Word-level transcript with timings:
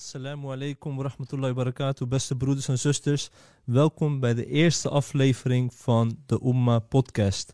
Assalamu 0.00 0.48
alaikum 0.50 0.96
wa 0.96 1.04
rahmatullahi 1.04 1.52
wa 1.52 1.64
barakatuh, 1.64 2.08
beste 2.08 2.36
broeders 2.36 2.68
en 2.68 2.78
zusters. 2.78 3.30
Welkom 3.64 4.20
bij 4.20 4.34
de 4.34 4.46
eerste 4.46 4.88
aflevering 4.88 5.74
van 5.74 6.18
de 6.26 6.40
Umma 6.44 6.78
podcast. 6.78 7.52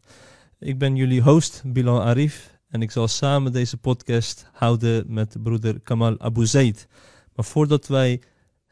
Ik 0.59 0.79
ben 0.79 0.97
jullie 0.97 1.23
host 1.23 1.63
Bilal 1.67 2.03
Arif 2.03 2.59
en 2.69 2.83
ik 2.83 2.91
zal 2.91 3.09
samen 3.09 3.53
deze 3.53 3.77
podcast 3.77 4.51
houden 4.53 5.05
met 5.09 5.43
broeder 5.43 5.81
Kamal 5.81 6.21
Abu 6.21 6.47
Zaid. 6.47 6.89
Maar 7.35 7.45
voordat 7.45 7.87
wij 7.87 8.23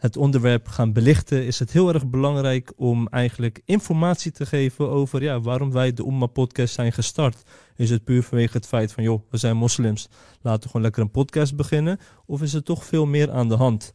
het 0.05 0.17
onderwerp 0.17 0.69
gaan 0.69 0.93
belichten, 0.93 1.47
is 1.47 1.59
het 1.59 1.73
heel 1.73 1.93
erg 1.93 2.07
belangrijk 2.07 2.73
om 2.77 3.09
eigenlijk 3.09 3.61
informatie 3.65 4.33
te 4.33 4.47
geven 4.47 4.91
over 4.91 5.23
ja, 5.23 5.41
waarom 5.41 5.73
wij 5.73 5.93
de 5.93 6.07
Umma 6.07 6.27
podcast 6.27 6.75
zijn 6.75 6.93
gestart. 6.93 7.43
Is 7.77 7.91
het 7.91 8.05
puur 8.05 8.23
vanwege 8.23 8.57
het 8.57 8.67
feit 8.67 8.93
van, 8.93 9.03
joh, 9.03 9.23
we 9.31 9.37
zijn 9.37 9.57
moslims, 9.57 10.09
laten 10.41 10.63
we 10.63 10.67
gewoon 10.67 10.83
lekker 10.83 11.03
een 11.03 11.11
podcast 11.11 11.57
beginnen? 11.57 11.99
Of 12.27 12.43
is 12.43 12.55
er 12.55 12.63
toch 12.63 12.85
veel 12.85 13.07
meer 13.07 13.31
aan 13.31 13.49
de 13.49 13.55
hand? 13.55 13.93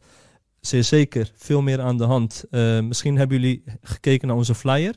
Zeer 0.60 0.84
zeker, 0.84 1.32
veel 1.36 1.62
meer 1.62 1.80
aan 1.80 1.96
de 1.96 2.04
hand. 2.04 2.44
Uh, 2.50 2.80
misschien 2.80 3.16
hebben 3.16 3.40
jullie 3.40 3.62
gekeken 3.82 4.28
naar 4.28 4.36
onze 4.36 4.54
flyer. 4.54 4.94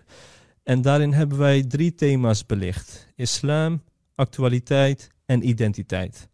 En 0.64 0.82
daarin 0.82 1.14
hebben 1.14 1.38
wij 1.38 1.64
drie 1.64 1.96
thema's 1.96 2.46
belicht: 2.46 3.08
islam, 3.16 3.84
actualiteit 4.16 5.10
en 5.26 5.48
identiteit. 5.48 6.30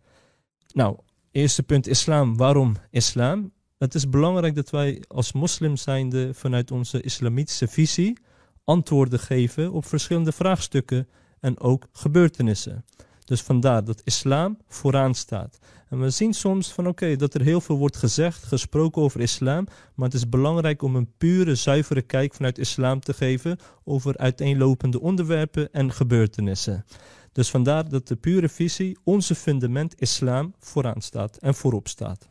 Nou, 0.73 0.97
eerste 1.31 1.63
punt 1.63 1.87
islam. 1.87 2.37
Waarom 2.37 2.75
islam? 2.89 3.51
Het 3.79 3.95
is 3.95 4.09
belangrijk 4.09 4.55
dat 4.55 4.69
wij 4.69 5.03
als 5.07 5.31
moslim 5.31 5.77
zijnde 5.77 6.33
vanuit 6.33 6.71
onze 6.71 7.01
islamitische 7.01 7.67
visie 7.67 8.17
antwoorden 8.63 9.19
geven 9.19 9.71
op 9.71 9.85
verschillende 9.85 10.31
vraagstukken 10.31 11.07
en 11.39 11.59
ook 11.59 11.87
gebeurtenissen. 11.91 12.85
Dus 13.25 13.41
vandaar 13.41 13.83
dat 13.83 14.01
islam 14.03 14.57
vooraan 14.67 15.15
staat. 15.15 15.59
En 15.89 15.99
we 15.99 16.09
zien 16.09 16.33
soms 16.33 16.73
van 16.73 16.87
oké, 16.87 17.15
dat 17.15 17.33
er 17.33 17.41
heel 17.41 17.61
veel 17.61 17.77
wordt 17.77 17.97
gezegd, 17.97 18.43
gesproken 18.43 19.01
over 19.01 19.21
islam, 19.21 19.67
maar 19.95 20.05
het 20.05 20.17
is 20.17 20.29
belangrijk 20.29 20.81
om 20.81 20.95
een 20.95 21.11
pure, 21.17 21.55
zuivere 21.55 22.01
kijk 22.01 22.33
vanuit 22.33 22.57
islam 22.57 22.99
te 22.99 23.13
geven 23.13 23.57
over 23.83 24.17
uiteenlopende 24.17 25.01
onderwerpen 25.01 25.71
en 25.71 25.91
gebeurtenissen. 25.91 26.85
Dus 27.31 27.49
vandaar 27.49 27.89
dat 27.89 28.07
de 28.07 28.15
pure 28.15 28.49
visie, 28.49 28.97
onze 29.03 29.35
fundament 29.35 30.01
islam, 30.01 30.53
vooraan 30.59 31.01
staat 31.01 31.37
en 31.37 31.55
voorop 31.55 31.87
staat. 31.87 32.29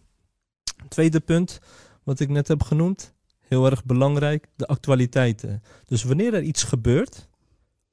Tweede 0.88 1.20
punt, 1.20 1.60
wat 2.04 2.20
ik 2.20 2.28
net 2.28 2.48
heb 2.48 2.62
genoemd, 2.62 3.14
heel 3.40 3.66
erg 3.66 3.84
belangrijk, 3.84 4.48
de 4.56 4.66
actualiteiten. 4.66 5.62
Dus 5.84 6.02
wanneer 6.02 6.34
er 6.34 6.42
iets 6.42 6.62
gebeurt, 6.62 7.28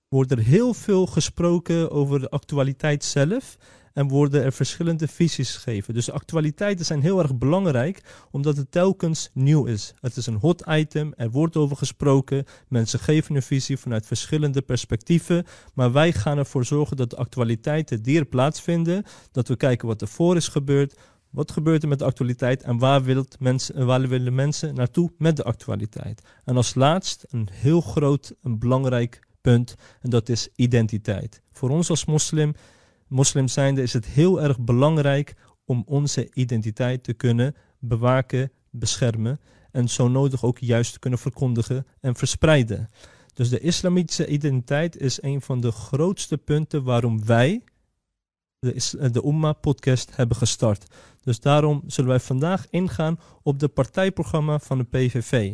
wordt 0.07 0.31
er 0.31 0.39
heel 0.39 0.73
veel 0.73 1.05
gesproken 1.05 1.91
over 1.91 2.19
de 2.19 2.29
actualiteit 2.29 3.03
zelf 3.03 3.57
en 3.95 4.07
worden 4.07 4.43
er 4.43 4.53
verschillende 4.53 5.07
visies 5.07 5.55
gegeven. 5.55 5.93
Dus 5.93 6.11
actualiteiten 6.11 6.85
zijn 6.85 7.01
heel 7.01 7.19
erg 7.19 7.37
belangrijk, 7.37 8.01
omdat 8.31 8.57
het 8.57 8.71
telkens 8.71 9.29
nieuw 9.33 9.65
is. 9.65 9.93
Het 9.99 10.17
is 10.17 10.25
een 10.25 10.35
hot 10.35 10.63
item, 10.67 11.13
er 11.15 11.31
wordt 11.31 11.55
over 11.55 11.77
gesproken, 11.77 12.45
mensen 12.67 12.99
geven 12.99 13.35
een 13.35 13.41
visie 13.41 13.77
vanuit 13.77 14.05
verschillende 14.05 14.61
perspectieven, 14.61 15.45
maar 15.73 15.91
wij 15.91 16.13
gaan 16.13 16.37
ervoor 16.37 16.65
zorgen 16.65 16.97
dat 16.97 17.09
de 17.09 17.15
actualiteiten 17.15 18.03
die 18.03 18.19
er 18.19 18.25
plaatsvinden, 18.25 19.03
dat 19.31 19.47
we 19.47 19.55
kijken 19.55 19.87
wat 19.87 20.01
er 20.01 20.07
voor 20.07 20.35
is 20.35 20.47
gebeurd, 20.47 20.95
wat 21.35 21.51
gebeurt 21.51 21.83
er 21.83 21.89
met 21.89 21.99
de 21.99 22.05
actualiteit 22.05 22.63
en 22.63 22.77
waar, 22.77 23.03
wilt 23.03 23.39
mensen, 23.39 23.85
waar 23.85 24.07
willen 24.07 24.35
mensen 24.35 24.75
naartoe 24.75 25.11
met 25.17 25.35
de 25.35 25.43
actualiteit? 25.43 26.21
En 26.43 26.55
als 26.55 26.75
laatst 26.75 27.25
een 27.29 27.49
heel 27.51 27.81
groot, 27.81 28.35
een 28.41 28.59
belangrijk 28.59 29.19
punt 29.41 29.75
en 30.01 30.09
dat 30.09 30.29
is 30.29 30.49
identiteit. 30.55 31.41
Voor 31.51 31.69
ons 31.69 31.89
als 31.89 32.05
moslim, 32.05 32.53
moslim 33.07 33.47
zijnde 33.47 33.81
is 33.81 33.93
het 33.93 34.05
heel 34.05 34.41
erg 34.41 34.59
belangrijk 34.59 35.33
om 35.65 35.83
onze 35.85 36.29
identiteit 36.33 37.03
te 37.03 37.13
kunnen 37.13 37.55
bewaken, 37.79 38.51
beschermen 38.69 39.39
en 39.71 39.89
zo 39.89 40.07
nodig 40.07 40.43
ook 40.43 40.59
juist 40.59 40.93
te 40.93 40.99
kunnen 40.99 41.19
verkondigen 41.19 41.85
en 41.99 42.15
verspreiden. 42.15 42.89
Dus 43.33 43.49
de 43.49 43.59
islamitische 43.59 44.27
identiteit 44.27 44.97
is 44.97 45.21
een 45.21 45.41
van 45.41 45.61
de 45.61 45.71
grootste 45.71 46.37
punten 46.37 46.83
waarom 46.83 47.25
wij 47.25 47.63
de, 48.73 49.09
de 49.11 49.25
Umma 49.25 49.53
podcast 49.53 50.15
hebben 50.15 50.37
gestart. 50.37 50.85
Dus 51.23 51.39
daarom 51.39 51.83
zullen 51.87 52.09
wij 52.09 52.19
vandaag 52.19 52.65
ingaan 52.69 53.19
op 53.43 53.59
de 53.59 53.67
partijprogramma 53.67 54.59
van 54.59 54.77
de 54.77 54.83
PVV. 54.83 55.53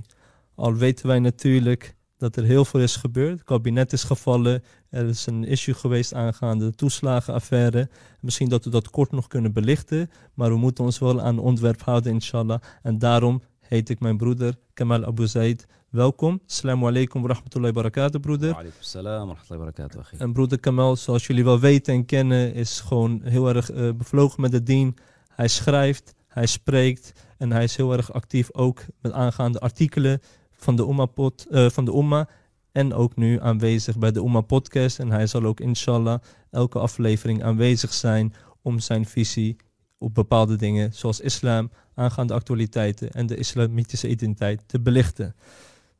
Al 0.56 0.74
weten 0.74 1.08
wij 1.08 1.20
natuurlijk 1.20 1.96
dat 2.18 2.36
er 2.36 2.44
heel 2.44 2.66
veel 2.66 2.80
is 2.80 2.96
gebeurd. 2.96 3.32
Het 3.32 3.44
kabinet 3.44 3.94
is 3.94 4.04
gevallen. 4.04 4.64
Er 4.90 5.08
is 5.08 5.26
een 5.26 5.44
issue 5.44 5.74
geweest 5.74 6.14
aangaande 6.14 6.66
de 6.66 6.76
toeslagenaffaire. 6.76 7.90
Misschien 8.20 8.50
dat 8.50 8.64
we 8.64 8.70
dat 8.70 8.90
kort 8.90 9.12
nog 9.12 9.28
kunnen 9.28 9.54
belichten. 9.54 10.10
Maar 10.34 10.50
we 10.50 10.58
moeten 10.58 10.84
ons 10.84 11.00
wel 11.00 11.22
aan 11.22 11.36
het 11.36 11.46
ontwerp 11.46 11.82
houden, 11.82 12.12
inshallah. 12.12 12.60
En 12.82 13.00
daarom 13.00 13.42
heet 13.72 13.90
ik 13.90 14.00
mijn 14.00 14.18
broeder 14.18 14.56
Kamal 14.74 15.06
Abu 15.06 15.28
Zaid. 15.28 15.68
Welkom. 15.90 16.42
Assalamu 16.48 16.88
alaikum 16.88 17.22
wa 17.22 17.28
rahmatullahi 17.28 17.74
wa 17.74 17.82
barakatuh, 17.82 18.22
broeder. 18.22 18.54
Wa 18.54 18.64
salam 18.80 19.28
wa 19.28 19.34
rahmatullahi 19.34 19.66
wa 19.66 19.72
barakatuh. 19.72 20.22
En 20.22 20.34
broeder 20.34 20.60
Kamal, 20.60 20.96
zoals 20.96 21.28
jullie 21.28 21.44
wel 21.44 21.60
weten 21.60 21.94
en 21.94 22.06
kennen, 22.06 22.54
is 22.54 22.80
gewoon 22.80 23.22
heel 23.24 23.50
erg 23.50 23.72
uh, 23.72 23.92
bevlogen 23.94 24.42
met 24.42 24.54
het 24.54 24.66
dien. 24.66 24.98
Hij 25.28 25.48
schrijft, 25.48 26.14
hij 26.28 26.46
spreekt 26.46 27.14
en 27.38 27.52
hij 27.52 27.64
is 27.64 27.76
heel 27.76 27.94
erg 27.94 28.14
actief 28.14 28.54
ook 28.54 28.86
met 29.02 29.12
aangaande 29.12 29.60
artikelen 29.60 30.22
van 30.52 30.76
de 30.76 30.84
Umma, 30.84 31.06
pod, 31.06 31.48
uh, 31.50 31.70
van 31.70 31.86
de 31.86 31.94
Umma 31.94 32.30
en 32.72 32.94
ook 32.94 33.16
nu 33.16 33.40
aanwezig 33.42 33.98
bij 33.98 34.12
de 34.12 34.20
Umma 34.20 34.42
podcast. 34.42 35.00
En 35.00 35.12
hij 35.12 35.28
zal 35.28 35.44
ook 35.44 35.60
inshallah 35.60 36.20
elke 36.50 36.80
aflevering 36.80 37.44
aanwezig 37.44 37.94
zijn 37.94 38.34
om 38.62 38.80
zijn 38.80 39.06
visie 39.06 39.56
op 39.98 40.14
bepaalde 40.14 40.56
dingen 40.56 40.94
zoals 40.94 41.20
islam, 41.20 41.72
aangaande 41.94 42.34
actualiteiten 42.34 43.12
en 43.12 43.28
de 43.28 43.36
islamitische 43.36 44.08
identiteit 44.08 44.62
te 44.66 44.80
belichten. 44.80 45.36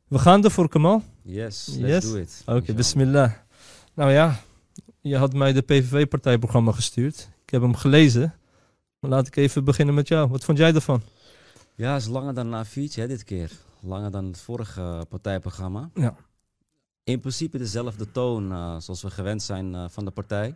We 0.08 0.18
gaan 0.18 0.44
ervoor, 0.44 0.68
Kamal. 0.68 1.02
Yes, 1.22 1.76
let's 1.78 2.10
do 2.10 2.16
it. 2.16 2.42
Oké, 2.46 2.56
okay, 2.58 2.74
bismillah. 2.74 3.32
Nou 3.94 4.10
ja, 4.10 4.40
je 5.00 5.16
had 5.16 5.32
mij 5.32 5.52
de 5.52 5.62
PVV-partijprogramma 5.62 6.72
gestuurd. 6.72 7.28
Ik 7.44 7.50
heb 7.50 7.62
hem 7.62 7.74
gelezen. 7.74 8.34
Maar 8.98 9.10
laat 9.10 9.26
ik 9.26 9.36
even 9.36 9.64
beginnen 9.64 9.94
met 9.94 10.08
jou. 10.08 10.28
Wat 10.28 10.44
vond 10.44 10.58
jij 10.58 10.74
ervan? 10.74 11.02
Ja, 11.74 11.96
is 11.96 12.06
langer 12.06 12.34
dan 12.34 12.52
een 12.52 12.66
A4'tje 12.66 12.94
hè, 12.94 13.06
dit 13.06 13.24
keer. 13.24 13.50
Langer 13.80 14.10
dan 14.10 14.24
het 14.24 14.40
vorige 14.40 15.06
partijprogramma. 15.08 15.90
Ja. 15.94 16.16
In 17.04 17.20
principe 17.20 17.58
dezelfde 17.58 18.10
toon 18.10 18.52
uh, 18.52 18.76
zoals 18.78 19.02
we 19.02 19.10
gewend 19.10 19.42
zijn 19.42 19.74
uh, 19.74 19.84
van 19.88 20.04
de 20.04 20.10
partij. 20.10 20.54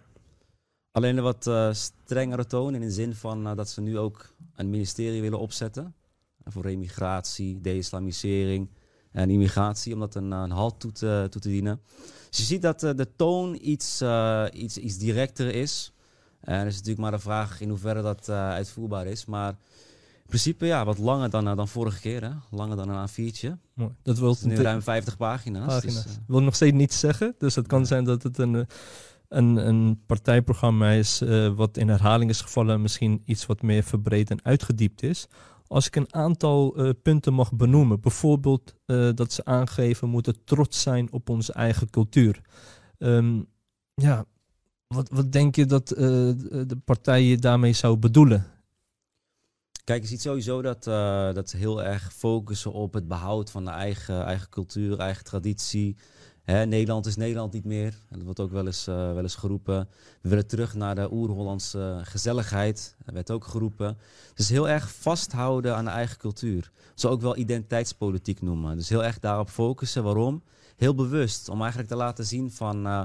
Alleen 0.96 1.16
een 1.16 1.22
wat 1.22 1.46
uh, 1.46 1.72
strengere 1.72 2.46
toon 2.46 2.74
in 2.74 2.80
de 2.80 2.90
zin 2.90 3.14
van 3.14 3.56
dat 3.56 3.68
ze 3.68 3.80
nu 3.80 3.98
ook 3.98 4.34
een 4.54 4.70
ministerie 4.70 5.20
willen 5.20 5.38
opzetten. 5.38 5.94
voor 6.44 6.62
remigratie, 6.62 7.60
de-islamisering 7.60 8.68
en 9.12 9.30
immigratie, 9.30 9.94
om 9.94 10.00
dat 10.00 10.14
een, 10.14 10.30
een 10.30 10.50
halt 10.50 10.80
toe 10.80 10.92
te, 10.92 11.26
toe 11.30 11.40
te 11.40 11.48
dienen. 11.48 11.80
Dus 12.28 12.38
je 12.38 12.44
ziet 12.44 12.62
dat 12.62 12.80
de 12.80 13.08
toon 13.16 13.58
iets, 13.60 14.02
iets, 14.52 14.78
iets 14.78 14.98
directer 14.98 15.54
is. 15.54 15.92
En 16.40 16.60
er 16.60 16.66
is 16.66 16.72
natuurlijk 16.72 17.00
maar 17.00 17.10
de 17.10 17.18
vraag 17.18 17.60
in 17.60 17.68
hoeverre 17.68 18.02
dat 18.02 18.28
uitvoerbaar 18.28 19.06
is. 19.06 19.24
Maar 19.24 19.50
in 20.26 20.26
principe 20.26 20.66
ja, 20.66 20.84
wat 20.84 20.98
langer 20.98 21.30
dan, 21.30 21.56
dan 21.56 21.68
vorige 21.68 22.00
keer. 22.00 22.22
Hè? 22.22 22.30
Langer 22.50 22.76
dan 22.76 22.88
een 22.88 23.08
A4'tje. 23.08 23.50
Mooi. 23.74 23.90
Dat 24.02 24.18
wil 24.18 24.36
nu 24.42 24.56
ruim 24.56 24.82
50 24.82 25.16
pagina's. 25.16 25.66
pagina's. 25.66 26.04
Dus, 26.04 26.12
uh, 26.12 26.18
wil 26.26 26.42
nog 26.42 26.54
steeds 26.54 26.76
niets 26.76 26.98
zeggen. 26.98 27.34
Dus 27.38 27.54
het 27.54 27.66
kan 27.66 27.86
zijn 27.86 28.04
dat 28.04 28.22
het 28.22 28.38
een, 28.38 28.54
eh, 28.54 28.66
een, 29.28 29.68
een 29.68 30.02
partijprogramma 30.06 30.90
is 30.90 31.22
uh, 31.22 31.54
wat 31.54 31.76
in 31.76 31.88
herhaling 31.88 32.30
is 32.30 32.40
gevallen. 32.40 32.82
Misschien 32.82 33.22
iets 33.24 33.46
wat 33.46 33.62
meer 33.62 33.82
verbreed 33.82 34.30
en 34.30 34.44
uitgediept 34.44 35.02
is. 35.02 35.26
Als 35.66 35.86
ik 35.86 35.96
een 35.96 36.14
aantal 36.14 36.80
uh, 36.80 36.90
punten 37.02 37.32
mag 37.34 37.52
benoemen. 37.52 38.00
Bijvoorbeeld 38.00 38.74
dat 39.14 39.32
ze 39.32 39.44
aangeven 39.44 40.08
moeten 40.08 40.44
trots 40.44 40.82
zijn 40.82 41.12
op 41.12 41.28
onze 41.28 41.52
eigen 41.52 41.90
cultuur. 41.90 42.40
Um, 42.98 43.46
ja, 43.94 44.24
wat, 44.86 45.08
wat 45.08 45.32
denk 45.32 45.56
je 45.56 45.66
dat 45.66 45.88
de 45.88 46.78
partijen 46.84 47.40
daarmee 47.40 47.72
zou 47.72 47.96
bedoelen? 47.96 48.46
Kijk, 49.84 50.02
je 50.02 50.08
ziet 50.08 50.22
sowieso 50.22 50.62
dat, 50.62 50.84
dat 51.34 51.50
ze 51.50 51.56
heel 51.56 51.82
erg 51.82 52.14
focussen 52.14 52.72
op 52.72 52.94
het 52.94 53.08
behoud 53.08 53.50
van 53.50 53.64
de 53.64 53.70
eigen, 53.70 54.24
eigen 54.24 54.48
cultuur, 54.48 54.98
eigen 54.98 55.24
traditie. 55.24 55.96
Nederland 56.46 57.06
is 57.06 57.16
Nederland 57.16 57.52
niet 57.52 57.64
meer. 57.64 57.94
En 58.08 58.16
dat 58.16 58.22
wordt 58.22 58.40
ook 58.40 58.50
wel 58.50 58.66
eens, 58.66 58.88
uh, 58.88 58.94
wel 58.94 59.22
eens 59.22 59.34
geroepen. 59.34 59.88
We 60.20 60.28
willen 60.28 60.46
terug 60.46 60.74
naar 60.74 60.94
de 60.94 61.12
oer-Hollandse 61.12 62.00
gezelligheid. 62.02 62.96
Dat 63.04 63.14
werd 63.14 63.30
ook 63.30 63.44
geroepen. 63.44 63.98
Dus 64.34 64.48
heel 64.48 64.68
erg 64.68 64.92
vasthouden 64.92 65.76
aan 65.76 65.84
de 65.84 65.90
eigen 65.90 66.18
cultuur. 66.18 66.70
Zo 66.94 67.08
ook 67.08 67.20
wel 67.20 67.36
identiteitspolitiek 67.36 68.42
noemen. 68.42 68.76
Dus 68.76 68.88
heel 68.88 69.04
erg 69.04 69.18
daarop 69.18 69.48
focussen. 69.48 70.04
Waarom? 70.04 70.42
Heel 70.76 70.94
bewust. 70.94 71.48
Om 71.48 71.60
eigenlijk 71.60 71.90
te 71.90 71.96
laten 71.96 72.26
zien 72.26 72.50
van... 72.50 72.86
Uh, 72.86 73.02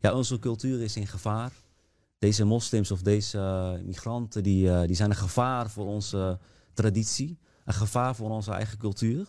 ja, 0.00 0.14
onze 0.14 0.38
cultuur 0.38 0.82
is 0.82 0.96
in 0.96 1.06
gevaar 1.06 1.52
deze 2.18 2.44
moslims 2.44 2.90
of 2.90 3.02
deze 3.02 3.38
uh, 3.38 3.86
migranten, 3.86 4.42
die, 4.42 4.86
die 4.86 4.96
zijn 4.96 5.10
een 5.10 5.16
gevaar 5.16 5.70
voor 5.70 5.86
onze 5.86 6.38
traditie. 6.72 7.38
Een 7.64 7.74
gevaar 7.74 8.14
voor 8.14 8.30
onze 8.30 8.52
eigen 8.52 8.78
cultuur. 8.78 9.28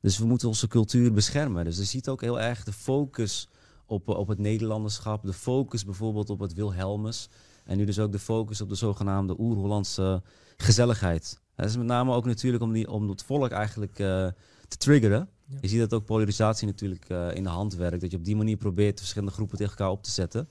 Dus 0.00 0.18
we 0.18 0.26
moeten 0.26 0.48
onze 0.48 0.68
cultuur 0.68 1.12
beschermen. 1.12 1.64
Dus 1.64 1.76
je 1.76 1.84
ziet 1.84 2.08
ook 2.08 2.20
heel 2.20 2.40
erg 2.40 2.64
de 2.64 2.72
focus 2.72 3.48
op, 3.86 4.08
op 4.08 4.28
het 4.28 4.38
Nederlanderschap. 4.38 5.22
De 5.22 5.32
focus 5.32 5.84
bijvoorbeeld 5.84 6.30
op 6.30 6.38
het 6.38 6.54
Wilhelmus. 6.54 7.28
En 7.64 7.76
nu 7.76 7.84
dus 7.84 7.98
ook 7.98 8.12
de 8.12 8.18
focus 8.18 8.60
op 8.60 8.68
de 8.68 8.74
zogenaamde 8.74 9.34
Oer-Hollandse 9.38 10.22
gezelligheid. 10.56 11.40
Dat 11.56 11.68
is 11.68 11.76
met 11.76 11.86
name 11.86 12.12
ook 12.12 12.26
natuurlijk 12.26 12.62
om, 12.62 12.72
die, 12.72 12.90
om 12.90 13.08
het 13.08 13.22
volk 13.22 13.50
eigenlijk 13.50 13.98
eh, 13.98 14.26
te 14.68 14.76
triggeren. 14.76 15.28
Ja. 15.44 15.58
Je 15.60 15.68
ziet 15.68 15.78
dat 15.78 15.94
ook 15.94 16.04
polarisatie 16.04 16.66
natuurlijk 16.66 17.08
eh, 17.08 17.34
in 17.34 17.42
de 17.42 17.48
hand 17.48 17.74
werkt. 17.74 18.00
Dat 18.00 18.10
je 18.10 18.16
op 18.16 18.24
die 18.24 18.36
manier 18.36 18.56
probeert 18.56 18.98
verschillende 18.98 19.34
groepen 19.34 19.58
tegen 19.58 19.72
elkaar 19.72 19.90
op 19.90 20.02
te 20.02 20.10
zetten. 20.10 20.48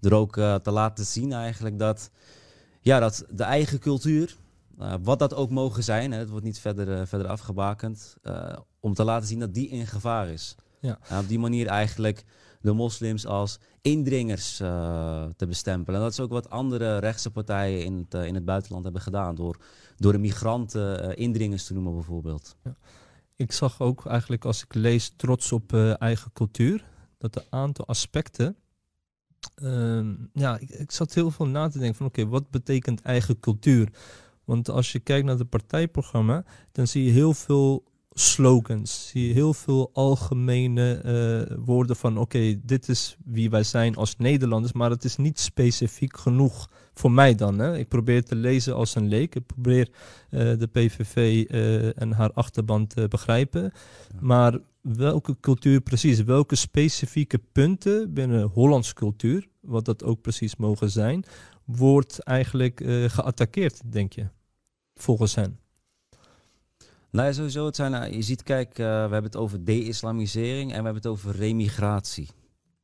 Door 0.00 0.12
ook 0.12 0.36
eh, 0.36 0.54
te 0.54 0.70
laten 0.70 1.04
zien 1.04 1.32
eigenlijk 1.32 1.78
dat, 1.78 2.10
ja, 2.80 2.98
dat 2.98 3.24
de 3.30 3.42
eigen 3.42 3.78
cultuur, 3.78 4.36
eh, 4.78 4.94
wat 5.02 5.18
dat 5.18 5.34
ook 5.34 5.50
mogen 5.50 5.82
zijn, 5.82 6.12
hè, 6.12 6.18
het 6.18 6.28
wordt 6.28 6.44
niet 6.44 6.58
verder, 6.58 7.00
eh, 7.00 7.06
verder 7.06 7.26
afgebakend, 7.26 8.16
eh, 8.22 8.56
om 8.80 8.94
te 8.94 9.04
laten 9.04 9.28
zien 9.28 9.38
dat 9.38 9.54
die 9.54 9.68
in 9.68 9.86
gevaar 9.86 10.28
is. 10.28 10.54
Ja. 10.80 10.98
En 11.08 11.18
op 11.18 11.28
die 11.28 11.38
manier 11.38 11.66
eigenlijk 11.66 12.24
de 12.60 12.72
moslims 12.72 13.26
als 13.26 13.58
indringers 13.80 14.56
te 14.56 15.46
bestempelen. 15.48 16.00
En 16.00 16.04
dat 16.04 16.12
is 16.12 16.20
ook 16.20 16.30
wat 16.30 16.50
andere 16.50 16.98
rechtse 16.98 17.30
partijen 17.30 17.84
in 17.84 18.06
het, 18.08 18.26
in 18.26 18.34
het 18.34 18.44
buitenland 18.44 18.84
hebben 18.84 19.02
gedaan. 19.02 19.34
Door, 19.34 19.56
door 19.96 20.12
de 20.12 20.18
migranten 20.18 21.16
indringers 21.16 21.66
te 21.66 21.74
noemen 21.74 21.94
bijvoorbeeld. 21.94 22.56
Ik 23.36 23.52
zag 23.52 23.80
ook 23.80 24.06
eigenlijk 24.06 24.44
als 24.44 24.62
ik 24.62 24.74
lees 24.74 25.12
trots 25.16 25.52
op 25.52 25.72
eigen 25.98 26.32
cultuur, 26.32 26.84
dat 27.18 27.36
een 27.36 27.46
aantal 27.50 27.86
aspecten. 27.86 28.56
ehm, 29.54 30.14
ja, 30.32 30.58
ik, 30.58 30.70
ik 30.70 30.90
zat 30.90 31.14
heel 31.14 31.30
veel 31.30 31.46
na 31.46 31.68
te 31.68 31.78
denken 31.78 31.96
van 31.96 32.06
oké, 32.06 32.26
wat 32.26 32.50
betekent 32.50 33.02
eigen 33.02 33.40
cultuur? 33.40 33.92
Want 34.48 34.70
als 34.70 34.92
je 34.92 34.98
kijkt 34.98 35.26
naar 35.26 35.38
het 35.38 35.48
partijprogramma, 35.48 36.44
dan 36.72 36.86
zie 36.86 37.04
je 37.04 37.10
heel 37.10 37.34
veel 37.34 37.84
slogans, 38.12 39.08
zie 39.08 39.26
je 39.26 39.32
heel 39.32 39.54
veel 39.54 39.90
algemene 39.92 40.94
eh, 40.94 41.56
woorden 41.64 41.96
van 41.96 42.18
oké, 42.18 42.60
dit 42.62 42.88
is 42.88 43.16
wie 43.24 43.50
wij 43.50 43.62
zijn 43.62 43.96
als 43.96 44.16
Nederlanders, 44.16 44.72
maar 44.72 44.90
het 44.90 45.04
is 45.04 45.16
niet 45.16 45.40
specifiek 45.40 46.16
genoeg 46.16 46.70
voor 46.94 47.10
mij 47.10 47.34
dan. 47.34 47.58
Hè. 47.58 47.78
Ik 47.78 47.88
probeer 47.88 48.24
te 48.24 48.34
lezen 48.34 48.74
als 48.74 48.94
een 48.94 49.08
leek, 49.08 49.34
ik 49.34 49.46
probeer 49.46 49.88
eh, 50.30 50.40
de 50.58 50.68
PVV 50.72 51.44
eh, 51.48 52.00
en 52.00 52.12
haar 52.12 52.32
achterban 52.32 52.86
te 52.86 53.08
begrijpen. 53.08 53.72
Maar 54.20 54.58
welke 54.80 55.36
cultuur 55.40 55.80
precies, 55.80 56.22
welke 56.22 56.56
specifieke 56.56 57.40
punten 57.52 58.12
binnen 58.12 58.42
Hollandse 58.42 58.94
cultuur, 58.94 59.46
wat 59.60 59.84
dat 59.84 60.04
ook 60.04 60.20
precies 60.20 60.56
mogen 60.56 60.90
zijn, 60.90 61.24
wordt 61.64 62.18
eigenlijk 62.18 62.82
geattaqueerd, 63.06 63.80
denk 63.92 64.12
je, 64.12 64.26
volgens 65.00 65.34
hen? 65.34 65.58
Nou 67.10 67.26
ja, 67.26 67.32
sowieso, 67.32 67.66
het 67.66 67.76
zijn, 67.76 68.12
je 68.12 68.22
ziet, 68.22 68.42
kijk, 68.42 68.70
eh, 68.70 68.76
we 68.76 68.82
hebben 68.92 69.22
het 69.22 69.36
over 69.36 69.64
de-islamisering 69.64 70.70
en 70.70 70.78
we 70.78 70.84
hebben 70.84 70.94
het 70.94 71.06
over 71.06 71.36
remigratie. 71.36 72.28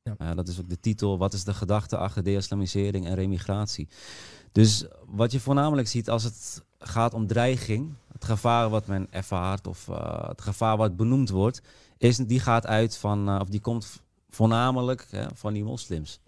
Ja. 0.03 0.35
Dat 0.35 0.49
is 0.49 0.61
ook 0.61 0.69
de 0.69 0.81
titel. 0.81 1.19
Wat 1.19 1.33
is 1.33 1.45
de 1.45 1.55
gedachte 1.55 1.97
achter 1.97 2.23
de-islamisering 2.23 3.07
en 3.07 3.15
remigratie? 3.15 3.89
Dus 4.53 4.85
wat 5.07 5.33
je 5.33 5.41
voornamelijk 5.41 5.89
ziet 5.89 6.11
als 6.11 6.25
het 6.25 6.63
gaat 6.79 7.15
om 7.15 7.27
dreiging, 7.27 7.95
het 8.13 8.25
gevaar 8.25 8.69
wat 8.69 8.87
men 8.87 9.07
ervaart 9.11 9.67
of 9.67 9.89
eh, 9.89 10.29
het 10.29 10.41
gevaar 10.41 10.77
wat 10.77 10.97
benoemd 10.97 11.31
wordt, 11.31 11.63
is, 11.99 12.17
die 12.17 12.41
gaat 12.41 12.67
uit 12.67 12.97
van, 12.97 13.29
eh, 13.29 13.39
of 13.41 13.49
die 13.49 13.61
komt 13.61 14.03
voornamelijk 14.29 15.07
hè, 15.11 15.27
van 15.35 15.53
die 15.53 15.65
moslims. 15.65 16.21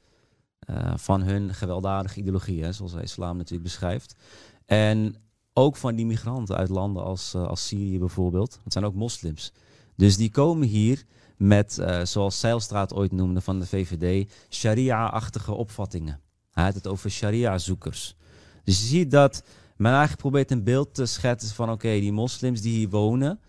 Van 0.95 1.23
hun 1.23 1.55
gewelddadige 1.55 2.21
ideologie, 2.21 2.63
hè, 2.63 2.73
zoals 2.73 2.93
de 2.93 3.03
islam 3.03 3.37
natuurlijk 3.37 3.63
beschrijft. 3.63 4.17
En 4.65 5.15
ook 5.59 5.77
van 5.77 5.95
die 5.95 6.07
migranten 6.07 6.57
uit 6.57 6.69
landen 6.69 7.05
als, 7.05 7.35
eh, 7.35 7.47
als 7.47 7.67
Syrië 7.67 7.99
bijvoorbeeld. 7.99 8.61
Het 8.65 8.73
zijn 8.73 8.85
ook 8.85 8.95
moslims. 8.95 9.53
Dus 9.97 10.17
die 10.17 10.31
komen 10.31 10.69
hier 10.69 11.05
met, 11.37 11.79
eh, 11.79 12.05
zoals 12.05 12.41
Zeilstraat 12.41 12.95
ooit 12.95 13.13
noemde 13.13 13.41
van 13.41 13.59
de 13.59 13.67
VVD, 13.67 14.33
sharia-achtige 14.51 15.53
opvattingen. 15.53 16.21
Hij 16.51 16.65
had 16.65 16.75
het 16.75 16.87
over 16.87 17.11
sharia-zoekers. 17.11 18.17
Dus 18.65 18.79
je 18.79 18.87
ziet 18.87 19.11
dat 19.11 19.43
men 19.77 19.91
eigenlijk 19.91 20.21
probeert 20.21 20.51
een 20.51 20.65
beeld 20.65 20.95
te 20.95 21.07
schetsen 21.07 21.55
van 21.55 21.71
oké, 21.71 21.89
die 21.89 22.13
moslims 22.13 22.61
die 22.61 22.77
hier 22.77 22.89
wonen, 22.89 23.41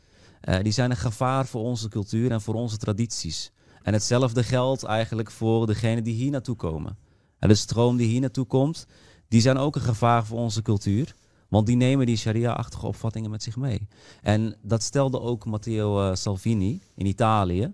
eh, 0.42 0.60
die 0.64 0.72
zijn 0.72 0.92
een 0.92 0.98
gevaar 0.98 1.46
voor 1.46 1.62
onze 1.62 1.90
cultuur 1.90 2.32
en 2.32 2.42
voor 2.42 2.56
onze 2.56 2.78
tradities. 2.78 3.52
En 3.82 3.94
hetzelfde 3.94 4.44
geldt 4.44 4.84
eigenlijk 4.84 5.32
voor 5.32 5.68
degenen 5.68 6.04
die 6.04 6.14
hier 6.14 6.32
naartoe 6.32 6.56
komen. 6.56 6.98
En 7.40 7.48
de 7.48 7.56
stroom 7.56 7.98
die 7.98 8.08
hier 8.08 8.22
naartoe 8.22 8.46
komt, 8.46 8.88
die 9.28 9.42
zijn 9.42 9.58
ook 9.58 9.76
een 9.76 9.82
gevaar 9.82 10.26
voor 10.26 10.40
onze 10.40 10.62
cultuur. 10.62 11.16
Want 11.50 11.66
die 11.66 11.76
nemen 11.76 12.06
die 12.06 12.18
sharia-achtige 12.18 12.88
opvattingen 12.88 13.30
met 13.30 13.44
zich 13.44 13.56
mee. 13.56 13.88
En 14.22 14.56
dat 14.62 14.84
stelde 14.84 15.20
ook 15.20 15.46
Matteo 15.46 16.02
eh, 16.02 16.16
Salvini 16.16 16.82
in 16.96 17.06
Italië. 17.06 17.74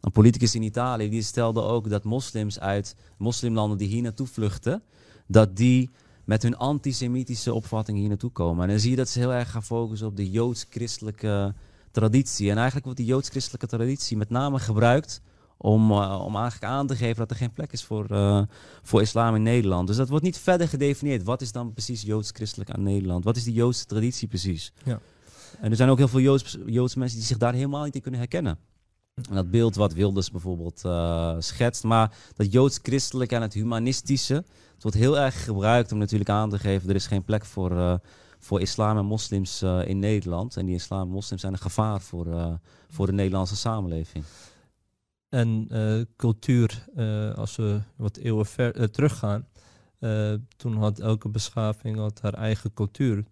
Een 0.00 0.12
politicus 0.12 0.54
in 0.54 0.62
Italië, 0.62 1.08
die 1.08 1.22
stelde 1.22 1.62
ook 1.62 1.90
dat 1.90 2.04
moslims 2.04 2.60
uit 2.60 2.96
moslimlanden 3.18 3.78
die 3.78 3.88
hier 3.88 4.02
naartoe 4.02 4.26
vluchten, 4.26 4.82
dat 5.26 5.56
die 5.56 5.90
met 6.24 6.42
hun 6.42 6.56
antisemitische 6.56 7.54
opvattingen 7.54 8.00
hier 8.00 8.08
naartoe 8.08 8.30
komen. 8.30 8.62
En 8.62 8.68
dan 8.68 8.78
zie 8.78 8.90
je 8.90 8.96
dat 8.96 9.08
ze 9.08 9.18
heel 9.18 9.32
erg 9.32 9.50
gaan 9.50 9.62
focussen 9.62 10.06
op 10.06 10.16
de 10.16 10.30
joods-christelijke 10.30 11.54
traditie. 11.90 12.50
En 12.50 12.54
eigenlijk 12.54 12.84
wordt 12.84 13.00
die 13.00 13.08
joods-christelijke 13.08 13.66
traditie 13.66 14.16
met 14.16 14.30
name 14.30 14.58
gebruikt 14.58 15.20
om, 15.62 15.90
eh, 15.90 16.22
om 16.24 16.36
eigenlijk 16.36 16.72
aan 16.72 16.86
te 16.86 16.96
geven 16.96 17.16
dat 17.16 17.30
er 17.30 17.36
geen 17.36 17.52
plek 17.52 17.72
is 17.72 17.84
voor, 17.84 18.06
eh, 18.10 18.42
voor 18.82 19.00
islam 19.00 19.34
in 19.34 19.42
Nederland. 19.42 19.86
Dus 19.86 19.96
dat 19.96 20.08
wordt 20.08 20.24
niet 20.24 20.38
verder 20.38 20.68
gedefinieerd. 20.68 21.22
Wat 21.22 21.40
is 21.40 21.52
dan 21.52 21.72
precies 21.72 22.02
joods-christelijk 22.02 22.70
aan 22.70 22.82
Nederland? 22.82 23.24
Wat 23.24 23.36
is 23.36 23.44
die 23.44 23.54
joodse 23.54 23.86
traditie 23.86 24.28
precies? 24.28 24.72
Ja. 24.84 25.00
En 25.60 25.70
er 25.70 25.76
zijn 25.76 25.88
ook 25.88 25.98
heel 25.98 26.08
veel 26.08 26.20
joods, 26.20 26.58
joodse 26.66 26.98
mensen 26.98 27.18
die 27.18 27.26
zich 27.26 27.36
daar 27.36 27.52
helemaal 27.52 27.84
niet 27.84 27.94
in 27.94 28.00
kunnen 28.00 28.20
herkennen. 28.20 28.58
En 29.28 29.34
dat 29.34 29.50
beeld 29.50 29.74
wat 29.74 29.92
Wilders 29.92 30.30
bijvoorbeeld 30.30 30.84
eh, 30.84 31.36
schetst, 31.38 31.84
maar 31.84 32.16
dat 32.36 32.52
joods-christelijke 32.52 33.34
en 33.34 33.42
het 33.42 33.52
humanistische, 33.52 34.34
het 34.74 34.82
wordt 34.82 34.96
heel 34.96 35.18
erg 35.18 35.44
gebruikt 35.44 35.92
om 35.92 35.98
natuurlijk 35.98 36.30
aan 36.30 36.50
te 36.50 36.58
geven, 36.58 36.88
er 36.88 36.94
is 36.94 37.06
geen 37.06 37.24
plek 37.24 37.44
voor, 37.44 38.00
voor 38.38 38.60
islam 38.60 38.98
en 38.98 39.04
moslims 39.04 39.62
in 39.62 39.98
Nederland. 39.98 40.56
En 40.56 40.66
die 40.66 40.74
islam 40.74 41.00
en 41.00 41.08
moslims 41.08 41.40
zijn 41.40 41.52
een 41.52 41.58
gevaar 41.58 42.00
voor, 42.00 42.58
voor 42.88 43.06
de 43.06 43.12
Nederlandse 43.12 43.56
samenleving. 43.56 44.24
En 45.32 45.66
eh, 45.70 46.00
cultuur, 46.16 46.84
eh, 46.94 47.34
als 47.34 47.56
we 47.56 47.80
wat 47.96 48.16
eeuwen 48.16 48.46
ver, 48.46 48.74
eh, 48.74 48.84
teruggaan, 48.84 49.46
toen 50.56 50.76
had 50.76 50.98
elke 50.98 51.28
beschaving 51.28 51.96
had 51.96 52.20
haar 52.20 52.34
eigen 52.34 52.74
cultuur. 52.74 53.24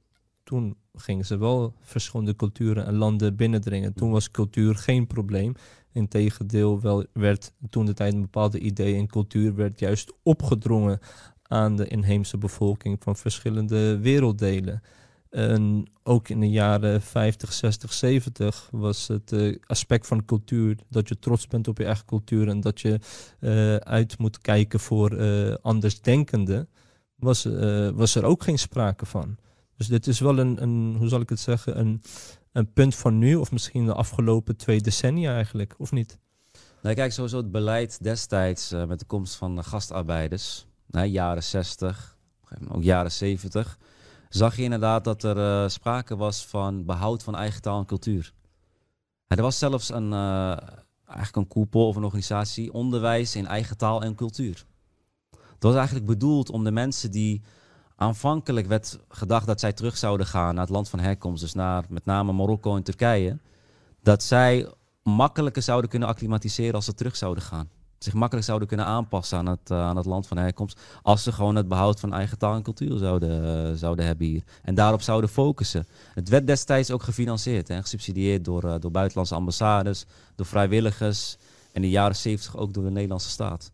Toen 0.45 0.77
gingen 0.95 1.25
ze 1.25 1.37
wel 1.37 1.75
verschillende 1.81 2.37
culturen 2.37 2.87
en 2.87 2.95
landen 2.95 3.37
binnendringen. 3.37 3.95
Toen 3.95 4.11
was 4.11 4.31
cultuur 4.31 4.75
geen 4.75 5.07
probleem. 5.07 5.55
Integendeel 5.93 6.81
wel 6.81 7.05
werd 7.13 7.53
toen 7.71 7.87
de 7.87 7.95
tijd 7.95 8.13
een 8.13 8.21
bepaalde 8.21 8.59
idee 8.59 8.97
en 8.97 9.07
cultuur 9.07 9.55
werd 9.55 9.79
juist 9.79 10.13
opgedrongen 10.23 10.99
aan 11.43 11.77
de 11.77 11.87
inheemse 11.87 12.39
bevolking 12.39 12.97
van 13.03 13.17
verschillende 13.17 13.99
werelddelen. 13.99 14.83
En 15.31 15.91
ook 16.03 16.29
in 16.29 16.41
de 16.41 16.51
jaren 16.51 17.03
50, 17.03 17.53
60, 17.53 17.93
70 17.93 18.69
was 18.73 19.09
het 19.09 19.33
eh, 19.33 19.57
aspect 19.67 20.07
van 20.07 20.25
cultuur 20.25 20.77
dat 20.89 21.09
je 21.09 21.19
trots 21.19 21.47
bent 21.47 21.69
op 21.69 21.79
je 21.79 21.85
eigen 21.85 22.05
cultuur 22.05 22.49
en 22.49 22.61
dat 22.61 22.81
je 22.81 22.99
eh, 23.41 23.77
uit 23.77 24.19
moet 24.19 24.41
kijken 24.41 24.81
voor 24.81 25.17
eh 25.17 25.55
andersdenkenden, 25.63 26.69
was, 27.15 27.45
was 27.95 28.15
er 28.15 28.25
ook 28.25 28.43
geen 28.43 28.59
sprake 28.59 29.07
van. 29.07 29.37
Dus 29.77 29.87
dit 29.87 30.07
is 30.07 30.21
wel 30.21 30.39
een, 30.39 30.63
een 30.63 30.95
hoe 30.99 31.09
zal 31.09 31.21
ik 31.21 31.29
het 31.29 31.41
zeggen, 31.41 31.79
een, 31.79 32.03
een 32.53 32.73
punt 32.73 32.95
van 32.95 33.19
nu, 33.19 33.35
of 33.35 33.53
misschien 33.53 33.85
de 33.85 33.95
afgelopen 33.95 34.57
twee 34.57 34.81
decennia 34.81 35.35
eigenlijk, 35.35 35.75
of 35.79 35.93
niet? 35.93 36.19
Nou, 36.83 36.95
kijk, 36.95 37.13
sowieso 37.13 37.37
het 37.37 37.51
beleid 37.51 38.03
destijds 38.03 38.71
met 38.71 38.99
de 38.99 39.05
komst 39.05 39.35
van 39.35 39.57
de 39.57 39.63
gastarbeiders, 39.63 40.67
jaren 40.91 41.43
60, 41.43 42.17
ook 42.69 42.83
jaren 42.83 43.13
70, 43.13 43.79
zag 44.31 44.57
je 44.57 44.63
inderdaad 44.63 45.05
dat 45.05 45.23
er 45.23 45.37
eh, 45.39 45.69
sprake 45.69 46.17
was 46.17 46.47
van 46.47 46.85
behoud 46.85 47.23
van 47.23 47.37
eigen 47.37 47.63
taal 47.63 47.79
en 47.79 47.87
cultuur. 47.87 48.33
Er 49.27 49.43
was 49.43 49.59
zelfs 49.59 49.93
een, 49.93 50.13
eh, 50.13 50.57
eigenlijk 51.05 51.37
een 51.37 51.49
koepel 51.49 51.89
of 51.89 51.97
een 51.97 52.05
organisatie, 52.05 52.73
onderwijs 52.73 53.37
in 53.37 53.47
eigen 53.47 53.77
taal 53.77 54.03
en 54.03 54.15
cultuur. 54.15 54.65
Dat 55.31 55.71
was 55.71 55.75
eigenlijk 55.75 56.07
bedoeld 56.07 56.51
om 56.51 56.65
de 56.65 56.71
mensen 56.71 57.11
die 57.11 57.43
aanvankelijk 57.97 58.67
werd 58.67 58.99
gedacht 59.09 59.47
dat 59.47 59.61
zij 59.61 59.73
terug 59.73 59.97
zouden 59.97 60.27
gaan 60.27 60.55
naar 60.55 60.65
het 60.65 60.73
land 60.73 60.89
van 60.89 60.99
herkomst, 60.99 61.43
dus 61.43 61.55
naar 61.55 61.85
met 61.89 62.05
name 62.05 62.33
Marokko 62.33 62.77
en 62.77 62.83
Turkije, 62.83 63.39
dat 64.03 64.23
zij 64.23 64.73
makkelijker 65.03 65.63
zouden 65.63 65.91
kunnen 65.91 66.09
acclimatiseren 66.09 66.75
als 66.75 66.85
ze 66.85 66.95
terug 66.95 67.17
zouden 67.17 67.43
gaan. 67.43 67.71
Zich 68.05 68.15
makkelijk 68.15 68.47
zouden 68.47 68.69
kunnen 68.69 68.87
aanpassen 68.87 69.39
aan 69.39 69.47
het, 69.47 69.71
eh, 69.71 69.81
aan 69.81 69.97
het 69.97 70.07
land 70.07 70.27
van 70.27 70.37
herkomst. 70.37 70.81
Als 71.03 71.23
ze 71.23 71.33
gewoon 71.33 71.57
het 71.57 71.69
behoud 71.69 72.01
van 72.01 72.13
eigen 72.13 72.39
taal 72.39 72.55
en 72.55 72.63
cultuur 72.63 72.99
zouden, 72.99 73.45
eh, 73.45 73.73
zouden 73.75 74.05
hebben 74.05 74.27
hier. 74.27 74.43
En 74.63 74.75
daarop 74.75 75.03
zouden 75.03 75.31
focussen. 75.31 75.87
Het 76.15 76.29
werd 76.29 76.47
destijds 76.47 76.91
ook 76.91 77.03
gefinancierd 77.03 77.71
en 77.71 77.83
gesubsidieerd 77.83 78.45
door, 78.45 78.65
eh, 78.65 78.75
door 78.81 78.91
buitenlandse 78.91 79.35
ambassades, 79.35 80.07
door 80.35 80.47
vrijwilligers. 80.47 81.37
En 81.41 81.71
in 81.73 81.81
de 81.83 81.91
jaren 81.91 82.17
zeventig 82.17 82.57
ook 82.57 82.75
door 82.75 82.85
de 82.85 82.91
Nederlandse 82.91 83.31
staat. 83.31 83.71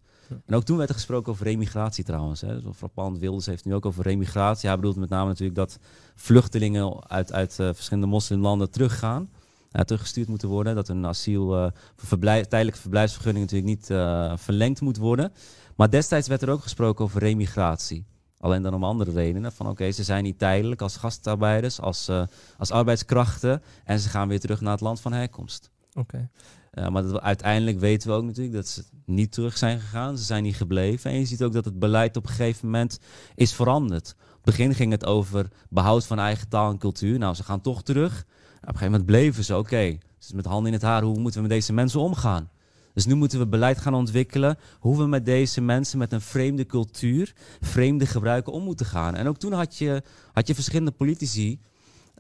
En 0.46 0.54
ook 0.54 0.64
toen 0.64 0.76
werd 0.76 0.88
er 0.88 0.94
gesproken 0.94 1.32
over 1.32 1.46
remigratie 1.46 2.04
trouwens. 2.04 2.40
Hè. 2.40 2.60
Zo 2.60 2.72
frappant, 2.72 3.18
Wilders 3.18 3.46
heeft 3.46 3.64
nu 3.64 3.74
ook 3.74 3.86
over 3.86 4.04
remigratie. 4.04 4.68
Hij 4.68 4.78
bedoelt 4.78 4.96
met 4.96 5.08
name 5.08 5.28
natuurlijk 5.28 5.58
dat 5.58 5.78
vluchtelingen 6.14 7.08
uit, 7.08 7.32
uit 7.32 7.58
eh, 7.58 7.66
verschillende 7.66 8.08
moslimlanden 8.08 8.70
teruggaan 8.70 9.22
uh, 9.22 9.35
teruggestuurd 9.84 10.28
moeten 10.28 10.48
worden. 10.48 10.74
Dat 10.74 10.88
een 10.88 11.06
asiel, 11.06 11.58
uh, 11.58 11.70
verblijf, 11.96 12.46
tijdelijke 12.46 12.80
verblijfsvergunning 12.80 13.44
natuurlijk 13.44 13.78
niet 13.78 13.90
uh, 13.90 14.32
verlengd 14.36 14.80
moet 14.80 14.96
worden. 14.96 15.32
Maar 15.76 15.90
destijds 15.90 16.28
werd 16.28 16.42
er 16.42 16.50
ook 16.50 16.62
gesproken 16.62 17.04
over 17.04 17.20
remigratie. 17.20 18.06
Alleen 18.40 18.62
dan 18.62 18.74
om 18.74 18.84
andere 18.84 19.12
redenen. 19.12 19.52
Van 19.52 19.68
oké, 19.68 19.90
ze 19.90 20.02
zijn 20.02 20.22
niet 20.22 20.38
tijdelijk 20.38 20.82
als 20.82 20.96
gastarbeiders, 20.96 21.80
als, 21.80 22.08
uh, 22.08 22.22
als 22.58 22.70
arbeidskrachten. 22.70 23.62
En 23.84 23.98
ze 23.98 24.08
gaan 24.08 24.28
weer 24.28 24.40
terug 24.40 24.60
naar 24.60 24.72
het 24.72 24.80
land 24.80 25.00
van 25.00 25.12
herkomst. 25.12 25.70
Oké. 25.94 26.28
Uh, 26.72 26.88
maar 26.88 27.02
dat, 27.02 27.20
uiteindelijk 27.20 27.78
weten 27.78 28.08
we 28.08 28.14
ook 28.14 28.24
natuurlijk 28.24 28.54
dat 28.54 28.68
ze 28.68 28.84
niet 29.04 29.32
terug 29.32 29.58
zijn 29.58 29.80
gegaan. 29.80 30.18
Ze 30.18 30.24
zijn 30.24 30.42
niet 30.42 30.56
gebleven. 30.56 31.10
En 31.10 31.18
je 31.18 31.26
ziet 31.26 31.42
ook 31.42 31.52
dat 31.52 31.64
het 31.64 31.78
beleid 31.78 32.16
op 32.16 32.22
een 32.22 32.28
gegeven 32.28 32.64
moment 32.64 32.98
is 33.34 33.52
veranderd. 33.52 34.14
Op 34.18 34.34
het 34.34 34.56
begin 34.56 34.74
ging 34.74 34.92
het 34.92 35.06
over 35.06 35.48
behoud 35.70 36.06
van 36.06 36.18
eigen 36.18 36.48
taal 36.48 36.70
en 36.70 36.78
cultuur. 36.78 37.18
Nou, 37.18 37.34
ze 37.34 37.44
gaan 37.44 37.60
toch 37.60 37.82
terug. 37.82 38.26
Op 38.66 38.72
een 38.72 38.78
gegeven 38.78 38.90
moment 38.90 39.06
bleven 39.06 39.44
ze, 39.44 39.56
oké, 39.56 39.74
okay, 39.74 40.00
dus 40.18 40.32
met 40.32 40.44
handen 40.44 40.66
in 40.66 40.72
het 40.72 40.82
haar, 40.82 41.02
hoe 41.02 41.18
moeten 41.18 41.42
we 41.42 41.46
met 41.46 41.56
deze 41.56 41.72
mensen 41.72 42.00
omgaan? 42.00 42.50
Dus 42.94 43.06
nu 43.06 43.14
moeten 43.14 43.38
we 43.38 43.46
beleid 43.46 43.78
gaan 43.78 43.94
ontwikkelen 43.94 44.58
hoe 44.78 44.98
we 44.98 45.06
met 45.06 45.24
deze 45.24 45.60
mensen 45.60 45.98
met 45.98 46.12
een 46.12 46.20
vreemde 46.20 46.66
cultuur, 46.66 47.32
vreemde 47.60 48.06
gebruiken 48.06 48.52
om 48.52 48.62
moeten 48.62 48.86
gaan. 48.86 49.14
En 49.14 49.28
ook 49.28 49.38
toen 49.38 49.52
had 49.52 49.76
je, 49.76 50.02
had 50.32 50.46
je 50.46 50.54
verschillende 50.54 50.90
politici 50.90 51.60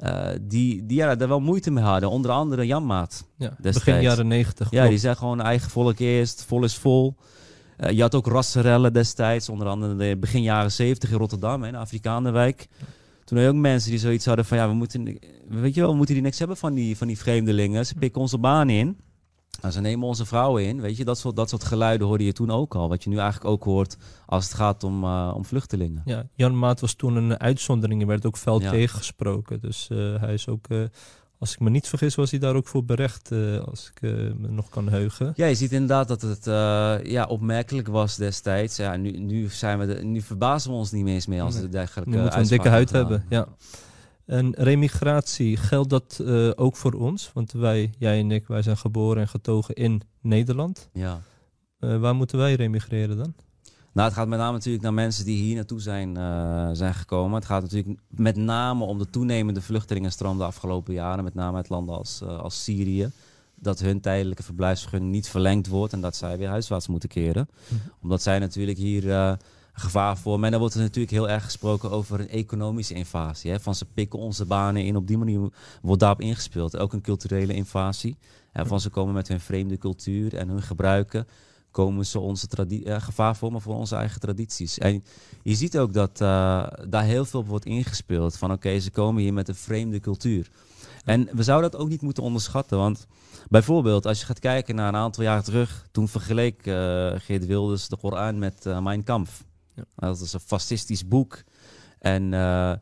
uh, 0.02 0.28
die, 0.40 0.86
die 0.86 0.96
ja, 0.96 1.14
daar 1.14 1.28
wel 1.28 1.40
moeite 1.40 1.70
mee 1.70 1.84
hadden. 1.84 2.10
Onder 2.10 2.30
andere 2.30 2.66
Jan 2.66 2.86
Maat. 2.86 3.26
Ja, 3.36 3.56
begin 3.60 4.00
jaren 4.02 4.26
negentig. 4.26 4.70
Ja, 4.70 4.88
die 4.88 4.98
zei 4.98 5.14
gewoon 5.14 5.40
eigen 5.40 5.70
volk 5.70 5.98
eerst, 5.98 6.44
vol 6.44 6.64
is 6.64 6.76
vol. 6.76 7.14
Uh, 7.78 7.90
je 7.90 8.00
had 8.00 8.14
ook 8.14 8.26
rassenrellen 8.26 8.92
destijds, 8.92 9.48
onder 9.48 9.66
andere 9.66 10.16
begin 10.16 10.42
jaren 10.42 10.72
zeventig 10.72 11.10
in 11.10 11.18
Rotterdam, 11.18 11.64
in 11.64 11.72
de 11.72 11.78
Afrikaandenwijk. 11.78 12.68
Toen 13.26 13.38
had 13.38 13.46
je 13.46 13.52
ook 13.52 13.60
mensen 13.60 13.90
die 13.90 13.98
zoiets 13.98 14.26
hadden 14.26 14.44
van 14.44 14.56
ja, 14.56 14.68
we 14.68 14.74
moeten, 14.74 15.18
weet 15.48 15.74
je 15.74 15.80
wel, 15.80 15.90
we 15.90 15.96
moeten 15.96 16.14
die 16.14 16.24
niks 16.24 16.38
hebben 16.38 16.56
van 16.56 16.74
die, 16.74 16.96
van 16.96 17.06
die 17.06 17.18
vreemdelingen. 17.18 17.86
Ze 17.86 17.94
pikken 17.94 18.20
onze 18.20 18.38
baan 18.38 18.70
in. 18.70 18.96
Nou, 19.60 19.72
ze 19.72 19.80
nemen 19.80 20.06
onze 20.06 20.26
vrouwen 20.26 20.64
in, 20.64 20.80
weet 20.80 20.96
je, 20.96 21.04
dat 21.04 21.18
soort, 21.18 21.36
dat 21.36 21.48
soort 21.48 21.64
geluiden 21.64 22.06
hoorde 22.06 22.24
je 22.24 22.32
toen 22.32 22.50
ook 22.50 22.74
al. 22.74 22.88
Wat 22.88 23.04
je 23.04 23.10
nu 23.10 23.16
eigenlijk 23.16 23.50
ook 23.50 23.64
hoort 23.64 23.96
als 24.26 24.44
het 24.44 24.54
gaat 24.54 24.84
om, 24.84 25.04
uh, 25.04 25.32
om 25.34 25.44
vluchtelingen. 25.44 26.02
Ja, 26.04 26.26
Jan 26.34 26.58
Maat 26.58 26.80
was 26.80 26.94
toen 26.94 27.16
een 27.16 27.40
uitzondering, 27.40 28.00
er 28.00 28.06
werd 28.06 28.26
ook 28.26 28.36
fel 28.36 28.60
ja. 28.60 28.70
tegengesproken. 28.70 29.60
Dus 29.60 29.88
uh, 29.92 30.20
hij 30.20 30.34
is 30.34 30.48
ook, 30.48 30.68
uh, 30.68 30.84
als 31.38 31.52
ik 31.52 31.60
me 31.60 31.70
niet 31.70 31.88
vergis, 31.88 32.14
was 32.14 32.30
hij 32.30 32.40
daar 32.40 32.54
ook 32.54 32.66
voor 32.66 32.84
berecht, 32.84 33.32
als 33.66 33.90
ik 33.94 34.00
me 34.38 34.48
nog 34.48 34.68
kan 34.68 34.88
heugen. 34.88 35.32
Ja, 35.36 35.46
je 35.46 35.54
ziet 35.54 35.72
inderdaad 35.72 36.08
dat 36.08 36.22
het 36.22 36.44
ja, 37.06 37.24
opmerkelijk 37.28 37.88
was 37.88 38.16
destijds. 38.16 38.76
Ja, 38.76 38.96
nu, 38.96 39.10
nu, 39.10 39.48
zijn 39.48 39.78
we 39.78 39.86
de, 39.86 40.04
nu 40.04 40.20
verbazen 40.20 40.70
we 40.70 40.76
ons 40.76 40.92
niet 40.92 41.04
meer 41.04 41.14
eens 41.14 41.26
meer 41.26 41.42
als 41.42 41.54
nee. 41.54 41.62
de 41.62 41.68
dergelijke 41.68 42.10
Nu 42.10 42.16
moeten 42.16 42.34
we 42.38 42.44
een 42.44 42.50
dikke 42.50 42.68
huid 42.68 42.90
hebben, 42.90 43.24
ja. 43.28 43.48
En 44.26 44.54
remigratie, 44.54 45.56
geldt 45.56 45.90
dat 45.90 46.22
ook 46.56 46.76
voor 46.76 46.92
ons? 46.92 47.30
Want 47.34 47.52
wij, 47.52 47.94
jij 47.98 48.18
en 48.18 48.30
ik, 48.30 48.46
wij 48.46 48.62
zijn 48.62 48.76
geboren 48.76 49.22
en 49.22 49.28
getogen 49.28 49.74
in 49.74 50.02
Nederland. 50.20 50.88
Ja. 50.92 51.20
Waar 51.78 52.14
moeten 52.14 52.38
wij 52.38 52.54
remigreren 52.54 53.16
dan? 53.16 53.34
Nou, 53.96 54.08
het 54.08 54.16
gaat 54.16 54.28
met 54.28 54.38
name 54.38 54.52
natuurlijk 54.52 54.84
naar 54.84 54.94
mensen 54.94 55.24
die 55.24 55.42
hier 55.42 55.54
naartoe 55.54 55.80
zijn, 55.80 56.18
uh, 56.18 56.68
zijn 56.72 56.94
gekomen. 56.94 57.34
Het 57.34 57.44
gaat 57.44 57.62
natuurlijk 57.62 57.98
met 58.08 58.36
name 58.36 58.84
om 58.84 58.98
de 58.98 59.10
toenemende 59.10 59.60
vluchtelingenstroom 59.60 60.38
de 60.38 60.44
afgelopen 60.44 60.94
jaren. 60.94 61.24
Met 61.24 61.34
name 61.34 61.56
uit 61.56 61.68
landen 61.68 61.96
als, 61.96 62.22
als 62.22 62.64
Syrië. 62.64 63.10
Dat 63.54 63.80
hun 63.80 64.00
tijdelijke 64.00 64.42
verblijfsvergunning 64.42 65.12
niet 65.12 65.28
verlengd 65.28 65.66
wordt 65.66 65.92
en 65.92 66.00
dat 66.00 66.16
zij 66.16 66.38
weer 66.38 66.48
huiswaarts 66.48 66.86
moeten 66.86 67.08
keren. 67.08 67.48
Hm. 67.68 67.74
Omdat 68.02 68.22
zij 68.22 68.38
natuurlijk 68.38 68.78
hier 68.78 69.36
gevaar 69.72 70.16
voor. 70.18 70.44
En 70.44 70.50
dan 70.50 70.60
wordt 70.60 70.74
er 70.74 70.80
natuurlijk 70.80 71.14
heel 71.14 71.28
erg 71.28 71.44
gesproken 71.44 71.90
over 71.90 72.20
een 72.20 72.28
economische 72.28 72.94
invasie. 72.94 73.50
Hè? 73.50 73.60
Van 73.60 73.74
ze 73.74 73.84
pikken 73.84 74.18
onze 74.18 74.44
banen 74.44 74.84
in. 74.84 74.96
Op 74.96 75.06
die 75.06 75.18
manier 75.18 75.50
wordt 75.82 76.00
daarop 76.00 76.20
ingespeeld. 76.20 76.76
Ook 76.76 76.92
een 76.92 77.00
culturele 77.00 77.54
invasie. 77.54 78.16
Hè? 78.52 78.66
Van 78.66 78.80
ze 78.80 78.90
komen 78.90 79.14
met 79.14 79.28
hun 79.28 79.40
vreemde 79.40 79.78
cultuur 79.78 80.34
en 80.34 80.48
hun 80.48 80.62
gebruiken. 80.62 81.26
Komen 81.76 82.06
ze 82.06 82.18
onze 82.18 82.48
uh, 82.68 83.00
gevaar 83.00 83.36
vormen 83.36 83.60
voor 83.60 83.74
onze 83.74 83.96
eigen 83.96 84.20
tradities. 84.20 84.78
En 84.78 85.04
je 85.42 85.54
ziet 85.54 85.78
ook 85.78 85.92
dat 85.92 86.20
uh, 86.20 86.66
daar 86.88 87.04
heel 87.04 87.24
veel 87.24 87.40
op 87.40 87.46
wordt 87.46 87.64
ingespeeld. 87.64 88.36
Van 88.36 88.52
oké, 88.52 88.78
ze 88.78 88.90
komen 88.90 89.22
hier 89.22 89.32
met 89.32 89.48
een 89.48 89.54
vreemde 89.54 90.00
cultuur. 90.00 90.50
En 91.04 91.28
we 91.32 91.42
zouden 91.42 91.70
dat 91.70 91.80
ook 91.80 91.88
niet 91.88 92.02
moeten 92.02 92.22
onderschatten. 92.22 92.78
Want 92.78 93.06
bijvoorbeeld, 93.48 94.06
als 94.06 94.20
je 94.20 94.26
gaat 94.26 94.38
kijken 94.38 94.74
naar 94.74 94.88
een 94.88 95.00
aantal 95.00 95.24
jaar 95.24 95.42
terug, 95.42 95.86
toen 95.90 96.08
vergeleek 96.08 96.66
uh, 96.66 96.74
Geert 97.16 97.46
Wilders 97.46 97.88
de 97.88 97.96
Koran 97.96 98.38
met 98.38 98.66
uh, 98.66 98.80
Mein 98.80 99.04
Kampf. 99.04 99.44
Ja. 99.74 99.84
Dat 99.96 100.20
is 100.20 100.32
een 100.32 100.40
fascistisch 100.40 101.08
boek. 101.08 101.42
En 101.98 102.32
uh, 102.32 102.72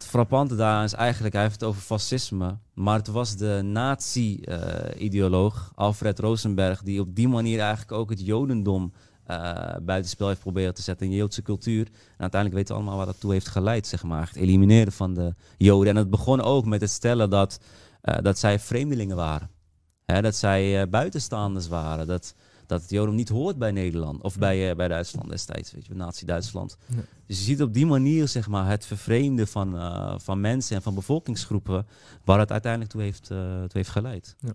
het 0.00 0.08
frappante 0.08 0.56
daar 0.56 0.84
is 0.84 0.92
eigenlijk, 0.92 1.34
hij 1.34 1.42
heeft 1.42 1.60
het 1.60 1.68
over 1.68 1.82
fascisme. 1.82 2.58
Maar 2.74 2.96
het 2.96 3.06
was 3.06 3.36
de 3.36 3.60
nazi-ideoloog 3.64 5.72
Alfred 5.74 6.18
Rosenberg 6.18 6.82
die 6.82 7.00
op 7.00 7.14
die 7.14 7.28
manier 7.28 7.60
eigenlijk 7.60 7.92
ook 7.92 8.10
het 8.10 8.26
jodendom 8.26 8.92
uh, 9.30 9.76
buitenspel 9.82 10.28
heeft 10.28 10.40
proberen 10.40 10.74
te 10.74 10.82
zetten 10.82 11.06
in 11.06 11.12
Joodse 11.12 11.42
cultuur. 11.42 11.86
En 11.86 12.18
uiteindelijk 12.18 12.60
weten 12.60 12.74
we 12.74 12.80
allemaal 12.80 12.96
waar 12.96 13.06
dat 13.06 13.20
toe 13.20 13.32
heeft 13.32 13.48
geleid, 13.48 13.86
zeg 13.86 14.02
maar. 14.02 14.26
Het 14.26 14.36
elimineren 14.36 14.92
van 14.92 15.14
de 15.14 15.34
Joden. 15.56 15.88
En 15.88 15.96
het 15.96 16.10
begon 16.10 16.40
ook 16.40 16.64
met 16.64 16.80
het 16.80 16.90
stellen 16.90 17.30
dat, 17.30 17.60
uh, 18.02 18.14
dat 18.22 18.38
zij 18.38 18.58
vreemdelingen 18.58 19.16
waren. 19.16 19.50
Hè, 20.04 20.22
dat 20.22 20.36
zij 20.36 20.80
uh, 20.80 20.88
buitenstaanders 20.88 21.68
waren. 21.68 22.06
Dat, 22.06 22.34
dat 22.70 22.80
het 22.80 22.90
Jodom 22.90 23.14
niet 23.14 23.28
hoort 23.28 23.58
bij 23.58 23.70
Nederland 23.70 24.22
of 24.22 24.38
bij, 24.38 24.70
uh, 24.70 24.76
bij 24.76 24.88
Duitsland 24.88 25.28
destijds, 25.28 25.72
weet 25.72 25.86
je, 25.86 25.94
Nazi-Duitsland. 25.94 26.76
Dus 27.26 27.38
je 27.38 27.44
ziet 27.44 27.62
op 27.62 27.74
die 27.74 27.86
manier 27.86 28.28
zeg 28.28 28.48
maar, 28.48 28.68
het 28.68 28.86
vervreemden 28.86 29.48
van, 29.48 29.74
uh, 29.74 30.14
van 30.18 30.40
mensen 30.40 30.76
en 30.76 30.82
van 30.82 30.94
bevolkingsgroepen 30.94 31.86
waar 32.24 32.38
het 32.38 32.50
uiteindelijk 32.50 32.92
toe 32.92 33.02
heeft, 33.02 33.30
uh, 33.32 33.38
toe 33.38 33.68
heeft 33.72 33.88
geleid. 33.88 34.36
Ja. 34.38 34.52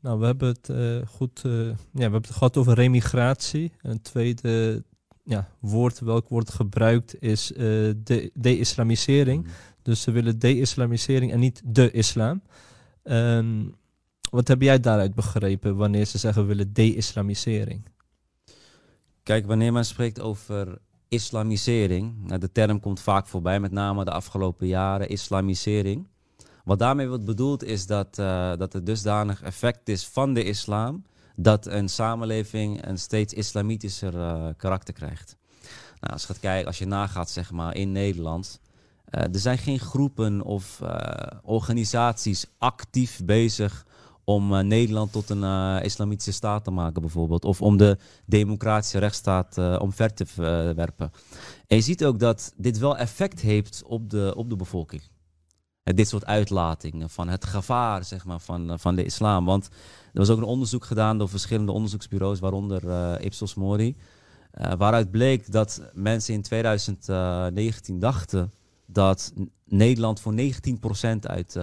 Nou, 0.00 0.18
we 0.18 0.26
hebben 0.26 0.48
het 0.48 0.70
goed 1.08 1.40
ja, 1.42 1.74
we 1.92 2.00
hebben 2.00 2.20
het 2.20 2.30
gehad 2.30 2.56
over 2.56 2.74
remigratie. 2.74 3.72
Een 3.82 4.02
tweede 4.02 4.84
ja, 5.22 5.48
woord, 5.58 6.00
welk 6.00 6.28
woord 6.28 6.50
gebruikt, 6.50 7.22
is 7.22 7.46
de, 7.56 8.30
de-islamisering. 8.34 9.44
Mm. 9.44 9.50
Dus 9.82 10.02
ze 10.02 10.10
willen 10.10 10.38
de-islamisering 10.38 11.32
en 11.32 11.38
niet 11.38 11.62
de 11.64 11.90
islam. 11.90 12.42
Um, 13.04 13.74
wat 14.30 14.48
heb 14.48 14.62
jij 14.62 14.80
daaruit 14.80 15.14
begrepen 15.14 15.76
wanneer 15.76 16.04
ze 16.04 16.18
zeggen 16.18 16.46
willen 16.46 16.72
de-islamisering? 16.72 17.88
Kijk, 19.22 19.46
wanneer 19.46 19.72
men 19.72 19.84
spreekt 19.84 20.20
over 20.20 20.78
islamisering, 21.08 22.26
nou, 22.26 22.40
de 22.40 22.52
term 22.52 22.80
komt 22.80 23.00
vaak 23.00 23.26
voorbij, 23.26 23.60
met 23.60 23.70
name 23.70 24.04
de 24.04 24.10
afgelopen 24.10 24.66
jaren, 24.66 25.08
islamisering. 25.08 26.08
Wat 26.64 26.78
daarmee 26.78 27.08
wordt 27.08 27.24
bedoeld 27.24 27.64
is 27.64 27.86
dat, 27.86 28.18
uh, 28.18 28.56
dat 28.56 28.74
er 28.74 28.84
dusdanig 28.84 29.42
effect 29.42 29.88
is 29.88 30.06
van 30.06 30.34
de 30.34 30.44
islam 30.44 31.04
dat 31.36 31.66
een 31.66 31.88
samenleving 31.88 32.86
een 32.86 32.98
steeds 32.98 33.32
islamitischer 33.32 34.14
uh, 34.14 34.48
karakter 34.56 34.94
krijgt. 34.94 35.36
Nou, 36.00 36.12
als 36.12 36.20
je 36.20 36.26
gaat 36.26 36.40
kijken, 36.40 36.66
als 36.66 36.78
je 36.78 36.86
nagaat 36.86 37.30
zeg 37.30 37.50
maar 37.50 37.74
in 37.74 37.92
Nederland, 37.92 38.60
uh, 39.10 39.22
er 39.22 39.38
zijn 39.38 39.58
geen 39.58 39.78
groepen 39.78 40.42
of 40.42 40.80
organisaties 41.42 42.46
actief 42.58 43.20
bezig 43.24 43.86
om 44.28 44.52
uh, 44.52 44.60
Nederland 44.60 45.12
tot 45.12 45.30
een 45.30 45.42
uh, 45.42 45.76
islamitische 45.82 46.32
staat 46.32 46.64
te 46.64 46.70
maken 46.70 47.00
bijvoorbeeld. 47.00 47.44
Of 47.44 47.62
om 47.62 47.76
de 47.76 47.98
democratische 48.24 48.98
rechtsstaat 48.98 49.58
uh, 49.58 49.76
omver 49.80 50.14
te 50.14 50.24
werpen. 50.76 51.12
En 51.66 51.76
je 51.76 51.82
ziet 51.82 52.04
ook 52.04 52.18
dat 52.18 52.52
dit 52.56 52.78
wel 52.78 52.96
effect 52.96 53.40
heeft 53.40 53.82
op 53.86 54.10
de, 54.10 54.32
op 54.36 54.50
de 54.50 54.56
bevolking. 54.56 55.02
dit 55.82 56.08
soort 56.08 56.24
uitlatingen 56.26 57.10
van 57.10 57.28
het 57.28 57.44
gevaar 57.44 58.04
zeg 58.04 58.24
maar, 58.24 58.40
van, 58.40 58.78
van 58.78 58.94
de 58.94 59.04
islam. 59.04 59.44
Want 59.44 59.66
er 60.12 60.18
was 60.18 60.30
ook 60.30 60.38
een 60.38 60.44
onderzoek 60.44 60.84
gedaan 60.84 61.18
door 61.18 61.28
verschillende 61.28 61.72
onderzoeksbureaus, 61.72 62.40
waaronder 62.40 63.20
Ipsos 63.20 63.54
Mori. 63.54 63.96
waaruit 64.78 65.10
bleek 65.10 65.52
dat 65.52 65.82
mensen 65.94 66.34
in 66.34 66.42
2019 66.42 67.98
dachten 67.98 68.52
dat 68.86 69.32
Nederland 69.64 70.20
voor 70.20 70.34
19% 70.34 70.36
uit, 71.20 71.56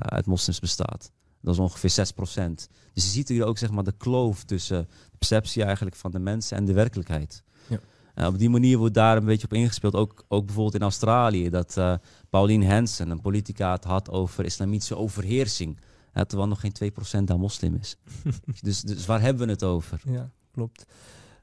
uit 0.00 0.26
moslims 0.26 0.60
bestaat. 0.60 1.12
Dat 1.40 1.54
is 1.54 1.60
ongeveer 1.60 1.90
6%. 1.90 2.68
Dus 2.92 3.04
je 3.04 3.10
ziet 3.10 3.28
hier 3.28 3.44
ook 3.44 3.58
zeg 3.58 3.70
maar, 3.70 3.84
de 3.84 3.94
kloof 3.96 4.44
tussen 4.44 4.88
de 5.10 5.16
perceptie 5.18 5.64
eigenlijk 5.64 5.96
van 5.96 6.10
de 6.10 6.18
mensen 6.18 6.56
en 6.56 6.64
de 6.64 6.72
werkelijkheid. 6.72 7.42
Ja. 7.68 7.78
Uh, 8.14 8.26
op 8.26 8.38
die 8.38 8.50
manier 8.50 8.78
wordt 8.78 8.94
daar 8.94 9.16
een 9.16 9.24
beetje 9.24 9.44
op 9.44 9.52
ingespeeld. 9.52 9.94
Ook, 9.94 10.24
ook 10.28 10.44
bijvoorbeeld 10.44 10.74
in 10.74 10.82
Australië, 10.82 11.50
dat 11.50 11.76
uh, 11.76 11.94
Pauline 12.30 12.66
Hanson, 12.66 13.10
een 13.10 13.20
politica, 13.20 13.72
het 13.72 13.84
had 13.84 14.10
over 14.10 14.44
islamitische 14.44 14.96
overheersing. 14.96 15.78
Uh, 16.14 16.22
terwijl 16.22 16.48
nog 16.48 16.60
geen 16.60 16.92
2% 17.20 17.24
daar 17.24 17.38
moslim 17.38 17.74
is. 17.80 17.96
dus, 18.62 18.80
dus 18.80 19.06
waar 19.06 19.20
hebben 19.20 19.46
we 19.46 19.52
het 19.52 19.64
over? 19.64 20.00
Ja, 20.04 20.30
klopt. 20.52 20.86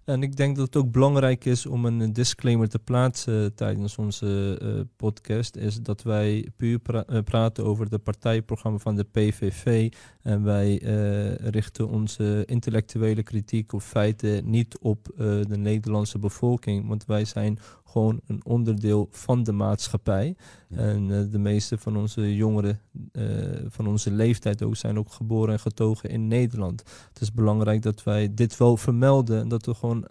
En 0.05 0.23
ik 0.23 0.35
denk 0.35 0.55
dat 0.55 0.65
het 0.65 0.75
ook 0.75 0.91
belangrijk 0.91 1.45
is 1.45 1.65
om 1.65 1.85
een 1.85 2.13
disclaimer 2.13 2.69
te 2.69 2.79
plaatsen 2.79 3.55
tijdens 3.55 3.97
onze 3.97 4.59
uh, 4.61 4.81
podcast. 4.95 5.55
Is 5.55 5.81
dat 5.81 6.03
wij 6.03 6.49
puur 6.55 6.79
uh, 7.09 7.19
praten 7.23 7.65
over 7.65 7.89
de 7.89 7.97
partijprogramma 7.97 8.77
van 8.77 8.95
de 8.95 9.03
PVV. 9.03 9.91
En 10.21 10.43
wij 10.43 10.81
uh, 10.81 11.35
richten 11.35 11.87
onze 11.87 12.43
intellectuele 12.45 13.23
kritiek 13.23 13.73
op 13.73 13.81
feiten 13.81 14.49
niet 14.49 14.77
op 14.77 15.07
de 15.17 15.57
Nederlandse 15.57 16.19
bevolking. 16.19 16.87
Want 16.87 17.05
wij 17.05 17.25
zijn 17.25 17.59
gewoon 17.95 18.21
een 18.27 18.45
onderdeel 18.45 19.07
van 19.11 19.43
de 19.43 19.51
maatschappij. 19.51 20.35
En 20.69 21.09
uh, 21.09 21.31
de 21.31 21.39
meeste 21.39 21.77
van 21.77 21.97
onze 21.97 22.35
jongeren 22.35 22.79
uh, 23.11 23.25
van 23.67 23.87
onze 23.87 24.11
leeftijd 24.11 24.63
ook 24.63 24.75
zijn 24.75 24.99
ook 24.99 25.11
geboren 25.11 25.53
en 25.53 25.59
getogen 25.59 26.09
in 26.09 26.27
Nederland. 26.27 26.83
Het 27.13 27.21
is 27.21 27.33
belangrijk 27.33 27.81
dat 27.81 28.03
wij 28.03 28.33
dit 28.33 28.57
wel 28.57 28.77
vermelden 28.77 29.39
en 29.39 29.47
dat 29.47 29.65
we 29.65 29.73
gewoon 29.73 30.07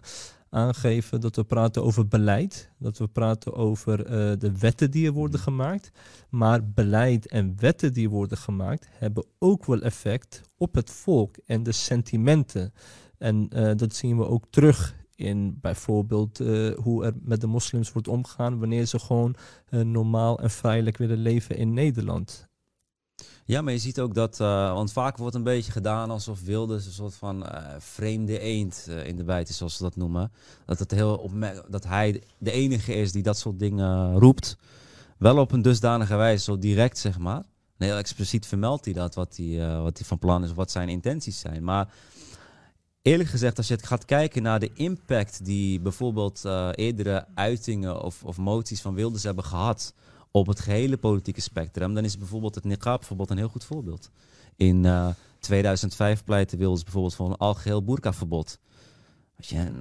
aangeven 0.49 1.21
dat 1.21 1.35
we 1.35 1.43
praten 1.43 1.83
over 1.83 2.07
beleid, 2.07 2.71
dat 2.77 2.97
we 2.97 3.07
praten 3.07 3.53
over 3.53 4.05
eh, 4.05 4.39
de 4.39 4.57
wetten 4.59 4.91
die 4.91 5.05
er 5.05 5.13
worden 5.13 5.39
gemaakt. 5.39 5.91
Maar 6.29 6.69
beleid 6.69 7.27
en 7.27 7.55
wetten 7.59 7.93
die 7.93 8.09
worden 8.09 8.37
gemaakt 8.37 8.87
hebben 8.91 9.25
ook 9.39 9.65
wel 9.65 9.81
effect 9.81 10.41
op 10.57 10.75
het 10.75 10.91
volk 10.91 11.35
en 11.45 11.63
de 11.63 11.71
sentimenten. 11.71 12.73
En 13.17 13.49
eh, 13.49 13.71
dat 13.75 13.95
zien 13.95 14.17
we 14.17 14.27
ook 14.27 14.45
terug 14.49 14.95
in 15.15 15.57
bijvoorbeeld 15.61 16.39
eh, 16.39 16.73
hoe 16.73 17.05
er 17.05 17.13
met 17.21 17.41
de 17.41 17.47
moslims 17.47 17.91
wordt 17.91 18.07
omgegaan 18.07 18.59
wanneer 18.59 18.85
ze 18.85 18.99
gewoon 18.99 19.35
normaal 19.69 20.39
en 20.39 20.51
vrijelijk 20.51 20.97
willen 20.97 21.17
leven 21.17 21.57
in 21.57 21.73
Nederland. 21.73 22.47
Ja, 23.45 23.61
maar 23.61 23.73
je 23.73 23.79
ziet 23.79 23.99
ook 23.99 24.13
dat, 24.13 24.39
uh, 24.39 24.73
want 24.73 24.91
vaak 24.91 25.17
wordt 25.17 25.35
een 25.35 25.43
beetje 25.43 25.71
gedaan 25.71 26.09
alsof 26.09 26.41
Wilders 26.41 26.85
een 26.85 26.91
soort 26.91 27.15
van 27.15 27.45
vreemde 27.77 28.39
eend 28.39 28.89
in 29.03 29.15
de 29.15 29.23
bijt 29.23 29.49
zoals 29.49 29.77
ze 29.77 29.83
dat 29.83 29.95
noemen. 29.95 30.31
Dat, 30.65 30.79
het 30.79 30.91
heel 30.91 31.31
dat 31.69 31.83
hij 31.83 32.23
de 32.37 32.51
enige 32.51 32.93
is 32.93 33.11
die 33.11 33.23
dat 33.23 33.37
soort 33.37 33.59
dingen 33.59 34.19
roept. 34.19 34.57
Wel 35.17 35.37
op 35.37 35.51
een 35.51 35.61
dusdanige 35.61 36.15
wijze, 36.15 36.43
zo 36.43 36.57
direct 36.57 36.97
zeg 36.97 37.17
maar. 37.17 37.43
heel 37.77 37.97
expliciet 37.97 38.45
vermeldt 38.45 38.85
hij 38.85 38.93
dat, 38.93 39.15
wat 39.15 39.35
hij, 39.37 39.81
wat 39.81 39.97
hij 39.97 40.07
van 40.07 40.19
plan 40.19 40.43
is, 40.43 40.53
wat 40.53 40.71
zijn 40.71 40.89
intenties 40.89 41.39
zijn. 41.39 41.63
Maar 41.63 41.93
eerlijk 43.05 43.29
gezegd, 43.29 43.57
als 43.57 43.67
je 43.67 43.77
gaat 43.81 44.05
kijken 44.05 44.41
naar 44.41 44.59
de 44.59 44.71
impact 44.73 45.45
die 45.45 45.79
bijvoorbeeld 45.79 46.45
eerdere 46.75 47.25
uitingen 47.35 48.01
of, 48.03 48.23
of 48.23 48.37
moties 48.37 48.81
van 48.81 48.93
Wilders 48.93 49.23
hebben 49.23 49.43
gehad 49.43 49.93
op 50.31 50.47
het 50.47 50.59
gehele 50.59 50.97
politieke 50.97 51.41
spectrum, 51.41 51.93
dan 51.93 52.03
is 52.03 52.17
bijvoorbeeld 52.17 52.55
het 52.55 52.63
niqab-verbod 52.63 53.29
een 53.29 53.37
heel 53.37 53.47
goed 53.47 53.63
voorbeeld. 53.63 54.09
In 54.55 54.83
uh, 54.83 55.07
2005 55.39 56.23
pleitte 56.23 56.57
Wilders 56.57 56.83
bijvoorbeeld 56.83 57.15
voor 57.15 57.29
een 57.29 57.37
algeheel 57.37 57.83
boerkaverbod. 57.83 58.59
Weet 59.35 59.47
je, 59.47 59.71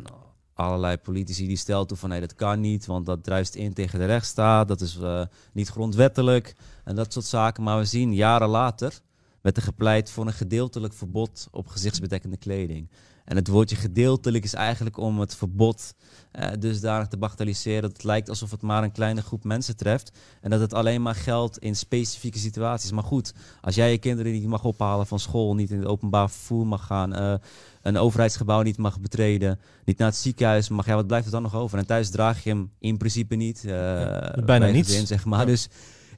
allerlei 0.54 0.96
politici 0.96 1.46
die 1.46 1.56
stelten 1.56 1.96
van 1.96 2.08
nee, 2.08 2.20
dat 2.20 2.34
kan 2.34 2.60
niet, 2.60 2.86
want 2.86 3.06
dat 3.06 3.24
druist 3.24 3.54
in 3.54 3.72
tegen 3.72 3.98
de 3.98 4.04
rechtsstaat, 4.04 4.68
dat 4.68 4.80
is 4.80 4.96
uh, 4.96 5.24
niet 5.52 5.68
grondwettelijk 5.68 6.54
en 6.84 6.94
dat 6.94 7.12
soort 7.12 7.24
zaken. 7.24 7.62
Maar 7.62 7.78
we 7.78 7.84
zien 7.84 8.14
jaren 8.14 8.48
later 8.48 9.00
werd 9.40 9.56
er 9.56 9.62
gepleit 9.62 10.10
voor 10.10 10.26
een 10.26 10.32
gedeeltelijk 10.32 10.94
verbod 10.94 11.48
op 11.50 11.66
gezichtsbedekkende 11.66 12.36
kleding. 12.36 12.88
En 13.24 13.36
het 13.36 13.48
woordje 13.48 13.76
gedeeltelijk 13.76 14.44
is 14.44 14.54
eigenlijk 14.54 14.96
om 14.96 15.20
het 15.20 15.36
verbod 15.36 15.94
uh, 16.32 16.48
dusdanig 16.58 17.08
te 17.08 17.16
bagatelliseren 17.16 17.82
dat 17.82 17.92
het 17.92 18.04
lijkt 18.04 18.28
alsof 18.28 18.50
het 18.50 18.62
maar 18.62 18.82
een 18.82 18.92
kleine 18.92 19.22
groep 19.22 19.44
mensen 19.44 19.76
treft. 19.76 20.12
En 20.40 20.50
dat 20.50 20.60
het 20.60 20.74
alleen 20.74 21.02
maar 21.02 21.14
geldt 21.14 21.58
in 21.58 21.76
specifieke 21.76 22.38
situaties. 22.38 22.92
Maar 22.92 23.04
goed, 23.04 23.34
als 23.60 23.74
jij 23.74 23.90
je 23.90 23.98
kinderen 23.98 24.32
niet 24.32 24.46
mag 24.46 24.64
ophalen 24.64 25.06
van 25.06 25.18
school, 25.18 25.54
niet 25.54 25.70
in 25.70 25.78
het 25.78 25.86
openbaar 25.86 26.30
vervoer 26.30 26.66
mag 26.66 26.86
gaan, 26.86 27.22
uh, 27.22 27.34
een 27.82 27.96
overheidsgebouw 27.96 28.62
niet 28.62 28.78
mag 28.78 29.00
betreden, 29.00 29.60
niet 29.84 29.98
naar 29.98 30.08
het 30.08 30.16
ziekenhuis 30.16 30.68
mag, 30.68 30.86
ja, 30.86 30.94
wat 30.94 31.06
blijft 31.06 31.26
er 31.26 31.32
dan 31.32 31.42
nog 31.42 31.54
over? 31.54 31.78
En 31.78 31.86
thuis 31.86 32.10
draag 32.10 32.44
je 32.44 32.50
hem 32.50 32.70
in 32.78 32.96
principe 32.96 33.34
niet. 33.34 33.62
Uh, 33.64 33.72
ja, 33.72 34.42
bijna 34.44 34.66
niet. 34.66 34.86
zeg 34.86 35.24
maar. 35.24 35.46
Dus 35.46 35.68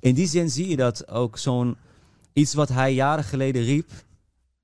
in 0.01 0.15
die 0.15 0.27
zin 0.27 0.51
zie 0.51 0.69
je 0.69 0.77
dat 0.77 1.09
ook 1.09 1.39
zo'n 1.39 1.77
iets 2.33 2.55
wat 2.55 2.69
hij 2.69 2.95
jaren 2.95 3.25
geleden 3.25 3.63
riep, 3.63 3.91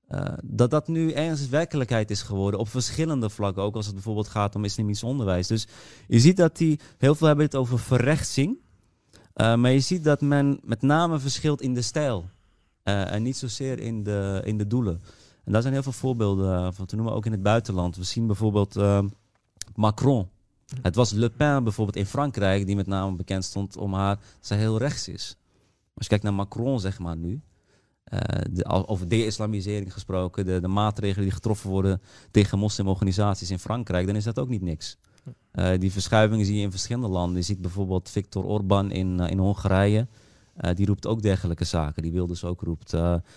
uh, 0.09 0.33
dat 0.43 0.71
dat 0.71 0.87
nu 0.87 1.11
ergens 1.11 1.49
werkelijkheid 1.49 2.11
is 2.11 2.21
geworden 2.21 2.59
op 2.59 2.69
verschillende 2.69 3.29
vlakken. 3.29 3.63
Ook 3.63 3.75
als 3.75 3.85
het 3.85 3.93
bijvoorbeeld 3.93 4.27
gaat 4.27 4.55
om 4.55 4.63
islamitisch 4.63 5.03
onderwijs. 5.03 5.47
Dus 5.47 5.67
je 6.07 6.19
ziet 6.19 6.37
dat 6.37 6.57
die, 6.57 6.79
heel 6.97 7.15
veel 7.15 7.27
hebben 7.27 7.45
het 7.45 7.55
over 7.55 7.79
verrechtsing. 7.79 8.57
Uh, 9.35 9.55
maar 9.55 9.71
je 9.71 9.79
ziet 9.79 10.03
dat 10.03 10.21
men 10.21 10.59
met 10.63 10.81
name 10.81 11.19
verschilt 11.19 11.61
in 11.61 11.73
de 11.73 11.81
stijl. 11.81 12.29
Uh, 12.83 13.11
en 13.11 13.23
niet 13.23 13.37
zozeer 13.37 13.79
in 13.79 14.03
de, 14.03 14.41
in 14.43 14.57
de 14.57 14.67
doelen. 14.67 15.01
En 15.43 15.51
daar 15.51 15.61
zijn 15.61 15.73
heel 15.73 15.83
veel 15.83 15.91
voorbeelden 15.91 16.73
van 16.73 16.85
te 16.85 16.95
noemen, 16.95 17.13
ook 17.13 17.25
in 17.25 17.31
het 17.31 17.43
buitenland. 17.43 17.95
We 17.95 18.03
zien 18.03 18.27
bijvoorbeeld 18.27 18.75
Macron. 19.75 20.29
Het 20.81 20.95
was 20.95 21.11
Le 21.11 21.29
Pen 21.29 21.63
bijvoorbeeld 21.63 21.97
in 21.97 22.05
Frankrijk, 22.05 22.65
die 22.65 22.75
met 22.75 22.87
name 22.87 23.15
bekend 23.15 23.43
stond 23.43 23.77
om 23.77 23.93
haar, 23.93 24.19
zij 24.39 24.57
heel 24.57 24.77
rechts 24.77 25.07
is. 25.07 25.37
Als 25.93 26.03
je 26.03 26.07
kijkt 26.07 26.23
naar 26.23 26.33
Macron, 26.33 26.79
zeg 26.79 26.99
maar 26.99 27.17
nu, 27.17 27.41
de, 28.51 28.65
over 28.65 29.07
de-islamisering 29.07 29.93
gesproken, 29.93 30.45
de, 30.45 30.59
de, 30.59 30.67
maatregelen 30.67 31.23
die 31.23 31.33
getroffen 31.33 31.69
worden 31.69 32.01
tegen 32.31 32.59
moslimorganisaties 32.59 33.51
in 33.51 33.59
Frankrijk, 33.59 34.07
dan 34.07 34.15
is 34.15 34.23
dat 34.23 34.39
ook 34.39 34.49
niet 34.49 34.61
niks. 34.61 34.97
Uh, 35.53 35.69
die 35.79 35.91
verschuivingen 35.91 36.45
zie 36.45 36.55
je 36.55 36.61
in 36.61 36.71
verschillende 36.71 37.07
landen. 37.07 37.37
Je 37.37 37.43
ziet 37.43 37.61
bijvoorbeeld 37.61 38.09
Viktor 38.09 38.43
Orban 38.43 38.91
in, 38.91 39.19
uh, 39.19 39.29
in 39.29 39.37
Hongarije. 39.37 40.07
die 40.73 40.85
roept 40.85 41.07
ook 41.07 41.21
dergelijke 41.21 41.63
zaken. 41.63 42.01
Die 42.01 42.11
wil 42.11 42.27
dus 42.27 42.43
ook 42.43 42.61
roept. 42.61 42.93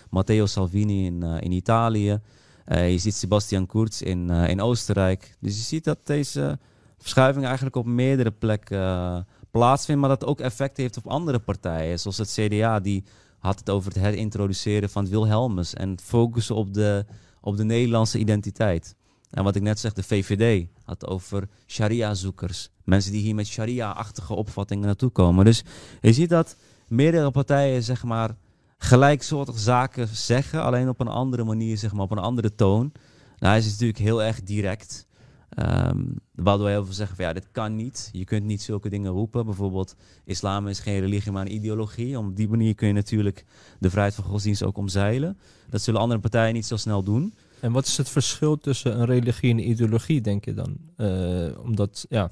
Matteo 0.09 0.45
Salvini 0.45 1.05
in, 1.05 1.23
in 1.23 1.51
Italië. 1.51 2.19
je 2.65 2.97
ziet 2.97 3.13
Sebastian 3.13 3.65
Kurz 3.65 4.01
in, 4.01 4.29
in 4.29 4.61
Oostenrijk. 4.61 5.37
Dus 5.39 5.55
je 5.55 5.63
ziet 5.63 5.83
dat 5.83 5.99
deze 6.03 6.59
verschuiving 6.97 7.45
eigenlijk 7.45 7.75
op 7.75 7.85
meerdere 7.85 8.31
plekken 8.31 9.25
plaatsvindt. 9.51 10.01
Maar 10.01 10.09
dat 10.09 10.25
ook 10.25 10.39
effect 10.39 10.77
heeft 10.77 10.97
op 10.97 11.07
andere 11.07 11.39
partijen. 11.39 11.99
Zoals 11.99 12.17
het 12.17 12.31
CDA, 12.31 12.79
die 12.79 13.03
had 13.37 13.59
het 13.59 13.69
over 13.69 13.91
het 13.91 14.01
herintroduceren 14.01 14.89
van 14.89 15.07
Wilhelmus 15.07 15.73
en 15.73 15.99
focussen 16.03 16.55
op 16.55 16.73
de, 16.73 17.05
op 17.41 17.57
de 17.57 17.63
Nederlandse 17.63 18.19
identiteit. 18.19 18.95
En 19.29 19.43
wat 19.43 19.55
ik 19.55 19.61
net 19.61 19.79
zeg, 19.79 19.93
de 19.93 20.03
VVD 20.03 20.67
had 20.83 21.07
over 21.07 21.47
sharia-zoekers. 21.67 22.69
Mensen 22.83 23.11
die 23.11 23.21
hier 23.21 23.35
met 23.35 23.47
sharia-achtige 23.47 24.33
opvattingen 24.33 24.85
naartoe 24.85 25.09
komen. 25.09 25.45
Dus 25.45 25.63
je 26.01 26.13
ziet 26.13 26.29
dat 26.29 26.55
meerdere 26.87 27.31
partijen, 27.31 27.83
zeg 27.83 28.03
maar, 28.03 28.35
gelijksoortige 28.77 29.59
zaken 29.59 30.07
zeggen, 30.07 30.63
alleen 30.63 30.89
op 30.89 30.99
een 30.99 31.07
andere 31.07 31.43
manier, 31.43 31.77
zeg 31.77 31.93
maar, 31.93 32.03
op 32.03 32.11
een 32.11 32.17
andere 32.17 32.55
toon. 32.55 32.91
Nou, 33.37 33.53
hij 33.53 33.57
is 33.57 33.69
natuurlijk 33.71 33.99
heel 33.99 34.23
erg 34.23 34.43
direct. 34.43 35.06
Um, 35.55 36.15
waardoor 36.35 36.65
we 36.65 36.71
heel 36.71 36.85
veel 36.85 36.93
zeggen 36.93 37.15
van 37.15 37.25
ja, 37.25 37.33
dit 37.33 37.47
kan 37.51 37.75
niet. 37.75 38.09
Je 38.11 38.25
kunt 38.25 38.43
niet 38.43 38.61
zulke 38.61 38.89
dingen 38.89 39.11
roepen. 39.11 39.45
Bijvoorbeeld, 39.45 39.95
islam 40.25 40.67
is 40.67 40.79
geen 40.79 40.99
religie, 40.99 41.31
maar 41.31 41.45
een 41.45 41.53
ideologie. 41.53 42.17
Op 42.17 42.35
die 42.35 42.49
manier 42.49 42.75
kun 42.75 42.87
je 42.87 42.93
natuurlijk 42.93 43.45
de 43.79 43.89
vrijheid 43.89 44.15
van 44.15 44.23
godsdienst 44.23 44.63
ook 44.63 44.77
omzeilen. 44.77 45.37
Dat 45.69 45.81
zullen 45.81 46.01
andere 46.01 46.19
partijen 46.19 46.53
niet 46.53 46.65
zo 46.65 46.77
snel 46.77 47.03
doen. 47.03 47.33
En 47.59 47.71
wat 47.71 47.85
is 47.85 47.97
het 47.97 48.09
verschil 48.09 48.57
tussen 48.57 48.99
een 48.99 49.05
religie 49.05 49.51
en 49.51 49.57
een 49.57 49.69
ideologie, 49.69 50.21
denk 50.21 50.45
je 50.45 50.53
dan? 50.53 50.77
Uh, 50.97 51.59
omdat, 51.59 52.05
ja, 52.09 52.31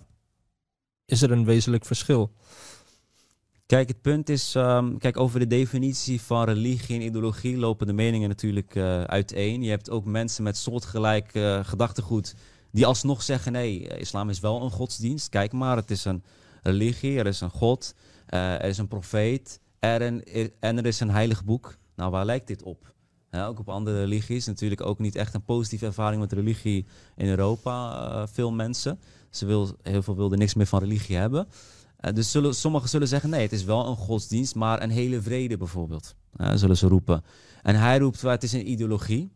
is 1.05 1.21
er 1.21 1.31
een 1.31 1.45
wezenlijk 1.45 1.85
verschil? 1.85 2.31
Kijk, 3.65 3.87
het 3.87 4.01
punt 4.01 4.29
is, 4.29 4.55
um, 4.55 4.97
kijk, 4.97 5.17
over 5.17 5.39
de 5.39 5.47
definitie 5.47 6.21
van 6.21 6.43
religie 6.43 6.95
en 6.95 7.05
ideologie 7.05 7.57
lopen 7.57 7.87
de 7.87 7.93
meningen 7.93 8.29
natuurlijk 8.29 8.75
uh, 8.75 9.03
uiteen. 9.03 9.63
Je 9.63 9.69
hebt 9.69 9.89
ook 9.89 10.05
mensen 10.05 10.43
met 10.43 10.57
soortgelijk 10.57 11.35
uh, 11.35 11.59
gedachtegoed 11.63 12.35
die 12.75 12.85
alsnog 12.85 13.23
zeggen: 13.23 13.51
nee, 13.51 13.87
eh, 13.87 13.99
islam 13.99 14.29
is 14.29 14.39
wel 14.39 14.61
een 14.61 14.71
godsdienst. 14.71 15.29
Kijk 15.29 15.51
maar, 15.51 15.75
het 15.75 15.91
is 15.91 16.05
een 16.05 16.23
religie, 16.61 17.19
er 17.19 17.27
is 17.27 17.41
een 17.41 17.49
God, 17.49 17.95
uh, 18.29 18.53
er 18.53 18.65
is 18.65 18.77
een 18.77 18.87
profeet 18.87 19.59
er 19.79 20.01
en 20.59 20.77
er 20.77 20.85
is 20.85 20.99
een 20.99 21.09
heilig 21.09 21.43
boek. 21.43 21.77
Nou, 21.95 22.11
waar 22.11 22.25
lijkt 22.25 22.47
dit 22.47 22.63
op? 22.63 22.93
ook 23.31 23.59
op 23.59 23.69
andere 23.69 23.99
religies. 23.99 24.45
Natuurlijk 24.45 24.81
ook 24.81 24.99
niet 24.99 25.15
echt 25.15 25.33
een 25.33 25.43
positieve 25.43 25.85
ervaring 25.85 26.21
met 26.21 26.33
religie 26.33 26.85
in 27.15 27.27
Europa. 27.27 28.07
Uh, 28.09 28.27
veel 28.27 28.51
mensen. 28.51 28.99
Ze 29.29 29.45
wil, 29.45 29.69
heel 29.81 30.01
veel 30.01 30.15
wilden 30.15 30.39
niks 30.39 30.53
meer 30.53 30.65
van 30.65 30.79
religie 30.79 31.15
hebben. 31.15 31.47
Dus 32.13 32.31
zullen, 32.31 32.55
sommigen 32.55 32.89
zullen 32.89 33.07
zeggen: 33.07 33.29
nee, 33.29 33.41
het 33.41 33.51
is 33.51 33.63
wel 33.63 33.87
een 33.87 33.95
godsdienst, 33.95 34.55
maar 34.55 34.81
een 34.81 34.89
hele 34.89 35.21
vrede 35.21 35.57
bijvoorbeeld. 35.57 36.15
zullen 36.53 36.77
ze 36.77 36.87
roepen. 36.87 37.23
En 37.61 37.75
hij 37.75 37.97
roept: 37.97 38.21
het 38.21 38.43
is 38.43 38.53
een 38.53 38.69
ideologie. 38.69 39.31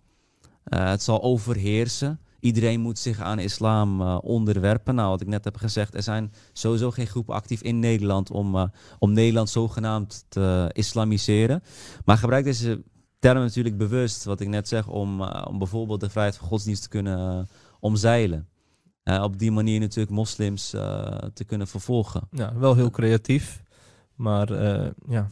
het 0.63 1.03
zal 1.03 1.21
overheersen. 1.21 2.19
Iedereen 2.39 2.79
moet 2.79 2.99
zich 2.99 3.19
aan 3.19 3.39
islam 3.39 4.01
uh, 4.01 4.17
onderwerpen. 4.21 4.95
Nou, 4.95 5.09
wat 5.09 5.21
ik 5.21 5.27
net 5.27 5.43
heb 5.43 5.57
gezegd, 5.57 5.95
er 5.95 6.03
zijn 6.03 6.33
sowieso 6.53 6.91
geen 6.91 7.07
groepen 7.07 7.35
actief 7.35 7.61
in 7.61 7.79
Nederland 7.79 8.31
om, 8.31 8.55
uh, 8.55 8.63
om 8.99 9.13
Nederland 9.13 9.49
zogenaamd 9.49 10.25
te 10.29 10.69
islamiseren. 10.73 11.63
Maar 12.05 12.17
gebruik 12.17 12.43
deze 12.43 12.83
term 13.19 13.39
natuurlijk 13.39 13.77
bewust, 13.77 14.23
wat 14.23 14.39
ik 14.39 14.47
net 14.47 14.67
zeg, 14.67 14.87
om, 14.87 15.21
uh, 15.21 15.45
om 15.47 15.57
bijvoorbeeld 15.57 15.99
de 15.99 16.09
vrijheid 16.09 16.37
van 16.37 16.47
godsdienst 16.47 16.81
te 16.81 16.89
kunnen 16.89 17.47
omzeilen. 17.79 18.47
op 19.03 19.39
die 19.39 19.51
manier 19.51 19.79
natuurlijk 19.79 20.15
moslims 20.15 20.69
te 21.33 21.43
kunnen 21.45 21.67
vervolgen. 21.67 22.27
Ja, 22.31 22.55
wel 22.55 22.75
heel 22.75 22.89
creatief. 22.89 23.63
Maar 24.15 24.53
ja. 25.07 25.27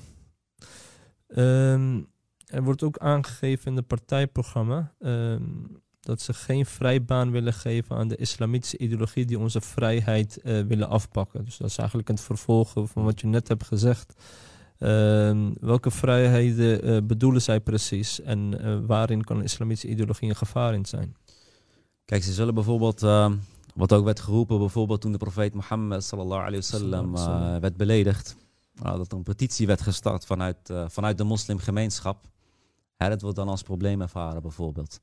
Um, 1.28 2.08
er 2.46 2.63
wordt 2.63 2.84
ook 2.84 2.98
aangegeven 2.98 3.72
in 3.72 3.78
het 3.78 3.88
partijprogramma. 3.88 4.93
Um, 5.00 5.82
dat 6.08 6.22
ze 6.22 6.34
geen 6.34 6.65
vrijbaan 6.65 7.32
willen 7.32 7.54
geven 7.54 7.96
aan 7.96 8.08
de 8.08 8.15
islamitische 8.15 8.78
ideologie 8.78 9.26
die 9.26 9.39
onze 9.39 9.62
vrijheid 9.62 10.39
uh, 10.43 10.62
willen 10.62 10.89
afpakken. 10.89 11.46
Dus 11.46 11.58
dat 11.58 11.70
is 11.70 11.78
eigenlijk 11.78 12.08
het 12.08 12.22
vervolgen 12.22 12.88
van 12.88 13.04
wat 13.04 13.22
je 13.22 13.28
net 13.28 13.48
hebt 13.48 13.65
gezegd. 13.65 14.13
Uh, 14.80 15.48
welke 15.60 15.91
vrijheden 15.91 16.88
uh, 16.88 16.98
bedoelen 17.04 17.41
zij 17.41 17.60
precies 17.60 18.22
en 18.22 18.39
uh, 18.62 18.78
waarin 18.86 19.24
kan 19.24 19.38
een 19.38 19.43
islamitische 19.43 19.88
ideologie 19.88 20.30
een 20.30 20.36
gevaar 20.36 20.74
in 20.74 20.86
zijn? 20.86 21.15
Kijk, 22.06 22.24
ze 22.24 22.34
zullen 22.34 22.54
bijvoorbeeld, 22.54 23.04
ehm, 23.04 23.36
wat 23.76 23.93
ook 23.93 24.06
werd 24.06 24.20
geroepen, 24.20 24.58
bijvoorbeeld 24.58 25.02
toen 25.02 25.12
de 25.12 25.17
profeet 25.17 25.54
Mohammed 25.54 26.04
sallallahu 26.04 26.39
alayhi 26.39 26.56
wasallam 26.56 27.12
werd 27.62 27.78
beledigd, 27.78 28.36
dat 28.74 29.12
er 29.12 29.17
een 29.17 29.24
petitie 29.24 29.67
werd 29.67 29.82
gestart 29.82 30.26
vanuit, 30.26 30.58
vanuit 30.88 31.17
de 31.17 31.24
moslimgemeenschap. 31.24 32.26
Ja, 32.98 33.10
dat 33.10 33.22
wordt 33.22 33.38
dan 33.38 33.50
als 33.50 33.62
probleem 33.62 34.02
ervaren 34.02 34.41
bijvoorbeeld 34.41 35.00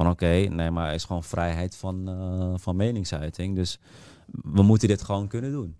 Van 0.00 0.10
oké, 0.10 0.26
nee, 0.26 0.70
maar 0.70 0.94
is 0.94 1.04
gewoon 1.04 1.24
vrijheid 1.24 1.76
van, 1.76 2.08
uh, 2.08 2.54
van 2.56 2.76
meningsuiting. 2.76 3.56
Dus 3.56 3.78
we 4.26 4.62
moeten 4.62 4.88
dit 4.88 5.02
gewoon 5.02 5.28
kunnen 5.28 5.50
doen. 5.50 5.76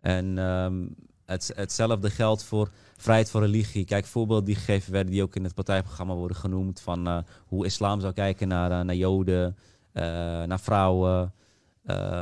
En 0.00 0.38
um, 0.38 0.94
het, 1.24 1.52
hetzelfde 1.54 2.10
geldt 2.10 2.44
voor 2.44 2.70
vrijheid 2.96 3.30
van 3.30 3.40
religie. 3.40 3.84
Kijk, 3.84 4.06
voorbeelden 4.06 4.44
die 4.44 4.54
gegeven 4.54 4.92
werden, 4.92 5.12
die 5.12 5.22
ook 5.22 5.36
in 5.36 5.44
het 5.44 5.54
partijprogramma 5.54 6.14
worden 6.14 6.36
genoemd. 6.36 6.80
Van 6.80 7.08
uh, 7.08 7.18
hoe 7.46 7.64
islam 7.64 8.00
zou 8.00 8.12
kijken 8.12 8.48
naar, 8.48 8.70
uh, 8.70 8.80
naar 8.80 8.94
joden, 8.94 9.56
naar 10.46 10.60
vrouwen, 10.60 11.32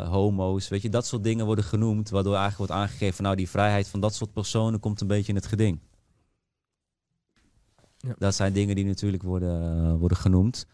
homo's. 0.09 0.68
Weet 0.68 0.83
je, 0.83 0.88
dat 0.88 1.07
soort 1.07 1.25
dingen 1.25 1.46
worden 1.46 1.64
genoemd. 1.64 2.11
Waardoor 2.11 2.37
eigenlijk 2.37 2.70
wordt 2.70 2.83
aangegeven, 2.83 3.25
nou 3.25 3.37
die 3.37 3.48
vrijheid 3.48 3.88
van 3.88 4.01
dat 4.01 4.14
soort 4.14 4.33
personen 4.33 4.81
komt 4.81 5.01
een 5.01 5.07
beetje 5.07 5.33
in 5.33 5.38
het 5.38 5.46
geding. 5.46 5.81
Ja. 8.03 8.15
Dat 8.19 8.35
zijn 8.35 8.53
dingen 8.53 8.75
die 8.75 8.85
natuurlijk 8.85 9.23
worden, 9.23 9.99
worden 9.99 10.17
genoemd. 10.17 10.67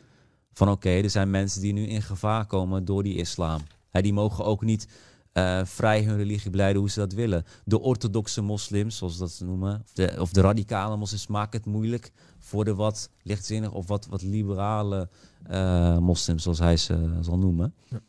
Van 0.52 0.70
oké, 0.70 0.88
er 0.88 1.10
zijn 1.10 1.30
mensen 1.30 1.60
die 1.60 1.72
nu 1.72 1.86
in 1.86 2.02
gevaar 2.02 2.46
komen 2.46 2.84
door 2.84 3.02
die 3.02 3.16
islam. 3.16 3.60
He, 3.90 4.02
die 4.02 4.12
mogen 4.12 4.44
ook 4.44 4.62
niet 4.62 4.88
uh, 5.32 5.64
vrij 5.64 6.02
hun 6.02 6.16
religie 6.16 6.50
beleiden 6.50 6.80
hoe 6.80 6.90
ze 6.90 6.98
dat 6.98 7.12
willen. 7.12 7.44
De 7.64 7.80
orthodoxe 7.80 8.42
moslims, 8.42 8.96
zoals 8.96 9.12
ze 9.12 9.18
dat 9.18 9.40
noemen, 9.44 9.82
of 9.84 9.92
de, 9.92 10.16
of 10.18 10.32
de 10.32 10.40
radicale 10.40 10.96
moslims, 10.96 11.26
maken 11.26 11.58
het 11.58 11.68
moeilijk 11.68 12.12
voor 12.38 12.64
de 12.64 12.74
wat 12.74 13.10
lichtzinnig 13.22 13.72
of 13.72 13.86
wat, 13.86 14.06
wat 14.06 14.22
liberale 14.22 15.08
uh, 15.50 15.98
moslims, 15.98 16.42
zoals 16.42 16.58
hij 16.58 16.76
ze 16.76 17.18
zal 17.20 17.38
noemen. 17.38 17.74
Ja. 17.88 18.00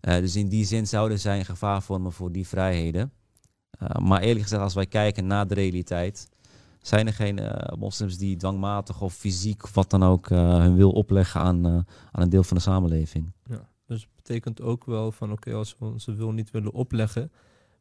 Uh, 0.00 0.20
dus 0.20 0.36
in 0.36 0.48
die 0.48 0.64
zin 0.64 0.86
zouden 0.86 1.20
zij 1.20 1.38
een 1.38 1.44
gevaar 1.44 1.82
vormen 1.82 2.12
voor 2.12 2.32
die 2.32 2.46
vrijheden. 2.46 3.12
maar 3.98 4.20
eerlijk 4.20 4.42
gezegd, 4.42 4.62
als 4.62 4.74
wij 4.74 4.86
kijken 4.86 5.26
naar 5.26 5.46
de 5.46 5.54
realiteit, 5.54 6.28
zijn 6.82 7.06
er 7.06 7.12
geen 7.12 7.40
moslims 7.78 8.18
die 8.18 8.36
dwangmatig 8.36 9.00
of 9.00 9.14
fysiek 9.14 9.64
of 9.64 9.74
wat 9.74 9.90
dan 9.90 10.02
ook 10.02 10.28
hun 10.28 10.76
wil 10.76 10.90
opleggen 10.90 11.40
aan, 11.40 11.66
aan 11.66 12.22
een 12.22 12.28
deel 12.28 12.42
van 12.42 12.56
de 12.56 12.62
samenleving. 12.62 13.32
Ja. 13.44 13.68
Dus 13.86 14.08
betekent 14.16 14.60
ook 14.60 14.84
wel 14.84 15.12
van 15.12 15.32
oké, 15.32 15.54
als 15.54 15.76
we 15.78 15.84
onze 15.84 16.14
wil 16.14 16.32
niet 16.32 16.50
willen 16.50 16.72
opleggen, 16.72 17.32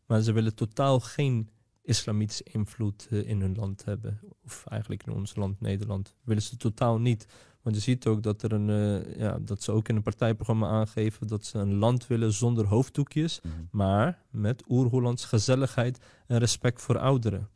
maar 0.06 0.22
ze 0.22 0.32
willen 0.32 0.56
totaal 0.56 1.00
geen 1.00 1.50
islamitische 1.84 2.44
invloed 2.44 3.08
in 3.12 3.42
hun 3.42 3.56
land 3.56 3.86
hebben. 3.86 4.20
Of 4.44 4.64
eigenlijk 4.66 5.06
in 5.06 5.14
ons 5.14 5.36
land, 5.36 5.62
Nederland. 5.62 6.16
Willen 6.24 6.42
ze 6.42 6.58
totaal 6.58 7.00
niet. 7.00 7.26
Want 7.62 7.76
je 7.76 7.82
ziet 7.82 8.08
ook 8.08 8.24
dat, 8.24 8.42
er 8.42 8.52
een, 8.52 8.70
uh, 8.70 9.18
ja, 9.18 9.40
dat 9.42 9.64
ze 9.64 9.72
ook 9.72 9.90
in 9.90 9.96
een 9.96 10.02
partijprogramma 10.02 10.68
aangeven 10.68 11.28
dat 11.28 11.46
ze 11.46 11.58
een 11.58 11.74
land 11.74 12.08
willen 12.08 12.34
zonder 12.34 12.66
hoofddoekjes, 12.66 13.42
mm 13.42 13.52
-hmm. 13.52 13.68
maar 13.72 14.24
met 14.30 14.64
oer-Hollands 14.68 15.26
gezelligheid 15.26 16.00
en 16.28 16.38
respect 16.38 16.82
voor 16.82 16.98
ouderen. 16.98 17.50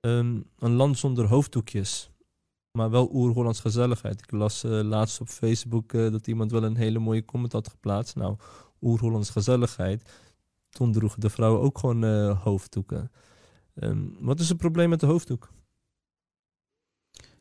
Um, 0.00 0.50
een 0.58 0.72
land 0.72 0.98
zonder 0.98 1.26
hoofddoekjes 1.26 2.10
maar 2.78 2.90
wel 2.90 3.10
oer-Hollands 3.12 3.60
gezelligheid. 3.60 4.20
Ik 4.20 4.30
las 4.30 4.64
uh, 4.64 4.82
laatst 4.82 5.20
op 5.20 5.28
Facebook 5.28 5.92
uh, 5.92 6.12
dat 6.12 6.26
iemand 6.26 6.50
wel 6.50 6.62
een 6.62 6.76
hele 6.76 6.98
mooie 6.98 7.24
comment 7.24 7.52
had 7.52 7.68
geplaatst. 7.68 8.16
Nou, 8.16 8.36
oer-Hollands 8.80 9.30
gezelligheid. 9.30 10.10
Toen 10.70 10.92
droegen 10.92 11.20
de 11.20 11.30
vrouwen 11.30 11.60
ook 11.60 11.78
gewoon 11.78 12.04
uh, 12.04 12.42
hoofddoeken. 12.42 13.10
Um, 13.74 14.16
wat 14.20 14.40
is 14.40 14.48
het 14.48 14.58
probleem 14.58 14.88
met 14.88 15.00
de 15.00 15.06
hoofddoek? 15.06 15.50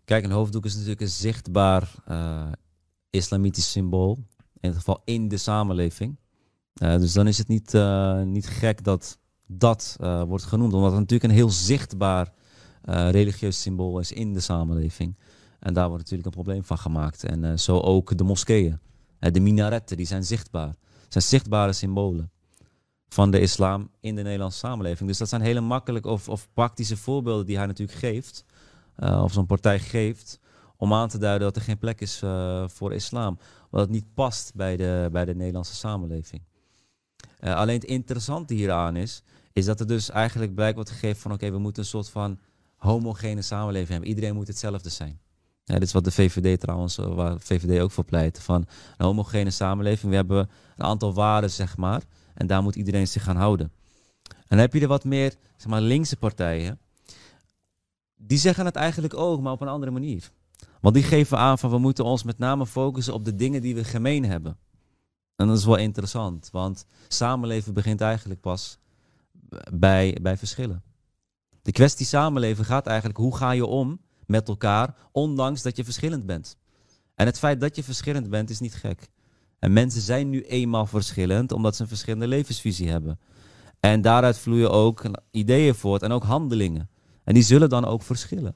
Kijk, 0.06 0.24
een 0.24 0.32
hoofddoek 0.32 0.66
is 0.66 0.74
natuurlijk 0.74 1.02
een 1.02 1.08
zichtbaar 1.08 1.92
islamitisch 3.10 3.72
symbool. 3.72 4.18
In 4.60 4.70
het 4.70 4.78
geval 4.78 5.02
in 5.06 5.28
de 5.28 5.38
samenleving. 5.38 6.20
dus 6.74 7.14
dan 7.14 7.28
is 7.28 7.38
het 7.38 7.48
niet, 7.48 7.74
niet 8.26 8.48
gek 8.48 8.84
dat 8.84 9.20
dat 9.46 9.96
wordt 10.28 10.44
genoemd. 10.44 10.74
Omdat 10.74 10.92
het 10.92 11.00
natuurlijk 11.00 11.30
een 11.30 11.38
heel 11.38 11.50
zichtbaar 11.50 12.34
religieus 12.88 13.62
symbool 13.62 14.00
is 14.00 14.12
in 14.12 14.34
de 14.34 14.40
samenleving. 14.40 15.16
En 15.60 15.74
daar 15.74 15.88
wordt 15.88 16.04
natuurlijk 16.04 16.28
een 16.28 16.44
probleem 16.44 16.64
van 16.64 16.78
gemaakt. 16.78 17.24
En 17.24 17.44
uh, 17.44 17.58
zo 17.58 17.80
ook 17.80 18.18
de 18.18 18.24
moskeeën. 18.24 18.80
Uh, 19.20 19.32
de 19.32 19.40
minaretten, 19.40 19.98
die 19.98 20.06
zijn 20.06 20.24
zichtbaar. 20.24 20.76
Zijn 21.08 21.24
zichtbare 21.24 21.74
symbolen 21.74 22.32
van 23.10 23.32
de 23.32 23.40
islam 23.40 23.90
in 24.00 24.16
de 24.16 24.22
Nederlandse 24.22 24.58
samenleving. 24.58 25.10
Dus 25.10 25.18
dat 25.18 25.30
zijn 25.30 25.42
hele 25.42 25.62
makkelijke 25.62 26.10
of, 26.10 26.30
of 26.30 26.48
praktische 26.54 26.98
voorbeelden 26.98 27.46
die 27.46 27.58
hij 27.58 27.66
natuurlijk 27.66 27.98
geeft. 27.98 28.46
of 28.98 29.32
zo'n 29.34 29.46
partij 29.46 29.80
geeft. 29.80 30.40
Om 30.78 30.94
aan 30.94 31.10
te 31.10 31.18
duiden 31.18 31.48
dat 31.48 31.56
er 31.56 31.62
geen 31.62 31.78
plek 31.78 32.02
is 32.02 32.22
voor 32.66 32.94
islam. 32.94 33.38
Wat 33.70 33.82
het 33.82 33.90
niet 33.90 34.14
past 34.14 34.56
bij 34.56 34.78
de, 34.78 35.10
bij 35.12 35.26
de 35.26 35.36
Nederlandse 35.36 35.76
samenleving. 35.76 36.42
alleen 37.40 37.76
het 37.76 37.84
interessante 37.84 38.54
hieraan 38.54 38.96
is, 38.96 39.24
is 39.54 39.66
dat 39.66 39.80
er 39.80 39.88
dus 39.88 40.10
eigenlijk 40.10 40.56
blijkt 40.56 40.76
wordt 40.76 40.90
gegeven 40.90 41.22
van 41.22 41.32
oké, 41.32 41.52
we 41.52 41.58
moeten 41.58 41.84
een 41.84 41.90
soort 41.90 42.10
van 42.10 42.40
homogene 42.78 43.42
samenleving 43.42 43.90
hebben. 43.90 44.10
Iedereen 44.10 44.36
moet 44.36 44.48
hetzelfde 44.48 44.90
zijn. 44.90 45.20
Ja, 45.64 45.74
dit 45.74 45.84
is 45.84 45.94
wat 45.94 46.04
de 46.04 46.12
VVD 46.12 46.60
trouwens, 46.60 46.98
eh, 46.98 47.14
waar 47.14 47.40
VVD 47.40 47.82
ook 47.82 47.92
voor 47.92 48.04
pleit. 48.04 48.40
Van 48.40 48.66
een 48.98 49.06
homogene 49.06 49.52
samenleving. 49.52 50.10
We 50.10 50.16
hebben 50.16 50.50
een 50.78 50.86
aantal 50.86 51.14
waarden, 51.14 51.52
zeg 51.52 51.78
maar. 51.78 52.02
En 52.34 52.48
daar 52.48 52.64
moet 52.64 52.76
iedereen 52.76 53.08
zich 53.08 53.24
gaan 53.24 53.36
houden. 53.36 53.72
En 54.30 54.44
dan 54.48 54.60
heb 54.60 54.74
je 54.74 54.80
er 54.80 54.88
wat 54.88 55.04
meer, 55.04 55.34
zeg 55.58 55.68
maar, 55.68 55.82
linkse 55.82 56.18
partijen. 56.18 56.80
Die 58.16 58.38
zeggen 58.38 58.66
het 58.66 58.76
eigenlijk 58.76 59.14
ook, 59.14 59.42
maar 59.42 59.52
op 59.52 59.62
een 59.62 59.68
andere 59.68 59.92
manier. 59.92 60.32
Want 60.82 60.96
die 60.96 61.04
geven 61.04 61.38
aan 61.38 61.60
van 61.60 61.70
we 61.70 61.78
moeten 61.78 62.06
ons 62.06 62.24
met 62.24 62.38
name 62.38 62.66
focussen 62.66 63.14
op 63.14 63.26
de 63.26 63.36
dingen 63.36 63.62
die 63.62 63.76
we 63.76 63.84
gemeen 63.84 64.26
hebben. 64.26 64.58
En 65.36 65.48
dat 65.48 65.58
is 65.58 65.66
wel 65.66 65.76
interessant, 65.76 66.50
want 66.52 66.86
samenleven 67.08 67.74
begint 67.74 68.02
eigenlijk 68.02 68.40
pas 68.42 68.78
bij, 69.74 70.18
bij 70.22 70.38
verschillen. 70.38 70.84
De 71.68 71.74
kwestie 71.74 72.06
samenleven 72.06 72.66
gaat 72.66 72.88
eigenlijk 72.88 73.18
hoe 73.18 73.36
ga 73.36 73.52
je 73.52 73.66
om 73.66 74.00
met 74.26 74.48
elkaar, 74.48 74.96
ondanks 75.12 75.62
dat 75.62 75.78
je 75.78 75.84
verschillend 75.84 76.26
bent. 76.26 76.58
En 77.16 77.26
het 77.26 77.40
feit 77.40 77.60
dat 77.60 77.76
je 77.76 77.84
verschillend 77.84 78.30
bent 78.30 78.50
is 78.50 78.60
niet 78.60 78.76
gek. 78.76 79.10
En 79.60 79.74
mensen 79.74 80.02
zijn 80.02 80.30
nu 80.30 80.42
eenmaal 80.42 80.86
verschillend 80.86 81.52
omdat 81.52 81.76
ze 81.76 81.82
een 81.82 81.88
verschillende 81.88 82.28
levensvisie 82.28 82.90
hebben. 82.90 83.20
En 83.80 84.02
daaruit 84.02 84.38
vloeien 84.38 84.72
ook 84.72 85.02
ideeën 85.32 85.76
voort 85.76 86.02
en 86.02 86.12
ook 86.12 86.24
handelingen. 86.24 86.90
En 87.24 87.34
die 87.34 87.44
zullen 87.44 87.70
dan 87.70 87.86
ook 87.86 88.02
verschillen. 88.02 88.56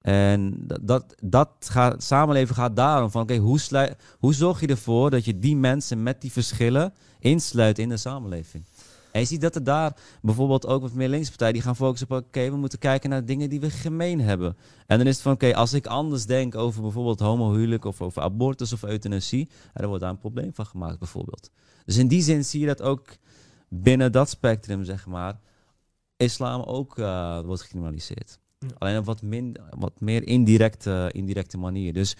En 0.00 0.66
dat, 0.80 1.14
dat 1.22 1.50
gaat, 1.58 2.02
samenleven 2.02 2.54
gaat 2.54 2.76
daarom 2.76 3.10
van, 3.10 3.22
oké, 3.22 3.36
hoe, 3.36 3.96
hoe 4.18 4.34
zorg 4.34 4.60
je 4.60 4.66
ervoor 4.66 5.10
dat 5.10 5.24
je 5.24 5.38
die 5.38 5.56
mensen 5.56 6.02
met 6.02 6.20
die 6.20 6.32
verschillen 6.32 6.94
insluit 7.18 7.78
in 7.78 7.88
de 7.88 7.96
samenleving? 7.96 8.64
En 9.16 9.22
je 9.22 9.28
ziet 9.28 9.40
dat 9.40 9.54
er 9.54 9.64
daar 9.64 9.96
bijvoorbeeld 10.22 10.66
ook 10.66 10.82
wat 10.82 10.92
meer 10.92 11.08
linkspartijen 11.08 11.52
die 11.52 11.62
gaan 11.62 11.76
focussen 11.76 12.10
op 12.10 12.24
oké, 12.24 12.50
we 12.50 12.56
moeten 12.56 12.78
kijken 12.78 13.10
naar 13.10 13.24
dingen 13.24 13.48
die 13.48 13.60
we 13.60 13.70
gemeen 13.70 14.20
hebben. 14.20 14.56
En 14.86 14.98
dan 14.98 15.06
is 15.06 15.12
het 15.12 15.22
van 15.22 15.32
oké, 15.32 15.54
als 15.54 15.72
ik 15.72 15.86
anders 15.86 16.26
denk 16.26 16.54
over 16.54 16.82
bijvoorbeeld 16.82 17.20
homohuwelijk 17.20 17.84
of 17.84 18.00
over 18.00 18.22
abortus 18.22 18.72
of 18.72 18.82
euthanasie, 18.82 19.48
dan 19.74 19.86
wordt 19.86 20.02
daar 20.02 20.10
een 20.10 20.18
probleem 20.18 20.54
van 20.54 20.66
gemaakt 20.66 20.98
bijvoorbeeld. 20.98 21.50
Dus 21.84 21.96
in 21.96 22.08
die 22.08 22.22
zin 22.22 22.44
zie 22.44 22.60
je 22.60 22.66
dat 22.66 22.82
ook 22.82 23.04
binnen 23.68 24.12
dat 24.12 24.28
spectrum, 24.28 24.84
zeg 24.84 25.06
maar, 25.06 25.38
islam 26.16 26.62
ook 26.62 26.98
uh, 26.98 27.40
wordt 27.40 27.62
gecriminaliseerd. 27.62 28.38
Alleen 28.78 28.98
op 28.98 29.04
wat, 29.04 29.22
min, 29.22 29.56
wat 29.78 30.00
meer 30.00 30.26
indirecte, 30.26 31.10
indirecte 31.12 31.58
manier. 31.58 31.92
Dus 31.92 32.16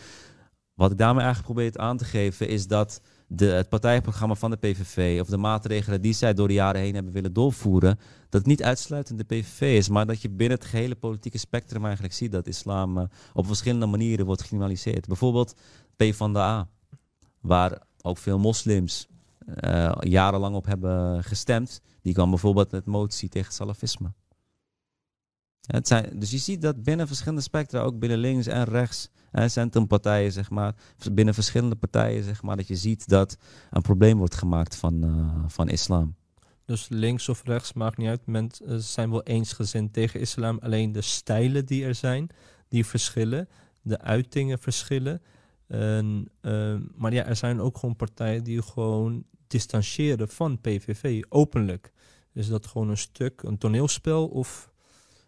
wat 0.74 0.90
ik 0.90 0.98
daarmee 0.98 1.24
eigenlijk 1.24 1.54
probeer 1.54 1.80
aan 1.80 1.96
te 1.96 2.04
geven 2.04 2.48
is 2.48 2.66
dat 2.66 3.00
het 3.34 3.68
partijprogramma 3.68 4.34
van 4.34 4.50
de 4.50 4.56
PVV 4.56 5.20
of 5.20 5.28
de 5.28 5.36
maatregelen 5.36 6.00
die 6.00 6.12
zij 6.12 6.34
door 6.34 6.48
de 6.48 6.54
jaren 6.54 6.80
heen 6.80 6.94
hebben 6.94 7.12
willen 7.12 7.32
doorvoeren, 7.32 7.98
dat 8.28 8.40
het 8.40 8.46
niet 8.46 8.62
uitsluitend 8.62 9.18
de 9.18 9.24
PVV 9.24 9.60
is, 9.60 9.88
maar 9.88 10.06
dat 10.06 10.22
je 10.22 10.30
binnen 10.30 10.58
het 10.58 10.66
gehele 10.66 10.94
politieke 10.94 11.38
spectrum 11.38 11.84
eigenlijk 11.84 12.14
ziet 12.14 12.32
dat 12.32 12.46
islam 12.46 12.98
uh, 12.98 13.04
op 13.32 13.46
verschillende 13.46 13.86
manieren 13.86 14.26
wordt 14.26 14.40
gecriminaliseerd. 14.40 15.06
Bijvoorbeeld 15.06 15.54
de 15.96 16.38
A, 16.38 16.68
waar 17.40 17.82
ook 18.02 18.18
veel 18.18 18.38
moslims 18.38 19.08
uh, 19.64 19.92
jarenlang 20.00 20.54
op 20.54 20.66
hebben 20.66 21.24
gestemd. 21.24 21.80
Die 22.02 22.14
kwam 22.14 22.30
bijvoorbeeld 22.30 22.70
met 22.70 22.86
motie 22.86 23.28
tegen 23.28 23.52
salafisme. 23.52 24.12
Zijn, 25.66 26.18
dus 26.18 26.30
je 26.30 26.38
ziet 26.38 26.62
dat 26.62 26.82
binnen 26.82 27.06
verschillende 27.06 27.42
spectra, 27.42 27.80
ook 27.80 27.98
binnen 27.98 28.18
links 28.18 28.46
en 28.46 28.64
rechts 28.64 29.10
en 29.30 29.50
centrumpartijen, 29.50 30.32
zeg 30.32 30.50
maar, 30.50 30.74
binnen 31.12 31.34
verschillende 31.34 31.76
partijen, 31.76 32.24
zeg 32.24 32.42
maar, 32.42 32.56
dat 32.56 32.68
je 32.68 32.76
ziet 32.76 33.08
dat 33.08 33.36
een 33.70 33.82
probleem 33.82 34.18
wordt 34.18 34.34
gemaakt 34.34 34.76
van, 34.76 35.04
uh, 35.04 35.44
van 35.46 35.68
islam. 35.68 36.14
Dus 36.64 36.88
links 36.88 37.28
of 37.28 37.42
rechts 37.44 37.72
maakt 37.72 37.96
niet 37.96 38.08
uit. 38.08 38.26
Mensen 38.26 38.72
uh, 38.72 38.76
zijn 38.76 39.10
wel 39.10 39.22
eensgezind 39.22 39.92
tegen 39.92 40.20
islam. 40.20 40.58
Alleen 40.62 40.92
de 40.92 41.00
stijlen 41.00 41.66
die 41.66 41.84
er 41.84 41.94
zijn, 41.94 42.28
die 42.68 42.86
verschillen. 42.86 43.48
De 43.82 44.00
uitingen 44.00 44.58
verschillen. 44.58 45.22
En, 45.66 46.28
uh, 46.42 46.76
maar 46.94 47.12
ja, 47.12 47.24
er 47.24 47.36
zijn 47.36 47.60
ook 47.60 47.78
gewoon 47.78 47.96
partijen 47.96 48.44
die 48.44 48.62
gewoon 48.62 49.24
distancieren 49.46 50.28
van 50.28 50.60
PVV, 50.60 51.22
openlijk. 51.28 51.92
Is 52.32 52.48
dat 52.48 52.66
gewoon 52.66 52.88
een 52.88 52.98
stuk, 52.98 53.42
een 53.42 53.58
toneelspel 53.58 54.26
of 54.26 54.70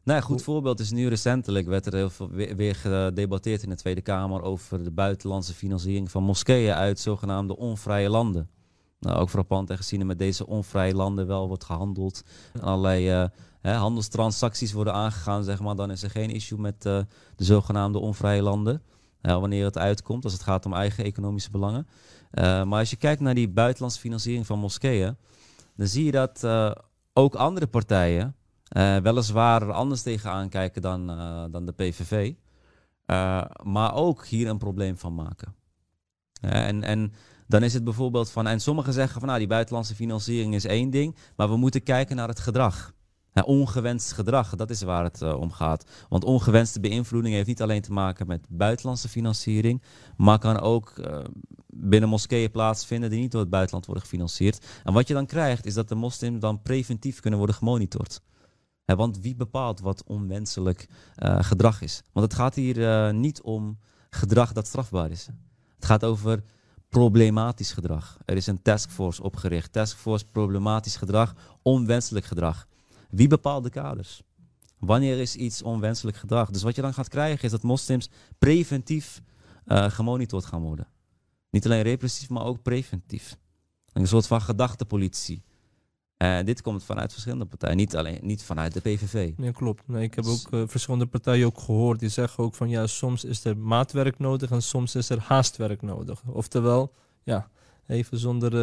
nou, 0.05 0.19
een 0.19 0.25
goed 0.25 0.43
voorbeeld 0.43 0.81
is 0.81 0.91
nu 0.91 1.09
recentelijk 1.09 1.67
werd 1.67 1.87
er 1.87 1.95
heel 1.95 2.11
veel 2.11 2.31
weer, 2.31 2.75
gedebatteerd 2.75 3.63
in 3.63 3.69
de 3.69 3.77
Tweede 3.77 4.01
Kamer 4.01 4.43
over 4.43 4.85
de 4.85 4.91
buitenlandse 4.91 5.55
financiering 5.55 6.11
van 6.11 6.23
moskeeën 6.23 6.75
uit 6.75 6.99
zogenaamde 6.99 7.57
onvrije 7.57 8.09
landen. 8.09 8.49
Nou, 9.01 9.19
ook 9.19 9.31
frappant 9.31 9.71
en 9.71 9.77
gezien 9.77 10.07
met 10.07 10.19
deze 10.19 10.47
onvrije 10.47 10.95
landen 10.95 11.27
wel 11.27 11.49
wordt 11.49 11.65
gehandeld. 11.65 12.23
Allerlei 12.61 13.23
uh, 13.23 13.29
hè, 13.61 13.73
handelstransacties 13.73 14.73
worden 14.73 14.93
aangegaan, 14.93 15.45
zeg 15.45 15.61
maar. 15.61 15.77
Dan 15.77 15.91
is 15.91 16.03
er 16.03 16.11
geen 16.11 16.31
issue 16.31 16.59
met 16.59 16.85
uh, 16.87 16.99
de 17.37 17.45
zogenaamde 17.45 17.99
onvrije 17.99 18.43
landen. 18.43 18.83
wanneer 19.21 19.65
het 19.65 19.79
uitkomt, 19.79 20.25
als 20.25 20.33
het 20.33 20.43
gaat 20.43 20.67
om 20.67 20.73
eigen 20.73 21.05
economische 21.05 21.51
belangen. 21.51 21.87
Eh, 22.31 22.65
maar 22.65 22.79
als 22.79 22.91
je 22.91 22.97
kijkt 22.97 23.21
naar 23.21 23.35
die 23.35 23.49
buitenlandse 23.49 24.01
financiering 24.01 24.47
van 24.47 24.59
moskeeën, 24.59 25.17
dan 25.77 25.87
zie 25.87 26.05
je 26.05 26.11
dat 26.11 26.45
eh, 26.45 26.71
ook 27.13 27.35
andere 27.35 27.67
partijen 27.67 28.37
uh, 28.77 28.97
weliswaar 28.97 29.63
er 29.63 29.73
anders 29.73 30.03
tegenaan 30.03 30.49
kijken 30.49 30.83
dan, 30.83 31.07
dan 31.51 31.67
de 31.67 31.73
PVV, 31.73 32.33
maar 33.63 33.95
ook 33.95 34.27
hier 34.27 34.49
een 34.49 34.59
probleem 34.59 34.99
van 34.99 35.15
maken. 35.15 35.55
en, 36.41 36.83
en 36.83 37.13
dan 37.47 37.63
is 37.63 37.75
het 37.75 37.85
bijvoorbeeld 37.85 38.31
van, 38.31 38.47
en 38.47 38.61
sommigen 38.61 38.93
zeggen 38.93 39.19
van 39.19 39.29
nou 39.29 39.39
die 39.39 39.49
buitenlandse 39.49 39.95
financiering 39.95 40.55
is 40.55 40.65
één 40.65 40.91
ding, 40.91 41.17
maar 41.37 41.49
we 41.49 41.57
moeten 41.57 41.83
kijken 41.83 42.17
naar 42.17 42.29
het 42.29 42.41
gedrag. 42.41 42.93
ongewenst 43.45 44.13
gedrag, 44.13 44.57
dat 44.57 44.71
is 44.71 44.83
waar 44.83 45.05
het 45.05 45.23
om 45.23 45.51
gaat. 45.51 45.85
Want 46.09 46.25
ongewenste 46.25 46.81
beïnvloeding 46.81 47.35
heeft 47.35 47.47
niet 47.47 47.63
alleen 47.63 47.83
te 47.83 47.93
maken 47.93 48.27
met 48.27 48.47
buitenlandse 48.49 49.09
financiering, 49.09 49.83
maar 50.17 50.39
kan 50.39 50.61
ook 50.61 50.95
binnen 51.67 52.09
moskeeën 52.09 52.51
plaatsvinden 52.51 53.11
die 53.11 53.21
niet 53.21 53.31
door 53.31 53.41
het 53.41 53.51
buitenland 53.51 53.87
worden 53.87 54.05
gefinancierd. 54.05 54.67
En 54.85 54.93
wat 54.93 55.09
je 55.09 55.15
dan 55.15 55.27
krijgt 55.27 55.67
is 55.67 55.75
dat 55.75 55.89
de 55.89 55.95
moslims 55.95 56.41
dan 56.41 56.63
preventief 56.63 57.21
kunnen 57.21 57.39
worden 57.39 57.57
gemonitord. 57.57 58.21
Want 58.97 59.21
wie 59.21 59.37
bepaalt 59.37 59.81
wat 59.81 60.03
onwenselijk 60.07 60.89
uh, 61.19 61.43
gedrag 61.43 61.83
is? 61.83 62.03
Want 62.13 62.27
het 62.27 62.35
gaat 62.35 62.55
hier 62.55 62.79
uh, 62.79 63.11
niet 63.11 63.43
om 63.43 63.79
gedrag 64.11 64.53
dat 64.53 64.67
strafbaar 64.67 65.11
is. 65.11 65.29
Het 65.75 65.85
gaat 65.85 66.05
over 66.05 66.43
problematisch 66.89 67.73
gedrag. 67.73 68.19
Er 68.25 68.37
is 68.37 68.47
een 68.47 68.63
taskforce 68.63 69.23
opgericht. 69.23 69.73
Taskforce 69.73 70.27
problematisch 70.27 70.97
gedrag, 70.97 71.35
onwenselijk 71.63 72.27
gedrag. 72.27 72.67
Wie 73.11 73.29
bepaalt 73.29 73.65
de 73.65 73.71
kaders? 73.71 74.23
Wanneer 74.79 75.19
is 75.19 75.37
iets 75.37 75.63
onwenselijk 75.63 76.17
gedrag? 76.17 76.51
Dus 76.51 76.63
wat 76.63 76.75
je 76.75 76.83
dan 76.83 76.95
gaat 76.95 77.09
krijgen 77.09 77.45
is 77.45 77.51
dat 77.51 77.63
moslims 77.63 78.11
preventief 78.39 79.23
uh, 79.67 79.91
gemonitord 79.91 80.45
gaan 80.45 80.63
worden. 80.63 80.87
Niet 81.51 81.65
alleen 81.65 81.83
repressief, 81.83 82.29
maar 82.29 82.45
ook 82.45 82.63
preventief. 82.63 83.37
Een 83.93 84.07
soort 84.07 84.27
van 84.27 84.41
gedachtepolitie. 84.41 85.43
En 86.19 86.45
dit 86.45 86.63
komt 86.63 86.85
vanuit 86.85 87.13
verschillende 87.13 87.45
partijen, 87.45 87.77
niet 87.77 87.97
alleen 87.97 88.19
niet 88.23 88.43
vanuit 88.43 88.73
de 88.73 88.81
PVV. 88.81 89.33
Ja, 89.37 89.51
klopt. 89.51 89.83
Nee, 89.87 90.03
ik 90.03 90.15
heb 90.15 90.25
ook 90.25 90.53
uh, 90.53 90.63
verschillende 90.67 91.07
partijen 91.07 91.47
ook 91.47 91.61
gehoord 91.61 92.01
die 92.01 92.09
zeggen 92.09 92.45
ook 92.45 92.55
van 92.55 92.69
ja, 92.69 92.87
soms 92.87 93.25
is 93.25 93.45
er 93.45 93.57
maatwerk 93.57 94.19
nodig 94.19 94.51
en 94.51 94.63
soms 94.63 94.95
is 94.95 95.11
er 95.11 95.21
haastwerk 95.21 95.83
nodig. 95.83 96.23
Oftewel, 96.27 96.93
ja, 97.23 97.49
even 97.87 98.19
zonder 98.19 98.53
uh, 98.53 98.59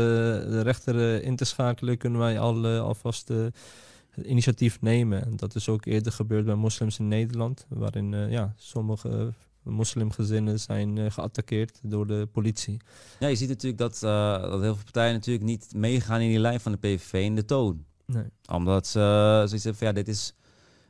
de 0.51 0.61
rechter 0.61 0.95
uh, 0.95 1.23
in 1.23 1.35
te 1.35 1.45
schakelen 1.45 1.97
kunnen 1.97 2.19
wij 2.19 2.39
al, 2.39 2.65
alvast 2.67 3.27
het 3.27 4.25
initiatief 4.25 4.81
nemen. 4.81 5.25
En 5.25 5.35
dat 5.35 5.55
is 5.55 5.69
ook 5.69 5.85
eerder 5.85 6.11
gebeurd 6.11 6.45
bij 6.45 6.55
moslims 6.55 6.99
in 6.99 7.07
Nederland, 7.07 7.65
waarin 7.69 8.29
ja, 8.29 8.53
sommige 8.55 9.33
moslimgezinnen 9.65 10.59
zijn 10.59 10.95
uh, 10.95 11.11
geattaqueerd 11.11 11.79
door 11.83 12.07
de 12.07 12.27
politie. 12.31 12.77
Ja, 13.19 13.27
je 13.27 13.35
ziet 13.35 13.49
natuurlijk 13.49 13.77
dat, 13.77 14.01
uh, 14.03 14.41
dat 14.41 14.61
heel 14.61 14.73
veel 14.73 14.83
partijen 14.83 15.13
natuurlijk 15.13 15.45
niet 15.45 15.73
meegaan 15.73 16.21
in 16.21 16.29
die 16.29 16.39
lijn 16.39 16.59
van 16.59 16.71
de 16.71 16.77
PVV 16.77 17.13
in 17.13 17.35
de 17.35 17.45
toon. 17.45 17.85
Nee. 18.05 18.25
Omdat 18.51 18.87
ze 18.87 18.99
uh, 18.99 19.47
zoiets 19.47 19.63
hebben 19.63 19.75
van 19.75 19.87
ja, 19.87 19.93
dit, 19.93 20.07
is 20.07 20.33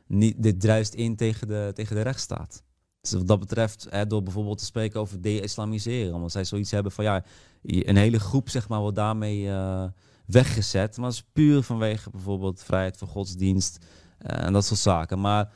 niet, 0.06 0.42
dit 0.42 0.60
druist 0.60 0.94
in 0.94 1.16
tegen 1.16 1.46
de, 1.46 1.70
tegen 1.74 1.96
de 1.96 2.02
rechtsstaat. 2.02 2.62
Dus 3.00 3.12
wat 3.12 3.26
dat 3.26 3.40
betreft, 3.40 3.86
hè, 3.90 4.06
door 4.06 4.22
bijvoorbeeld 4.22 4.58
te 4.58 4.64
spreken 4.64 5.00
over 5.00 5.20
de-islamiseren. 5.20 6.14
Omdat 6.14 6.32
zij 6.32 6.44
zoiets 6.44 6.70
hebben 6.70 6.92
van 6.92 7.04
ja, 7.04 7.24
een 7.62 7.96
hele 7.96 8.20
groep 8.20 8.48
zeg 8.48 8.68
maar 8.68 8.80
wordt 8.80 8.96
daarmee 8.96 9.50
weggezet. 10.26 10.96
Maar 10.96 11.06
dat 11.06 11.14
is 11.14 11.24
puur 11.32 11.62
vanwege 11.62 12.10
bijvoorbeeld 12.10 12.62
vrijheid 12.62 12.96
van 12.96 13.08
godsdienst 13.08 13.78
en 14.18 14.52
dat 14.52 14.64
soort 14.64 14.80
zaken. 14.80 15.20
Maar 15.20 15.52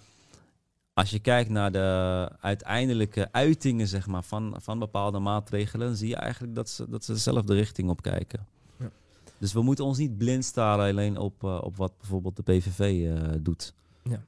als 0.92 1.11
je 1.11 1.18
kijkt 1.18 1.50
naar 1.50 1.72
de 1.72 2.29
uiteindelijke 2.40 3.29
uitingen 3.33 3.88
zeg 3.88 4.07
maar, 4.07 4.22
van, 4.22 4.55
van 4.59 4.79
bepaalde 4.79 5.18
maatregelen, 5.18 5.96
zie 5.96 6.09
je 6.09 6.16
eigenlijk 6.16 6.55
dat 6.55 6.68
ze, 6.68 6.88
dat 6.88 7.05
ze 7.05 7.12
dezelfde 7.12 7.55
richting 7.55 7.88
op 7.90 8.03
kijken. 8.03 8.46
Ja. 8.79 8.90
Dus 9.38 9.53
we 9.53 9.62
moeten 9.62 9.85
ons 9.85 9.98
niet 9.98 10.18
blind 10.18 10.44
staren 10.44 10.90
alleen 10.90 11.18
op, 11.18 11.42
uh, 11.42 11.61
op 11.62 11.76
wat 11.76 11.92
bijvoorbeeld 11.98 12.37
de 12.37 12.42
PVV 12.42 12.81
uh, 12.81 13.35
eh, 13.35 13.40
doet. 13.40 13.74
Ja. 14.03 14.24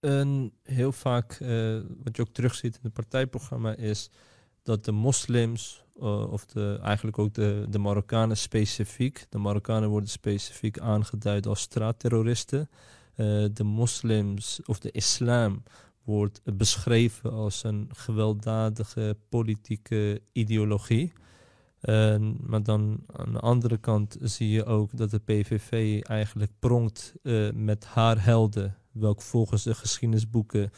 En 0.00 0.52
heel 0.62 0.92
vaak, 0.92 1.38
uh, 1.40 1.80
wat 2.04 2.16
je 2.16 2.22
ook 2.22 2.32
terugziet 2.32 2.74
in 2.74 2.80
het 2.82 2.92
partijprogramma, 2.92 3.74
is 3.74 4.10
dat 4.62 4.84
de 4.84 4.92
moslims, 4.92 5.84
of 6.30 6.46
de, 6.46 6.78
eigenlijk 6.82 7.18
ook 7.18 7.34
de, 7.34 7.66
de 7.68 7.78
Marokkanen 7.78 8.36
specifiek, 8.36 9.26
de 9.28 9.38
Marokkanen 9.38 9.88
worden 9.88 10.08
specifiek 10.08 10.78
aangeduid 10.78 11.46
als 11.46 11.60
straatterroristen. 11.60 12.68
de 13.52 13.64
moslims 13.64 14.60
of 14.64 14.78
de 14.78 14.90
islam 14.90 15.62
wordt 16.06 16.40
beschreven 16.56 17.32
als 17.32 17.64
een 17.64 17.88
gewelddadige 17.92 19.16
politieke 19.28 20.22
ideologie. 20.32 21.12
maar 22.40 22.62
dan 22.62 23.04
aan 23.12 23.32
de 23.32 23.40
andere 23.40 23.76
kant 23.76 24.16
zie 24.20 24.50
je 24.50 24.64
ook 24.64 24.96
dat 24.96 25.10
de 25.10 25.18
PVV 25.18 26.02
eigenlijk 26.02 26.52
pronkt 26.58 27.14
uh, 27.22 27.52
met 27.52 27.84
haar 27.84 28.24
helden, 28.24 28.76
welk 28.92 29.22
volgens 29.22 29.62
de 29.62 29.74
geschiedenisboeken 29.74 30.70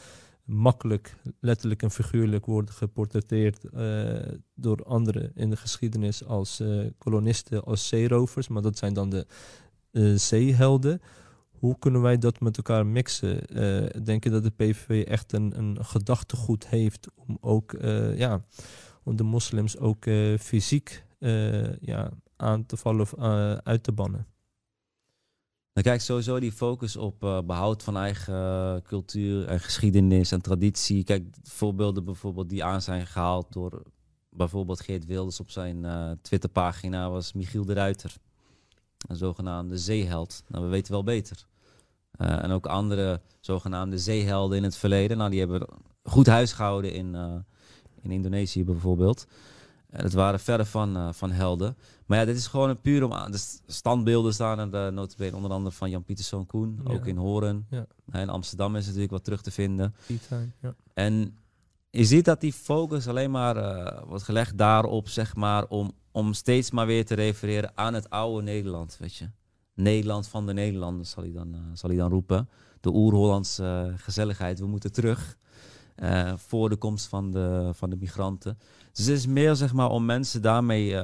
makkelijk, 0.49 1.15
letterlijk 1.39 1.81
en 1.83 1.91
figuurlijk 1.91 2.45
worden 2.45 2.73
geportretteerd 2.73 3.65
uh, 3.73 4.13
door 4.55 4.83
anderen 4.83 5.31
in 5.35 5.49
de 5.49 5.55
geschiedenis 5.55 6.25
als 6.25 6.59
uh, 6.59 6.89
kolonisten, 6.97 7.63
als 7.63 7.87
zeerovers. 7.87 8.47
Maar 8.47 8.61
dat 8.61 8.77
zijn 8.77 8.93
dan 8.93 9.09
de 9.09 9.25
zeehelden. 10.17 11.01
Hoe 11.59 11.79
kunnen 11.79 12.01
wij 12.01 12.17
dat 12.17 12.39
met 12.39 12.57
elkaar 12.57 12.85
mixen? 12.85 13.41
Uh, 13.49 14.03
denk 14.03 14.23
je 14.23 14.29
dat 14.29 14.43
de 14.43 14.49
PVV 14.49 15.05
echt 15.07 15.33
een, 15.33 15.57
een 15.57 15.85
gedachtegoed 15.85 16.67
heeft 16.67 17.07
om 17.15 17.37
ook 17.41 17.73
uh, 17.73 18.17
ja, 18.17 18.43
om 19.03 19.15
de 19.15 19.23
moslims 19.23 19.77
ook 19.77 20.05
uh, 20.05 20.37
fysiek 20.37 21.03
ja, 21.79 22.11
aan 22.35 22.65
te 22.65 22.77
vallen 22.77 23.01
of 23.01 23.15
uit 23.63 23.83
te 23.83 23.91
bannen? 23.91 24.27
Dan 25.73 25.83
kijk 25.83 26.01
sowieso 26.01 26.39
die 26.39 26.51
focus 26.51 26.95
op 26.95 27.19
behoud 27.19 27.83
van 27.83 27.97
eigen 27.97 28.83
cultuur 28.83 29.47
en 29.47 29.59
geschiedenis 29.59 30.31
en 30.31 30.41
traditie. 30.41 31.03
Kijk, 31.03 31.25
voorbeelden 31.43 32.05
bijvoorbeeld 32.05 32.49
die 32.49 32.63
aan 32.63 32.81
zijn 32.81 33.07
gehaald 33.07 33.53
door 33.53 33.83
bijvoorbeeld 34.29 34.81
Geert 34.81 35.05
Wilders 35.05 35.39
op 35.39 35.49
zijn 35.49 35.85
Twitterpagina 36.21 37.09
was 37.09 37.33
Michiel 37.33 37.65
de 37.65 37.73
Ruiter. 37.73 38.15
Een 39.07 39.15
zogenaamde 39.15 39.77
zeeheld. 39.77 40.43
Nou, 40.47 40.63
we 40.63 40.69
weten 40.69 40.91
wel 40.91 41.03
beter. 41.03 41.47
Uh, 42.17 42.43
en 42.43 42.51
ook 42.51 42.65
andere 42.65 43.21
zogenaamde 43.39 43.97
zeehelden 43.97 44.57
in 44.57 44.63
het 44.63 44.75
verleden. 44.75 45.17
Nou, 45.17 45.29
die 45.29 45.39
hebben 45.39 45.67
goed 46.03 46.27
huis 46.27 46.53
gehouden 46.53 46.93
in, 46.93 47.13
uh, 47.13 47.35
in 48.01 48.11
Indonesië 48.11 48.63
bijvoorbeeld. 48.63 49.27
En 49.89 50.03
het 50.03 50.13
waren 50.13 50.39
verre 50.39 50.65
van, 50.65 50.97
uh, 50.97 51.07
van 51.11 51.31
helden. 51.31 51.77
Maar 52.05 52.17
ja, 52.17 52.25
dit 52.25 52.37
is 52.37 52.47
gewoon 52.47 52.69
een 52.69 52.81
puur 52.81 53.03
om 53.03 53.13
aan. 53.13 53.31
De 53.31 53.59
standbeelden 53.67 54.33
staan 54.33 54.73
er 54.73 54.93
notabene 54.93 55.35
onder 55.35 55.51
andere 55.51 55.75
van 55.75 55.89
Jan 55.89 56.03
Pieterszoon 56.03 56.45
Koen. 56.45 56.81
Ja. 56.83 56.93
Ook 56.93 57.05
in 57.05 57.17
Horen. 57.17 57.67
Ja. 57.69 57.85
In 58.11 58.29
Amsterdam 58.29 58.75
is 58.75 58.85
natuurlijk 58.85 59.11
wat 59.11 59.23
terug 59.23 59.41
te 59.41 59.51
vinden. 59.51 59.95
Ja. 60.61 60.75
En 60.93 61.37
je 61.89 62.05
ziet 62.05 62.25
dat 62.25 62.41
die 62.41 62.53
focus 62.53 63.07
alleen 63.07 63.31
maar 63.31 63.55
wordt 64.05 64.23
gelegd 64.23 64.57
daarop, 64.57 65.07
zeg 65.07 65.35
maar, 65.35 65.65
om, 65.67 65.91
om 66.11 66.33
steeds 66.33 66.71
maar 66.71 66.85
weer 66.85 67.05
te 67.05 67.15
refereren 67.15 67.71
aan 67.75 67.93
het 67.93 68.09
oude 68.09 68.43
Nederland, 68.43 68.97
weet 68.99 69.15
je. 69.15 69.29
Nederland 69.81 70.27
van 70.27 70.45
de 70.45 70.53
Nederlanders, 70.53 71.09
zal 71.09 71.23
hij 71.23 71.31
dan, 71.31 71.55
uh, 71.55 71.59
zal 71.73 71.89
hij 71.89 71.97
dan 71.99 72.09
roepen. 72.09 72.49
De 72.79 72.89
oer-Hollandse 72.89 73.87
uh, 73.91 73.99
gezelligheid, 73.99 74.59
we 74.59 74.67
moeten 74.67 74.91
terug. 74.91 75.37
Uh, 75.95 76.33
voor 76.37 76.69
de 76.69 76.75
komst 76.75 77.07
van 77.07 77.31
de, 77.31 77.71
van 77.73 77.89
de 77.89 77.95
migranten. 77.95 78.57
Dus 78.93 79.05
het 79.05 79.17
is 79.17 79.27
meer 79.27 79.55
zeg 79.55 79.73
maar 79.73 79.89
om 79.89 80.05
mensen 80.05 80.41
daarmee. 80.41 81.01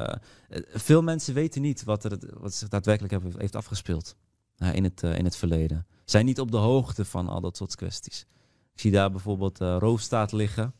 veel 0.73 1.01
mensen 1.01 1.33
weten 1.33 1.61
niet 1.61 1.83
wat, 1.83 2.03
er, 2.03 2.19
wat 2.39 2.53
zich 2.53 2.67
daadwerkelijk 2.67 3.23
heeft, 3.23 3.37
heeft 3.37 3.55
afgespeeld 3.55 4.15
in, 4.73 4.83
het, 4.83 5.01
in 5.01 5.25
het 5.25 5.35
verleden. 5.35 5.87
Zijn 6.05 6.25
niet 6.25 6.39
op 6.39 6.51
de 6.51 6.57
hoogte 6.57 7.05
van 7.05 7.29
al 7.29 7.41
dat 7.41 7.57
soort 7.57 7.75
kwesties. 7.75 8.25
Ik 8.73 8.79
zie 8.79 8.91
daar 8.91 9.11
bijvoorbeeld 9.11 9.57
roofstaat 9.57 10.31
liggen. 10.31 10.73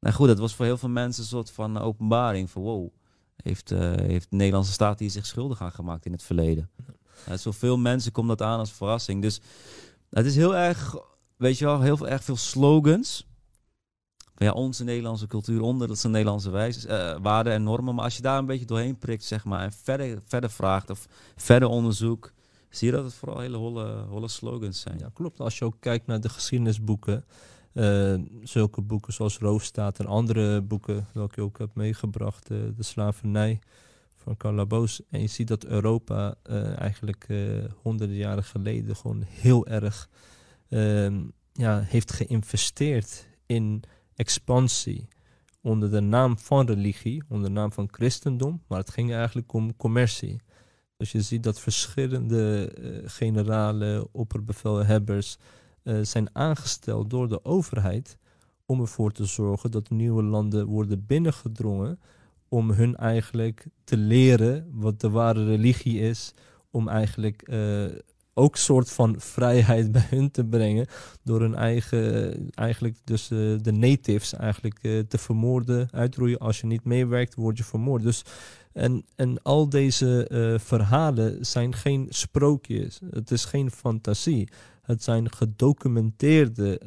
Nou 0.00 0.14
goed, 0.14 0.28
dat 0.28 0.38
was 0.38 0.54
voor 0.54 0.64
heel 0.64 0.78
veel 0.78 0.88
mensen 0.88 1.22
een 1.22 1.28
soort 1.28 1.50
van 1.50 1.78
openbaring 1.78 2.50
van 2.50 2.62
wow. 2.62 2.88
Heeft, 3.36 3.70
heeft 3.70 4.30
de 4.30 4.36
Nederlandse 4.36 4.72
staat 4.72 4.98
hier 4.98 5.10
zich 5.10 5.26
schuldig 5.26 5.62
aan 5.62 5.72
gemaakt 5.72 6.06
in 6.06 6.12
het 6.12 6.22
verleden? 6.22 6.70
Ja, 7.26 7.36
zoveel 7.36 7.78
mensen 7.78 8.12
komt 8.12 8.28
dat 8.28 8.42
aan 8.42 8.58
als 8.58 8.72
verrassing. 8.72 9.22
Dus 9.22 9.40
het 10.10 10.26
is 10.26 10.36
heel 10.36 10.56
erg, 10.56 10.96
weet 11.36 11.58
je 11.58 11.64
wel, 11.64 11.80
heel 11.80 12.08
erg 12.08 12.24
veel 12.24 12.36
slogans. 12.36 13.26
Ja, 14.36 14.52
onze 14.52 14.84
Nederlandse 14.84 15.26
cultuur 15.26 15.60
onder, 15.60 15.88
dat 15.88 15.98
zijn 15.98 16.12
Nederlandse 16.12 16.50
wijze, 16.50 16.88
uh, 16.88 17.22
waarden 17.22 17.52
en 17.52 17.62
normen. 17.62 17.94
Maar 17.94 18.04
als 18.04 18.16
je 18.16 18.22
daar 18.22 18.38
een 18.38 18.46
beetje 18.46 18.66
doorheen 18.66 18.98
prikt, 18.98 19.24
zeg 19.24 19.44
maar, 19.44 19.60
en 19.60 19.72
verder, 19.72 20.22
verder 20.24 20.50
vraagt 20.50 20.90
of 20.90 21.06
verder 21.36 21.68
onderzoek, 21.68 22.32
zie 22.70 22.88
je 22.88 22.94
dat 22.94 23.04
het 23.04 23.14
vooral 23.14 23.40
hele 23.40 23.56
holle, 23.56 24.04
holle 24.08 24.28
slogans 24.28 24.80
zijn. 24.80 24.98
Ja, 24.98 25.10
klopt. 25.12 25.40
Als 25.40 25.58
je 25.58 25.64
ook 25.64 25.76
kijkt 25.80 26.06
naar 26.06 26.20
de 26.20 26.28
geschiedenisboeken, 26.28 27.24
uh, 27.72 28.14
zulke 28.42 28.80
boeken 28.80 29.12
zoals 29.12 29.38
Roofstaat 29.38 29.98
en 29.98 30.06
andere 30.06 30.60
boeken, 30.60 31.06
welke 31.12 31.40
je 31.40 31.46
ook 31.46 31.58
hebt 31.58 31.74
meegebracht, 31.74 32.50
uh, 32.50 32.58
de 32.76 32.82
slavernij 32.82 33.60
van 34.24 34.36
Carl 34.36 34.88
En 35.10 35.20
je 35.20 35.26
ziet 35.26 35.48
dat 35.48 35.64
Europa 35.64 36.34
uh, 36.50 36.80
eigenlijk 36.80 37.24
uh, 37.28 37.64
honderden 37.82 38.16
jaren 38.16 38.44
geleden 38.44 38.96
gewoon 38.96 39.22
heel 39.26 39.66
erg 39.66 40.08
uh, 40.68 41.20
ja, 41.52 41.80
heeft 41.80 42.12
geïnvesteerd 42.12 43.28
in 43.46 43.82
expansie. 44.14 45.08
onder 45.60 45.90
de 45.90 46.00
naam 46.00 46.38
van 46.38 46.66
religie, 46.66 47.22
onder 47.28 47.48
de 47.48 47.54
naam 47.54 47.72
van 47.72 47.88
christendom, 47.90 48.62
maar 48.66 48.78
het 48.78 48.90
ging 48.90 49.12
eigenlijk 49.12 49.52
om 49.52 49.76
commercie. 49.76 50.40
Dus 50.96 51.12
je 51.12 51.22
ziet 51.22 51.42
dat 51.42 51.60
verschillende 51.60 52.72
uh, 52.78 52.98
generalen, 53.04 54.08
opperbevelhebbers 54.12 55.36
zijn 56.02 56.28
aangesteld 56.32 57.10
door 57.10 57.28
de 57.28 57.44
overheid 57.44 58.18
om 58.66 58.80
ervoor 58.80 59.12
te 59.12 59.24
zorgen 59.24 59.70
dat 59.70 59.90
nieuwe 59.90 60.22
landen 60.22 60.66
worden 60.66 61.06
binnengedrongen 61.06 61.98
om 62.54 62.70
hun 62.70 62.96
eigenlijk 62.96 63.66
te 63.84 63.96
leren 63.96 64.66
wat 64.72 65.00
de 65.00 65.10
ware 65.10 65.44
religie 65.44 66.00
is, 66.00 66.34
om 66.70 66.88
eigenlijk 66.88 67.48
uh, 67.48 67.84
ook 68.34 68.56
soort 68.56 68.90
van 68.90 69.14
vrijheid 69.18 69.92
bij 69.92 70.06
hun 70.10 70.30
te 70.30 70.44
brengen 70.44 70.86
door 71.22 71.40
hun 71.40 71.54
eigen, 71.54 72.50
eigenlijk 72.50 72.96
dus 73.04 73.30
uh, 73.30 73.58
de 73.62 73.72
natives 73.72 74.34
eigenlijk 74.34 74.78
uh, 74.82 75.00
te 75.08 75.18
vermoorden, 75.18 75.88
uitroeien. 75.90 76.38
Als 76.38 76.60
je 76.60 76.66
niet 76.66 76.84
meewerkt, 76.84 77.34
word 77.34 77.58
je 77.58 77.64
vermoord. 77.64 78.02
Dus 78.02 78.24
en, 78.72 79.04
en 79.16 79.42
al 79.42 79.68
deze 79.68 80.28
verhalen 80.60 81.46
zijn 81.46 81.74
geen 81.74 82.06
sprookjes, 82.08 83.00
het 83.10 83.30
is 83.30 83.44
geen 83.44 83.70
fantasie. 83.70 84.48
Het 84.82 85.02
zijn 85.02 85.32
gedocumenteerde 85.32 86.80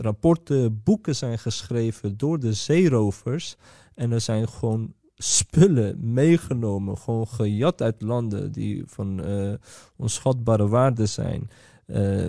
rapporten, 0.00 0.82
boeken 0.82 1.16
zijn 1.16 1.38
geschreven 1.38 2.16
door 2.16 2.40
de 2.40 2.52
zeerovers. 2.52 3.56
En 3.94 4.12
er 4.12 4.20
zijn 4.20 4.48
gewoon 4.48 4.92
spullen 5.16 6.12
meegenomen, 6.12 6.98
gewoon 6.98 7.28
gejat 7.28 7.82
uit 7.82 8.02
landen 8.02 8.52
die 8.52 8.82
van 8.86 9.26
uh, 9.28 9.52
onschatbare 9.96 10.68
waarde 10.68 11.06
zijn. 11.06 11.50
Uh, 11.86 12.26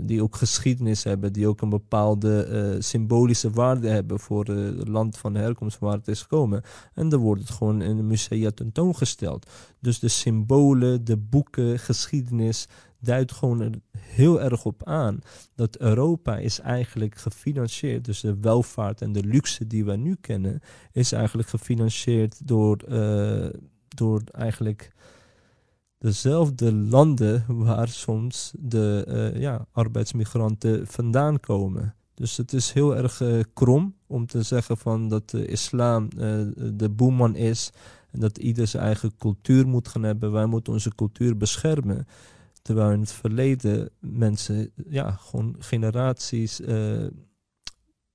die 0.00 0.22
ook 0.22 0.36
geschiedenis 0.36 1.04
hebben, 1.04 1.32
die 1.32 1.46
ook 1.46 1.60
een 1.60 1.68
bepaalde 1.68 2.76
symbolische 2.78 3.50
waarde 3.50 3.88
hebben 3.88 4.20
voor 4.20 4.44
het 4.44 4.88
land 4.88 5.18
van 5.18 5.34
herkomst 5.34 5.78
waar 5.78 5.96
het 5.96 6.08
is 6.08 6.22
gekomen. 6.22 6.62
En 6.94 7.08
dan 7.08 7.20
wordt 7.20 7.40
het 7.40 7.50
gewoon 7.50 7.82
in 7.82 7.96
de 7.96 8.02
musea 8.02 8.50
tentoongesteld. 8.50 9.50
Dus 9.80 9.98
de 9.98 10.08
symbolen, 10.08 11.04
de 11.04 11.16
boeken, 11.16 11.78
geschiedenis, 11.78 12.68
duidt 13.02 13.32
gewoon 13.32 13.60
er 13.60 13.72
heel 13.98 14.40
erg 14.40 14.64
op 14.64 14.84
aan 14.84 15.18
dat 15.54 15.76
Europa 15.76 16.38
is 16.38 16.60
eigenlijk 16.60 17.16
gefinancierd, 17.16 18.04
dus 18.04 18.20
de 18.20 18.36
welvaart 18.40 19.00
en 19.00 19.12
de 19.12 19.24
luxe 19.24 19.66
die 19.66 19.84
we 19.84 19.96
nu 19.96 20.16
kennen, 20.20 20.60
is 20.92 21.12
eigenlijk 21.12 21.48
gefinancierd 21.48 22.46
door, 22.46 22.78
uh, 22.88 23.46
door 23.88 24.22
eigenlijk 24.32 24.92
dezelfde 25.98 26.72
landen 26.72 27.44
waar 27.48 27.88
soms 27.88 28.52
de 28.58 29.04
uh, 29.34 29.40
ja, 29.40 29.66
arbeidsmigranten 29.72 30.86
vandaan 30.86 31.40
komen. 31.40 31.94
Dus 32.14 32.36
het 32.36 32.52
is 32.52 32.72
heel 32.72 32.96
erg 32.96 33.20
uh, 33.20 33.40
krom 33.52 33.94
om 34.06 34.26
te 34.26 34.42
zeggen 34.42 34.76
van 34.76 35.08
dat 35.08 35.30
de 35.30 35.46
islam 35.46 36.08
de 36.74 36.90
boeman 36.90 37.36
is 37.36 37.72
en 38.10 38.20
dat 38.20 38.38
ieder 38.38 38.66
zijn 38.66 38.82
eigen 38.82 39.16
cultuur 39.16 39.66
moet 39.66 39.88
gaan 39.88 40.02
hebben. 40.02 40.32
Wij 40.32 40.46
moeten 40.46 40.72
onze 40.72 40.94
cultuur 40.94 41.36
beschermen. 41.36 42.06
Terwijl 42.62 42.90
in 42.90 43.00
het 43.00 43.12
verleden 43.12 43.90
mensen, 44.00 44.72
ja, 44.88 45.10
gewoon 45.10 45.56
generaties 45.58 46.60
uh, 46.60 47.06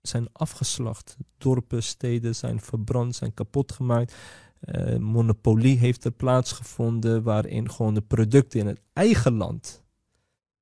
zijn 0.02 0.28
afgeslacht. 0.32 1.18
Dorpen, 1.38 1.84
steden 1.84 2.36
zijn 2.36 2.62
verbrand, 2.62 3.16
zijn 3.16 3.34
kapot 3.34 3.72
gemaakt. 3.72 4.16
Uh, 4.62 4.98
monopolie 4.98 5.78
heeft 5.78 6.06
er 6.06 6.12
plaatsgevonden 6.12 7.24
waarin 7.24 7.72
gewoon 7.72 7.94
de 7.94 8.02
producten 8.02 8.60
in 8.60 8.68
het 8.68 8.82
eigen 8.94 9.34
land 9.34 9.86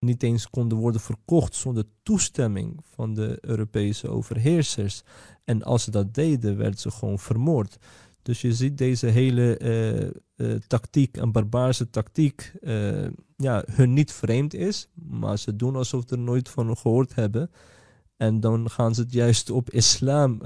niet 0.05 0.23
eens 0.23 0.49
konden 0.49 0.77
worden 0.77 1.01
verkocht 1.01 1.55
zonder 1.55 1.83
toestemming 2.03 2.79
van 2.83 3.13
de 3.13 3.37
Europese 3.41 4.09
overheersers. 4.09 5.01
En 5.43 5.63
als 5.63 5.83
ze 5.83 5.91
dat 5.91 6.13
deden, 6.13 6.57
werden 6.57 6.79
ze 6.79 6.91
gewoon 6.91 7.19
vermoord. 7.19 7.77
Dus 8.25 8.41
je 8.41 8.53
ziet 8.53 8.77
deze 8.77 9.07
hele 9.07 9.59
uh, 9.61 10.47
uh, 10.47 10.59
tactiek, 10.67 11.17
een 11.17 11.31
barbaarse 11.31 11.89
tactiek, 11.89 12.53
uh, 12.61 13.07
ja, 13.37 13.63
hun 13.71 13.93
niet 13.93 14.11
vreemd 14.11 14.53
is, 14.53 14.89
maar 14.93 15.39
ze 15.39 15.55
doen 15.55 15.75
alsof 15.75 16.03
ze 16.07 16.15
er 16.15 16.21
nooit 16.21 16.49
van 16.49 16.77
gehoord 16.77 17.15
hebben. 17.15 17.51
En 18.17 18.39
dan 18.39 18.69
gaan 18.69 18.95
ze 18.95 19.01
het 19.01 19.13
juist 19.13 19.49
op 19.49 19.69
islam 19.69 20.41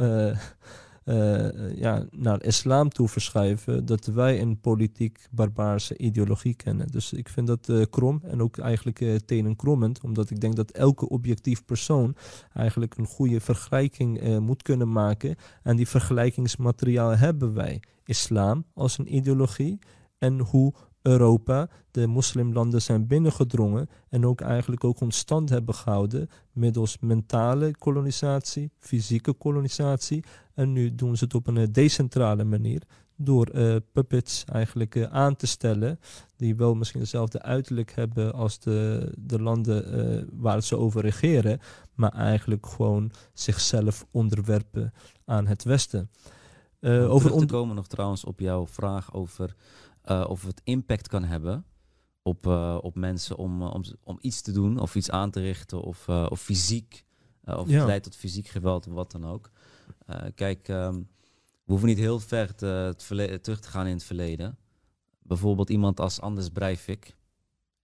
uh, 1.09 1.75
ja, 1.75 2.05
naar 2.11 2.43
islam 2.43 2.89
toe 2.89 3.07
verschuiven, 3.07 3.85
dat 3.85 4.05
wij 4.05 4.41
een 4.41 4.59
politiek 4.59 5.27
barbaarse 5.31 5.97
ideologie 5.97 6.53
kennen. 6.53 6.87
Dus 6.87 7.13
ik 7.13 7.29
vind 7.29 7.47
dat 7.47 7.67
uh, 7.69 7.83
krom 7.89 8.21
en 8.23 8.41
ook 8.41 8.57
eigenlijk 8.57 8.99
uh, 8.99 9.15
tenenkrommend, 9.15 10.01
omdat 10.03 10.29
ik 10.29 10.39
denk 10.39 10.55
dat 10.55 10.71
elke 10.71 11.09
objectief 11.09 11.65
persoon 11.65 12.15
eigenlijk 12.53 12.97
een 12.97 13.05
goede 13.05 13.39
vergelijking 13.39 14.39
moet 14.39 14.61
kunnen 14.61 14.91
maken. 14.91 15.35
En 15.63 15.75
die 15.75 15.87
vergelijkingsmateriaal 15.87 17.17
hebben 17.17 17.53
wij. 17.53 17.81
Islam 18.05 18.65
als 18.73 18.97
een 18.97 19.15
ideologie 19.15 19.79
en 20.17 20.39
hoe 20.39 20.73
Europa, 21.09 21.69
de 21.91 22.07
moslimlanden 22.07 22.81
zijn 22.81 23.07
binnengedrongen 23.07 23.89
en 24.09 24.25
ook 24.25 24.41
eigenlijk 24.41 24.83
ook 24.83 24.99
ons 24.99 25.17
stand 25.17 25.49
hebben 25.49 25.75
gehouden 25.75 26.29
middels 26.51 26.97
mentale 26.99 27.75
kolonisatie, 27.77 28.71
fysieke 28.79 29.33
kolonisatie. 29.33 30.23
En 30.53 30.71
nu 30.71 30.95
doen 30.95 31.17
ze 31.17 31.23
het 31.23 31.33
op 31.33 31.47
een 31.47 31.57
eh, 31.57 31.67
decentrale 31.71 32.43
manier 32.43 32.81
door 33.15 33.49
uh, 33.53 33.75
puppets 33.91 34.45
eigenlijk 34.45 34.95
uh, 34.95 35.03
aan 35.03 35.35
te 35.35 35.47
stellen 35.47 35.99
die 36.35 36.55
wel 36.55 36.75
misschien 36.75 36.99
dezelfde 36.99 37.41
uiterlijk 37.41 37.91
hebben 37.91 38.33
als 38.33 38.59
de, 38.59 39.11
de 39.17 39.41
landen 39.41 39.99
uh, 40.17 40.23
waar 40.31 40.63
ze 40.63 40.77
over 40.77 41.01
regeren, 41.01 41.59
maar 41.93 42.11
eigenlijk 42.11 42.67
gewoon 42.67 43.11
zichzelf 43.33 44.05
onderwerpen 44.11 44.93
aan 45.25 45.47
het 45.47 45.63
Westen. 45.63 46.09
Over 46.81 47.37
te 47.37 47.45
komen 47.45 47.75
nog 47.75 47.87
trouwens 47.87 48.23
op 48.23 48.39
jouw 48.39 48.67
vraag 48.67 49.13
over 49.13 49.55
uh, 50.11 50.25
of 50.27 50.45
het 50.45 50.61
impact 50.63 51.07
kan 51.07 51.23
hebben 51.23 51.65
op, 52.21 52.47
uh, 52.47 52.77
op 52.81 52.95
mensen 52.95 53.37
om, 53.37 53.61
uh, 53.61 53.73
om, 53.73 53.83
om 54.03 54.17
iets 54.21 54.41
te 54.41 54.51
doen 54.51 54.79
of 54.79 54.95
iets 54.95 55.11
aan 55.11 55.31
te 55.31 55.39
richten 55.39 55.81
of, 55.81 56.07
of 56.09 56.41
fysiek, 56.41 57.05
of 57.43 57.69
ja. 57.69 57.77
het 57.77 57.87
leidt 57.87 58.03
tot 58.03 58.15
fysiek 58.15 58.47
geweld 58.47 58.87
of 58.87 58.93
wat 58.93 59.11
dan 59.11 59.25
ook. 59.25 59.51
kijk, 60.35 60.67
um, 60.67 61.07
we 61.63 61.75
hoeven 61.75 61.87
niet 61.87 61.97
heel 61.97 62.19
ver 62.19 62.55
te, 62.55 62.93
te 62.97 63.39
terug 63.41 63.59
te 63.59 63.69
gaan 63.69 63.87
in 63.87 63.93
het 63.93 64.03
verleden. 64.03 64.57
Bijvoorbeeld 65.19 65.69
iemand 65.69 65.99
als 65.99 66.21
Anders 66.21 66.49
Breivik 66.49 67.15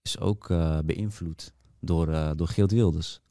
is 0.01 0.19
ook 0.19 0.47
beïnvloed 0.85 1.53
door, 1.79 2.35
door 2.35 2.47
Geert 2.47 2.71
Wilders. 2.71 3.21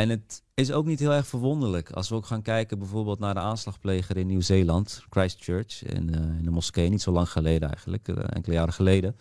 En 0.00 0.08
het 0.08 0.42
is 0.54 0.72
ook 0.72 0.86
niet 0.86 0.98
heel 0.98 1.12
erg 1.12 1.26
verwonderlijk 1.26 1.90
als 1.90 2.08
we 2.08 2.14
ook 2.14 2.26
gaan 2.26 2.42
kijken 2.42 2.78
bijvoorbeeld 2.78 3.18
naar 3.18 3.34
de 3.34 3.40
aanslagpleger 3.40 4.16
in 4.16 4.26
Nieuw-Zeeland, 4.26 5.02
Christchurch, 5.10 5.84
in, 5.84 6.08
uh, 6.08 6.38
in, 6.38 6.44
de 6.44 6.50
moskee, 6.50 6.88
niet 6.88 7.02
zo 7.02 7.12
lang 7.12 7.30
geleden 7.30 7.68
eigenlijk, 7.68 8.08
uh, 8.08 8.16
enkele 8.28 8.54
jaren 8.54 8.72
geleden. 8.72 9.16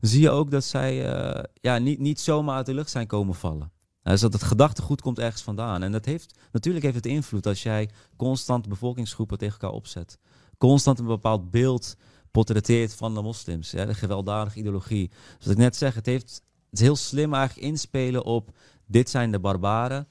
Zie 0.00 0.20
je 0.20 0.30
ook 0.30 0.50
dat 0.50 0.64
zij 0.64 1.14
uh, 1.14 1.42
ja, 1.60 1.78
niet, 1.78 1.98
niet 1.98 2.20
zomaar 2.20 2.56
uit 2.56 2.66
de 2.66 2.74
lucht 2.74 2.90
zijn 2.90 3.06
komen 3.06 3.34
vallen. 3.34 3.72
Dus 4.02 4.20
dat 4.20 4.32
het 4.32 4.42
gedachtegoed 4.42 5.00
komt 5.00 5.18
ergens 5.18 5.42
vandaan. 5.42 5.82
En 5.82 5.92
dat 5.92 6.04
heeft, 6.04 6.38
natuurlijk 6.52 6.84
heeft 6.84 6.96
het 6.96 7.06
invloed 7.06 7.46
als 7.46 7.62
jij 7.62 7.90
constant 8.16 8.68
bevolkingsgroepen 8.68 9.38
tegen 9.38 9.60
elkaar 9.60 9.76
opzet. 9.76 10.18
Constant 10.58 10.98
een 10.98 11.06
bepaald 11.06 11.50
beeld 11.50 11.96
portretteert 12.30 12.94
van 12.94 13.14
de 13.14 13.22
moslims. 13.22 13.70
Ja, 13.70 13.84
de 13.84 13.94
gewelddadige 13.94 14.58
ideologie. 14.58 15.10
Zoals 15.38 15.56
ik 15.56 15.62
net 15.62 15.76
zeg, 15.76 15.94
het, 15.94 16.06
heeft, 16.06 16.42
het 16.70 16.78
is 16.78 16.80
heel 16.80 16.96
slim 16.96 17.34
eigenlijk 17.34 17.66
inspelen 17.66 18.24
op 18.24 18.50
dit 18.86 19.10
zijn 19.10 19.30
de 19.32 19.40
barbaren. 19.40 20.08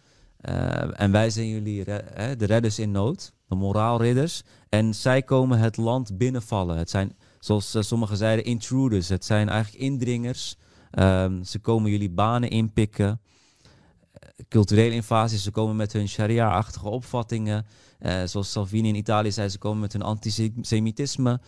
Uh, 0.49 1.01
en 1.01 1.11
wij 1.11 1.29
zijn 1.29 1.47
jullie 1.47 1.83
de 1.83 2.45
redders 2.45 2.79
in 2.79 2.91
nood, 2.91 3.33
de 3.47 3.55
moraalridders. 3.55 4.43
En 4.69 4.93
zij 4.93 5.21
komen 5.21 5.59
het 5.59 5.77
land 5.77 6.17
binnenvallen. 6.17 6.77
Het 6.77 6.89
zijn, 6.89 7.17
zoals 7.39 7.75
uh, 7.75 7.81
sommigen 7.81 8.17
zeiden, 8.17 8.45
intruders. 8.45 9.09
Het 9.09 9.25
zijn 9.25 9.49
eigenlijk 9.49 9.83
indringers. 9.83 10.55
Um, 10.99 11.43
ze 11.43 11.59
komen 11.59 11.91
jullie 11.91 12.09
banen 12.09 12.49
inpikken. 12.49 13.21
Culturele 14.47 14.93
invasies, 14.93 15.43
ze 15.43 15.51
komen 15.51 15.75
met 15.75 15.93
hun 15.93 16.07
sharia-achtige 16.07 16.89
opvattingen. 16.89 17.65
Zoals 18.25 18.51
Salvini 18.51 18.87
in 18.87 18.95
Italië 18.95 19.31
zei, 19.31 19.49
ze 19.49 19.57
komen 19.57 19.79
met 19.79 19.93
hun 19.93 20.01
antisemitisme. 20.01 21.41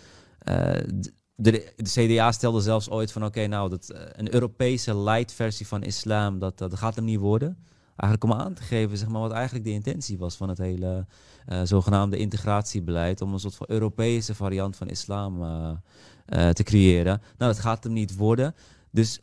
De, 1.35 1.73
CDA 1.75 2.31
stelde 2.31 2.61
zelfs 2.61 2.89
ooit 2.89 3.11
van 3.11 3.25
oké, 3.25 3.47
nou, 3.47 3.69
dat, 3.69 3.95
een 4.11 4.33
Europese 4.33 4.97
light 4.97 5.31
versie 5.33 5.67
van 5.67 5.83
islam, 5.83 6.39
dat, 6.39 6.57
dat 6.57 6.75
gaat 6.75 6.95
hem 6.95 7.05
niet 7.05 7.19
worden 7.19 7.57
eigenlijk 7.95 8.23
om 8.23 8.33
aan 8.33 8.53
te 8.53 8.61
geven 8.61 8.97
zeg 8.97 9.07
maar, 9.07 9.21
wat 9.21 9.31
eigenlijk 9.31 9.65
de 9.65 9.71
intentie 9.71 10.17
was 10.17 10.35
van 10.35 10.49
het 10.49 10.57
hele 10.57 11.05
uh, 11.47 11.61
zogenaamde 11.63 12.17
integratiebeleid. 12.17 13.21
Om 13.21 13.33
een 13.33 13.39
soort 13.39 13.55
van 13.55 13.67
Europese 13.69 14.35
variant 14.35 14.75
van 14.75 14.87
islam 14.87 15.41
uh, 15.43 16.49
te 16.49 16.63
creëren. 16.63 17.21
Nou, 17.37 17.51
dat 17.51 17.59
gaat 17.59 17.83
hem 17.83 17.93
niet 17.93 18.15
worden. 18.15 18.55
Dus 18.91 19.19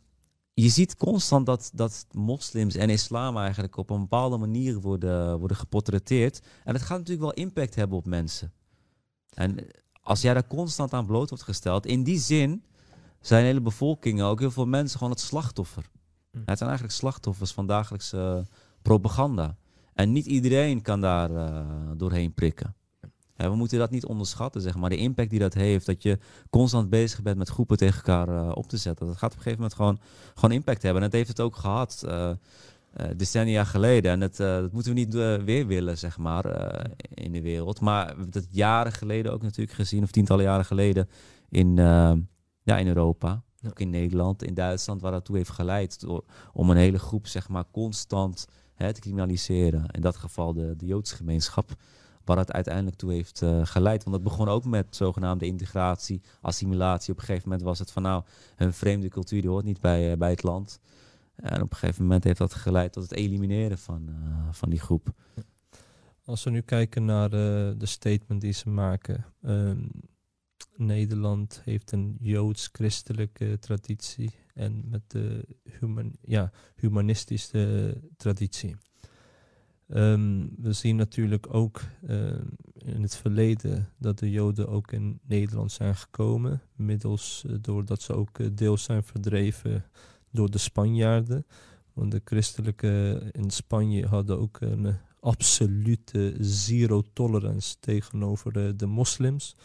je 0.53 0.69
ziet 0.69 0.95
constant 0.95 1.45
dat, 1.45 1.71
dat 1.73 2.05
moslims 2.11 2.75
en 2.75 2.89
islam 2.89 3.37
eigenlijk 3.37 3.77
op 3.77 3.89
een 3.89 3.99
bepaalde 3.99 4.37
manier 4.37 4.79
worden, 4.79 5.39
worden 5.39 5.57
geportretteerd. 5.57 6.41
En 6.63 6.73
het 6.73 6.83
gaat 6.83 6.97
natuurlijk 6.97 7.35
wel 7.35 7.45
impact 7.45 7.75
hebben 7.75 7.97
op 7.97 8.05
mensen. 8.05 8.53
En 9.33 9.57
als 10.03 10.21
jij 10.21 10.33
daar 10.33 10.47
constant 10.47 10.93
aan 10.93 11.05
bloot 11.05 11.29
wordt 11.29 11.43
gesteld, 11.43 11.85
in 11.85 12.03
die 12.03 12.19
zin 12.19 12.63
zijn 13.21 13.45
hele 13.45 13.61
bevolkingen, 13.61 14.25
ook 14.25 14.39
heel 14.39 14.51
veel 14.51 14.65
mensen, 14.65 14.97
gewoon 14.97 15.13
het 15.13 15.21
slachtoffer. 15.21 15.89
Hm. 16.31 16.37
Het 16.45 16.57
zijn 16.57 16.69
eigenlijk 16.69 16.99
slachtoffers 16.99 17.51
van 17.51 17.67
dagelijkse 17.67 18.45
propaganda. 18.81 19.55
En 19.93 20.11
niet 20.11 20.25
iedereen 20.25 20.81
kan 20.81 21.01
daar 21.01 21.29
doorheen 21.97 22.33
prikken. 22.33 22.75
we 23.35 23.55
moeten 23.55 23.79
dat 23.79 23.91
niet 23.91 24.05
onderschatten, 24.05 24.61
zeg 24.61 24.75
maar. 24.75 24.89
De 24.89 24.97
impact 24.97 25.29
die 25.29 25.39
dat 25.39 25.53
heeft, 25.53 25.85
dat 25.85 26.03
je 26.03 26.19
constant 26.49 26.89
bezig 26.89 27.21
bent 27.21 27.37
met 27.37 27.49
groepen 27.49 27.77
tegen 27.77 27.95
elkaar 27.95 28.53
op 28.53 28.67
te 28.67 28.77
zetten. 28.77 29.07
Dat 29.07 29.17
gaat 29.17 29.31
op 29.31 29.37
een 29.37 29.43
gegeven 29.43 29.61
moment 29.61 29.77
gewoon, 29.77 29.99
gewoon 30.33 30.55
impact 30.55 30.81
hebben. 30.81 31.01
En 31.01 31.09
dat 31.09 31.17
heeft 31.17 31.29
het 31.29 31.39
ook 31.39 31.55
gehad. 31.55 32.03
Uh, 32.05 32.31
decennia 33.15 33.63
geleden. 33.63 34.11
En 34.11 34.19
dat, 34.19 34.35
dat 34.35 34.71
moeten 34.71 34.93
we 34.93 34.99
niet 34.99 35.13
weer 35.45 35.67
willen, 35.67 35.97
zeg 35.97 36.17
maar, 36.17 36.45
in 37.13 37.31
de 37.31 37.41
wereld. 37.41 37.81
Maar 37.81 38.05
we 38.05 38.07
hebben 38.07 38.31
dat 38.31 38.47
jaren 38.49 38.91
geleden 38.91 39.33
ook 39.33 39.41
natuurlijk 39.41 39.77
gezien, 39.77 40.03
of 40.03 40.11
tientallen 40.11 40.43
jaren 40.43 40.65
geleden, 40.65 41.09
in, 41.49 41.75
ja, 42.63 42.77
in 42.77 42.87
Europa. 42.87 43.43
Ook 43.67 43.79
in 43.79 43.89
Nederland, 43.89 44.43
in 44.43 44.53
Duitsland, 44.53 45.01
waar 45.01 45.11
dat 45.11 45.25
toe 45.25 45.37
heeft 45.37 45.49
geleid 45.49 45.99
door, 45.99 46.23
om 46.53 46.69
een 46.69 46.77
hele 46.77 46.99
groep 46.99 47.27
zeg 47.27 47.49
maar, 47.49 47.63
constant 47.71 48.47
hè, 48.75 48.93
te 48.93 49.01
criminaliseren. 49.01 49.85
In 49.91 50.01
dat 50.01 50.15
geval 50.15 50.53
de, 50.53 50.75
de 50.75 50.85
Joodse 50.85 51.15
gemeenschap, 51.15 51.71
waar 52.25 52.37
het 52.37 52.51
uiteindelijk 52.51 52.95
toe 52.95 53.11
heeft 53.11 53.41
uh, 53.41 53.59
geleid. 53.63 54.03
Want 54.03 54.15
dat 54.15 54.25
begon 54.25 54.47
ook 54.47 54.65
met 54.65 54.95
zogenaamde 54.95 55.45
integratie, 55.45 56.21
assimilatie. 56.41 57.13
Op 57.13 57.19
een 57.19 57.25
gegeven 57.25 57.49
moment 57.49 57.67
was 57.67 57.79
het 57.79 57.91
van 57.91 58.01
nou, 58.01 58.23
een 58.55 58.73
vreemde 58.73 59.09
cultuur 59.09 59.41
die 59.41 59.49
hoort 59.49 59.65
niet 59.65 59.81
bij, 59.81 60.11
uh, 60.11 60.17
bij 60.17 60.29
het 60.29 60.43
land. 60.43 60.79
En 61.35 61.61
op 61.61 61.71
een 61.71 61.77
gegeven 61.77 62.01
moment 62.01 62.23
heeft 62.23 62.37
dat 62.37 62.53
geleid 62.53 62.93
tot 62.93 63.03
het 63.03 63.13
elimineren 63.13 63.77
van, 63.77 64.09
uh, 64.09 64.47
van 64.51 64.69
die 64.69 64.79
groep. 64.79 65.13
Als 66.25 66.43
we 66.43 66.49
nu 66.49 66.61
kijken 66.61 67.05
naar 67.05 67.29
de 67.29 67.85
statement 67.85 68.41
die 68.41 68.51
ze 68.53 68.69
maken. 68.69 69.25
Ehm, 69.41 69.85
Nederland 70.75 71.61
heeft 71.63 71.91
een 71.91 72.17
joods-christelijke 72.19 73.57
traditie 73.59 74.31
en 74.53 74.83
met 74.89 75.01
de 75.07 75.45
human, 75.79 76.15
ja, 76.21 76.51
humanistische 76.75 77.97
traditie. 78.17 78.75
Ehm, 79.87 80.47
we 80.57 80.73
zien 80.73 80.95
natuurlijk 80.95 81.53
ook 81.53 81.81
ehm, 82.07 82.47
in 82.73 83.01
het 83.01 83.15
verleden 83.15 83.89
dat 83.97 84.19
de 84.19 84.31
Joden 84.31 84.67
ook 84.67 84.91
in 84.91 85.19
Nederland 85.23 85.71
zijn 85.71 85.95
gekomen, 85.95 86.61
middels 86.75 87.45
doordat 87.61 88.01
ze 88.01 88.13
ook 88.13 88.39
uh, 88.39 88.47
deels 88.53 88.83
zijn 88.83 89.03
verdreven 89.03 89.85
door 90.33 90.49
de 90.49 90.57
Spanjaarden. 90.57 91.45
Want 91.93 92.11
de 92.11 92.21
christelijke 92.25 93.23
in 93.31 93.49
Spanje 93.49 94.07
hadden 94.07 94.39
ook 94.39 94.61
een 94.61 94.95
absolute 95.19 96.35
zero 96.39 97.03
tolerance 97.13 97.75
tegenover 97.79 98.53
de, 98.53 98.75
de 98.75 98.85
moslims 98.85 99.55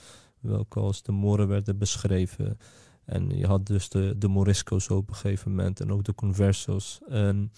welke 0.40 0.80
als 0.80 1.02
de 1.02 1.12
Moren 1.12 1.48
werden 1.48 1.78
beschreven. 1.78 2.58
En 3.04 3.38
je 3.38 3.46
had 3.46 3.66
dus 3.66 3.88
de, 3.88 4.14
de 4.18 4.28
Morisco's 4.28 4.90
op 4.90 5.08
een 5.08 5.14
gegeven 5.14 5.50
moment 5.50 5.80
en 5.80 5.92
ook 5.92 6.04
de 6.04 6.14
Conversos. 6.14 7.00
En, 7.08 7.52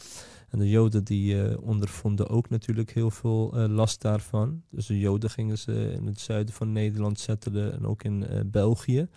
en 0.49 0.59
de 0.59 0.69
Joden 0.69 1.05
die 1.05 1.35
uh, 1.35 1.57
ondervonden 1.63 2.29
ook 2.29 2.49
natuurlijk 2.49 2.91
heel 2.93 3.11
veel 3.11 3.53
uh, 3.55 3.69
last 3.69 4.03
daarvan. 4.03 4.63
Dus 4.71 4.87
de 4.87 4.99
Joden 4.99 5.31
gingen 5.31 5.59
ze 5.59 5.93
in 5.93 6.07
het 6.07 6.21
zuiden 6.21 6.55
van 6.55 6.73
Nederland 6.73 7.19
zetten 7.19 7.73
en 7.73 7.87
ook 7.87 8.03
in 8.03 8.27
België. 8.47 9.09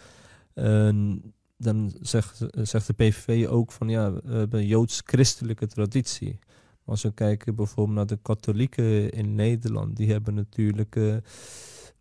Dan 1.64 1.94
zegt, 2.02 2.46
zegt 2.62 2.88
de 2.88 2.94
PVV 2.94 3.48
ook 3.48 3.72
van 3.72 3.90
ja, 3.90 4.14
we 4.14 4.34
hebben 4.34 4.60
een 4.60 4.68
joods-christelijke 4.68 5.68
traditie. 5.68 6.40
Als 6.86 7.04
we 7.04 7.14
kijken 7.14 7.56
bijvoorbeeld 7.56 7.98
naar 7.98 8.08
de 8.08 8.20
katholieken 8.22 9.10
in 9.12 9.36
Nederland, 9.36 9.96
die 9.96 10.12
hebben 10.12 10.34
natuurlijk 10.34 10.96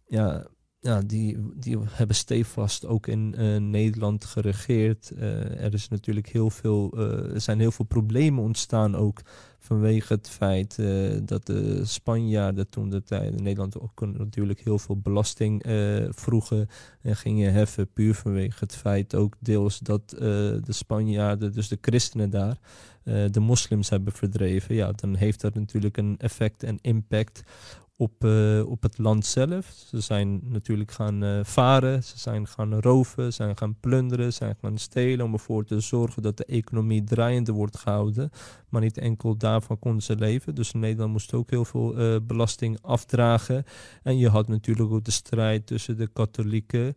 ja, 0.07 0.47
ja, 0.83 1.01
die, 1.01 1.39
die 1.55 1.79
hebben 1.91 2.17
stevast 2.17 2.87
ook 2.87 3.07
in 3.07 3.35
uh, 3.39 3.57
Nederland 3.57 4.25
geregeerd. 4.25 5.13
Uh, 5.15 5.65
er 5.65 5.75
is 5.75 5.89
natuurlijk 5.89 6.29
heel 6.29 6.51
veel, 6.51 6.93
uh, 6.95 7.35
er 7.35 7.41
zijn 7.41 7.61
heel 7.61 7.73
veel 7.73 7.85
problemen 7.85 8.43
ontstaan 8.43 8.97
ook 8.97 9.21
vanwege 9.59 10.13
het 10.13 10.29
feit 10.29 10.77
dat 11.25 11.47
de 11.47 11.85
Spanjaarden 11.85 12.69
toen 12.69 12.91
de 12.91 13.03
tijd 13.03 13.35
in 13.35 13.43
Nederland 13.43 13.81
ook 13.81 14.07
natuurlijk 14.19 14.61
heel 14.61 14.79
veel 14.79 14.97
belasting 14.97 15.63
vroegen 16.09 16.69
en 17.03 17.17
gingen 17.17 17.53
heffen, 17.53 17.93
puur 17.93 18.15
vanwege 18.15 18.57
het 18.59 18.77
feit 18.77 19.15
ook 19.15 19.35
deels 19.39 19.79
dat 19.79 20.09
de 20.09 20.63
Spanjaarden, 20.69 21.53
dus 21.53 21.69
de 21.69 21.79
christenen 21.81 22.31
daar, 22.31 22.59
de 23.31 23.41
moslims 23.41 23.89
hebben 23.89 24.13
verdreven. 24.13 24.75
Ja, 24.75 24.93
dan 24.93 25.15
heeft 25.15 25.41
dat 25.41 25.55
natuurlijk 25.55 25.97
een 25.97 26.15
effect 26.19 26.63
en 26.63 26.79
impact 26.81 27.43
op, 28.03 28.25
uh, 28.25 28.67
op 28.67 28.83
het 28.83 28.99
land 28.99 29.27
zelf. 29.27 29.67
Ze 29.67 30.01
zijn 30.01 30.41
natuurlijk 30.43 30.91
gaan 30.91 31.25
uh, 31.25 31.45
varen, 31.45 32.03
ze 32.05 32.19
zijn 32.19 32.47
gaan 32.47 32.81
roven, 32.81 33.25
ze 33.25 33.31
zijn 33.31 33.57
gaan 33.57 33.77
plunderen, 33.81 34.33
ze 34.33 34.39
zijn 34.39 34.57
gaan 34.61 34.79
stelen 34.79 35.27
om 35.27 35.33
ervoor 35.33 35.65
te 35.65 35.81
zorgen 35.81 36.23
dat 36.23 36.37
de 36.37 36.45
economie 36.45 37.05
draaiende 37.05 37.53
wordt 37.53 37.77
gehouden. 37.77 38.31
Maar 38.69 38.81
niet 38.81 38.99
enkel 38.99 39.37
daarvan 39.37 39.79
konden 39.79 40.03
ze 40.03 40.17
leven. 40.17 40.55
Dus 40.55 40.73
Nederland 40.73 41.13
moest 41.13 41.35
ook 41.35 41.51
heel 41.51 41.65
veel 41.65 41.99
uh, 41.99 42.17
belasting 42.23 42.79
afdragen. 42.81 43.65
En 44.03 44.19
je 44.19 44.29
had 44.29 44.49
natuurlijk 44.49 44.93
ook 44.93 45.05
de 45.05 45.11
strijd 45.11 45.67
tussen 45.67 45.97
de 45.97 46.07
katholieken 46.07 46.97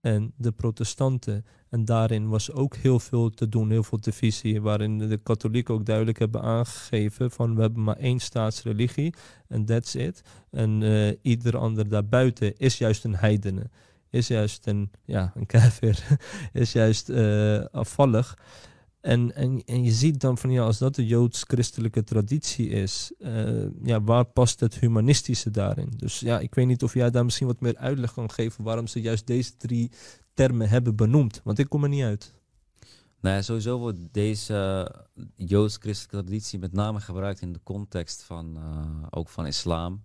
en 0.00 0.32
de 0.36 0.52
protestanten. 0.52 1.44
En 1.68 1.84
daarin 1.84 2.28
was 2.28 2.52
ook 2.52 2.76
heel 2.76 3.00
veel 3.00 3.30
te 3.30 3.48
doen, 3.48 3.70
heel 3.70 3.82
veel 3.82 4.00
divisie, 4.00 4.62
waarin 4.62 4.98
de 4.98 5.16
katholieken 5.16 5.74
ook 5.74 5.86
duidelijk 5.86 6.18
hebben 6.18 6.42
aangegeven 6.42 7.30
van 7.30 7.54
we 7.54 7.60
hebben 7.60 7.82
maar 7.82 7.96
één 7.96 8.18
staatsreligie 8.18 9.14
en 9.48 9.64
that's 9.64 9.94
it. 9.94 10.22
En 10.50 10.80
uh, 10.80 11.12
ieder 11.22 11.56
ander 11.56 11.88
daarbuiten 11.88 12.56
is 12.56 12.78
juist 12.78 13.04
een 13.04 13.16
heidene, 13.16 13.70
is 14.10 14.28
juist 14.28 14.66
een, 14.66 14.90
ja, 15.04 15.32
een 15.34 15.46
is 16.62 16.72
juist 16.72 17.08
uh, 17.08 17.64
afvallig. 17.64 18.38
En, 19.00 19.34
en, 19.34 19.62
en 19.64 19.84
je 19.84 19.92
ziet 19.92 20.20
dan 20.20 20.38
van 20.38 20.50
ja, 20.50 20.62
als 20.62 20.78
dat 20.78 20.94
de 20.94 21.06
joods-christelijke 21.06 22.04
traditie 22.04 22.68
is, 22.68 23.12
uh, 23.18 23.66
ja, 23.82 24.02
waar 24.02 24.24
past 24.24 24.60
het 24.60 24.78
humanistische 24.78 25.50
daarin? 25.50 25.92
Dus 25.96 26.20
ja, 26.20 26.38
ik 26.38 26.54
weet 26.54 26.66
niet 26.66 26.82
of 26.82 26.94
jij 26.94 27.10
daar 27.10 27.24
misschien 27.24 27.46
wat 27.46 27.60
meer 27.60 27.76
uitleg 27.76 28.12
kan 28.14 28.30
geven 28.30 28.64
waarom 28.64 28.86
ze 28.86 29.00
juist 29.00 29.26
deze 29.26 29.56
drie 29.56 29.90
termen 30.34 30.68
hebben 30.68 30.96
benoemd. 30.96 31.40
Want 31.44 31.58
ik 31.58 31.68
kom 31.68 31.82
er 31.82 31.88
niet 31.88 32.02
uit. 32.02 32.34
Nou 33.20 33.42
sowieso 33.42 33.78
wordt 33.78 33.98
deze 34.12 34.90
joods-christelijke 35.34 36.22
traditie 36.22 36.58
met 36.58 36.72
name 36.72 37.00
gebruikt 37.00 37.40
in 37.40 37.52
de 37.52 37.60
context 37.62 38.22
van 38.22 38.56
uh, 38.56 39.06
ook 39.10 39.28
van 39.28 39.46
islam. 39.46 40.02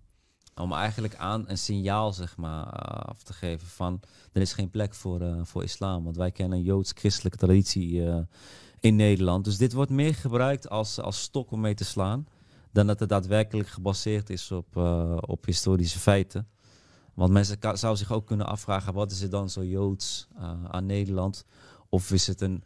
Om 0.55 0.73
eigenlijk 0.73 1.15
aan 1.15 1.43
een 1.47 1.57
signaal 1.57 2.13
zeg 2.13 2.37
maar, 2.37 2.65
af 2.65 3.23
te 3.23 3.33
geven 3.33 3.67
van 3.67 3.99
er 4.31 4.41
is 4.41 4.53
geen 4.53 4.69
plek 4.69 4.93
voor, 4.93 5.45
voor 5.45 5.63
islam. 5.63 6.03
Want 6.03 6.15
wij 6.15 6.31
kennen 6.31 6.61
joods-christelijke 6.61 7.37
traditie 7.37 8.03
in 8.85 8.95
Nederland. 8.95 9.45
Dus 9.45 9.57
dit 9.57 9.73
wordt 9.73 9.91
meer 9.91 10.15
gebruikt 10.15 10.69
als, 10.69 10.99
als 10.99 11.21
stok 11.21 11.51
om 11.51 11.59
mee 11.59 11.73
te 11.73 11.83
slaan. 11.83 12.27
Dan 12.71 12.87
dat 12.87 12.99
het 12.99 13.09
daadwerkelijk 13.09 13.67
gebaseerd 13.67 14.29
is 14.29 14.51
op, 14.51 14.75
uh, 14.77 15.17
op 15.19 15.45
historische 15.45 15.99
feiten. 15.99 16.47
Want 17.13 17.31
mensen 17.31 17.57
zouden 17.61 17.97
zich 17.97 18.11
ook 18.11 18.25
kunnen 18.25 18.47
afvragen: 18.47 18.93
wat 18.93 19.11
is 19.11 19.21
er 19.21 19.29
dan 19.29 19.49
zo 19.49 19.63
joods 19.63 20.27
uh, 20.37 20.63
aan 20.67 20.85
Nederland? 20.85 21.45
Of 21.89 22.11
is 22.11 22.27
het 22.27 22.41
een 22.41 22.63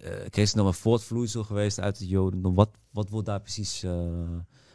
uh, 0.00 0.10
christendom 0.30 0.66
een 0.66 0.74
voortvloeisel 0.74 1.44
geweest 1.44 1.80
uit 1.80 1.98
het 1.98 2.08
jodendom? 2.08 2.54
Wat, 2.54 2.70
wat 2.90 3.08
wordt 3.08 3.26
daar 3.26 3.40
precies 3.40 3.84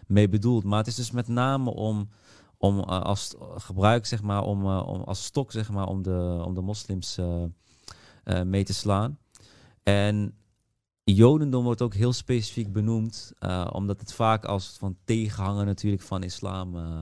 mee 0.07 0.29
bedoeld? 0.29 0.63
Maar 0.63 0.77
het 0.77 0.87
is 0.87 0.95
dus 0.95 1.11
met 1.11 1.27
name 1.27 1.69
om, 1.69 2.09
om 2.57 2.79
als 2.79 3.35
gebruik, 3.55 4.05
zeg 4.05 4.21
maar, 4.21 4.43
om, 4.43 4.65
om 4.65 5.01
als 5.01 5.23
stok, 5.23 5.51
zeg 5.51 5.71
maar, 5.71 5.87
om 5.87 6.01
de, 6.01 6.41
om 6.45 6.53
de 6.53 6.61
moslims 6.61 7.19
mee 8.45 8.63
te 8.63 8.73
slaan. 8.73 9.17
En 9.83 10.33
Jodendom 11.16 11.64
wordt 11.64 11.82
ook 11.82 11.93
heel 11.93 12.14
specifiek 12.14 12.72
benoemd, 12.72 13.34
uh, 13.39 13.68
omdat 13.72 13.99
het 13.99 14.14
vaak 14.14 14.45
als 14.45 14.76
van 14.80 14.97
tegenhanger 15.03 15.66
natuurlijk 15.66 16.01
van 16.01 16.24
islam 16.24 16.76
uh, 16.76 16.99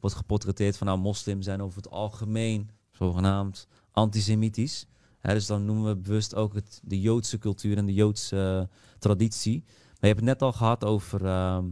wordt 0.00 0.16
geportretteerd 0.16 0.76
van 0.76 0.86
nou 0.86 0.98
moslims 0.98 1.44
zijn 1.44 1.62
over 1.62 1.76
het 1.76 1.90
algemeen 1.90 2.70
zogenaamd 2.90 3.68
antisemitisch. 3.92 4.86
Hè, 5.18 5.34
dus 5.34 5.46
dan 5.46 5.64
noemen 5.64 5.84
we 5.84 5.96
bewust 5.96 6.34
ook 6.34 6.54
het, 6.54 6.80
de 6.84 7.00
Joodse 7.00 7.38
cultuur 7.38 7.76
en 7.76 7.86
de 7.86 7.94
Joodse 7.94 8.68
uh, 8.70 8.76
traditie. 8.98 9.62
Maar 9.64 9.96
je 10.00 10.06
hebt 10.06 10.20
het 10.20 10.28
net 10.28 10.42
al 10.42 10.52
gehad 10.52 10.84
over, 10.84 11.24
ehm, 11.26 11.64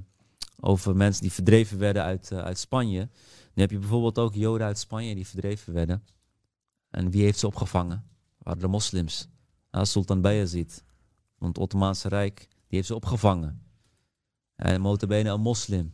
over 0.61 0.97
mensen 0.97 1.22
die 1.22 1.33
verdreven 1.33 1.79
werden 1.79 2.03
uit, 2.03 2.33
uit 2.33 2.59
Spanje. 2.59 2.99
Dan 2.99 3.09
heb 3.55 3.70
je 3.70 3.79
bijvoorbeeld 3.79 4.18
ook 4.18 4.35
Joden 4.35 4.66
uit 4.66 4.79
Spanje 4.79 5.14
die 5.14 5.26
verdreven 5.26 5.72
werden. 5.72 6.05
En 6.91 7.11
wie 7.11 7.22
heeft 7.22 7.39
ze 7.39 7.47
opgevangen? 7.47 8.05
waren 8.39 8.61
de 8.61 8.68
moslims. 8.68 9.29
Sultan 9.70 10.20
Bayezid. 10.20 10.87
Want 11.39 11.57
het 11.57 11.64
Ottomaanse 11.64 12.09
Rijk 12.09 12.39
die 12.39 12.49
heeft 12.68 12.86
ze 12.86 12.95
opgevangen. 12.95 13.62
En 14.57 14.82
notabene 14.82 15.30
een 15.30 15.41
moslim. 15.41 15.93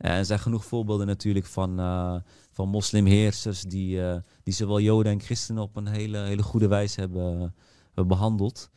En 0.00 0.10
er 0.10 0.24
zijn 0.24 0.38
genoeg 0.38 0.64
voorbeelden 0.64 1.06
natuurlijk 1.06 1.46
van, 1.46 1.80
uh, 1.80 2.16
van 2.52 2.68
moslimheersers 2.68 3.62
die, 3.62 3.96
uh, 3.96 4.16
die 4.42 4.54
zowel 4.54 4.80
Joden 4.80 5.12
en 5.12 5.20
christenen 5.20 5.62
op 5.62 5.76
een 5.76 5.86
hele, 5.86 6.18
hele 6.18 6.42
goede 6.42 6.68
wijze 6.68 7.00
hebben, 7.00 7.54
hebben 7.84 8.06
behandeld. 8.06 8.70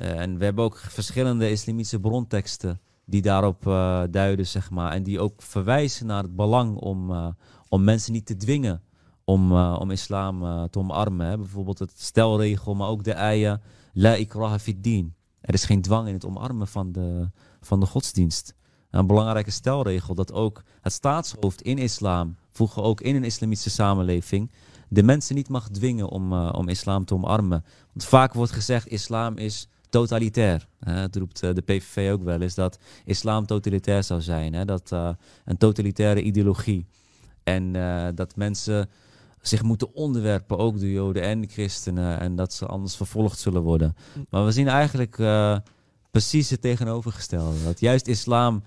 Uh, 0.00 0.20
en 0.20 0.38
we 0.38 0.44
hebben 0.44 0.64
ook 0.64 0.78
verschillende 0.78 1.50
islamitische 1.50 2.00
bronteksten 2.00 2.80
die 3.04 3.22
daarop 3.22 3.62
duiden, 4.10 4.46
zeg 4.46 4.70
maar. 4.70 4.92
En 4.92 5.02
die 5.02 5.20
ook 5.20 5.42
verwijzen 5.42 6.06
naar 6.06 6.22
het 6.22 6.36
belang 6.36 6.76
om, 6.76 7.34
om 7.68 7.84
mensen 7.84 8.12
niet 8.12 8.26
te 8.26 8.36
dwingen 8.36 8.82
om, 9.24 9.52
om 9.56 9.90
islam 9.90 10.68
te 10.70 10.78
omarmen. 10.78 11.38
Bijvoorbeeld 11.38 11.78
het 11.78 12.00
stelregel, 12.00 12.74
maar 12.74 12.88
ook 12.88 13.04
de 13.04 13.14
ayah, 13.14 13.58
la 13.92 14.14
ikraha 14.14 14.58
fid 14.58 14.84
din. 14.84 15.14
Er 15.42 15.54
is 15.54 15.64
geen 15.64 15.82
dwang 15.82 16.08
in 16.08 16.14
het 16.14 16.24
omarmen 16.24 16.68
van 16.68 16.92
de, 16.92 17.30
van 17.60 17.80
de 17.80 17.86
godsdienst. 17.86 18.54
Een 18.90 19.06
belangrijke 19.06 19.50
stelregel 19.50 20.14
dat 20.14 20.32
ook 20.32 20.62
het 20.80 20.92
staatshoofd 20.92 21.62
in 21.62 21.78
islam, 21.78 22.36
vroeger 22.50 22.82
ook 22.82 23.00
in 23.00 23.16
een 23.16 23.24
islamitische 23.24 23.70
samenleving, 23.70 24.50
de 24.88 25.02
mensen 25.02 25.34
niet 25.34 25.48
mag 25.48 25.68
dwingen 25.68 26.08
om, 26.08 26.32
uh, 26.32 26.52
om 26.52 26.68
islam 26.68 27.04
te 27.04 27.14
omarmen. 27.14 27.64
Want 27.92 28.04
vaak 28.04 28.34
wordt 28.34 28.52
gezegd, 28.52 28.88
islam 28.88 29.36
is 29.36 29.68
totalitair. 29.88 30.66
Hè? 30.80 30.92
Het 30.92 31.16
roept 31.16 31.42
uh, 31.42 31.54
de 31.54 31.60
PVV 31.60 32.12
ook 32.12 32.22
wel 32.22 32.40
eens 32.40 32.54
dat 32.54 32.78
islam 33.04 33.46
totalitair 33.46 34.04
zou 34.04 34.20
zijn. 34.20 34.54
Hè? 34.54 34.64
Dat 34.64 34.90
uh, 34.92 35.10
een 35.44 35.56
totalitaire 35.56 36.22
ideologie. 36.22 36.86
En 37.42 37.72
dat 38.14 38.36
mensen 38.36 38.88
zich 39.42 39.62
moeten 39.62 39.94
onderwerpen, 39.94 40.58
ook 40.58 40.78
de 40.78 40.92
Joden 40.92 41.22
en 41.22 41.40
de 41.40 41.46
christenen, 41.46 42.20
en 42.20 42.36
dat 42.36 42.52
ze 42.52 42.66
anders 42.66 42.96
vervolgd 42.96 43.38
zullen 43.38 43.62
worden. 43.62 43.96
Maar 44.30 44.44
we 44.44 44.52
zien 44.52 44.68
eigenlijk 44.68 45.18
uh, 45.18 45.56
precies 46.10 46.50
het 46.50 46.60
tegenovergestelde. 46.60 47.64
Dat 47.64 47.80
juist 47.80 48.06
islam 48.06 48.62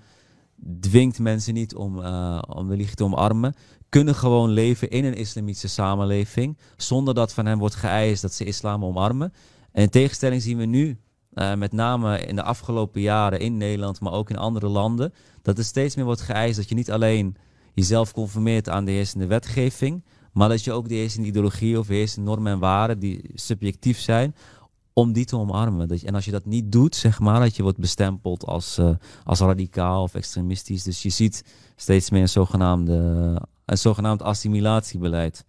dwingt 0.80 1.18
mensen 1.18 1.54
niet 1.54 1.74
om, 1.74 1.98
uh, 1.98 2.42
om 2.48 2.70
religie 2.70 2.94
te 2.94 3.04
omarmen, 3.04 3.54
kunnen 3.88 4.14
gewoon 4.14 4.50
leven 4.50 4.90
in 4.90 5.04
een 5.04 5.14
islamitische 5.14 5.68
samenleving, 5.68 6.58
zonder 6.76 7.14
dat 7.14 7.32
van 7.32 7.46
hen 7.46 7.58
wordt 7.58 7.74
geëist 7.74 8.22
dat 8.22 8.32
ze 8.32 8.44
islam 8.44 8.84
omarmen. 8.84 9.32
En 9.72 9.82
in 9.82 9.90
tegenstelling 9.90 10.42
zien 10.42 10.58
we 10.58 10.64
nu, 10.64 10.98
uh, 11.34 11.54
met 11.54 11.72
name 11.72 12.18
in 12.18 12.36
de 12.36 12.42
afgelopen 12.42 13.00
jaren 13.00 13.40
in 13.40 13.56
Nederland, 13.56 14.00
maar 14.00 14.12
ook 14.12 14.30
in 14.30 14.36
andere 14.36 14.68
landen, 14.68 15.12
dat 15.42 15.58
er 15.58 15.64
steeds 15.64 15.96
meer 15.96 16.04
wordt 16.04 16.20
geëist 16.20 16.56
dat 16.56 16.68
je 16.68 16.74
niet 16.74 16.90
alleen 16.90 17.36
jezelf 17.74 18.12
conformeert 18.12 18.68
aan 18.68 18.84
de 18.84 18.90
heersende 18.90 19.26
wetgeving, 19.26 20.04
maar 20.36 20.48
dat 20.48 20.64
je 20.64 20.72
ook 20.72 20.88
de 20.88 20.94
eerste 20.94 21.22
ideologie 21.22 21.78
of 21.78 21.86
de 21.86 21.94
eerste 21.94 22.20
normen 22.20 22.52
en 22.52 22.58
waarden 22.58 22.98
die 22.98 23.30
subjectief 23.34 23.98
zijn, 23.98 24.34
om 24.92 25.12
die 25.12 25.24
te 25.24 25.36
omarmen. 25.36 25.88
Dat 25.88 26.00
je, 26.00 26.06
en 26.06 26.14
als 26.14 26.24
je 26.24 26.30
dat 26.30 26.44
niet 26.44 26.72
doet, 26.72 26.96
zeg 26.96 27.20
maar, 27.20 27.40
dat 27.40 27.56
je 27.56 27.62
wordt 27.62 27.78
bestempeld 27.78 28.44
als, 28.44 28.78
uh, 28.78 28.90
als 29.24 29.40
radicaal 29.40 30.02
of 30.02 30.14
extremistisch. 30.14 30.82
Dus 30.82 31.02
je 31.02 31.08
ziet 31.08 31.44
steeds 31.76 32.10
meer 32.10 32.20
een, 32.20 32.28
zogenaamde, 32.28 32.92
een 33.64 33.78
zogenaamd 33.78 34.22
assimilatiebeleid. 34.22 35.44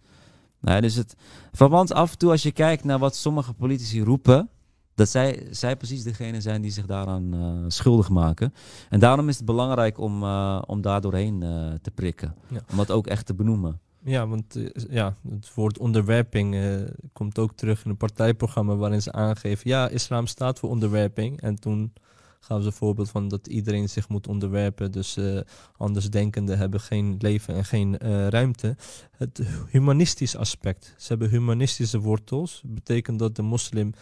Nou, 0.60 0.80
dus 0.80 0.94
het 0.94 1.14
verband 1.52 1.92
af 1.92 2.12
en 2.12 2.18
toe, 2.18 2.30
als 2.30 2.42
je 2.42 2.52
kijkt 2.52 2.84
naar 2.84 2.98
wat 2.98 3.16
sommige 3.16 3.52
politici 3.52 4.02
roepen, 4.02 4.48
dat 4.94 5.08
zij, 5.08 5.46
zij 5.50 5.76
precies 5.76 6.02
degene 6.02 6.40
zijn 6.40 6.62
die 6.62 6.70
zich 6.70 6.86
daaraan 6.86 7.34
uh, 7.34 7.64
schuldig 7.66 8.08
maken. 8.08 8.54
En 8.88 9.00
daarom 9.00 9.28
is 9.28 9.36
het 9.36 9.44
belangrijk 9.44 9.98
om, 9.98 10.22
uh, 10.22 10.62
om 10.66 10.80
daar 10.80 11.00
doorheen 11.00 11.40
te 11.82 11.90
prikken. 11.90 12.34
Ja. 12.48 12.60
Om 12.70 12.76
dat 12.76 12.90
ook 12.90 13.06
echt 13.06 13.26
te 13.26 13.34
benoemen. 13.34 13.80
Ja, 14.08 14.28
want 14.28 14.56
uh, 14.56 14.68
ja, 14.90 15.16
het 15.30 15.54
woord 15.54 15.78
onderwerping 15.78 16.54
uh, 16.54 16.80
komt 17.12 17.38
ook 17.38 17.52
terug 17.54 17.84
in 17.84 17.90
een 17.90 17.96
partijprogramma 17.96 18.76
waarin 18.76 19.02
ze 19.02 19.12
aangeven, 19.12 19.70
ja, 19.70 19.88
islam 19.88 20.26
staat 20.26 20.58
voor 20.58 20.70
onderwerping. 20.70 21.40
En 21.40 21.60
toen 21.60 21.92
gaven 22.40 22.62
ze 22.62 22.68
een 22.68 22.76
voorbeeld 22.76 23.10
van 23.10 23.28
dat 23.28 23.46
iedereen 23.46 23.88
zich 23.88 24.08
moet 24.08 24.28
onderwerpen, 24.28 24.92
dus 24.92 25.16
uh, 25.16 25.40
andersdenkenden 25.76 26.58
hebben 26.58 26.80
geen 26.80 27.16
leven 27.18 27.54
en 27.54 27.64
geen 27.64 27.96
ruimte. 28.28 28.76
Het 29.10 29.40
humanistisch 29.70 30.36
aspect, 30.36 30.94
ze 30.98 31.08
hebben 31.08 31.30
humanistische 31.30 32.00
wortels, 32.00 32.62
betekent 32.66 33.18
dat 33.18 33.36
de 33.36 33.42
moslim 33.42 33.92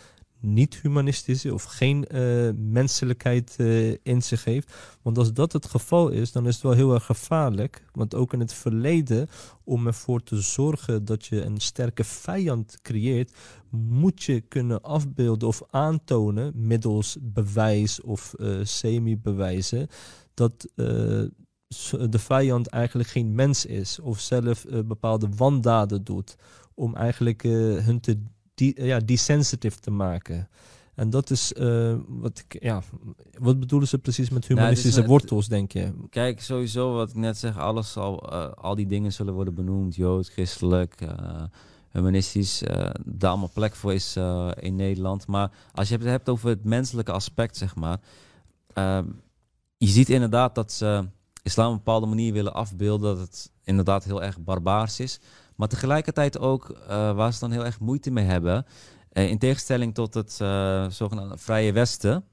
niet 0.41 0.74
humanistische 0.74 1.55
of 1.55 1.64
geen 1.64 2.07
uh, 2.11 2.51
menselijkheid 2.57 3.55
uh, 3.59 3.95
in 4.03 4.22
zich 4.22 4.45
heeft. 4.45 4.74
Want 5.03 5.18
als 5.18 5.32
dat 5.32 5.53
het 5.53 5.66
geval 5.66 6.09
is, 6.09 6.32
dan 6.32 6.47
is 6.47 6.55
het 6.55 6.62
wel 6.62 6.72
heel 6.72 6.95
erg 6.95 7.05
gevaarlijk. 7.05 7.84
Want 7.93 8.14
ook 8.14 8.32
in 8.32 8.41
het 8.41 8.53
verleden, 8.53 9.28
om 9.64 9.87
ervoor 9.87 10.22
te 10.22 10.41
zorgen 10.41 11.05
dat 11.05 11.26
je 11.26 11.43
een 11.43 11.61
sterke 11.61 12.05
vijand 12.05 12.78
creëert, 12.82 13.32
moet 13.70 14.22
je 14.22 14.41
kunnen 14.41 14.82
afbeelden 14.82 15.49
of 15.49 15.62
aantonen 15.70 16.53
middels 16.55 17.16
bewijs 17.20 18.01
of 18.01 18.34
uh, 18.39 18.59
semi-bewijzen 18.62 19.89
dat 20.34 20.68
de 22.11 22.18
vijand 22.18 22.66
eigenlijk 22.66 23.09
geen 23.09 23.34
mens 23.34 23.66
is 23.66 24.01
of 24.01 24.20
zelf 24.20 24.64
bepaalde 24.84 25.28
wandaden 25.37 26.05
doet 26.05 26.37
om 26.74 26.95
eigenlijk 26.95 27.43
hun 27.43 28.01
te 28.01 28.18
die, 28.57 28.84
ja, 28.84 28.98
desensitive 28.98 29.80
te 29.80 29.90
maken. 29.90 30.48
En 30.94 31.11
dat 31.11 31.30
is 31.30 31.52
uh, 31.57 31.94
wat 32.09 32.44
ik, 32.48 32.62
ja, 32.62 32.82
wat 33.38 33.61
bedoelen 33.61 33.88
ze 33.88 33.98
precies 33.98 34.30
met 34.30 34.46
humanistische 34.46 34.98
nou, 34.98 35.11
wortels, 35.11 35.48
denk 35.48 35.72
je? 35.72 35.92
Kijk, 36.11 36.42
sowieso 36.42 36.94
wat 36.94 37.09
ik 37.09 37.14
net 37.14 37.36
zeg, 37.36 37.59
alles 37.59 37.92
zal, 37.92 38.32
uh, 38.32 38.52
al 38.52 38.74
die 38.74 38.86
dingen 38.86 39.12
zullen 39.12 39.34
worden 39.34 39.54
benoemd, 39.54 39.94
jood, 39.94 40.28
christelijk, 40.28 41.00
uh, 41.00 41.42
humanistisch, 41.90 42.62
daar 43.04 43.30
allemaal 43.30 43.50
plek 43.52 43.74
voor 43.74 43.94
is 43.94 44.16
in 44.59 44.76
Nederland. 44.76 45.26
Maar 45.26 45.50
als 45.72 45.88
je 45.88 45.94
het 45.94 46.04
hebt 46.04 46.28
over 46.28 46.48
het 46.48 46.64
menselijke 46.64 47.12
aspect, 47.12 47.57
zeg 47.57 47.74
maar, 47.74 48.00
ehm, 48.72 49.04
je 49.76 49.86
ziet 49.86 50.09
inderdaad 50.09 50.54
dat 50.54 50.72
ze 50.72 51.09
islam 51.42 51.66
op 51.66 51.72
een 51.72 51.84
bepaalde 51.84 52.07
manier 52.07 52.32
willen 52.32 52.54
afbeelden, 52.54 53.16
dat 53.16 53.26
het 53.26 53.52
inderdaad 53.64 54.04
heel 54.04 54.22
erg 54.22 54.40
barbaars 54.40 55.00
is. 55.00 55.20
Maar 55.57 55.68
tegelijkertijd 55.68 56.38
ook 56.38 56.70
uh, 56.70 56.86
waar 56.88 57.32
ze 57.32 57.40
dan 57.40 57.50
heel 57.50 57.64
erg 57.64 57.80
moeite 57.80 58.11
mee 58.11 58.24
hebben. 58.24 58.66
Uh, 59.12 59.28
in 59.28 59.38
tegenstelling 59.38 59.94
tot 59.94 60.14
het 60.14 60.38
uh, 60.42 60.88
zogenaamde 60.90 61.38
Vrije 61.38 61.72
Westen. 61.72 62.24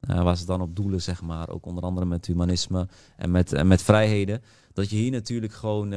waar 0.00 0.36
ze 0.36 0.44
dan 0.44 0.60
op 0.60 0.76
doelen, 0.76 1.02
zeg 1.02 1.22
maar. 1.22 1.48
Ook 1.48 1.66
onder 1.66 1.84
andere 1.84 2.06
met 2.06 2.26
humanisme 2.26 2.88
en 3.16 3.30
met, 3.30 3.52
en 3.52 3.66
met 3.66 3.82
vrijheden. 3.82 4.42
Dat 4.72 4.90
je 4.90 4.96
hier 4.96 5.10
natuurlijk 5.10 5.52
gewoon 5.52 5.92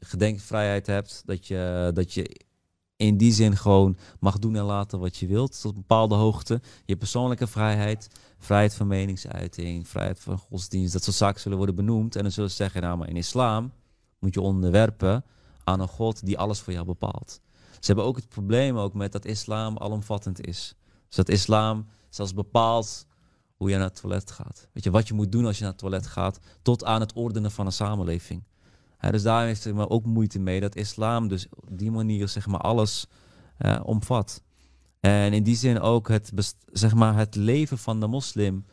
gedenkvrijheid 0.00 0.86
hebt. 0.86 1.22
Dat 1.24 1.46
je, 1.46 1.90
dat 1.94 2.14
je 2.14 2.46
in 2.96 3.16
die 3.16 3.32
zin 3.32 3.56
gewoon 3.56 3.96
mag 4.20 4.38
doen 4.38 4.56
en 4.56 4.64
laten 4.64 4.98
wat 4.98 5.16
je 5.16 5.26
wilt. 5.26 5.60
Tot 5.60 5.74
een 5.74 5.80
bepaalde 5.80 6.14
hoogte. 6.14 6.60
Je 6.84 6.96
persoonlijke 6.96 7.46
vrijheid. 7.46 8.08
Vrijheid 8.38 8.74
van 8.74 8.86
meningsuiting. 8.86 9.88
Vrijheid 9.88 10.20
van 10.20 10.38
godsdienst. 10.38 10.92
Dat 10.92 11.04
soort 11.04 11.16
zaken 11.16 11.40
zullen 11.40 11.56
worden 11.56 11.74
benoemd. 11.74 12.16
En 12.16 12.22
dan 12.22 12.32
zullen 12.32 12.50
ze 12.50 12.56
zeggen, 12.56 12.82
nou 12.82 12.98
maar 12.98 13.08
in 13.08 13.16
islam 13.16 13.72
moet 14.18 14.34
je 14.34 14.40
onderwerpen 14.40 15.24
aan 15.68 15.80
een 15.80 15.88
God 15.88 16.26
die 16.26 16.38
alles 16.38 16.60
voor 16.60 16.72
jou 16.72 16.86
bepaalt. 16.86 17.40
Ze 17.70 17.86
hebben 17.86 18.04
ook 18.04 18.16
het 18.16 18.28
probleem 18.28 18.76
ook 18.76 18.94
met 18.94 19.12
dat 19.12 19.24
islam 19.24 19.78
alomvattend 19.78 20.46
is. 20.46 20.74
Dus 21.06 21.16
dat 21.16 21.28
islam 21.28 21.86
zelfs 22.08 22.34
bepaalt 22.34 23.06
hoe 23.56 23.70
je 23.70 23.76
naar 23.76 23.84
het 23.84 24.00
toilet 24.00 24.30
gaat. 24.30 24.68
Weet 24.72 24.84
je, 24.84 24.90
wat 24.90 25.08
je 25.08 25.14
moet 25.14 25.32
doen 25.32 25.46
als 25.46 25.56
je 25.56 25.62
naar 25.62 25.72
het 25.72 25.80
toilet 25.80 26.06
gaat, 26.06 26.38
tot 26.62 26.84
aan 26.84 27.00
het 27.00 27.12
ordenen 27.12 27.50
van 27.50 27.66
een 27.66 27.72
samenleving. 27.72 28.44
dus 29.10 29.22
daar 29.22 29.44
heeft 29.46 29.72
me 29.72 29.88
ook 29.88 30.04
moeite 30.04 30.38
mee 30.38 30.60
dat 30.60 30.76
islam 30.76 31.28
dus 31.28 31.46
op 31.50 31.78
die 31.78 31.90
manier 31.90 32.28
zeg 32.28 32.46
maar 32.46 32.60
alles 32.60 33.06
uh, 33.58 33.80
omvat. 33.82 34.42
En 35.00 35.32
in 35.32 35.42
die 35.42 35.56
zin 35.56 35.80
ook 35.80 36.08
het, 36.08 36.32
zeg 36.72 36.94
maar, 36.94 37.16
het 37.16 37.34
leven 37.34 37.78
van 37.78 38.00
de 38.00 38.06
moslim 38.06 38.64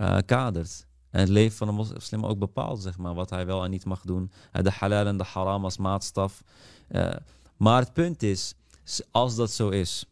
uh, 0.00 0.18
kadert. 0.26 0.85
En 1.16 1.22
het 1.22 1.30
leven 1.30 1.56
van 1.56 1.68
een 1.68 1.74
moslim 1.74 2.26
ook 2.26 2.38
bepaalt, 2.38 2.82
zeg 2.82 2.98
maar, 2.98 3.14
wat 3.14 3.30
hij 3.30 3.46
wel 3.46 3.64
en 3.64 3.70
niet 3.70 3.84
mag 3.84 4.00
doen. 4.00 4.30
De 4.52 4.70
halal 4.70 5.06
en 5.06 5.16
de 5.16 5.24
haram 5.24 5.64
als 5.64 5.76
maatstaf. 5.76 6.42
Uh, 6.90 7.12
maar 7.56 7.80
het 7.80 7.92
punt 7.92 8.22
is, 8.22 8.54
als 9.10 9.36
dat 9.36 9.50
zo 9.50 9.68
is, 9.68 10.06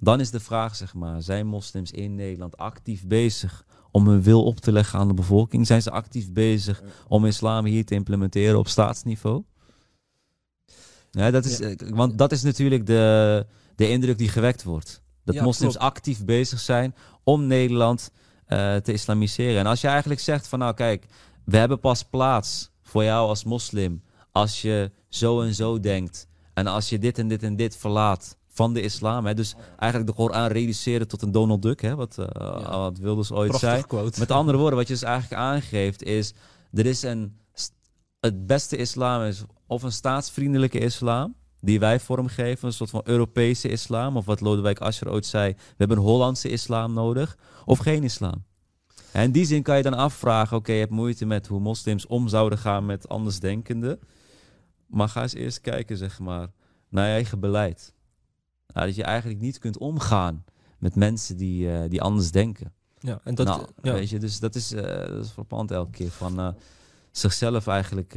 dan 0.00 0.20
is 0.20 0.30
de 0.30 0.40
vraag, 0.40 0.76
zeg 0.76 0.94
maar, 0.94 1.22
zijn 1.22 1.46
moslims 1.46 1.90
in 1.90 2.14
Nederland 2.14 2.56
actief 2.56 3.06
bezig 3.06 3.64
om 3.90 4.08
hun 4.08 4.22
wil 4.22 4.44
op 4.44 4.60
te 4.60 4.72
leggen 4.72 4.98
aan 4.98 5.08
de 5.08 5.14
bevolking? 5.14 5.66
Zijn 5.66 5.82
ze 5.82 5.90
actief 5.90 6.32
bezig 6.32 6.82
om 7.08 7.26
islam 7.26 7.64
hier 7.64 7.84
te 7.84 7.94
implementeren 7.94 8.58
op 8.58 8.68
staatsniveau? 8.68 9.42
Ja, 11.10 11.30
dat 11.30 11.44
is, 11.44 11.58
ja. 11.58 11.74
Want 11.76 12.18
dat 12.18 12.32
is 12.32 12.42
natuurlijk 12.42 12.86
de, 12.86 13.46
de 13.76 13.88
indruk 13.88 14.18
die 14.18 14.28
gewekt 14.28 14.62
wordt. 14.62 15.02
Dat 15.24 15.34
ja, 15.34 15.42
moslims 15.42 15.76
klopt. 15.76 15.96
actief 15.96 16.24
bezig 16.24 16.60
zijn 16.60 16.94
om 17.22 17.46
Nederland 17.46 18.10
uh, 18.48 18.76
te 18.76 18.92
islamiseren. 18.92 19.58
En 19.58 19.66
als 19.66 19.80
je 19.80 19.88
eigenlijk 19.88 20.20
zegt 20.20 20.48
van 20.48 20.58
nou 20.58 20.74
kijk, 20.74 21.06
we 21.44 21.56
hebben 21.56 21.80
pas 21.80 22.02
plaats 22.02 22.70
voor 22.82 23.04
jou 23.04 23.28
als 23.28 23.44
moslim 23.44 24.02
als 24.34 24.62
je 24.62 24.90
zo 25.08 25.42
en 25.42 25.54
zo 25.54 25.80
denkt. 25.80 26.26
En 26.54 26.66
als 26.66 26.88
je 26.88 26.98
dit 26.98 27.18
en 27.18 27.28
dit 27.28 27.42
en 27.42 27.56
dit 27.56 27.76
verlaat 27.76 28.36
van 28.48 28.72
de 28.72 28.80
islam. 28.80 29.26
Hè. 29.26 29.34
Dus 29.34 29.54
eigenlijk 29.78 30.10
de 30.10 30.16
Koran 30.16 30.46
reduceren 30.46 31.08
tot 31.08 31.22
een 31.22 31.32
Donald 31.32 31.62
Duck, 31.62 31.80
hè, 31.80 31.94
wat, 31.94 32.16
uh, 32.18 32.26
ja. 32.38 32.78
wat 32.78 32.98
Wilders 32.98 33.32
ooit 33.32 33.48
Prachtig 33.48 33.70
zei. 33.70 33.82
Quote. 33.82 34.20
Met 34.20 34.30
andere 34.30 34.58
woorden, 34.62 34.78
wat 34.78 34.88
je 34.88 34.92
dus 34.92 35.02
eigenlijk 35.02 35.40
aangeeft 35.40 36.02
is, 36.02 36.34
er 36.72 36.86
is 36.86 37.02
een, 37.02 37.38
het 38.20 38.46
beste 38.46 38.76
islam 38.76 39.22
is 39.22 39.42
of 39.66 39.82
een 39.82 39.92
staatsvriendelijke 39.92 40.78
islam, 40.78 41.34
die 41.64 41.78
wij 41.78 42.00
vormgeven, 42.00 42.66
een 42.66 42.74
soort 42.74 42.90
van 42.90 43.00
Europese 43.04 43.68
islam, 43.68 44.16
of 44.16 44.24
wat 44.24 44.40
Lodewijk 44.40 44.78
Asscher 44.78 45.10
ooit 45.10 45.26
zei, 45.26 45.52
we 45.52 45.74
hebben 45.76 45.96
een 45.96 46.02
Hollandse 46.02 46.48
islam 46.48 46.92
nodig, 46.92 47.38
of 47.64 47.78
geen 47.78 48.02
islam. 48.02 48.44
En 49.12 49.22
in 49.22 49.32
die 49.32 49.44
zin 49.44 49.62
kan 49.62 49.76
je 49.76 49.82
dan 49.82 49.94
afvragen, 49.94 50.56
oké, 50.56 50.56
okay, 50.56 50.74
je 50.74 50.80
hebt 50.80 50.92
moeite 50.92 51.26
met 51.26 51.46
hoe 51.46 51.60
moslims 51.60 52.06
om 52.06 52.28
zouden 52.28 52.58
gaan 52.58 52.86
met 52.86 53.08
andersdenkenden, 53.08 54.00
maar 54.86 55.08
ga 55.08 55.22
eens 55.22 55.34
eerst 55.34 55.60
kijken, 55.60 55.96
zeg 55.96 56.18
maar, 56.18 56.50
naar 56.88 57.06
je 57.06 57.12
eigen 57.12 57.40
beleid. 57.40 57.94
Nou, 58.66 58.86
dat 58.86 58.96
je 58.96 59.04
eigenlijk 59.04 59.40
niet 59.40 59.58
kunt 59.58 59.78
omgaan 59.78 60.44
met 60.78 60.94
mensen 60.94 61.36
die, 61.36 61.66
uh, 61.66 61.82
die 61.88 62.02
anders 62.02 62.30
denken. 62.30 62.72
Ja, 62.98 63.20
en 63.24 63.34
dat, 63.34 63.46
nou, 63.46 63.66
ja. 63.82 63.92
weet 63.92 64.10
je, 64.10 64.18
dus 64.18 64.40
dat 64.40 64.54
is, 64.54 64.72
uh, 64.72 64.82
dat 64.82 65.24
is 65.24 65.30
verpand 65.30 65.70
elke 65.70 65.90
keer 65.90 66.10
van 66.10 66.40
uh, 66.40 66.48
zichzelf 67.10 67.66
eigenlijk 67.66 68.14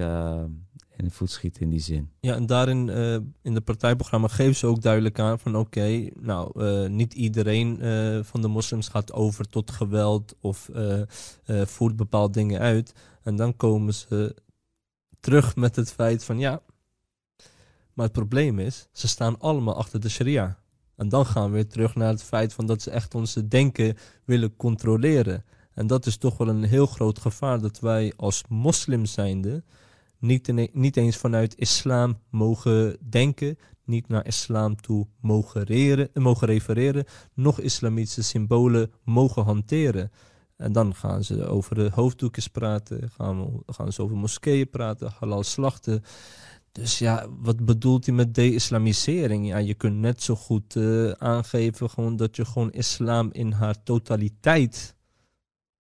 in 0.98 1.06
de 1.06 1.12
voet 1.12 1.32
schieten 1.32 1.62
in 1.62 1.70
die 1.70 1.80
zin. 1.80 2.10
Ja, 2.20 2.36
en 2.36 2.46
daarin 2.46 2.88
uh, 2.88 3.14
in 3.42 3.54
de 3.54 3.62
partijprogramma 3.62 4.28
geven 4.28 4.56
ze 4.56 4.68
ook 4.68 4.82
duidelijk 4.82 5.20
aan 5.20 5.40
van 5.40 5.56
oké, 5.56 6.10
nou, 6.20 6.64
uh, 6.64 6.90
niet 6.90 7.14
iedereen 7.14 7.86
uh, 7.86 8.24
van 8.24 8.42
de 8.42 8.48
moslims 8.48 8.88
gaat 8.88 9.14
over 9.14 9.50
tot 9.50 9.72
geweld 9.72 10.36
of 10.40 10.70
voert 11.46 11.96
bepaalde 11.96 12.34
dingen 12.34 12.60
uit. 12.60 12.94
En 13.24 13.36
dan 13.36 13.56
komen 13.56 13.94
ze 13.94 14.36
terug 15.20 15.56
met 15.56 15.76
het 15.76 15.92
feit 15.92 16.24
van 16.24 16.40
ja, 16.40 16.62
maar 17.94 18.06
het 18.06 18.16
probleem 18.16 18.60
is, 18.60 18.88
ze 18.92 19.08
staan 19.08 19.40
allemaal 19.40 19.76
achter 19.76 20.00
de 20.00 20.10
sharia. 20.10 20.60
En 20.96 21.10
dan 21.10 21.26
gaan 21.26 21.46
we 21.46 21.52
weer 21.52 21.68
terug 21.68 21.96
naar 21.96 22.10
het 22.10 22.24
feit 22.24 22.54
van 22.54 22.66
dat 22.66 22.82
ze 22.82 22.92
echt 22.92 23.16
onze 23.16 23.48
denken 23.48 23.98
willen 24.26 24.56
controleren. 24.56 25.46
En 25.74 25.88
dat 25.88 26.06
is 26.06 26.18
toch 26.18 26.38
wel 26.38 26.48
een 26.48 26.64
heel 26.64 26.86
groot 26.86 27.20
gevaar 27.20 27.62
dat 27.62 27.80
wij 27.80 28.14
als 28.16 28.44
moslim 28.50 29.06
zijnde 29.06 29.64
niet, 30.20 30.74
niet 30.74 30.98
eens 30.98 31.18
vanuit 31.18 31.58
islam 31.58 32.20
mogen 32.30 32.98
denken, 33.10 33.58
niet 33.86 34.08
naar 34.08 34.26
islam 34.26 34.76
toe 34.76 35.08
mogen, 35.22 35.64
reren, 35.64 36.10
mogen 36.14 36.48
refereren, 36.48 37.06
nog 37.34 37.60
islamitische 37.60 38.24
symbolen 38.24 38.92
mogen 39.04 39.44
hanteren. 39.44 40.12
En 40.58 40.72
dan 40.72 40.96
gaan 40.96 41.24
ze 41.24 41.46
over 41.46 41.76
de 41.76 41.90
hoofddoekjes 41.94 42.48
praten, 42.48 43.10
gaan, 43.10 43.64
gaan 43.66 43.94
ze 43.94 44.02
over 44.02 44.18
moskeeën 44.18 44.70
praten, 44.70 45.14
halal 45.20 45.44
slachten. 45.44 46.04
Dus 46.72 47.00
ja, 47.00 47.28
wat 47.30 47.66
bedoelt 47.66 48.06
hij 48.06 48.16
met 48.16 48.36
de-islamisering? 48.36 49.48
Ja, 49.48 49.58
je 49.58 49.74
kunt 49.74 49.96
net 49.96 50.24
zo 50.24 50.36
goed 50.36 50.76
uh, 50.76 51.12
aangeven 51.12 51.90
gewoon 51.90 52.16
dat 52.16 52.36
je 52.36 52.46
gewoon 52.46 52.72
islam 52.72 53.30
in 53.32 53.52
haar 53.52 53.84
totaliteit 53.84 54.96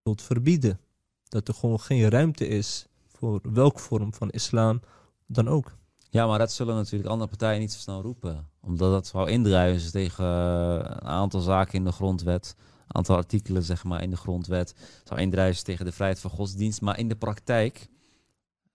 wilt 0.03 0.21
verbieden. 0.21 0.79
Dat 1.23 1.47
er 1.47 1.53
gewoon 1.53 1.79
geen 1.79 2.09
ruimte 2.09 2.47
is 2.47 2.86
voor 3.17 3.39
welke 3.43 3.79
vorm 3.79 4.13
van 4.13 4.29
islam 4.29 4.81
dan 5.25 5.47
ook. 5.47 5.75
Ja, 6.09 6.27
maar 6.27 6.39
dat 6.39 6.51
zullen 6.51 6.75
natuurlijk 6.75 7.09
andere 7.09 7.29
partijen 7.29 7.59
niet 7.59 7.71
zo 7.71 7.79
snel 7.79 8.01
roepen. 8.01 8.49
Omdat 8.61 8.91
dat 8.91 9.07
zou 9.07 9.29
indruisen 9.29 9.91
tegen 9.91 10.25
eh, 10.25 10.73
een 10.73 11.07
aantal 11.07 11.39
zaken 11.39 11.73
in 11.73 11.83
de 11.83 11.91
grondwet. 11.91 12.55
Een 12.57 12.95
aantal 12.95 13.15
artikelen 13.15 13.63
zeg 13.63 13.83
maar, 13.83 14.01
in 14.01 14.09
de 14.09 14.17
grondwet. 14.17 14.75
Zou 15.03 15.19
indruisen 15.19 15.63
tegen 15.63 15.85
de 15.85 15.91
vrijheid 15.91 16.19
van 16.19 16.31
godsdienst. 16.31 16.81
Maar 16.81 16.99
in 16.99 17.07
de 17.07 17.15
praktijk 17.15 17.89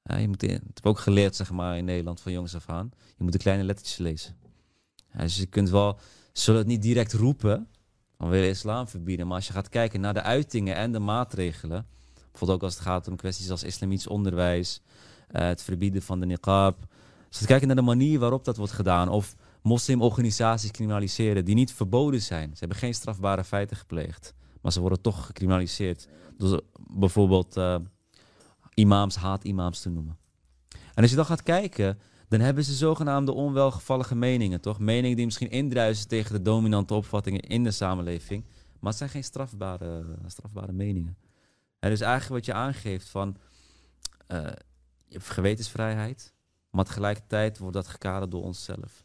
je 0.02 0.28
moet, 0.28 0.42
in, 0.42 0.50
het 0.50 0.62
heb 0.74 0.86
ook 0.86 0.98
geleerd 0.98 1.36
zeg 1.36 1.50
maar, 1.50 1.76
in 1.76 1.84
Nederland 1.84 2.20
van 2.20 2.32
jongs 2.32 2.54
af 2.54 2.68
aan. 2.68 2.90
Je 3.16 3.24
moet 3.24 3.32
de 3.32 3.38
kleine 3.38 3.64
lettertjes 3.64 3.98
lezen. 3.98 4.36
dus 5.16 5.36
je 5.36 5.46
kunt 5.46 5.70
wel, 5.70 5.98
zullen 6.32 6.60
het 6.60 6.68
niet 6.68 6.82
direct 6.82 7.12
roepen, 7.12 7.68
van 8.18 8.28
willen 8.28 8.48
islam 8.48 8.88
verbieden. 8.88 9.26
Maar 9.26 9.36
als 9.36 9.46
je 9.46 9.52
gaat 9.52 9.68
kijken 9.68 10.00
naar 10.00 10.14
de 10.14 10.22
uitingen 10.22 10.74
en 10.74 10.92
de 10.92 10.98
maatregelen. 10.98 11.86
Bijvoorbeeld 12.32 12.60
ook 12.60 12.62
als 12.64 12.74
het 12.74 12.82
gaat 12.82 13.08
om 13.08 13.16
kwesties 13.16 13.50
als 13.50 13.62
islamitisch 13.62 14.06
onderwijs. 14.06 14.80
Uh, 15.30 15.42
het 15.42 15.62
verbieden 15.62 16.02
van 16.02 16.20
de 16.20 16.26
niqab. 16.26 16.86
We 17.38 17.46
kijken 17.46 17.66
naar 17.66 17.76
de 17.76 17.82
manier 17.82 18.18
waarop 18.18 18.44
dat 18.44 18.56
wordt 18.56 18.72
gedaan. 18.72 19.08
Of 19.08 19.36
moslimorganisaties 19.62 20.70
criminaliseren 20.70 21.44
die 21.44 21.54
niet 21.54 21.72
verboden 21.72 22.22
zijn. 22.22 22.50
Ze 22.50 22.58
hebben 22.58 22.78
geen 22.78 22.94
strafbare 22.94 23.44
feiten 23.44 23.76
gepleegd. 23.76 24.34
Maar 24.60 24.72
ze 24.72 24.80
worden 24.80 25.00
toch 25.00 25.26
gecriminaliseerd. 25.26 26.08
Dus 26.38 26.60
bijvoorbeeld... 26.90 27.56
Uh, 27.56 27.76
imams, 28.74 29.16
haat-imams 29.16 29.80
te 29.80 29.90
noemen. 29.90 30.18
En 30.94 31.02
als 31.02 31.10
je 31.10 31.16
dan 31.16 31.26
gaat 31.26 31.42
kijken, 31.42 31.98
dan 32.28 32.40
hebben 32.40 32.64
ze 32.64 32.74
zogenaamde 32.74 33.32
onwelgevallige 33.32 34.14
meningen, 34.14 34.60
toch? 34.60 34.78
Meningen 34.78 35.16
die 35.16 35.24
misschien 35.24 35.50
indruisen 35.50 36.08
tegen 36.08 36.32
de 36.32 36.42
dominante 36.42 36.94
opvattingen 36.94 37.40
in 37.40 37.64
de 37.64 37.70
samenleving. 37.70 38.44
Maar 38.80 38.90
het 38.90 38.98
zijn 38.98 39.10
geen 39.10 39.24
strafbare, 39.24 40.04
strafbare 40.26 40.72
meningen. 40.72 41.16
En 41.82 41.90
dus 41.90 42.00
eigenlijk 42.00 42.32
wat 42.32 42.44
je 42.44 42.60
aangeeft 42.60 43.08
van, 43.08 43.36
uh, 44.28 44.38
je 45.06 45.12
hebt 45.12 45.30
gewetensvrijheid, 45.30 46.34
maar 46.70 46.84
tegelijkertijd 46.84 47.58
wordt 47.58 47.74
dat 47.74 47.88
gekaderd 47.88 48.30
door 48.30 48.42
onszelf. 48.42 49.04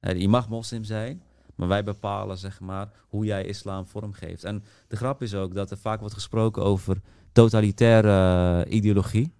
je 0.00 0.28
mag 0.28 0.48
moslim 0.48 0.84
zijn, 0.84 1.22
maar 1.54 1.68
wij 1.68 1.84
bepalen 1.84 2.38
zeg 2.38 2.60
maar 2.60 2.90
hoe 3.08 3.24
jij 3.24 3.44
islam 3.44 3.86
vormgeeft. 3.86 4.44
En 4.44 4.64
de 4.88 4.96
grap 4.96 5.22
is 5.22 5.34
ook 5.34 5.54
dat 5.54 5.70
er 5.70 5.78
vaak 5.78 6.00
wordt 6.00 6.14
gesproken 6.14 6.62
over 6.62 7.00
totalitaire 7.32 8.64
uh, 8.66 8.72
ideologie. 8.72 9.32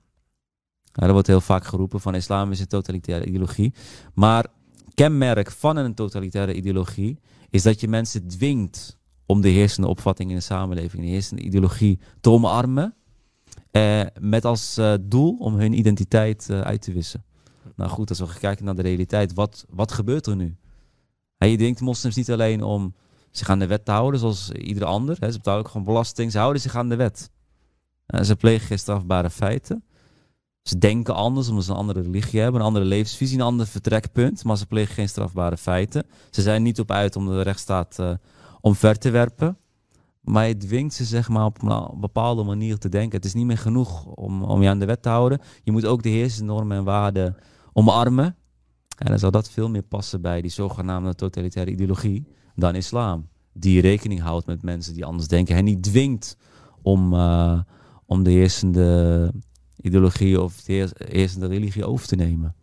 Dat 0.93 1.11
wordt 1.11 1.27
heel 1.27 1.41
vaak 1.41 1.65
geroepen 1.65 2.01
van 2.01 2.15
islam 2.15 2.51
is 2.51 2.61
een 2.61 2.67
totalitaire 2.67 3.25
ideologie. 3.25 3.75
Maar 4.15 4.47
kenmerk 4.95 5.51
van 5.51 5.77
een 5.77 5.95
totalitaire 5.95 6.55
ideologie 6.55 7.21
is 7.51 7.63
dat 7.63 7.81
je 7.81 7.89
mensen 7.89 8.29
dwingt 8.29 9.00
om 9.31 9.41
de 9.41 9.49
heersende 9.49 9.89
opvatting 9.89 10.31
in 10.31 10.37
de 10.37 10.43
samenleving, 10.43 11.03
de 11.03 11.09
heersende 11.09 11.43
ideologie 11.43 11.99
te 12.21 12.31
omarmen. 12.31 12.95
Eh, 13.71 14.03
met 14.21 14.45
als 14.45 14.79
uh, 14.79 14.95
doel 15.01 15.37
om 15.39 15.55
hun 15.55 15.79
identiteit 15.79 16.49
uh, 16.51 16.61
uit 16.61 16.83
te 16.83 16.93
wissen. 16.93 17.25
Nou 17.77 17.91
goed, 17.91 18.09
als 18.09 18.19
we 18.19 18.39
kijken 18.39 18.65
naar 18.65 18.75
de 18.75 18.83
realiteit, 18.83 19.35
wat, 19.35 19.67
wat 19.69 19.93
gebeurt 19.93 20.27
er 20.27 20.37
nu? 20.37 20.57
je 21.39 21.57
denkt 21.57 21.81
moslims 21.81 22.15
niet 22.15 22.31
alleen 22.31 22.63
om 22.63 22.95
zich 23.31 23.51
aan 23.51 23.59
de 23.59 23.67
wet 23.67 23.85
te 23.85 23.91
houden, 23.91 24.21
zoals 24.21 24.51
ieder 24.51 24.85
ander. 24.85 25.17
Hè. 25.21 25.31
Ze 25.31 25.37
betalen 25.37 25.61
ook 25.61 25.69
gewoon 25.69 25.87
belasting. 25.87 26.33
Ze 26.33 26.39
houden 26.39 26.63
zich 26.63 26.77
aan 26.77 26.89
de 26.89 26.97
wet. 26.97 27.31
Uh, 28.07 28.23
ze 28.23 28.37
plegen 28.37 28.67
geen 28.67 28.79
strafbare 28.79 29.31
feiten. 29.31 29.85
Ze 30.63 30.79
denken 30.79 31.15
anders 31.15 31.49
omdat 31.49 31.65
ze 31.65 31.71
een 31.71 31.77
andere 31.77 32.03
religie 32.03 32.41
hebben, 32.41 32.61
een 32.61 32.67
andere 32.67 32.85
levensvisie, 32.85 33.39
een 33.39 33.45
ander 33.45 33.67
vertrekpunt. 33.67 34.45
Maar 34.45 34.57
ze 34.57 34.67
plegen 34.67 34.95
geen 34.95 35.09
strafbare 35.09 35.57
feiten. 35.57 36.07
Ze 36.31 36.43
zijn 36.43 36.63
niet 36.63 36.81
op 36.81 36.91
uit 36.91 37.17
om 37.17 37.27
de 37.27 37.43
rechtsstaat 37.43 37.99
omver 38.61 38.99
te 38.99 39.11
werpen. 39.11 39.59
Maar 40.21 40.49
je 40.49 40.57
dwingt 40.57 40.95
ze 40.95 41.05
zeg 41.05 41.29
maar, 41.29 41.45
op 41.45 41.63
een 41.63 42.01
bepaalde 42.01 42.43
manier 42.43 42.79
te 42.79 42.89
denken. 42.89 43.17
Het 43.17 43.25
is 43.25 43.35
niet 43.35 43.47
meer 43.47 43.59
genoeg 43.59 44.05
om, 44.07 44.43
om 44.43 44.63
je 44.63 44.69
aan 44.69 44.79
de 44.79 44.87
wet 44.87 45.03
te 45.03 45.09
houden. 45.09 45.41
Je 45.63 45.73
moet 45.73 45.87
ook 45.87 46.03
de 46.03 46.09
heersende 46.09 46.53
normen 46.53 46.77
en 46.77 46.85
waarden 46.85 47.37
omarmen. 47.73 48.37
En 48.99 49.07
dan 49.07 49.19
zou 49.19 49.33
dat 49.33 49.51
veel 49.51 49.69
meer 49.69 49.83
passen 49.83 50.21
bij 50.21 50.41
die 50.41 50.51
zogenaamde 50.51 51.15
totalitaire 51.15 51.71
ideologie 51.71 52.27
dan 52.55 52.75
islam. 52.75 53.29
Die 53.53 53.81
rekening 53.81 54.21
houdt 54.21 54.47
met 54.47 54.63
mensen 54.63 54.95
die 54.95 55.05
anders 55.05 55.29
denken 55.29 55.57
en 55.57 55.65
niet 55.65 55.83
dwingt 55.83 56.37
om, 56.83 57.15
uh, 57.15 57.61
om 58.07 58.23
de 58.23 58.31
heersende 58.31 59.33
ideologie 59.77 60.41
of 60.41 60.63
de 60.63 60.91
heersende 60.95 61.47
religie 61.47 61.85
over 61.85 62.07
te 62.07 62.17
nemen. 62.17 62.55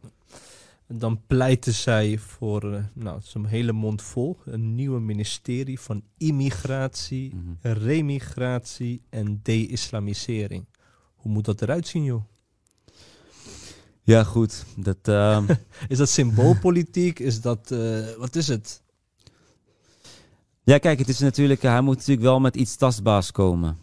Dan 0.87 1.21
pleiten 1.27 1.73
zij 1.73 2.17
voor, 2.17 2.73
uh, 2.73 2.83
nou, 2.93 3.19
zo'n 3.23 3.45
hele 3.45 3.71
mond 3.71 4.01
vol, 4.01 4.37
een 4.45 4.75
nieuwe 4.75 4.99
ministerie 4.99 5.79
van 5.79 6.03
immigratie, 6.17 7.35
mm 7.35 7.41
-hmm. 7.61 7.73
remigratie 7.73 9.01
en 9.09 9.39
de-islamisering. 9.43 10.65
Hoe 11.15 11.31
moet 11.31 11.45
dat 11.45 11.61
eruit 11.61 11.87
zien, 11.87 12.03
joh? 12.03 12.23
Ja, 14.03 14.23
goed. 14.23 14.65
Dat, 14.75 14.97
uh... 15.07 15.49
is 15.87 15.97
dat 15.97 16.09
symboolpolitiek? 16.09 17.19
Is 17.19 17.41
dat, 17.41 17.71
uh, 17.71 18.05
wat 18.17 18.35
is 18.35 18.47
het? 18.47 18.81
Ja, 20.63 20.77
kijk, 20.77 20.99
het 20.99 21.09
is 21.09 21.19
natuurlijk, 21.19 21.61
hij 21.61 21.81
moet 21.81 21.95
natuurlijk 21.95 22.27
wel 22.27 22.39
met 22.39 22.55
iets 22.55 22.75
tastbaars 22.75 23.31
komen. 23.31 23.77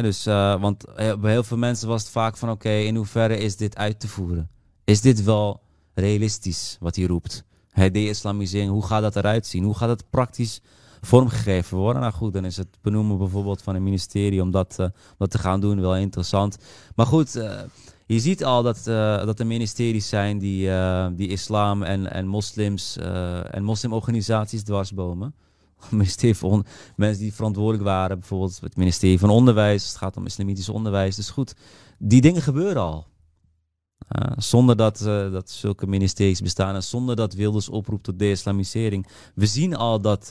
dus, 0.00 0.26
uh, 0.26 0.60
want 0.60 0.84
bij 0.94 1.30
heel 1.30 1.42
veel 1.42 1.56
mensen 1.56 1.88
was 1.88 2.02
het 2.02 2.10
vaak 2.10 2.36
van, 2.36 2.50
oké, 2.50 2.66
okay, 2.66 2.84
in 2.84 2.96
hoeverre 2.96 3.36
is 3.36 3.56
dit 3.56 3.76
uit 3.76 4.00
te 4.00 4.08
voeren? 4.08 4.50
Is 4.84 5.00
dit 5.00 5.22
wel 5.22 5.60
realistisch, 5.98 6.76
wat 6.80 6.96
hij 6.96 7.04
roept? 7.04 7.44
De-islamisering, 7.74 8.70
hoe 8.70 8.86
gaat 8.86 9.02
dat 9.02 9.16
eruit 9.16 9.46
zien? 9.46 9.64
Hoe 9.64 9.74
gaat 9.74 9.88
het 9.88 10.10
praktisch 10.10 10.60
vormgegeven 11.00 11.76
worden? 11.76 12.02
Nou 12.02 12.14
goed, 12.14 12.32
dan 12.32 12.44
is 12.44 12.56
het 12.56 12.68
benoemen 12.82 13.18
bijvoorbeeld 13.18 13.62
van 13.62 13.74
een 13.74 13.82
ministerie 13.82 14.42
om 14.42 14.50
dat, 14.50 14.76
uh, 14.80 14.86
dat 15.18 15.30
te 15.30 15.38
gaan 15.38 15.60
doen 15.60 15.80
wel 15.80 15.96
interessant. 15.96 16.56
Maar 16.94 17.06
goed, 17.06 17.36
uh, 17.36 17.60
je 18.06 18.20
ziet 18.20 18.44
al 18.44 18.62
dat, 18.62 18.78
uh, 18.88 19.24
dat 19.24 19.38
er 19.38 19.46
ministeries 19.46 20.08
zijn 20.08 20.38
die, 20.38 20.70
die 21.14 21.28
islam 21.28 21.82
en, 21.82 22.12
en 22.12 22.26
moslims 22.26 22.96
en 23.50 23.62
moslimorganisaties 23.62 24.62
dwarsbomen. 24.62 25.34
ministerie 25.90 26.36
van 26.36 26.64
mensen 26.96 27.22
die 27.22 27.34
verantwoordelijk 27.34 27.84
waren, 27.84 28.18
bijvoorbeeld 28.18 28.60
het 28.60 28.76
ministerie 28.76 29.18
van 29.18 29.30
Onderwijs, 29.30 29.86
het 29.86 29.96
gaat 29.96 30.16
om 30.16 30.26
islamitisch 30.26 30.68
onderwijs. 30.68 31.16
Dus 31.16 31.30
goed, 31.30 31.54
die 31.98 32.20
dingen 32.20 32.42
gebeuren 32.42 32.82
al. 32.82 33.06
Zonder 34.36 34.76
dat, 34.76 34.98
dat 35.32 35.50
zulke 35.50 35.86
ministeries 35.86 36.40
bestaan 36.40 36.74
en 36.74 36.82
zonder 36.82 37.16
dat 37.16 37.34
Wilders 37.34 37.68
oproept 37.68 38.04
tot 38.04 38.18
de-islamisering. 38.18 39.06
We 39.34 39.46
zien 39.46 39.76
al 39.76 40.00
dat, 40.00 40.26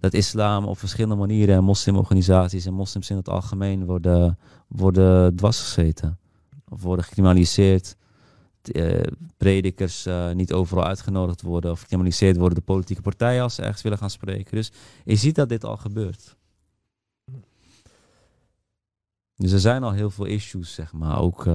dat 0.00 0.14
islam 0.14 0.64
op 0.64 0.78
verschillende 0.78 1.14
manieren 1.14 1.56
en 1.56 1.64
moslimorganisaties 1.64 2.66
en 2.66 2.74
moslims 2.74 3.10
in 3.10 3.16
het 3.16 3.28
algemeen 3.28 3.84
worden, 3.84 4.38
worden 4.68 5.36
dwarsgezeten 5.36 6.18
of 6.68 6.82
worden 6.82 7.04
gecriminaliseerd. 7.04 7.96
Predikers 9.36 10.08
niet 10.34 10.52
overal 10.52 10.84
uitgenodigd 10.84 11.42
worden 11.42 11.70
of 11.70 11.80
gecriminaliseerd 11.80 12.36
worden 12.36 12.58
de 12.58 12.64
politieke 12.64 13.02
partijen 13.02 13.42
als 13.42 13.54
ze 13.54 13.62
ergens 13.62 13.82
willen 13.82 13.98
gaan 13.98 14.10
spreken. 14.10 14.56
Dus 14.56 14.72
je 15.04 15.16
ziet 15.16 15.34
dat 15.34 15.48
dit 15.48 15.64
al 15.64 15.76
gebeurt. 15.76 16.36
Dus 19.36 19.52
er 19.52 19.60
zijn 19.60 19.82
al 19.82 19.92
heel 19.92 20.10
veel 20.10 20.24
issues, 20.24 20.74
zeg 20.74 20.92
maar, 20.92 21.20
ook, 21.20 21.46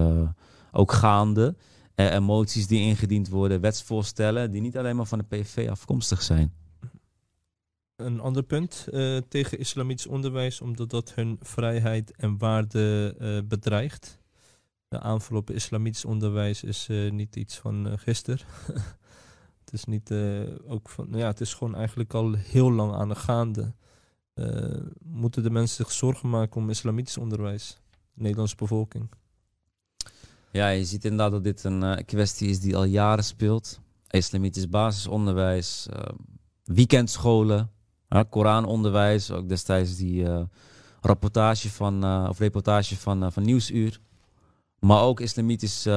ook 0.79 0.91
gaande. 0.91 1.55
emoties 1.95 2.67
die 2.67 2.81
ingediend 2.81 3.29
worden, 3.29 3.61
wetsvoorstellen 3.61 4.51
die 4.51 4.61
niet 4.61 4.77
alleen 4.77 4.95
maar 4.95 5.05
van 5.05 5.17
de 5.17 5.37
PV 5.37 5.67
afkomstig 5.69 6.21
zijn. 6.21 6.53
Een 7.95 8.19
ander 8.19 8.43
punt 8.43 8.87
tegen 9.27 9.59
islamitisch 9.59 10.07
onderwijs, 10.07 10.61
omdat 10.61 10.89
dat 10.89 11.13
hun 11.13 11.37
vrijheid 11.41 12.15
en 12.15 12.37
waarde 12.37 13.15
bedreigt 13.47 14.19
de 14.89 14.99
aanval 14.99 15.37
op 15.37 15.49
islamitisch 15.49 16.05
onderwijs 16.05 16.63
is 16.63 16.87
niet 17.11 17.35
iets 17.35 17.57
van 17.57 17.99
gisteren. 17.99 18.45
het 19.63 19.73
is 19.73 19.85
niet 19.85 20.13
ook 20.67 20.89
van, 20.89 21.07
ja, 21.11 21.27
het 21.27 21.41
is 21.41 21.53
gewoon 21.53 21.75
eigenlijk 21.75 22.13
al 22.13 22.33
heel 22.33 22.71
lang 22.71 22.93
aan 22.93 23.09
de 23.09 23.15
gaande. 23.15 23.73
moeten 25.03 25.43
de 25.43 25.49
mensen 25.49 25.85
zich 25.85 25.93
zorgen 25.93 26.29
maken 26.29 26.61
om 26.61 26.69
islamitisch 26.69 27.17
onderwijs, 27.17 27.81
de 28.13 28.21
Nederlandse 28.21 28.55
bevolking? 28.55 29.09
Ja, 30.51 30.69
je 30.69 30.85
ziet 30.85 31.03
inderdaad 31.03 31.31
dat 31.31 31.43
dit 31.43 31.63
een 31.63 32.05
kwestie 32.05 32.49
is 32.49 32.59
die 32.59 32.75
al 32.75 32.83
jaren 32.83 33.23
speelt. 33.23 33.79
Islamitisch 34.09 34.69
basisonderwijs, 34.69 35.87
weekendscholen, 36.63 37.71
Koranonderwijs, 38.29 39.31
ook 39.31 39.49
destijds 39.49 39.95
die 39.95 40.23
uh, 40.23 40.41
rapportage 41.01 41.69
van, 41.69 42.27
of 42.29 42.39
reportage 42.39 42.97
van, 42.97 43.31
van 43.31 43.43
Nieuwsuur. 43.43 43.99
Maar 44.79 45.01
ook 45.01 45.19
islamitisch, 45.19 45.87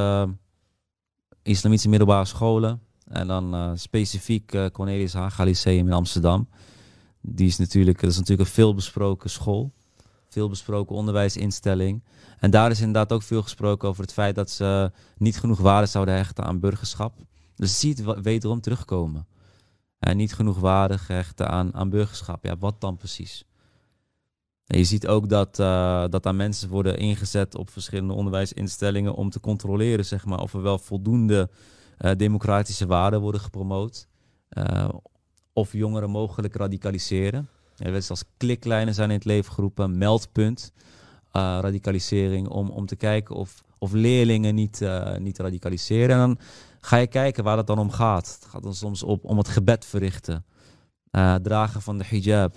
islamitische 1.43 1.89
middelbare 1.89 2.25
scholen. 2.25 2.81
En 3.05 3.27
dan 3.27 3.79
specifiek 3.79 4.71
Cornelis 4.73 5.13
Haga 5.13 5.45
Lyceum 5.45 5.87
in 5.87 5.93
Amsterdam. 5.93 6.49
Die 7.21 7.47
is 7.47 7.59
natuurlijk, 7.59 8.01
dat 8.01 8.11
is 8.11 8.19
natuurlijk 8.19 8.49
een 8.49 8.55
veelbesproken 8.55 9.31
school. 9.31 9.73
Veelbesproken 10.33 10.97
onderwijsinstelling. 10.97 12.03
En 12.39 12.51
daar 12.51 12.71
is 12.71 12.79
inderdaad 12.79 13.13
ook 13.13 13.23
veel 13.23 13.43
gesproken 13.43 13.89
over 13.89 14.03
het 14.03 14.13
feit 14.13 14.35
dat 14.35 14.51
ze 14.51 14.93
niet 15.17 15.39
genoeg 15.39 15.59
waarde 15.59 15.87
zouden 15.87 16.15
hechten 16.15 16.45
aan 16.45 16.61
burgerschap. 16.61 17.15
Dus 17.57 17.81
je 17.81 17.89
het 17.89 18.23
wederom 18.23 18.61
terugkomen 18.61 19.27
en 19.99 20.17
niet 20.17 20.35
genoeg 20.35 20.59
waarde 20.59 20.99
gehecht 20.99 21.43
aan, 21.43 21.75
aan 21.75 21.91
burgerschap. 21.91 22.45
Ja, 22.45 22.57
wat 22.59 22.81
dan 22.81 22.97
precies? 22.97 23.45
En 24.67 24.79
je 24.79 24.85
ziet 24.85 25.07
ook 25.07 25.29
dat, 25.29 25.59
uh, 25.59 26.05
dat 26.09 26.23
daar 26.23 26.35
mensen 26.35 26.69
worden 26.69 26.99
ingezet 26.99 27.55
op 27.55 27.71
verschillende 27.71 28.13
onderwijsinstellingen 28.13 29.15
om 29.15 29.31
te 29.31 29.41
controleren 29.41 30.05
zeg 30.05 30.25
maar, 30.25 30.41
of 30.41 30.55
er 30.55 30.63
wel 30.63 30.79
voldoende 30.79 31.51
uh, 31.99 32.11
democratische 32.17 32.87
waarden 32.87 33.21
worden 33.21 33.41
gepromoot. 33.41 34.09
Uh, 34.51 34.89
of 35.53 35.73
jongeren 35.73 36.11
mogelijk 36.11 36.55
radicaliseren. 36.55 37.49
Ja, 37.83 38.01
als 38.09 38.25
kliklijnen 38.37 38.95
zijn 38.95 39.09
in 39.11 39.17
het 39.17 39.25
leven 39.25 39.53
geroepen, 39.53 39.99
meldpunt, 39.99 40.73
radicalisering, 41.33 42.49
om, 42.49 42.71
om 42.71 42.87
te 42.87 42.97
kijken 42.97 43.35
of, 43.35 43.65
of 43.79 43.93
leerlingen 43.93 44.55
niet, 44.55 44.81
niet 45.19 45.39
radicaliseren. 45.39 46.11
En 46.11 46.19
dan 46.19 46.39
ga 46.81 46.97
je 46.97 47.07
kijken 47.07 47.45
waar 47.45 47.57
het 47.57 47.67
dan 47.67 47.79
om 47.79 47.91
gaat. 47.91 48.39
Het 48.41 48.51
gaat 48.51 48.63
dan 48.63 48.75
soms 48.75 49.03
op, 49.03 49.25
om 49.25 49.39
het 49.39 49.49
gebed 49.49 49.85
verrichten, 49.85 50.45
uh, 51.11 51.35
dragen 51.35 51.83
van 51.83 51.99
de 51.99 52.05
hijab. 52.05 52.57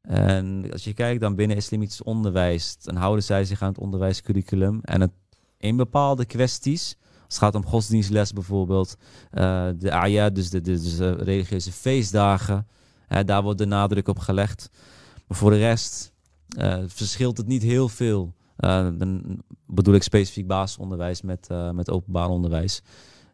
En 0.00 0.68
als 0.72 0.84
je 0.84 0.94
kijkt 0.94 1.20
dan 1.20 1.34
binnen 1.34 1.56
islamitisch 1.56 2.02
onderwijs, 2.02 2.76
dan 2.82 2.96
houden 2.96 3.24
zij 3.24 3.44
zich 3.44 3.62
aan 3.62 3.68
het 3.68 3.78
onderwijscurriculum. 3.78 4.80
En 4.82 5.00
het, 5.00 5.12
in 5.58 5.76
bepaalde 5.76 6.24
kwesties, 6.24 6.96
als 7.00 7.34
het 7.34 7.38
gaat 7.38 7.54
om 7.54 7.66
godsdienstles 7.66 8.32
bijvoorbeeld, 8.32 8.96
de 9.76 9.90
ayat, 9.90 10.34
dus 10.34 10.50
de, 10.50 10.60
de, 10.60 11.12
religieuze 11.12 11.72
feestdagen, 11.72 12.66
daar 13.08 13.42
wordt 13.42 13.58
de 13.58 13.66
nadruk 13.66 14.08
op 14.08 14.18
gelegd. 14.18 14.70
Maar 15.26 15.38
voor 15.38 15.50
de 15.50 15.58
rest 15.58 16.12
uh, 16.58 16.82
verschilt 16.86 17.36
het 17.36 17.46
niet 17.46 17.62
heel 17.62 17.88
veel. 17.88 18.34
dan 18.56 19.42
bedoel 19.66 19.94
ik 19.94 20.02
specifiek 20.02 20.46
basisonderwijs 20.46 21.22
met, 21.22 21.48
met 21.72 21.90
openbaar 21.90 22.28
onderwijs. 22.28 22.82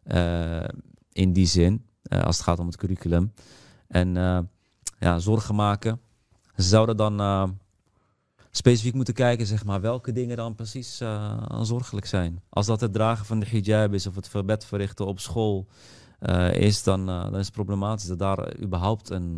Eh, 0.03 0.63
in 1.11 1.33
die 1.33 1.45
zin, 1.45 1.85
eh, 2.03 2.23
als 2.23 2.35
het 2.35 2.45
gaat 2.45 2.59
om 2.59 2.65
het 2.65 2.77
curriculum. 2.77 3.33
En 3.87 4.17
eh, 4.17 4.39
ja, 4.99 5.19
zorgen 5.19 5.55
maken. 5.55 5.99
Ze 6.55 6.63
zouden 6.63 6.97
dan 6.97 7.57
specifiek 8.51 8.93
moeten 8.93 9.13
kijken, 9.13 9.45
zeg 9.45 9.65
maar, 9.65 9.81
welke 9.81 10.11
dingen 10.11 10.37
dan 10.37 10.55
precies 10.55 11.01
zorgelijk 11.61 12.05
zijn. 12.05 12.41
Als 12.49 12.65
dat 12.65 12.81
het 12.81 12.93
dragen 12.93 13.25
van 13.25 13.39
de 13.39 13.45
hijab 13.45 13.93
is 13.93 14.07
of 14.07 14.15
het 14.15 14.27
verbed 14.27 14.65
verrichten 14.65 15.05
op 15.05 15.19
school 15.19 15.67
is, 16.51 16.83
dan, 16.83 17.05
dan 17.05 17.37
is 17.37 17.45
het 17.45 17.55
problematisch 17.55 18.07
dat 18.07 18.19
daar 18.19 18.61
überhaupt 18.61 19.09
een, 19.09 19.37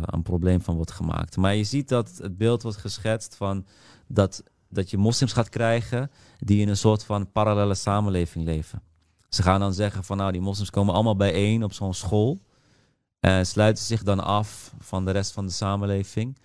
een 0.00 0.22
probleem 0.22 0.60
van 0.60 0.74
wordt 0.74 0.90
gemaakt. 0.90 1.36
Maar 1.36 1.54
je 1.54 1.64
ziet 1.64 1.88
dat 1.88 2.18
het 2.22 2.36
beeld 2.36 2.62
wordt 2.62 2.78
geschetst 2.78 3.36
van 3.36 3.66
dat, 4.06 4.42
dat 4.68 4.90
je 4.90 4.96
moslims 4.96 5.32
gaat 5.32 5.48
krijgen 5.48 6.10
die 6.38 6.60
in 6.60 6.68
een 6.68 6.76
soort 6.76 7.04
van 7.04 7.32
parallele 7.32 7.74
samenleving 7.74 8.44
leven. 8.44 8.82
Ze 9.28 9.42
gaan 9.42 9.60
dan 9.60 9.74
zeggen 9.74 10.04
van 10.04 10.16
nou, 10.16 10.32
die 10.32 10.40
moslims 10.40 10.70
komen 10.70 10.94
allemaal 10.94 11.16
bijeen 11.16 11.64
op 11.64 11.72
zo'n 11.72 11.94
school. 11.94 12.38
En 13.20 13.46
sluiten 13.46 13.84
zich 13.84 14.02
dan 14.02 14.20
af 14.20 14.74
van 14.78 15.04
de 15.04 15.10
rest 15.10 15.32
van 15.32 15.46
de 15.46 15.52
samenleving. 15.52 16.38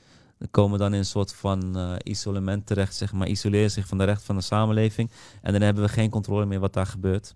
Komen 0.51 0.79
dan 0.79 0.93
in 0.93 0.99
een 0.99 1.05
soort 1.05 1.34
van 1.34 1.77
isolement 2.03 2.65
terecht, 2.65 2.95
zeg 2.95 3.13
maar, 3.13 3.27
isoleren 3.27 3.71
zich 3.71 3.88
van 3.88 3.97
de 3.97 4.03
rest 4.03 4.23
van 4.23 4.36
de 4.36 4.41
samenleving. 4.41 5.11
En 5.41 5.51
dan 5.51 5.61
hebben 5.61 5.84
we 5.84 5.89
geen 5.89 6.09
controle 6.09 6.45
meer 6.45 6.59
wat 6.59 6.73
daar 6.73 6.86
gebeurt. 6.86 7.36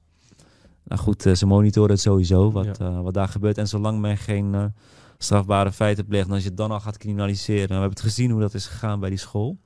Nou 0.85 1.01
goed, 1.01 1.25
uh, 1.25 1.33
ze 1.33 1.45
monitoren 1.45 1.91
het 1.91 2.01
sowieso, 2.01 2.51
wat, 2.51 2.81
uh, 2.81 3.01
wat 3.01 3.13
daar 3.13 3.27
gebeurt. 3.27 3.57
En 3.57 3.67
zolang 3.67 3.99
men 3.99 4.17
geen 4.17 4.73
strafbare 5.17 5.71
feiten 5.71 6.05
pleegt, 6.05 6.27
en 6.27 6.33
als 6.33 6.41
je 6.43 6.47
het 6.47 6.57
dan 6.57 6.71
al 6.71 6.79
gaat 6.79 6.97
criminaliseren. 6.97 7.67
We 7.67 7.73
hebben 7.73 7.89
het 7.89 8.01
gezien 8.01 8.31
hoe 8.31 8.41
dat 8.41 8.53
is 8.53 8.65
gegaan 8.65 8.99
bij 8.99 9.09
die 9.09 9.19
school. 9.19 9.57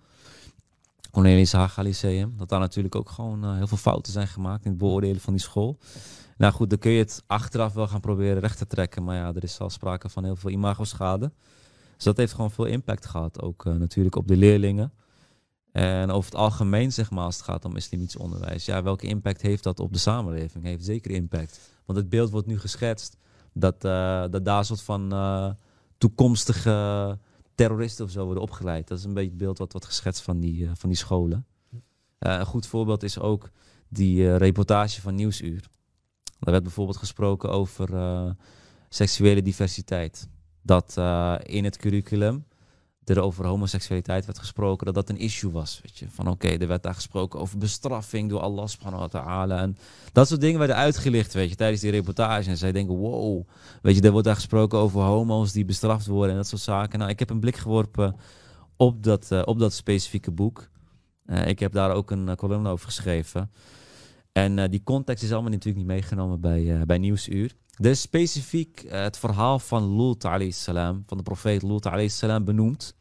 Cornelis 1.11 1.51
Haga 1.51 1.82
Lyceum. 1.82 2.34
Dat 2.38 2.49
daar 2.49 2.59
natuurlijk 2.59 2.95
ook 2.95 3.09
gewoon 3.09 3.45
uh, 3.45 3.55
heel 3.55 3.67
veel 3.67 3.78
fouten 3.78 4.11
zijn 4.11 4.28
gemaakt 4.28 4.65
in 4.65 4.70
het 4.70 4.80
beoordelen 4.80 5.22
van 5.22 5.34
die 5.34 5.41
school. 5.41 5.78
Nou 6.38 6.53
goed, 6.53 6.70
dan 6.70 6.80
kun 6.80 6.91
je 6.91 6.99
het 6.99 7.24
achteraf 7.28 7.74
wel 7.74 7.88
gaan 7.88 7.99
proberen 7.99 8.39
recht 8.39 8.57
te 8.57 8.67
trekken. 8.67 9.03
Maar 9.03 9.15
ja, 9.15 9.34
er 9.34 9.43
is 9.43 9.59
al 9.59 9.70
sprake 9.70 10.09
van 10.09 10.24
heel 10.24 10.36
veel 10.36 10.49
imagoschade. 10.49 11.32
Dus 11.95 12.03
dat 12.03 12.17
heeft 12.17 12.34
gewoon 12.34 12.51
veel 12.51 12.65
impact 12.65 13.05
gehad. 13.05 13.41
Ook 13.41 13.65
uh, 13.65 13.74
natuurlijk 13.74 14.15
op 14.15 14.28
de 14.28 14.38
leerlingen. 14.38 14.91
En 15.72 16.11
over 16.11 16.32
het 16.32 16.39
algemeen, 16.39 16.91
zeg 16.91 17.11
maar, 17.11 17.24
als 17.24 17.36
het 17.36 17.45
gaat 17.45 17.65
om 17.65 17.76
islamitisch 17.76 18.17
onderwijs. 18.17 18.65
Ja, 18.65 18.84
welke 18.84 19.07
impact 19.07 19.41
heeft 19.41 19.63
dat 19.63 19.80
op 19.80 19.93
de 19.93 19.99
samenleving? 19.99 20.63
Heeft 20.63 20.86
zeker 20.86 21.11
impact. 21.11 21.59
Want 21.86 21.97
het 21.99 22.09
beeld 22.09 22.30
wordt 22.30 22.47
nu 22.47 22.59
geschetst 22.59 23.17
dat, 23.53 23.86
uh, 23.86 24.26
dat 24.30 24.45
daar 24.45 24.57
een 24.57 24.65
soort 24.65 24.82
van 24.82 25.57
toekomstige 25.97 27.17
terroristen 27.55 28.05
of 28.05 28.11
zo 28.11 28.26
worden 28.26 28.43
opgeleid. 28.43 28.88
Dat 28.88 28.97
is 28.97 29.03
een 29.03 29.13
beetje 29.13 29.30
het 29.30 29.38
beeld 29.38 29.57
wat 29.57 29.72
wordt 29.72 29.88
geschetst 29.88 30.22
van 30.22 30.39
die, 30.39 30.61
uh, 30.61 30.72
van 30.74 30.89
die 30.89 30.97
scholen. 30.97 31.45
Uh, 31.72 31.80
een 32.20 32.45
goed 32.45 32.67
voorbeeld 32.67 33.03
is 33.03 33.20
ook 33.20 33.49
die 33.88 34.36
reportage 34.36 35.01
van 35.01 35.15
Nieuwsuur. 35.15 35.67
Daar 36.39 36.51
werd 36.51 36.63
bijvoorbeeld 36.63 36.97
gesproken 36.97 37.49
over 37.49 38.36
seksuele 38.89 39.41
diversiteit. 39.41 40.30
Dat 40.61 40.97
in 41.43 41.63
het 41.63 41.78
curriculum 41.78 42.45
er 43.10 43.22
over 43.22 43.45
homoseksualiteit 43.45 44.26
werd 44.26 44.39
gesproken, 44.39 44.86
dat 44.86 44.95
dat 44.95 45.10
een 45.10 45.18
issue 45.18 45.51
was. 45.51 45.80
Weet 45.84 45.97
je? 45.97 46.05
Van 46.10 46.28
oké, 46.28 46.47
er 46.47 46.68
werd 46.68 46.84
daar 46.84 46.93
gesproken 46.93 47.39
over 47.39 47.57
bestraffing 47.57 48.30
door 48.30 48.39
Allah 48.39 48.68
subhanahu 48.68 49.01
wa 49.01 49.07
ta'ala. 49.07 49.62
En 49.62 49.78
dat 50.12 50.28
soort 50.28 50.41
dingen 50.41 50.57
werden 50.57 50.76
uitgelicht, 50.76 51.34
weet 51.34 51.49
je, 51.49 51.55
tijdens 51.55 51.82
die 51.82 51.91
reportage. 51.91 52.49
En 52.49 52.57
zij 52.57 52.72
denken, 52.72 52.95
wow, 52.95 53.47
weet 53.82 53.95
je, 53.95 54.01
er 54.01 54.12
wordt 54.12 54.26
daar 54.26 54.36
gesproken 54.36 54.80
over 54.80 55.01
homo's 55.01 55.51
die 55.51 55.66
bestraft 55.66 56.07
worden 56.07 56.32
en 56.32 56.38
dat 56.38 56.47
soort 56.47 56.62
zaken. 56.62 56.99
Nou, 56.99 57.12
ik 57.12 57.20
heb 57.20 57.30
een 57.30 57.39
blik 57.39 57.57
geworpen 57.57 58.16
op 58.76 59.03
dat, 59.03 59.30
uh, 59.32 59.41
op 59.45 59.60
dat 59.60 59.74
specifieke 59.74 60.32
boek. 60.32 60.70
Uh, 61.26 61.47
ik 61.47 61.60
heb 61.60 61.72
daar 61.72 61.91
ook 61.91 62.12
een 62.12 62.28
uh, 62.28 62.34
column 62.34 62.68
over 62.68 62.86
geschreven. 62.86 63.51
En 64.32 64.70
die 64.70 64.84
context 64.84 65.24
is 65.24 65.32
allemaal 65.32 65.51
natuurlijk 65.51 65.78
niet 65.78 65.95
meegenomen 65.95 66.39
bij, 66.39 66.86
bij 66.86 66.97
Nieuwsuur. 66.97 67.55
Is 67.78 68.01
specifiek 68.01 68.86
het 68.88 69.18
verhaal 69.18 69.60
van 69.60 69.95
Lut 69.95 70.53
salam, 70.53 71.03
van 71.07 71.18
de 71.18 71.24
profeet 71.24 71.64
Lut 71.64 72.12
salam 72.12 72.45
benoemd 72.45 72.95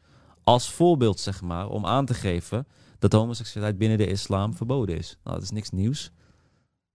als 0.49 0.71
voorbeeld, 0.71 1.19
zeg 1.19 1.41
maar, 1.41 1.69
om 1.69 1.85
aan 1.85 2.05
te 2.05 2.13
geven 2.13 2.67
dat 2.99 3.13
homoseksualiteit 3.13 3.77
binnen 3.79 3.97
de 3.97 4.07
islam 4.07 4.53
verboden 4.53 4.97
is. 4.97 5.17
Nou, 5.23 5.35
dat 5.35 5.43
is 5.43 5.51
niks 5.51 5.69
nieuws. 5.69 6.11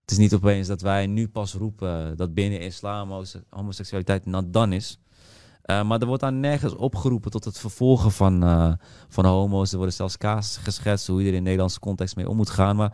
Het 0.00 0.10
is 0.10 0.16
niet 0.16 0.34
opeens 0.34 0.66
dat 0.68 0.80
wij 0.80 1.06
nu 1.06 1.28
pas 1.28 1.54
roepen 1.54 2.16
dat 2.16 2.34
binnen 2.34 2.60
islam 2.60 3.24
homoseksualiteit 3.48 4.26
not 4.26 4.52
dan 4.52 4.72
is. 4.72 4.98
Uh, 5.64 5.82
maar 5.82 6.00
er 6.00 6.06
wordt 6.06 6.22
daar 6.22 6.32
nergens 6.32 6.74
opgeroepen 6.74 7.30
tot 7.30 7.44
het 7.44 7.58
vervolgen 7.58 8.12
van, 8.12 8.44
uh, 8.44 8.72
van 9.08 9.24
homo's. 9.24 9.70
Er 9.70 9.76
worden 9.76 9.94
zelfs 9.94 10.16
kaas 10.16 10.56
geschetst 10.56 11.06
hoe 11.06 11.22
je 11.22 11.28
er 11.28 11.32
in 11.32 11.38
de 11.38 11.44
Nederlandse 11.44 11.80
context 11.80 12.16
mee 12.16 12.28
om 12.28 12.36
moet 12.36 12.50
gaan. 12.50 12.76
Maar 12.76 12.92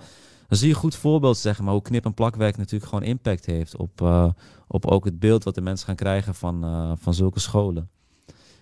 dan 0.49 0.59
zie 0.59 0.69
je 0.69 0.75
een 0.75 0.81
goed 0.81 0.95
voorbeeld, 0.95 1.37
zeg 1.37 1.61
maar, 1.61 1.73
hoe 1.73 1.83
knip- 1.83 2.05
en 2.05 2.15
plakwerk 2.15 2.57
natuurlijk 2.57 2.91
gewoon 2.91 3.05
impact 3.05 3.47
heeft 3.47 3.77
op, 3.77 4.01
uh, 4.01 4.31
op 4.67 4.87
ook 4.87 5.05
het 5.05 5.19
beeld 5.19 5.45
wat 5.45 5.55
de 5.55 5.61
mensen 5.61 5.87
gaan 5.87 5.97
krijgen 5.97 6.35
van, 6.35 6.97
van 7.01 7.15
zulke 7.15 7.41
scholen. 7.41 7.91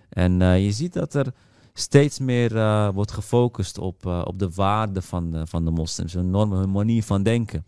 En 0.09 0.39
je 0.39 0.71
ziet 0.71 0.93
dat 0.93 1.13
er 1.13 1.33
steeds 1.73 2.19
meer 2.19 2.55
uh, 2.55 2.89
wordt 2.93 3.11
gefocust 3.11 3.77
op, 3.77 4.05
uh, 4.05 4.21
op 4.25 4.39
de 4.39 4.49
waarde 4.49 5.01
van 5.01 5.31
de, 5.31 5.47
van 5.47 5.65
de 5.65 5.71
moslims, 5.71 6.13
hun 6.13 6.71
manier 6.71 7.03
van 7.03 7.23
denken. 7.23 7.65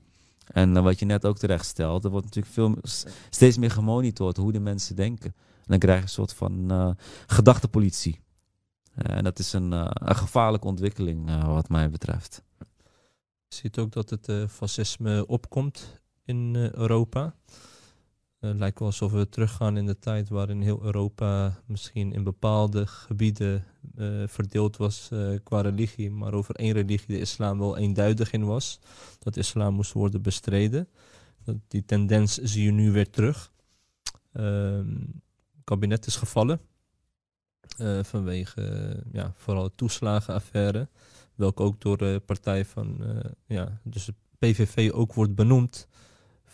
En 0.47 0.75
uh, 0.75 0.83
wat 0.83 0.99
je 0.99 1.05
net 1.05 1.25
ook 1.25 1.37
terecht 1.37 1.65
stelt, 1.65 2.03
er 2.03 2.09
wordt 2.09 2.25
natuurlijk 2.25 2.53
veel, 2.53 2.75
steeds 3.29 3.57
meer 3.57 3.71
gemonitord 3.71 4.37
hoe 4.37 4.51
de 4.51 4.59
mensen 4.59 4.95
denken. 4.95 5.33
En 5.35 5.67
dan 5.67 5.79
krijg 5.79 5.97
je 5.97 6.03
een 6.03 6.09
soort 6.09 6.33
van 6.33 6.95
gedachtepolitie. 7.27 8.19
en 8.95 9.23
dat 9.23 9.39
is 9.39 9.53
een, 9.53 9.71
een 9.71 10.15
gevaarlijke 10.15 10.67
ontwikkeling 10.67 11.45
wat 11.45 11.69
mij 11.69 11.89
betreft. 11.89 12.43
Je 13.47 13.55
ziet 13.55 13.77
ook 13.77 13.91
dat 13.91 14.09
het 14.09 14.31
fascisme 14.49 15.27
opkomt 15.27 16.01
in 16.25 16.55
Europa. 16.55 17.35
Het 18.41 18.59
lijkt 18.59 18.79
wel 18.79 18.87
alsof 18.87 19.11
we 19.11 19.29
teruggaan 19.29 19.77
in 19.77 19.85
de 19.85 19.99
tijd 19.99 20.29
waarin 20.29 20.61
heel 20.61 20.83
Europa 20.83 21.61
misschien 21.65 22.13
in 22.13 22.23
bepaalde 22.23 22.87
gebieden 22.87 23.65
eh, 23.95 24.23
verdeeld 24.27 24.77
was 24.77 25.09
eh, 25.11 25.29
qua 25.43 25.61
religie, 25.61 26.11
maar 26.11 26.33
over 26.33 26.55
één 26.55 26.73
religie 26.73 27.07
de 27.07 27.19
islam 27.19 27.59
wel 27.59 27.77
eenduidig 27.77 28.31
in 28.31 28.45
was. 28.45 28.79
Dat 29.19 29.37
islam 29.37 29.73
moest 29.73 29.93
worden 29.93 30.21
bestreden. 30.21 30.87
Dat, 31.43 31.55
die 31.67 31.85
tendens 31.85 32.37
zie 32.37 32.63
je 32.63 32.71
nu 32.71 32.91
weer 32.91 33.09
terug. 33.09 33.51
Ehm, 34.31 34.89
het 35.51 35.63
kabinet 35.63 36.05
is 36.05 36.15
gevallen 36.15 36.59
eh, 37.77 37.99
vanwege 38.03 38.61
eh, 38.61 39.11
ja, 39.11 39.33
vooral 39.35 39.63
de 39.63 39.71
toeslagenaffaire, 39.75 40.87
welke 41.35 41.63
ook 41.63 41.81
door 41.81 41.97
de 41.97 42.21
partij 42.25 42.65
van 42.65 43.03
eh, 43.03 43.31
ja, 43.45 43.79
dus 43.83 44.05
de 44.05 44.13
PVV 44.37 44.91
ook 44.93 45.13
wordt 45.13 45.35
benoemd 45.35 45.87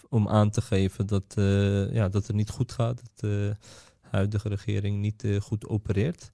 om 0.09 0.27
aan 0.27 0.49
te 0.49 0.61
geven 0.61 1.07
dat, 1.07 1.23
eh, 1.35 1.93
ja, 1.93 2.09
dat 2.09 2.27
het 2.27 2.35
niet 2.35 2.49
goed 2.49 2.71
gaat, 2.71 2.97
dat 2.97 3.19
de 3.19 3.55
huidige 4.01 4.49
regering 4.49 4.99
niet 4.99 5.23
eh, 5.23 5.41
goed 5.41 5.67
opereert. 5.67 6.31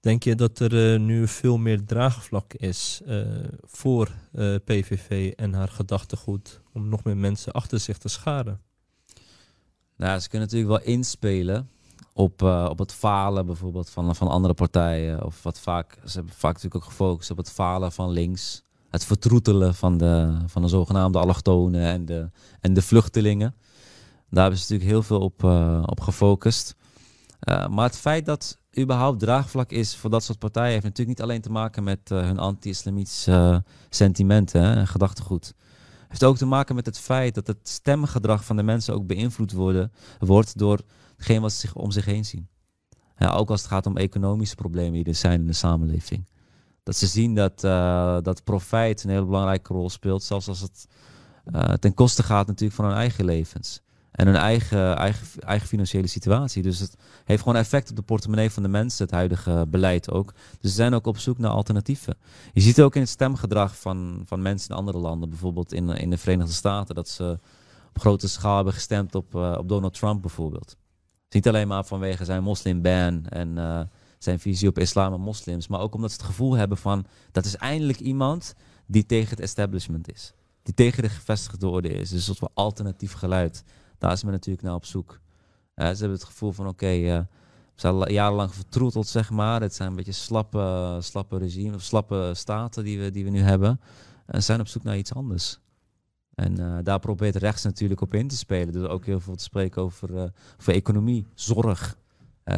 Denk 0.00 0.22
je 0.22 0.34
dat 0.34 0.58
er 0.58 0.92
eh, 0.94 1.00
nu 1.00 1.28
veel 1.28 1.56
meer 1.56 1.84
draagvlak 1.84 2.52
is 2.54 3.02
voor 3.62 4.10
PVV 4.64 5.32
en 5.36 5.52
haar 5.52 5.68
gedachtegoed 5.68 6.60
om 6.72 6.88
nog 6.88 7.04
meer 7.04 7.16
mensen 7.16 7.52
achter 7.52 7.80
zich 7.80 7.98
te 7.98 8.08
scharen? 8.08 8.60
Nou, 9.96 10.20
ze 10.20 10.28
kunnen 10.28 10.48
natuurlijk 10.48 10.84
wel 10.84 10.94
inspelen 10.94 11.68
op, 12.12 12.42
op 12.42 12.78
het 12.78 12.92
falen 12.92 13.46
bijvoorbeeld 13.46 13.90
van, 13.90 14.16
van 14.16 14.28
andere 14.28 14.54
partijen. 14.54 15.24
Of 15.24 15.42
wat 15.42 15.60
vaak, 15.60 15.98
ze 16.04 16.16
hebben 16.16 16.34
vaak 16.34 16.54
natuurlijk 16.54 16.84
ook 16.84 16.90
gefocust 16.90 17.30
op 17.30 17.36
het 17.36 17.50
falen 17.50 17.92
van 17.92 18.10
links. 18.10 18.63
Het 18.94 19.04
vertroetelen 19.04 19.74
van 19.74 19.96
de, 19.98 20.36
van 20.46 20.62
de 20.62 20.68
zogenaamde 20.68 21.18
allochtonen 21.18 21.80
en 21.80 22.04
de, 22.04 22.30
en 22.60 22.74
de 22.74 22.82
vluchtelingen. 22.82 23.54
Daar 24.30 24.42
hebben 24.42 24.60
ze 24.60 24.72
natuurlijk 24.72 24.90
heel 24.90 25.02
veel 25.02 25.20
op, 25.20 25.44
eh, 25.44 25.82
op 25.86 26.00
gefocust. 26.00 26.76
Eh, 27.40 27.68
maar 27.68 27.84
het 27.84 27.98
feit 27.98 28.26
dat 28.26 28.58
überhaupt 28.78 29.20
draagvlak 29.20 29.70
is 29.70 29.96
voor 29.96 30.10
dat 30.10 30.24
soort 30.24 30.38
partijen... 30.38 30.70
heeft 30.72 30.84
natuurlijk 30.84 31.18
niet 31.18 31.26
alleen 31.26 31.40
te 31.40 31.50
maken 31.50 31.84
met 31.84 32.10
eh, 32.10 32.20
hun 32.20 32.38
anti-islamitische 32.38 33.64
sentimenten 33.88 34.62
en 34.62 34.86
gedachtegoed 34.86 35.54
heeft 36.08 36.24
ook 36.24 36.36
te 36.36 36.46
maken 36.46 36.74
met 36.74 36.86
het 36.86 36.98
feit 36.98 37.34
dat 37.34 37.46
het 37.46 37.68
stemgedrag 37.68 38.44
van 38.44 38.56
de 38.56 38.62
mensen 38.62 38.94
ook 38.94 39.06
beïnvloed 39.06 39.52
worden, 39.52 39.92
wordt 40.18 40.58
door 40.58 40.80
hetgeen 41.16 41.40
wat 41.40 41.52
ze 41.52 41.58
zich 41.58 41.74
om 41.74 41.90
zich 41.90 42.04
heen 42.04 42.24
zien. 42.24 42.48
Ja, 43.16 43.30
ook 43.30 43.50
als 43.50 43.60
het 43.60 43.70
gaat 43.70 43.86
om 43.86 43.96
economische 43.96 44.54
problemen 44.54 44.92
die 44.92 45.04
er 45.04 45.14
zijn 45.14 45.40
in 45.40 45.46
de 45.46 45.52
samenleving. 45.52 46.28
Dat 46.84 46.96
ze 46.96 47.06
zien 47.06 47.34
dat, 47.34 47.64
eh, 47.64 48.16
dat 48.22 48.44
profijt 48.44 49.04
een 49.04 49.10
hele 49.10 49.24
belangrijke 49.24 49.72
rol 49.72 49.90
speelt, 49.90 50.22
zelfs 50.22 50.48
als 50.48 50.60
het 50.60 50.86
eh, 51.44 51.72
ten 51.72 51.94
koste 51.94 52.22
gaat 52.22 52.46
natuurlijk 52.46 52.76
van 52.76 52.84
hun 52.84 52.94
eigen 52.94 53.24
levens. 53.24 53.82
En 54.10 54.26
hun 54.26 54.36
eigen, 54.36 54.96
eigen, 54.96 55.40
eigen 55.40 55.68
financiële 55.68 56.06
situatie. 56.06 56.62
Dus 56.62 56.78
het 56.78 56.96
heeft 57.24 57.42
gewoon 57.42 57.58
effect 57.58 57.90
op 57.90 57.96
de 57.96 58.02
portemonnee 58.02 58.50
van 58.50 58.62
de 58.62 58.68
mensen, 58.68 59.04
het 59.04 59.14
huidige 59.14 59.66
beleid 59.68 60.10
ook. 60.10 60.32
Dus 60.60 60.70
ze 60.70 60.76
zijn 60.76 60.94
ook 60.94 61.06
op 61.06 61.18
zoek 61.18 61.38
naar 61.38 61.50
alternatieven. 61.50 62.16
Je 62.52 62.60
ziet 62.60 62.80
ook 62.80 62.94
in 62.94 63.00
het 63.00 63.10
stemgedrag 63.10 63.78
van, 63.78 64.22
van 64.24 64.42
mensen 64.42 64.70
in 64.70 64.76
andere 64.76 64.98
landen, 64.98 65.28
bijvoorbeeld 65.28 65.72
in, 65.72 65.88
in 65.88 66.10
de 66.10 66.18
Verenigde 66.18 66.52
Staten, 66.52 66.94
dat 66.94 67.08
ze 67.08 67.38
op 67.88 68.00
grote 68.00 68.28
schaal 68.28 68.56
hebben 68.56 68.74
gestemd 68.74 69.14
op, 69.14 69.34
eh, 69.34 69.54
op 69.58 69.68
Donald 69.68 69.94
Trump 69.94 70.20
bijvoorbeeld. 70.22 70.76
Niet 71.28 71.48
alleen 71.48 71.68
maar 71.68 71.84
vanwege 71.84 72.24
zijn 72.24 72.42
moslimban 72.42 73.26
en 73.26 73.58
zijn 74.24 74.40
visie 74.40 74.68
op 74.68 74.78
islam 74.78 75.12
en 75.12 75.20
moslims, 75.20 75.68
maar 75.68 75.80
ook 75.80 75.94
omdat 75.94 76.10
ze 76.10 76.16
het 76.16 76.26
gevoel 76.26 76.54
hebben 76.54 76.78
van 76.78 77.06
dat 77.32 77.44
is 77.44 77.56
eindelijk 77.56 78.00
iemand 78.00 78.54
die 78.86 79.06
tegen 79.06 79.30
het 79.30 79.40
establishment 79.40 80.12
is. 80.12 80.34
Die 80.62 80.74
tegen 80.74 81.02
de 81.02 81.08
gevestigde 81.08 81.68
orde 81.68 81.88
is. 81.88 82.10
Dus 82.10 82.24
soort 82.24 82.38
van 82.38 82.50
alternatief 82.54 83.12
geluid. 83.12 83.64
Daar 83.98 84.12
is 84.12 84.22
men 84.22 84.32
natuurlijk 84.32 84.64
naar 84.64 84.74
op 84.74 84.84
zoek. 84.84 85.20
Eh, 85.74 85.86
ze 85.86 85.98
hebben 85.98 86.18
het 86.18 86.24
gevoel 86.24 86.52
van 86.52 86.68
oké, 86.68 86.86
eh, 86.86 87.18
we 87.74 87.80
zijn 87.80 87.94
al 87.94 88.10
jarenlang 88.10 88.54
vertroeteld, 88.54 89.06
zeg 89.06 89.30
maar. 89.30 89.60
Het 89.60 89.74
zijn 89.74 89.88
een 89.88 89.96
beetje 89.96 90.12
slappe, 90.12 90.96
slappe 91.00 91.38
regime, 91.38 91.74
of 91.74 91.82
slappe 91.82 92.32
staten 92.34 92.84
die 92.84 93.00
we, 93.00 93.10
die 93.10 93.24
we 93.24 93.30
nu 93.30 93.40
hebben. 93.40 93.80
En 94.26 94.42
zijn 94.42 94.60
op 94.60 94.68
zoek 94.68 94.82
naar 94.82 94.96
iets 94.96 95.14
anders. 95.14 95.58
En 96.34 96.58
eh, 96.58 96.78
daar 96.82 96.98
probeert 96.98 97.36
rechts 97.36 97.62
natuurlijk 97.62 98.00
op 98.00 98.14
in 98.14 98.28
te 98.28 98.36
spelen. 98.36 98.72
Dus 98.72 98.88
ook 98.88 99.04
heel 99.04 99.20
veel 99.20 99.36
te 99.36 99.42
spreken 99.42 99.82
over, 99.82 100.16
eh, 100.16 100.24
over 100.60 100.72
economie, 100.72 101.26
zorg, 101.34 101.90
eh, 101.90 102.03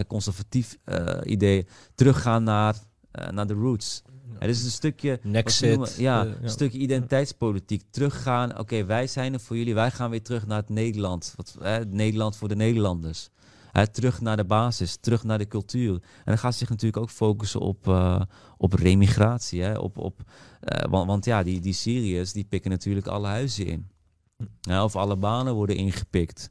conservatief 0.07 0.77
eh, 0.85 1.17
idee. 1.23 1.67
Teruggaan 1.95 2.43
naar, 2.43 2.77
eh, 3.11 3.29
naar 3.29 3.47
de 3.47 3.55
roots. 3.55 4.03
Het 4.39 4.51
is 4.51 4.65
een 4.65 4.71
stukje, 4.71 5.21
Nexit. 5.23 5.71
noemen- 5.71 5.91
ja, 5.99 6.27
eh, 6.27 6.33
een 6.43 6.51
stukje 6.51 6.79
identiteitspolitiek. 6.79 7.83
Teruggaan, 7.91 8.59
oké, 8.59 8.85
wij 8.85 9.07
zijn 9.07 9.33
er 9.33 9.41
voor 9.41 9.57
jullie. 9.57 9.75
Wij 9.75 9.91
gaan 9.91 10.11
weer 10.11 10.23
terug 10.23 10.47
naar 10.47 10.57
het 10.57 10.69
Nederland. 10.69 11.33
Wat, 11.37 11.57
hè, 11.61 11.85
Nederland 11.85 12.37
voor 12.37 12.49
de 12.49 12.57
Nederlanders. 12.57 13.31
Hè, 13.73 13.87
terug 13.87 14.21
naar 14.21 14.37
de 14.37 14.45
basis, 14.45 14.97
terug 14.97 15.25
naar 15.25 15.39
de 15.39 15.49
cultuur. 15.49 15.93
En 15.93 16.01
dan 16.25 16.39
gaat 16.39 16.53
ze 16.53 16.59
zich 16.59 16.69
natuurlijk 16.69 17.03
ook 17.03 17.11
focussen 17.11 17.61
op, 17.61 17.89
eh, 17.89 18.21
op 18.57 18.73
remigratie. 18.73 19.63
Hè, 19.63 19.79
op, 19.79 19.99
op, 19.99 20.21
eh, 20.61 20.91
want, 20.91 21.07
want 21.07 21.25
ja, 21.25 21.43
die, 21.43 21.61
die 21.61 21.73
Syriërs 21.73 22.33
die 22.33 22.45
pikken 22.45 22.71
natuurlijk 22.71 23.07
alle 23.07 23.27
huizen 23.27 23.67
in. 23.67 23.89
Ja, 24.61 24.85
of 24.85 24.97
alle 24.97 25.17
banen 25.17 25.55
worden 25.55 25.77
ingepikt. 25.77 26.51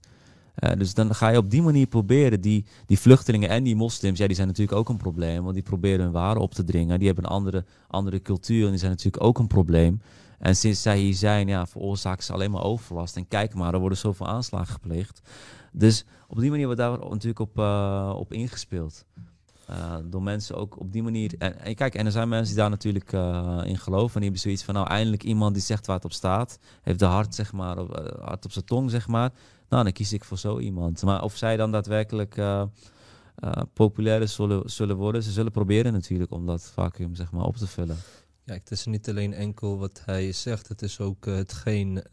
Eh, 0.56 0.78
dus 0.78 0.93
dan 0.93 1.16
ga 1.16 1.30
je 1.30 1.38
op 1.38 1.49
die 1.49 1.62
manier 1.62 1.88
proberen 1.88 2.41
die, 2.41 2.66
die 2.86 2.99
vluchtelingen 2.99 3.49
en 3.49 3.64
die 3.64 3.76
moslims, 3.76 4.18
ja, 4.20 4.28
die 4.28 4.36
zijn 4.36 4.47
natuurlijk 4.47 4.78
ook 4.78 4.89
een 4.89 4.97
probleem, 4.97 5.41
want 5.43 5.53
die 5.53 5.64
proberen 5.64 5.99
hun 5.99 6.12
waren 6.12 6.41
op 6.41 6.53
te 6.53 6.64
dringen. 6.64 6.97
Die 6.97 7.08
hebben 7.08 7.26
een 7.26 7.30
andere, 7.30 7.66
andere 7.88 8.22
cultuur 8.22 8.64
en 8.64 8.70
die 8.70 8.80
zijn 8.80 8.91
natuurlijk 8.91 9.24
ook 9.24 9.39
een 9.39 9.47
probleem. 9.47 10.01
En 10.39 10.56
sinds 10.56 10.82
zij 10.82 10.97
hier 10.97 11.14
zijn, 11.14 11.47
ja, 11.47 11.66
veroorzaken 11.66 12.24
ze 12.24 12.34
alleen 12.34 12.51
maar 12.51 12.64
overlast. 12.64 13.16
En 13.16 13.28
kijk 13.28 13.53
maar, 13.53 13.74
er 13.74 13.80
worden 13.80 13.97
zoveel 13.97 14.28
aanslagen 14.28 14.74
gepleegd. 14.74 15.22
Dus 15.72 16.06
op 16.28 16.39
die 16.39 16.49
manier 16.49 16.66
wordt 16.66 16.82
daar 16.82 16.99
natuurlijk 16.99 17.39
op, 17.39 17.60
eh, 17.60 18.14
op 18.16 18.34
ingespeeld. 18.34 19.06
Eh, 19.68 19.95
door 20.06 20.24
mensen 20.24 20.56
ook 20.56 20.80
op 20.80 20.91
die 20.91 21.03
manier. 21.03 21.36
En, 21.38 21.76
kijk, 21.76 21.95
en 21.95 22.06
er 22.06 22.12
zijn 22.12 22.30
mensen 22.30 22.53
die 22.53 22.62
daar 22.62 22.70
natuurlijk 22.70 23.12
in 23.68 23.78
geloven. 23.78 24.14
En 24.14 24.22
die 24.22 24.24
hebben 24.24 24.39
zoiets 24.39 24.64
van, 24.64 24.74
nou, 24.74 24.88
eindelijk 24.88 25.24
iemand 25.24 25.53
die 25.53 25.64
zegt 25.64 25.86
waar 25.86 25.95
het 25.95 26.06
op 26.06 26.14
staat. 26.14 26.60
Heeft 26.82 26.99
de 26.99 27.06
hart, 27.06 27.36
zeg 27.36 27.53
maar, 27.53 27.78
hart 28.22 28.45
op 28.45 28.51
zijn 28.51 28.66
tong, 28.66 28.91
zeg 28.91 29.08
maar. 29.08 29.32
Nou, 29.70 29.84
dan 29.84 29.91
kies 29.91 30.13
ik 30.13 30.24
voor 30.24 30.38
zo 30.38 30.59
iemand. 30.59 31.01
Maar 31.01 31.24
of 31.24 31.36
zij 31.36 31.57
dan 31.57 31.72
daadwerkelijk 31.72 32.38
eh 32.38 32.63
eh, 33.36 33.51
populair 33.74 34.28
zullen, 34.28 34.70
zullen 34.70 34.95
worden, 34.95 35.24
ze 35.24 35.32
zullen 35.32 35.51
proberen 35.51 35.93
natuurlijk 35.93 36.32
om 36.32 36.45
dat 36.45 36.63
vacuüm, 36.63 37.16
zeg 37.16 37.32
maar, 37.32 37.45
op 37.45 37.55
te 37.55 37.68
vullen. 37.68 37.97
Kijk, 38.45 38.59
het 38.59 38.72
is 38.72 38.86
niet 38.86 39.09
alleen 39.09 39.34
enkel 39.34 39.78
wat 39.78 40.01
hij 40.05 40.32
zegt, 40.32 40.68
het 40.68 40.82
is 40.82 40.99
ook 40.99 41.28
eh, 41.28 41.36
hetgeen 41.36 42.03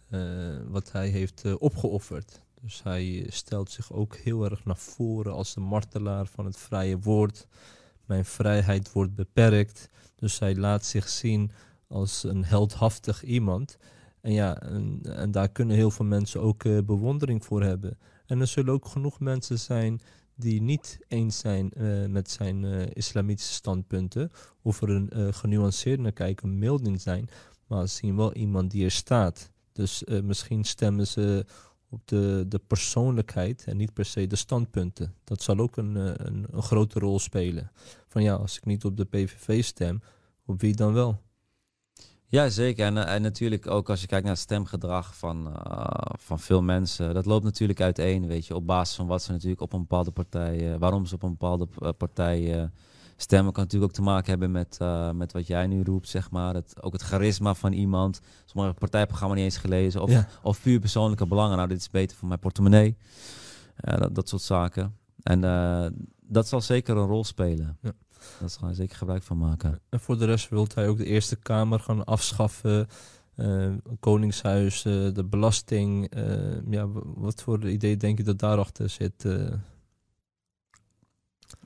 wat 0.68 0.92
hij 0.92 1.08
heeft 1.08 1.54
opgeofferd. 1.58 2.40
Dus 2.60 2.82
hij 2.82 3.26
stelt 3.28 3.70
zich 3.70 3.92
ook 3.92 4.16
heel 4.16 4.44
erg 4.44 4.64
naar 4.64 4.76
voren 4.76 5.32
als 5.32 5.54
de 5.54 5.60
martelaar 5.60 6.26
van 6.26 6.44
het 6.44 6.56
vrije 6.56 6.98
woord. 6.98 7.46
Mijn 8.04 8.24
vrijheid 8.24 8.92
wordt 8.92 9.14
beperkt. 9.14 9.88
Dus 10.14 10.38
hij 10.38 10.56
laat 10.56 10.84
zich 10.84 11.08
zien 11.08 11.50
als 11.88 12.22
een 12.22 12.44
heldhaftig 12.44 13.22
iemand. 13.22 13.76
En 14.22 14.32
ja, 14.32 14.60
en, 14.60 15.30
daar 15.30 15.48
kunnen 15.48 15.76
heel 15.76 15.90
veel 15.90 16.04
mensen 16.04 16.40
ook 16.40 16.64
eh, 16.64 16.78
bewondering 16.84 17.44
voor 17.44 17.62
hebben. 17.62 17.98
En 18.26 18.40
er 18.40 18.46
zullen 18.46 18.72
ook 18.72 18.86
genoeg 18.86 19.20
mensen 19.20 19.58
zijn 19.58 20.00
die 20.34 20.62
niet 20.62 20.98
eens 21.08 21.38
zijn 21.38 21.70
eh, 21.70 22.06
met 22.06 22.30
zijn 22.30 22.64
eh, 22.64 22.86
islamitische 22.92 23.52
standpunten 23.52 24.32
of 24.62 24.82
er 24.82 24.90
een 24.90 25.10
uh, 25.12 25.32
genuanceerd 25.32 26.00
naar 26.00 26.12
kijken, 26.12 26.58
mild 26.58 26.86
in 26.86 27.00
zijn, 27.00 27.28
maar 27.66 27.88
ze 27.88 27.94
zien 27.94 28.16
wel 28.16 28.32
iemand 28.34 28.70
die 28.70 28.84
er 28.84 28.90
staat. 28.90 29.50
Dus 29.72 30.04
misschien 30.22 30.64
stemmen 30.64 31.06
ze 31.06 31.46
op 31.88 32.00
de, 32.04 32.44
de 32.48 32.58
persoonlijkheid 32.58 33.64
en 33.64 33.76
niet 33.76 33.92
per 33.92 34.04
se 34.04 34.26
de 34.26 34.36
standpunten. 34.36 35.14
Dat 35.24 35.42
zal 35.42 35.58
ook 35.58 35.76
een, 35.76 35.94
een, 36.26 36.46
een 36.50 36.62
grote 36.62 36.98
rol 36.98 37.18
spelen. 37.18 37.70
Van 38.08 38.22
ja, 38.22 38.34
als 38.34 38.56
ik 38.56 38.64
niet 38.64 38.84
op 38.84 38.96
de 38.96 39.04
PVV 39.04 39.64
stem, 39.64 40.00
op 40.46 40.60
wie 40.60 40.74
dan 40.74 40.92
wel? 40.92 41.20
Ja, 42.32 42.48
zeker. 42.48 42.86
En, 42.86 43.06
en 43.06 43.22
natuurlijk 43.22 43.66
ook 43.66 43.90
als 43.90 44.00
je 44.00 44.06
kijkt 44.06 44.24
naar 44.24 44.34
het 44.34 44.42
stemgedrag 44.42 45.16
van, 45.16 45.48
uh, 45.48 45.84
van 46.18 46.38
veel 46.38 46.62
mensen. 46.62 47.14
Dat 47.14 47.26
loopt 47.26 47.44
natuurlijk 47.44 47.80
uiteen, 47.80 48.26
weet 48.26 48.46
je. 48.46 48.54
Op 48.54 48.66
basis 48.66 48.96
van 48.96 49.06
wat 49.06 49.22
ze 49.22 49.32
natuurlijk 49.32 49.60
op 49.60 49.72
een 49.72 49.80
bepaalde 49.80 50.10
partij... 50.10 50.72
Uh, 50.72 50.76
waarom 50.78 51.06
ze 51.06 51.14
op 51.14 51.22
een 51.22 51.30
bepaalde 51.30 51.66
partij 51.96 52.56
uh, 52.56 52.64
stemmen. 53.16 53.52
Kan 53.52 53.62
natuurlijk 53.62 53.90
ook 53.90 53.96
te 53.96 54.02
maken 54.02 54.30
hebben 54.30 54.50
met, 54.50 54.78
met 55.14 55.32
wat 55.32 55.46
jij 55.46 55.66
nu 55.66 55.82
roept, 55.82 56.08
zeg 56.08 56.30
maar. 56.30 56.54
Het, 56.54 56.82
ook 56.82 56.92
het 56.92 57.02
charisma 57.02 57.54
van 57.54 57.72
iemand. 57.72 58.20
Sommige 58.44 58.74
partijprogramma 58.74 59.34
niet 59.34 59.44
eens 59.44 59.56
gelezen. 59.56 60.02
Of, 60.02 60.10
ja. 60.10 60.28
of 60.42 60.62
puur 60.62 60.80
persoonlijke 60.80 61.26
belangen. 61.26 61.56
Nou, 61.56 61.68
dit 61.68 61.78
is 61.78 61.90
beter 61.90 62.16
voor 62.16 62.28
mijn 62.28 62.40
portemonnee. 62.40 62.96
dat, 63.76 64.14
dat 64.14 64.28
soort 64.28 64.42
zaken. 64.42 64.96
En 65.22 65.40
dat 66.20 66.48
zal 66.48 66.60
zeker 66.60 66.96
een 66.96 67.06
rol 67.06 67.24
spelen. 67.24 67.78
Ja. 67.80 67.92
Daar 68.40 68.50
gaan 68.50 68.68
we 68.68 68.74
zeker 68.74 68.96
gebruik 68.96 69.22
van 69.22 69.38
maken. 69.38 69.80
En 69.88 70.00
voor 70.00 70.18
de 70.18 70.24
rest 70.24 70.48
wil 70.48 70.66
hij 70.74 70.88
ook 70.88 70.98
de 70.98 71.04
Eerste 71.04 71.36
Kamer 71.36 71.80
gaan 71.80 72.04
afschaffen. 72.04 72.88
Uh, 73.36 73.74
Koningshuis, 74.00 74.84
uh, 74.84 75.14
de 75.14 75.24
belasting. 75.24 76.16
Uh, 76.16 76.70
ja, 76.70 76.88
wat 77.04 77.42
voor 77.42 77.68
idee 77.68 77.96
denk 77.96 78.18
je 78.18 78.24
dat 78.24 78.38
daarachter 78.38 78.88
zit? 78.88 79.26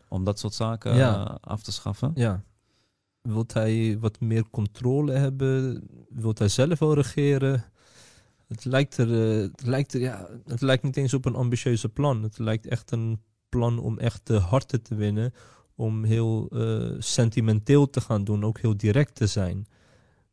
Om 0.09 0.25
dat 0.25 0.39
soort 0.39 0.55
zaken 0.55 0.95
ja. 0.95 1.39
af 1.41 1.63
te 1.63 1.73
schaffen? 1.73 2.13
Ja. 2.15 2.43
Wilt 3.23 3.53
hij 3.53 3.99
wat 3.99 4.21
meer 4.21 4.51
controle 4.51 5.13
hebben? 5.13 5.83
Wilt 6.09 6.39
hij 6.39 6.49
zelf 6.49 6.79
wel 6.79 6.95
regeren? 6.95 7.65
Het 8.47 8.65
lijkt, 8.65 8.97
er, 8.97 9.13
eh, 9.13 9.43
het, 9.43 9.67
lijkt 9.67 9.95
er, 9.95 10.01
ja, 10.01 10.29
het 10.45 10.61
lijkt 10.61 10.83
niet 10.83 10.97
eens 10.97 11.15
op 11.15 11.25
een 11.25 11.35
ambitieuze 11.35 11.89
plan. 11.89 12.23
Het 12.23 12.39
lijkt 12.39 12.67
echt 12.67 12.91
een 12.91 13.23
plan 13.49 13.79
om 13.79 13.99
echt 13.99 14.27
de 14.27 14.39
harten 14.39 14.83
te 14.83 14.95
winnen. 14.95 15.35
Om 15.77 16.05
heel 16.05 16.49
eh, 16.49 16.95
sentimenteel 16.99 17.91
te 17.91 18.01
gaan 18.01 18.24
doen, 18.24 18.45
ook 18.45 18.59
heel 18.59 18.77
direct 18.77 19.14
te 19.14 19.27
zijn. 19.27 19.66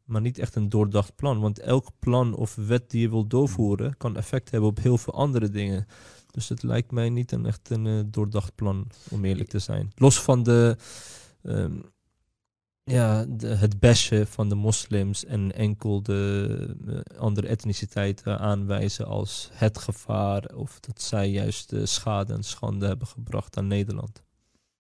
Maar 0.05 0.21
niet 0.21 0.37
echt 0.37 0.55
een 0.55 0.69
doordacht 0.69 1.15
plan. 1.15 1.39
Want 1.39 1.59
elk 1.59 1.89
plan 1.99 2.33
of 2.35 2.55
wet 2.55 2.89
die 2.89 3.01
je 3.01 3.09
wil 3.09 3.27
doorvoeren, 3.27 3.97
kan 3.97 4.17
effect 4.17 4.51
hebben 4.51 4.69
op 4.69 4.79
heel 4.79 4.97
veel 4.97 5.13
andere 5.13 5.49
dingen. 5.49 5.85
Dus 6.31 6.49
het 6.49 6.63
lijkt 6.63 6.91
mij 6.91 7.09
niet 7.09 7.31
een 7.31 7.45
echt 7.45 7.69
een 7.69 7.87
eh, 7.87 7.99
doordacht 8.05 8.55
plan, 8.55 8.87
om 9.09 9.25
eerlijk 9.25 9.49
te 9.49 9.59
zijn. 9.59 9.91
Los 9.95 10.21
van 10.21 10.43
de, 10.43 10.77
ehm, 11.43 11.79
ja, 12.83 13.25
de, 13.25 13.47
het 13.47 13.79
bashen 13.79 14.27
van 14.27 14.49
de 14.49 14.55
moslims 14.55 15.25
en 15.25 15.51
enkel 15.51 16.03
de 16.03 16.75
eh, 16.87 17.19
andere 17.19 17.47
etniciteiten 17.47 18.39
aanwijzen 18.39 19.05
als 19.05 19.49
het 19.51 19.77
gevaar. 19.77 20.55
Of 20.55 20.79
dat 20.79 21.01
zij 21.01 21.29
juist 21.29 21.73
schade 21.83 22.33
en 22.33 22.43
schande 22.43 22.85
hebben 22.85 23.07
gebracht 23.07 23.57
aan 23.57 23.67
Nederland. 23.67 24.23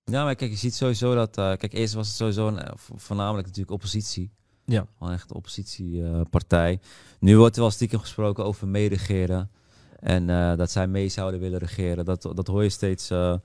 Ja, 0.05 0.23
maar 0.23 0.35
kijk, 0.35 0.51
je 0.51 0.57
ziet 0.57 0.75
sowieso 0.75 1.15
dat. 1.15 1.37
Uh, 1.37 1.45
kijk, 1.45 1.73
eerst 1.73 1.93
was 1.93 2.07
het 2.07 2.15
sowieso 2.15 2.47
een, 2.47 2.61
voornamelijk 2.95 3.45
natuurlijk 3.47 3.73
oppositie. 3.73 4.31
Ja. 4.65 4.87
Gewoon 4.97 5.13
echt 5.13 5.33
oppositiepartij. 5.33 6.79
nu 7.19 7.37
wordt 7.37 7.55
er 7.55 7.61
wel 7.61 7.71
stiekem 7.71 7.99
gesproken 7.99 8.45
over 8.45 8.67
meeregeren. 8.67 9.51
En 9.99 10.29
uh, 10.29 10.55
dat 10.55 10.71
zij 10.71 10.87
mee 10.87 11.09
zouden 11.09 11.39
willen 11.39 11.59
regeren. 11.59 12.05
Dat, 12.05 12.21
dat 12.21 12.47
hoor 12.47 12.63
je 12.63 12.69
steeds 12.69 13.11
uh, 13.11 13.35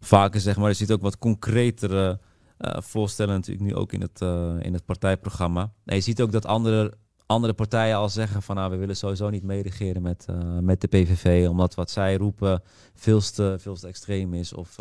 vaker, 0.00 0.40
zeg 0.40 0.56
maar. 0.56 0.68
Je 0.68 0.74
ziet 0.74 0.92
ook 0.92 1.02
wat 1.02 1.18
concretere 1.18 2.18
voorstellen 2.64 3.34
natuurlijk 3.34 3.66
nu 3.66 3.74
ook 3.74 3.92
in 3.92 4.00
het, 4.00 4.20
in 4.64 4.72
het 4.72 4.84
partijprogramma. 4.84 5.72
En 5.84 5.94
je 5.94 6.00
ziet 6.00 6.22
ook 6.22 6.32
dat 6.32 6.46
andere, 6.46 6.92
andere 7.26 7.52
partijen 7.52 7.96
al 7.96 8.08
zeggen 8.08 8.42
van... 8.42 8.56
nou, 8.56 8.70
we 8.70 8.76
willen 8.76 8.96
sowieso 8.96 9.30
niet 9.30 9.42
meeregeren 9.42 10.02
met, 10.02 10.26
met 10.60 10.80
de 10.80 10.86
PVV... 10.86 11.48
omdat 11.48 11.74
wat 11.74 11.90
zij 11.90 12.16
roepen 12.16 12.62
veel 12.94 13.20
te, 13.20 13.56
veel 13.58 13.74
te 13.74 13.86
extreem 13.86 14.34
is... 14.34 14.52
of 14.52 14.76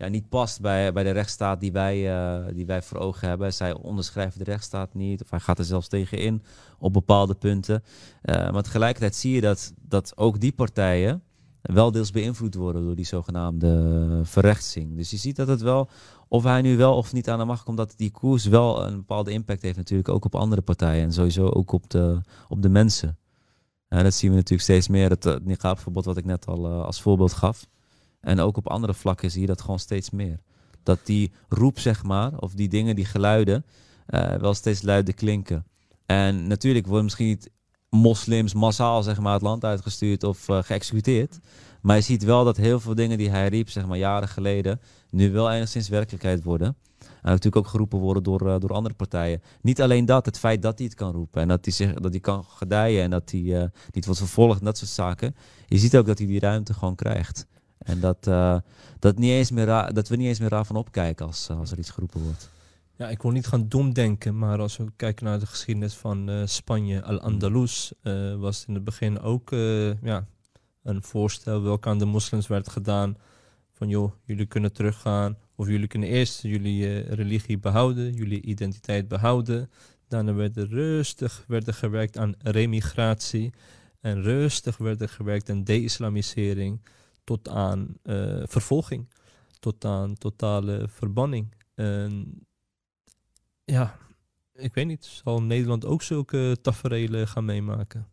ja, 0.00 0.08
niet 0.08 0.28
past 0.28 0.60
bij, 0.60 0.92
bij 0.92 1.02
de 1.02 1.10
rechtsstaat 1.10 1.60
die 1.60 1.72
wij, 1.72 1.98
uh, 1.98 2.54
die 2.54 2.66
wij 2.66 2.82
voor 2.82 2.98
ogen 2.98 3.28
hebben. 3.28 3.54
Zij 3.54 3.74
onderschrijven 3.74 4.38
de 4.38 4.44
rechtsstaat 4.44 4.94
niet, 4.94 5.22
of 5.22 5.30
hij 5.30 5.40
gaat 5.40 5.58
er 5.58 5.64
zelfs 5.64 5.88
tegen 5.88 6.18
in 6.18 6.42
op 6.78 6.92
bepaalde 6.92 7.34
punten. 7.34 7.82
Uh, 8.22 8.50
maar 8.50 8.62
tegelijkertijd 8.62 9.16
zie 9.16 9.34
je 9.34 9.40
dat, 9.40 9.72
dat 9.88 10.12
ook 10.16 10.40
die 10.40 10.52
partijen 10.52 11.22
wel 11.62 11.90
deels 11.90 12.10
beïnvloed 12.10 12.54
worden 12.54 12.84
door 12.84 12.94
die 12.94 13.04
zogenaamde 13.04 14.20
verrechtsing. 14.24 14.96
Dus 14.96 15.10
je 15.10 15.16
ziet 15.16 15.36
dat 15.36 15.48
het 15.48 15.60
wel, 15.60 15.88
of 16.28 16.42
hij 16.42 16.62
nu 16.62 16.76
wel 16.76 16.96
of 16.96 17.12
niet 17.12 17.28
aan 17.28 17.38
de 17.38 17.44
macht 17.44 17.62
komt, 17.62 17.76
dat 17.76 17.94
die 17.96 18.10
koers 18.10 18.44
wel 18.44 18.86
een 18.86 18.96
bepaalde 18.96 19.30
impact 19.30 19.62
heeft 19.62 19.76
natuurlijk 19.76 20.08
ook 20.08 20.24
op 20.24 20.34
andere 20.34 20.62
partijen 20.62 21.04
en 21.04 21.12
sowieso 21.12 21.46
ook 21.46 21.72
op 21.72 21.90
de, 21.90 22.20
op 22.48 22.62
de 22.62 22.68
mensen. 22.68 23.18
En 23.88 24.04
dat 24.04 24.14
zien 24.14 24.30
we 24.30 24.36
natuurlijk 24.36 24.62
steeds 24.62 24.88
meer, 24.88 25.10
het, 25.10 25.24
het 25.24 25.44
niqabverbod 25.44 26.04
wat 26.04 26.16
ik 26.16 26.24
net 26.24 26.46
al 26.46 26.68
als 26.68 27.02
voorbeeld 27.02 27.32
gaf. 27.32 27.66
En 28.20 28.40
ook 28.40 28.56
op 28.56 28.68
andere 28.68 28.94
vlakken 28.94 29.30
zie 29.30 29.40
je 29.40 29.46
dat 29.46 29.60
gewoon 29.60 29.78
steeds 29.78 30.10
meer. 30.10 30.40
Dat 30.82 30.98
die 31.04 31.32
roep, 31.48 31.78
zeg 31.78 32.02
maar, 32.02 32.38
of 32.38 32.52
die 32.52 32.68
dingen, 32.68 32.96
die 32.96 33.04
geluiden, 33.04 33.64
uh, 34.08 34.34
wel 34.34 34.54
steeds 34.54 34.82
luider 34.82 35.14
klinken. 35.14 35.64
En 36.06 36.46
natuurlijk 36.46 36.86
worden 36.86 37.04
misschien 37.04 37.26
niet 37.26 37.50
moslims 37.88 38.54
massaal, 38.54 39.02
zeg 39.02 39.20
maar, 39.20 39.32
het 39.32 39.42
land 39.42 39.64
uitgestuurd 39.64 40.24
of 40.24 40.48
uh, 40.48 40.62
geëxecuteerd. 40.62 41.38
Maar 41.82 41.96
je 41.96 42.02
ziet 42.02 42.24
wel 42.24 42.44
dat 42.44 42.56
heel 42.56 42.80
veel 42.80 42.94
dingen 42.94 43.18
die 43.18 43.30
hij 43.30 43.48
riep, 43.48 43.70
zeg 43.70 43.86
maar, 43.86 43.98
jaren 43.98 44.28
geleden, 44.28 44.80
nu 45.10 45.32
wel 45.32 45.50
enigszins 45.50 45.88
werkelijkheid 45.88 46.42
worden. 46.42 46.76
En 46.98 47.30
natuurlijk 47.30 47.56
ook 47.56 47.66
geroepen 47.66 47.98
worden 47.98 48.22
door, 48.22 48.46
uh, 48.46 48.58
door 48.58 48.72
andere 48.72 48.94
partijen. 48.94 49.42
Niet 49.60 49.82
alleen 49.82 50.04
dat, 50.04 50.26
het 50.26 50.38
feit 50.38 50.62
dat 50.62 50.78
hij 50.78 50.86
het 50.86 50.96
kan 50.96 51.12
roepen 51.12 51.42
en 51.42 51.48
dat 51.48 51.64
hij, 51.64 51.74
zich, 51.74 51.94
dat 51.94 52.10
hij 52.10 52.20
kan 52.20 52.44
gedijen 52.44 53.02
en 53.02 53.10
dat 53.10 53.30
hij 53.30 53.70
niet 53.90 54.04
wordt 54.04 54.20
vervolgd 54.20 54.58
en 54.58 54.64
dat 54.64 54.78
soort 54.78 54.90
zaken. 54.90 55.34
Je 55.66 55.78
ziet 55.78 55.96
ook 55.96 56.06
dat 56.06 56.18
hij 56.18 56.26
die 56.26 56.40
ruimte 56.40 56.74
gewoon 56.74 56.94
krijgt. 56.94 57.46
En 57.80 58.00
dat, 58.00 58.26
uh, 58.26 58.56
dat, 58.98 59.18
niet 59.18 59.30
eens 59.30 59.50
meer 59.50 59.92
dat 59.92 60.08
we 60.08 60.16
niet 60.16 60.26
eens 60.26 60.38
meer 60.38 60.48
raar 60.48 60.64
van 60.64 60.76
opkijken 60.76 61.26
als, 61.26 61.50
als 61.50 61.70
er 61.70 61.78
iets 61.78 61.90
geroepen 61.90 62.22
wordt. 62.22 62.50
Ja, 62.96 63.08
ik 63.08 63.22
wil 63.22 63.30
niet 63.30 63.46
gaan 63.46 63.68
domdenken, 63.68 64.38
maar 64.38 64.58
als 64.58 64.76
we 64.76 64.86
kijken 64.96 65.24
naar 65.24 65.38
de 65.38 65.46
geschiedenis 65.46 65.94
van 65.94 66.30
uh, 66.30 66.42
Spanje, 66.46 67.02
Al-Andalus, 67.02 67.92
uh, 68.02 68.36
was 68.36 68.58
het 68.58 68.68
in 68.68 68.74
het 68.74 68.84
begin 68.84 69.20
ook 69.20 69.50
ja, 70.02 70.26
een 70.82 71.02
voorstel 71.02 71.62
welke 71.62 71.88
aan 71.88 71.98
de 71.98 72.04
moslims 72.04 72.46
werd 72.46 72.68
gedaan. 72.68 73.16
Van 73.72 73.88
joh, 73.88 74.12
jullie 74.24 74.46
kunnen 74.46 74.72
teruggaan, 74.72 75.36
of 75.54 75.68
jullie 75.68 75.86
kunnen 75.86 76.08
eerst 76.08 76.42
jullie 76.42 76.98
religie 77.00 77.58
behouden, 77.58 78.12
jullie 78.12 78.40
identiteit 78.42 79.08
behouden. 79.08 79.70
Daarna 80.08 80.34
werd 80.34 80.56
er 80.56 80.68
rustig 80.68 81.44
werd 81.46 81.66
er 81.66 81.74
gewerkt 81.74 82.18
aan 82.18 82.34
remigratie. 82.38 83.52
En 84.00 84.22
rustig 84.22 84.76
werd 84.76 85.00
er 85.00 85.08
gewerkt 85.08 85.50
aan 85.50 85.64
de-islamisering 85.64 86.80
tot 87.30 87.48
aan 87.48 87.96
uh, 88.02 88.42
vervolging, 88.46 89.08
tot 89.58 89.84
aan 89.84 90.14
totale 90.14 90.88
verbanning. 90.88 91.54
Ja, 93.64 93.98
ik 94.54 94.74
weet 94.74 94.86
niet, 94.86 95.04
zal 95.04 95.42
Nederland 95.42 95.84
ook 95.84 96.02
zulke 96.02 96.56
tafereelen 96.62 97.28
gaan 97.28 97.44
meemaken? 97.44 98.08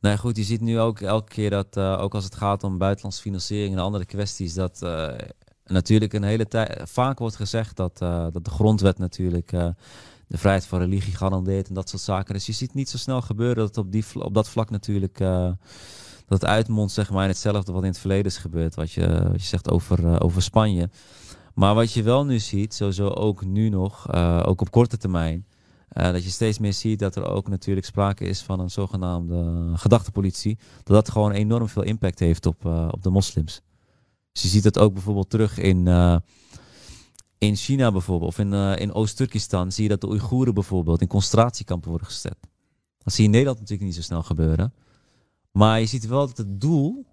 Nee, 0.00 0.18
goed, 0.18 0.36
je 0.36 0.42
ziet 0.42 0.60
nu 0.60 0.80
ook 0.80 1.00
elke 1.00 1.32
keer 1.32 1.50
dat, 1.50 1.76
uh, 1.76 1.98
ook 2.00 2.14
als 2.14 2.24
het 2.24 2.34
gaat 2.34 2.64
om 2.64 2.78
buitenlandse 2.78 3.22
financiering 3.22 3.74
en 3.74 3.82
andere 3.82 4.04
kwesties, 4.04 4.54
dat 4.54 4.82
uh, 4.82 5.14
natuurlijk 5.64 6.12
een 6.12 6.22
hele 6.22 6.46
tijd, 6.46 6.90
vaak 6.90 7.18
wordt 7.18 7.36
gezegd 7.36 7.76
dat, 7.76 7.98
dat 7.98 8.44
de 8.44 8.50
grondwet 8.50 8.98
natuurlijk 8.98 9.50
de 10.26 10.38
vrijheid 10.38 10.66
van 10.66 10.78
religie 10.78 11.16
garandeert 11.16 11.68
en 11.68 11.74
dat 11.74 11.88
soort 11.88 12.02
zaken. 12.02 12.34
Dus 12.34 12.46
je 12.46 12.52
ziet 12.52 12.74
niet 12.74 12.88
zo 12.88 12.98
snel 12.98 13.20
gebeuren 13.20 13.56
dat 13.56 13.76
op, 13.76 13.92
die, 13.92 14.04
op 14.14 14.34
dat 14.34 14.48
vlak 14.48 14.70
natuurlijk 14.70 15.20
dat 16.26 16.44
uitmondt 16.44 16.92
zeg 16.92 17.10
maar, 17.10 17.22
in 17.22 17.28
hetzelfde 17.28 17.72
wat 17.72 17.82
in 17.82 17.88
het 17.88 17.98
verleden 17.98 18.24
is 18.24 18.36
gebeurd. 18.36 18.74
Wat 18.74 18.92
je, 18.92 19.28
wat 19.30 19.40
je 19.40 19.46
zegt 19.46 19.70
over, 19.70 20.04
uh, 20.04 20.16
over 20.18 20.42
Spanje. 20.42 20.90
Maar 21.54 21.74
wat 21.74 21.92
je 21.92 22.02
wel 22.02 22.24
nu 22.24 22.38
ziet, 22.38 22.74
sowieso 22.74 23.08
ook 23.08 23.44
nu 23.44 23.68
nog, 23.68 24.14
uh, 24.14 24.42
ook 24.44 24.60
op 24.60 24.70
korte 24.70 24.96
termijn. 24.96 25.46
Uh, 25.92 26.12
dat 26.12 26.24
je 26.24 26.30
steeds 26.30 26.58
meer 26.58 26.72
ziet 26.72 26.98
dat 26.98 27.16
er 27.16 27.26
ook 27.26 27.48
natuurlijk 27.48 27.86
sprake 27.86 28.24
is 28.24 28.42
van 28.42 28.60
een 28.60 28.70
zogenaamde 28.70 29.70
gedachtepolitie. 29.74 30.58
Dat 30.82 30.96
dat 30.96 31.10
gewoon 31.10 31.32
enorm 31.32 31.68
veel 31.68 31.82
impact 31.82 32.18
heeft 32.18 32.46
op, 32.46 32.64
op 32.64 33.02
de 33.02 33.10
moslims. 33.10 33.60
Dus 34.32 34.42
je 34.42 34.48
ziet 34.48 34.62
dat 34.62 34.78
ook 34.78 34.92
bijvoorbeeld 34.92 35.30
terug 35.30 35.58
in, 35.58 35.86
in 37.38 37.56
China 37.56 37.92
bijvoorbeeld. 37.92 38.30
Of 38.30 38.38
in, 38.38 38.52
in 38.52 38.92
Oost-Turkistan 38.92 39.72
zie 39.72 39.82
je 39.82 39.88
dat 39.88 40.00
de 40.00 40.08
Oeigoeren 40.08 40.54
bijvoorbeeld 40.54 41.00
in 41.00 41.06
concentratiekampen 41.06 41.90
worden 41.90 42.08
gezet. 42.08 42.36
Dat 42.98 43.12
zie 43.12 43.24
je 43.24 43.30
in 43.30 43.30
Nederland 43.30 43.58
natuurlijk 43.58 43.86
niet 43.88 43.96
zo 43.96 44.02
snel 44.02 44.22
gebeuren. 44.22 44.72
Maar 45.52 45.80
je 45.80 45.86
ziet 45.86 46.06
wel 46.06 46.26
dat 46.26 46.36
het 46.36 46.60
doel 46.60 47.06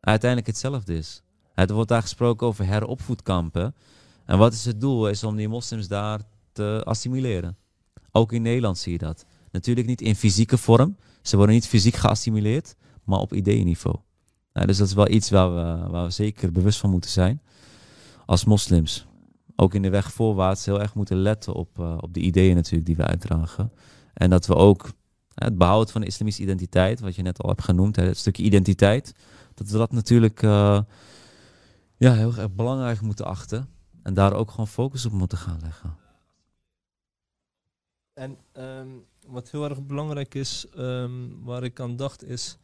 uiteindelijk 0.00 0.50
hetzelfde 0.50 0.96
is. 0.96 1.22
Het 1.54 1.70
wordt 1.70 1.88
daar 1.88 2.02
gesproken 2.02 2.46
over 2.46 2.66
heropvoedkampen. 2.66 3.74
En 4.24 4.38
wat 4.38 4.52
is 4.52 4.64
het 4.64 4.80
doel? 4.80 5.08
Is 5.08 5.24
om 5.24 5.36
die 5.36 5.48
moslims 5.48 5.88
daar 5.88 6.20
te 6.52 6.82
assimileren. 6.84 7.56
Ook 8.10 8.32
in 8.32 8.42
Nederland 8.42 8.78
zie 8.78 8.92
je 8.92 8.98
dat. 8.98 9.24
Natuurlijk 9.50 9.86
niet 9.86 10.00
in 10.00 10.16
fysieke 10.16 10.58
vorm. 10.58 10.96
Ze 11.22 11.36
worden 11.36 11.54
niet 11.54 11.66
fysiek 11.66 11.94
geassimileerd, 11.94 12.74
maar 13.04 13.18
op 13.18 13.32
ideeënniveau. 13.32 13.96
Nou, 14.52 14.66
dus 14.66 14.76
dat 14.76 14.86
is 14.86 14.94
wel 14.94 15.08
iets 15.08 15.30
waar 15.30 15.54
we, 15.54 15.90
waar 15.90 16.04
we 16.04 16.10
zeker 16.10 16.52
bewust 16.52 16.78
van 16.78 16.90
moeten 16.90 17.10
zijn. 17.10 17.42
Als 18.26 18.44
moslims. 18.44 19.06
Ook 19.56 19.74
in 19.74 19.82
de 19.82 19.90
weg 19.90 20.12
voorwaarts 20.12 20.64
heel 20.64 20.80
erg 20.80 20.94
moeten 20.94 21.16
letten 21.16 21.54
op, 21.54 21.78
uh, 21.78 21.96
op 22.00 22.14
de 22.14 22.20
ideeën 22.20 22.54
natuurlijk 22.54 22.86
die 22.86 22.96
we 22.96 23.04
uitdragen. 23.04 23.72
En 24.14 24.30
dat 24.30 24.46
we 24.46 24.54
ook 24.54 24.90
het 25.34 25.58
behoud 25.58 25.90
van 25.90 26.00
de 26.00 26.06
islamische 26.06 26.42
identiteit, 26.42 27.00
wat 27.00 27.14
je 27.14 27.22
net 27.22 27.42
al 27.42 27.48
hebt 27.48 27.64
genoemd, 27.64 27.96
het 27.96 28.16
stukje 28.16 28.42
identiteit, 28.42 29.14
dat 29.54 29.68
we 29.68 29.78
dat 29.78 29.92
natuurlijk 29.92 30.42
uh, 30.42 30.80
ja, 31.96 32.14
heel 32.14 32.34
erg 32.36 32.54
belangrijk 32.54 33.00
moeten 33.00 33.24
achten. 33.24 33.68
En 34.02 34.14
daar 34.14 34.32
ook 34.32 34.50
gewoon 34.50 34.68
focus 34.68 35.06
op 35.06 35.12
moeten 35.12 35.38
gaan 35.38 35.58
leggen. 35.62 35.96
En 38.12 38.38
um, 38.52 39.04
wat 39.26 39.50
heel 39.50 39.64
erg 39.64 39.86
belangrijk 39.86 40.34
is, 40.34 40.66
um, 40.78 41.44
waar 41.44 41.62
ik 41.62 41.80
aan 41.80 41.96
dacht, 41.96 42.24
is: 42.24 42.58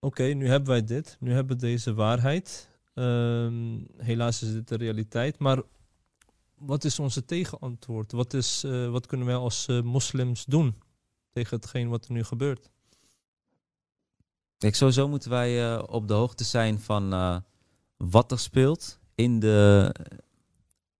oké, 0.00 0.22
nu 0.22 0.48
hebben 0.48 0.68
wij 0.68 0.84
dit, 0.84 1.16
nu 1.20 1.32
hebben 1.32 1.56
we 1.56 1.62
deze 1.62 1.94
waarheid. 1.94 2.70
Um, 2.94 3.86
helaas 3.96 4.42
is 4.42 4.52
dit 4.52 4.68
de 4.68 4.76
realiteit, 4.76 5.38
maar 5.38 5.62
wat 6.54 6.84
is 6.84 6.98
onze 6.98 7.24
tegenantwoord? 7.24 8.12
Wat, 8.12 8.34
is, 8.34 8.64
uh, 8.64 8.90
wat 8.90 9.06
kunnen 9.06 9.26
wij 9.26 9.36
als 9.36 9.68
uh, 9.68 9.82
moslims 9.82 10.44
doen? 10.44 10.74
Tegen 11.32 11.56
hetgeen 11.56 11.88
wat 11.88 12.04
er 12.04 12.12
nu 12.12 12.24
gebeurt? 12.24 12.70
Kijk, 14.58 14.74
sowieso 14.74 15.08
moeten 15.08 15.30
wij 15.30 15.72
uh, 15.72 15.82
op 15.86 16.08
de 16.08 16.14
hoogte 16.14 16.44
zijn 16.44 16.80
van 16.80 17.12
uh, 17.14 17.36
wat 17.96 18.32
er 18.32 18.38
speelt 18.38 18.98
in 19.14 19.40
de 19.40 19.94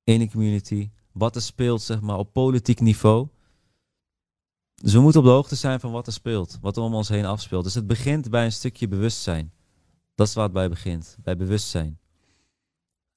ene 0.04 0.30
community. 0.30 0.90
Wat 1.12 1.36
er 1.36 1.42
speelt, 1.42 1.82
zeg 1.82 2.00
maar, 2.00 2.18
op 2.18 2.32
politiek 2.32 2.80
niveau. 2.80 3.28
Dus 4.74 4.92
we 4.92 5.00
moeten 5.00 5.20
op 5.20 5.26
de 5.26 5.32
hoogte 5.32 5.54
zijn 5.54 5.80
van 5.80 5.92
wat 5.92 6.06
er 6.06 6.12
speelt. 6.12 6.58
Wat 6.60 6.76
er 6.76 6.82
om 6.82 6.94
ons 6.94 7.08
heen 7.08 7.24
afspeelt. 7.24 7.64
Dus 7.64 7.74
het 7.74 7.86
begint 7.86 8.30
bij 8.30 8.44
een 8.44 8.52
stukje 8.52 8.88
bewustzijn. 8.88 9.52
Dat 10.14 10.26
is 10.26 10.34
waar 10.34 10.44
het 10.44 10.52
bij 10.52 10.68
begint. 10.68 11.16
Bij 11.22 11.36
bewustzijn. 11.36 11.98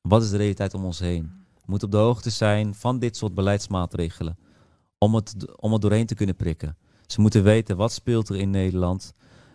Wat 0.01 0.23
is 0.23 0.29
de 0.29 0.37
realiteit 0.37 0.73
om 0.73 0.85
ons 0.85 0.99
heen? 0.99 1.23
We 1.55 1.63
moeten 1.65 1.87
op 1.87 1.93
de 1.93 1.99
hoogte 1.99 2.29
zijn 2.29 2.75
van 2.75 2.99
dit 2.99 3.17
soort 3.17 3.33
beleidsmaatregelen. 3.33 4.37
Om 4.97 5.15
het, 5.15 5.57
om 5.59 5.73
het 5.73 5.81
doorheen 5.81 6.05
te 6.05 6.15
kunnen 6.15 6.35
prikken. 6.35 6.77
Ze 7.07 7.21
moeten 7.21 7.43
weten 7.43 7.77
wat 7.77 7.91
speelt 7.91 8.29
er 8.29 8.35
in 8.35 8.49
Nederland. 8.49 9.13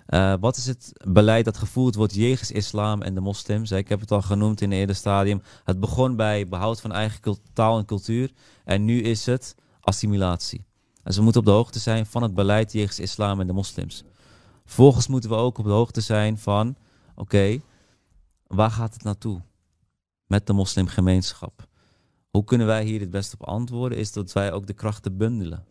Uh, 0.09 0.35
wat 0.41 0.57
is 0.57 0.67
het 0.67 0.93
beleid 1.09 1.45
dat 1.45 1.59
gevoerd 1.59 1.95
wordt 1.95 2.15
jegens 2.15 2.51
islam 2.51 3.03
en 3.03 3.15
de 3.15 3.21
moslims? 3.21 3.71
Ik 3.71 3.89
heb 3.89 4.01
het 4.01 4.11
al 4.11 4.23
genoemd 4.23 4.61
in 4.61 4.71
het 4.71 4.79
eerder 4.79 4.97
stadium. 4.97 5.43
Het 5.65 5.81
begon 5.81 6.17
bij 6.17 6.49
behoud 6.49 6.81
van 6.81 6.93
eigen 6.93 7.39
taal 7.53 7.79
en 7.79 7.85
cultuur. 7.85 8.31
En 8.65 8.85
nu 8.85 9.01
is 9.01 9.27
het 9.27 9.55
assimilatie. 9.81 10.65
En 11.03 11.13
ze 11.13 11.23
moeten 11.23 11.41
op 11.41 11.47
de 11.47 11.53
hoogte 11.53 11.79
zijn 11.79 12.07
van 12.07 12.23
het 12.23 12.35
beleid 12.35 12.73
jegens 12.73 12.99
islam 12.99 13.41
en 13.41 13.47
de 13.47 13.53
moslims. 13.53 14.05
Vervolgens 14.65 15.07
moeten 15.07 15.31
we 15.31 15.37
ook 15.37 15.59
op 15.59 15.65
de 15.65 15.71
hoogte 15.71 16.01
zijn 16.01 16.39
van, 16.39 16.77
oké, 17.15 17.61
waar 18.47 18.71
gaat 18.71 18.95
het 18.95 19.03
naartoe 19.03 19.41
met 20.27 20.47
de 20.47 20.53
moslimgemeenschap? 20.53 21.69
Hoe 22.31 22.45
kunnen 22.45 22.67
wij 22.67 22.85
hier 22.85 23.01
het 23.01 23.11
beste 23.11 23.37
op 23.39 23.49
antwoorden? 23.49 23.99
Is 23.99 24.13
dat 24.13 24.33
wij 24.33 24.53
ook 24.53 24.67
de 24.67 24.73
krachten 24.73 25.17
bundelen. 25.17 25.65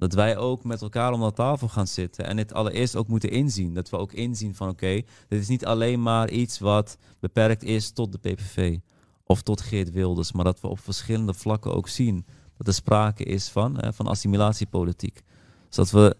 Dat 0.00 0.12
wij 0.12 0.36
ook 0.36 0.64
met 0.64 0.82
elkaar 0.82 1.12
om 1.12 1.20
de 1.20 1.32
tafel 1.32 1.68
gaan 1.68 1.86
zitten 1.86 2.26
en 2.26 2.36
het 2.36 2.52
allereerst 2.52 2.96
ook 2.96 3.08
moeten 3.08 3.30
inzien. 3.30 3.74
Dat 3.74 3.90
we 3.90 3.96
ook 3.96 4.12
inzien 4.12 4.54
van 4.54 4.68
oké, 4.68 5.02
dit 5.28 5.40
is 5.40 5.48
niet 5.48 5.66
alleen 5.66 6.02
maar 6.02 6.30
iets 6.30 6.58
wat 6.58 6.98
beperkt 7.18 7.62
is 7.62 7.90
tot 7.90 8.12
de 8.12 8.18
PVV 8.18 8.78
of 9.24 9.42
tot 9.42 9.60
Geert 9.60 9.90
Wilders, 9.90 10.32
maar 10.32 10.44
dat 10.44 10.60
we 10.60 10.68
op 10.68 10.80
verschillende 10.80 11.34
vlakken 11.34 11.74
ook 11.74 11.88
zien 11.88 12.26
dat 12.56 12.66
er 12.66 12.74
sprake 12.74 13.24
is 13.24 13.48
van, 13.48 13.78
hè, 13.80 13.92
van 13.92 14.06
assimilatiepolitiek. 14.06 15.22
Zodat 15.68 15.90
we 15.90 16.16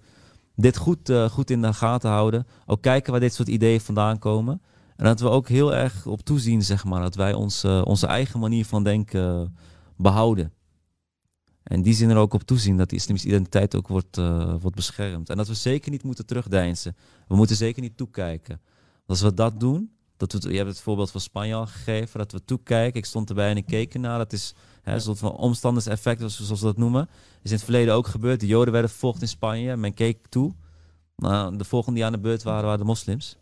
dit 0.57 0.77
goed, 0.77 1.11
uh, 1.11 1.29
goed 1.29 1.51
in 1.51 1.63
de 1.63 1.73
gaten 1.73 2.11
houden, 2.11 2.47
ook 2.67 2.83
kijken 2.83 3.11
waar 3.11 3.21
dit 3.21 3.35
soort 3.35 3.49
ideeën 3.49 3.81
vandaan 3.81 4.19
komen. 4.19 4.63
En 4.97 5.05
dat 5.05 5.21
we 5.21 5.29
ook 5.29 5.49
heel 5.49 5.75
erg 5.75 6.07
op 6.07 6.21
toezien, 6.21 6.63
zeg 6.63 6.85
maar, 6.85 7.03
dat 7.03 7.15
wij 7.15 7.33
ons, 7.33 7.65
uh, 7.65 7.83
onze 7.85 8.07
eigen 8.07 8.41
manier 8.41 8.65
van 8.65 8.85
denken 8.85 9.57
behouden. 9.97 10.53
En 11.63 11.83
die 11.83 11.95
zin 11.95 12.11
er 12.11 12.17
ook 12.17 12.35
op 12.35 12.43
toezien 12.43 12.77
dat 12.77 12.89
die 12.89 12.99
islamische 12.99 13.29
identiteit 13.29 13.77
ook 13.77 13.89
wordt, 13.89 14.17
uh, 14.17 14.55
wordt 14.61 14.77
beschermd. 14.77 15.31
En 15.31 15.37
dat 15.37 15.49
we 15.49 15.55
zeker 15.55 15.91
niet 15.91 16.03
moeten 16.03 16.27
terugdeinzen. 16.27 16.97
We 17.29 17.37
moeten 17.37 17.57
zeker 17.57 17.83
niet 17.83 17.97
toekijken. 17.97 18.61
Als 19.07 19.21
we 19.21 19.35
dat 19.35 19.61
doen, 19.61 19.91
dat 20.17 20.33
we, 20.33 20.51
je 20.51 20.57
hebt 20.57 20.69
het 20.69 20.81
voorbeeld 20.81 21.11
van 21.11 21.21
Spanje 21.21 21.55
al 21.55 21.67
gegeven, 21.67 22.19
dat 22.19 22.33
we 22.33 22.45
toekijken. 22.45 23.01
Ik 23.01 23.07
stond 23.07 23.29
erbij 23.29 23.51
en 23.51 23.57
ik 23.57 23.67
keek 23.67 23.95
ernaar. 23.95 24.19
Dat 24.19 24.33
is 24.33 24.55
hè, 24.83 24.95
een 24.95 25.01
soort 25.01 25.19
van 25.19 25.33
omstandigheidseffect, 25.33 26.33
zoals 26.33 26.61
we 26.61 26.67
dat 26.67 26.77
noemen. 26.77 27.09
is 27.43 27.51
in 27.51 27.57
het 27.57 27.65
verleden 27.65 27.95
ook 27.95 28.07
gebeurd. 28.07 28.41
De 28.41 28.47
Joden 28.47 28.73
werden 28.73 28.91
vervolgd 28.91 29.21
in 29.21 29.29
Spanje. 29.29 29.77
Men 29.77 29.95
keek 29.95 30.27
toe. 30.27 30.55
Nou, 31.17 31.57
de 31.57 31.65
volgende 31.65 31.97
die 31.97 32.07
aan 32.07 32.13
de 32.13 32.19
beurt 32.19 32.43
waren, 32.43 32.65
waren 32.65 32.79
de 32.79 32.85
moslims. 32.85 33.37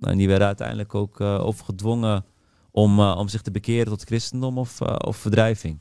En 0.00 0.16
die 0.16 0.28
werden 0.28 0.46
uiteindelijk 0.46 0.94
ook 0.94 1.20
uh, 1.20 1.42
of 1.44 1.58
gedwongen 1.58 2.24
om, 2.70 2.98
uh, 2.98 3.16
om 3.18 3.28
zich 3.28 3.42
te 3.42 3.50
bekeren 3.50 3.86
tot 3.86 4.02
christendom 4.02 4.58
of, 4.58 4.80
of 4.80 5.16
verdrijving. 5.16 5.80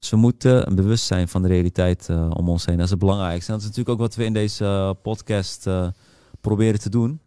Dus 0.00 0.10
we 0.10 0.16
moeten 0.16 0.74
bewust 0.74 1.04
zijn 1.04 1.28
van 1.28 1.42
de 1.42 1.48
realiteit 1.48 2.08
uh, 2.08 2.30
om 2.30 2.48
ons 2.48 2.64
heen. 2.64 2.76
Dat 2.76 2.84
is 2.84 2.90
het 2.90 2.98
belangrijkste. 2.98 3.52
En 3.52 3.58
dat 3.58 3.68
is 3.68 3.68
natuurlijk 3.68 4.00
ook 4.00 4.06
wat 4.06 4.16
we 4.16 4.24
in 4.24 4.32
deze 4.32 4.64
uh, 4.64 4.90
podcast 5.02 5.66
uh, 5.66 5.88
proberen 6.40 6.80
te 6.80 6.90
doen. 6.90 7.20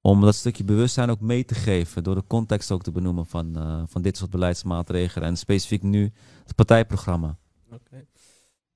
Om 0.00 0.20
dat 0.20 0.34
stukje 0.34 0.64
bewustzijn 0.64 1.10
ook 1.10 1.20
mee 1.20 1.44
te 1.44 1.54
geven. 1.54 2.04
Door 2.04 2.14
de 2.14 2.26
context 2.26 2.70
ook 2.70 2.82
te 2.82 2.92
benoemen 2.92 3.26
van, 3.26 3.86
van 3.88 4.02
dit 4.02 4.16
soort 4.16 4.30
beleidsmaatregelen. 4.30 5.28
En 5.28 5.36
specifiek 5.36 5.82
nu 5.82 6.12
het 6.44 6.54
partijprogramma. 6.54 7.38
Oké, 7.66 7.74
okay. 7.74 8.06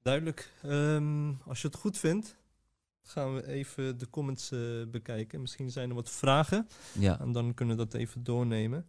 duidelijk. 0.02 0.52
Um, 0.64 1.38
als 1.46 1.62
je 1.62 1.68
het 1.68 1.76
goed 1.76 1.98
vindt, 1.98 2.36
gaan 3.02 3.34
we 3.34 3.46
even 3.46 3.98
de 3.98 4.10
comments 4.10 4.52
bekijken. 4.90 5.40
Misschien 5.40 5.70
zijn 5.70 5.88
er 5.88 5.94
wat 5.94 6.10
vragen. 6.10 6.68
Ja. 6.92 7.20
En 7.20 7.32
dan 7.32 7.54
kunnen 7.54 7.76
we 7.76 7.84
dat 7.84 7.94
even 7.94 8.24
doornemen. 8.24 8.86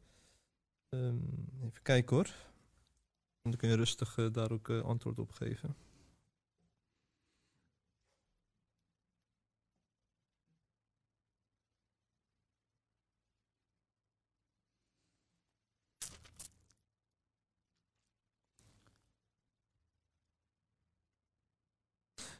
Um, 0.89 1.47
even 1.63 1.81
kijken 1.81 2.15
hoor. 2.15 2.29
Dan 3.41 3.55
kun 3.57 3.69
je 3.69 3.75
rustig 3.75 4.17
uh, 4.17 4.31
daar 4.31 4.51
ook 4.51 4.67
uh, 4.67 4.81
antwoord 4.81 5.19
op 5.19 5.31
geven. 5.31 5.75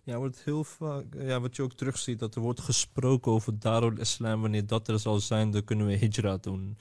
Ja, 0.03 0.17
wordt 0.17 0.43
heel 0.43 0.63
vaak, 0.63 1.13
ja, 1.13 1.39
wat 1.39 1.55
je 1.55 1.61
ook 1.63 1.73
terugziet, 1.73 2.19
dat 2.19 2.35
er 2.35 2.41
wordt 2.41 2.59
gesproken 2.59 3.31
over 3.31 3.59
Darul 3.59 3.97
Islam. 3.97 4.41
Wanneer 4.41 4.65
dat 4.65 4.87
er 4.87 4.99
zal 4.99 5.19
zijn, 5.19 5.51
dan 5.51 5.63
kunnen 5.63 5.85
we 5.85 5.97
hijra 5.97 6.37
doen. 6.37 6.77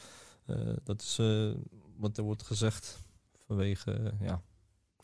Dat 0.84 1.02
is 1.02 1.16
wat 1.96 2.16
er 2.18 2.24
wordt 2.24 2.42
gezegd 2.42 3.02
vanwege 3.48 4.14
ja, 4.20 4.42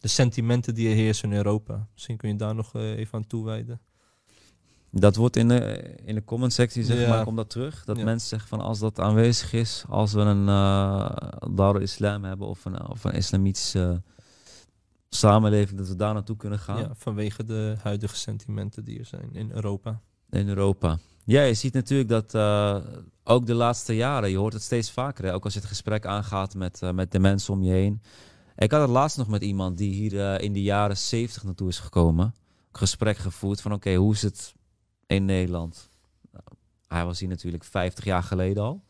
de 0.01 0.09
sentimenten 0.09 0.75
die 0.75 0.89
er 0.89 0.95
heersen 0.95 1.31
in 1.31 1.37
Europa. 1.37 1.89
Misschien 1.93 2.17
kun 2.17 2.29
je 2.29 2.37
daar 2.37 2.55
nog 2.55 2.75
uh, 2.75 2.83
even 2.83 3.15
aan 3.15 3.27
toewijden. 3.27 3.81
Dat 4.91 5.17
wordt 5.17 5.37
in 5.37 5.49
de, 5.49 5.95
in 6.05 6.15
de 6.15 6.25
comment 6.25 6.53
sectie, 6.53 6.85
zeg 6.85 7.01
ja. 7.01 7.09
maar, 7.09 7.25
komt 7.25 7.37
dat 7.37 7.51
terug. 7.51 7.85
Dat 7.85 7.97
ja. 7.97 8.05
mensen 8.05 8.29
zeggen 8.29 8.49
van 8.49 8.61
als 8.61 8.79
dat 8.79 9.01
aanwezig 9.01 9.53
is, 9.53 9.85
als 9.89 10.13
we 10.13 10.21
een 10.21 10.47
uh, 10.47 11.11
Darul 11.55 11.81
Islam 11.81 12.25
hebben 12.25 12.47
of 12.47 12.65
een, 12.65 12.89
of 12.89 13.05
een 13.05 13.13
islamitische 13.13 14.03
samenleving, 15.09 15.79
dat 15.79 15.89
we 15.89 15.97
daar 15.97 16.15
naartoe 16.15 16.37
kunnen 16.37 16.59
gaan. 16.59 16.79
Ja, 16.79 16.91
vanwege 16.95 17.45
de 17.45 17.77
huidige 17.83 18.17
sentimenten 18.17 18.85
die 18.85 18.99
er 18.99 19.05
zijn 19.05 19.29
in 19.33 19.51
Europa. 19.51 20.01
In 20.31 20.49
Europa. 20.49 20.99
Ja, 21.25 21.43
je 21.43 21.55
ziet 21.55 21.73
natuurlijk 21.73 22.09
dat 22.09 22.35
uh, 22.35 22.77
ook 23.25 23.47
de 23.47 23.55
laatste 23.55 23.97
jaren, 23.97 24.31
je 24.31 24.37
hoort 24.37 24.53
het 24.53 24.63
steeds 24.63 24.91
vaker, 24.91 25.25
hè, 25.25 25.35
ook 25.35 25.45
als 25.45 25.53
je 25.53 25.59
het 25.59 25.69
gesprek 25.69 26.07
aangaat 26.07 26.55
met, 26.55 26.81
uh, 26.83 26.91
met 26.91 27.13
de 27.13 27.19
mensen 27.19 27.55
om 27.55 27.63
je 27.63 27.73
heen. 27.73 28.03
Ik 28.57 28.71
had 28.71 28.81
het 28.81 28.91
laatst 28.91 29.17
nog 29.17 29.29
met 29.29 29.43
iemand 29.43 29.79
die 29.79 29.93
hier 29.93 30.13
uh, 30.13 30.39
in 30.39 30.53
de 30.53 30.63
jaren 30.63 30.97
70 30.97 31.45
naartoe 31.45 31.69
is 31.69 31.79
gekomen. 31.79 32.35
Gesprek 32.73 33.17
gevoerd 33.17 33.61
van 33.61 33.73
oké, 33.73 33.95
hoe 33.95 34.13
is 34.13 34.23
het 34.23 34.55
in 35.07 35.25
Nederland? 35.25 35.89
Nou, 36.33 36.45
hij 36.89 37.05
was 37.05 37.21
hier 37.21 37.29
natuurlijk 37.29 37.65
50 37.65 38.05
jaar 38.05 38.23
geleden 38.23 38.63
al. 38.63 38.83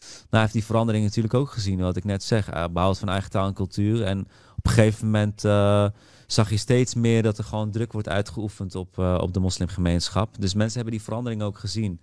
Nou, 0.00 0.26
hij 0.30 0.40
heeft 0.40 0.52
die 0.52 0.64
verandering 0.64 1.04
natuurlijk 1.04 1.34
ook 1.34 1.50
gezien, 1.50 1.80
wat 1.80 1.96
ik 1.96 2.04
net 2.04 2.22
zeg. 2.22 2.54
Uh, 2.54 2.64
behoud 2.72 2.98
van 2.98 3.08
eigen 3.08 3.30
taal 3.30 3.46
en 3.46 3.54
cultuur. 3.54 4.04
En 4.04 4.20
op 4.56 4.66
een 4.66 4.72
gegeven 4.72 5.04
moment 5.04 5.44
uh, 5.44 5.88
zag 6.26 6.50
je 6.50 6.56
steeds 6.56 6.94
meer 6.94 7.22
dat 7.22 7.38
er 7.38 7.44
gewoon 7.44 7.70
druk 7.70 7.92
wordt 7.92 8.08
uitgeoefend 8.08 8.74
op, 8.74 8.98
uh, 8.98 9.18
op 9.20 9.34
de 9.34 9.40
moslimgemeenschap. 9.40 10.40
Dus 10.40 10.54
mensen 10.54 10.74
hebben 10.74 10.94
die 10.94 11.04
verandering 11.04 11.42
ook 11.42 11.58
gezien. 11.58 12.00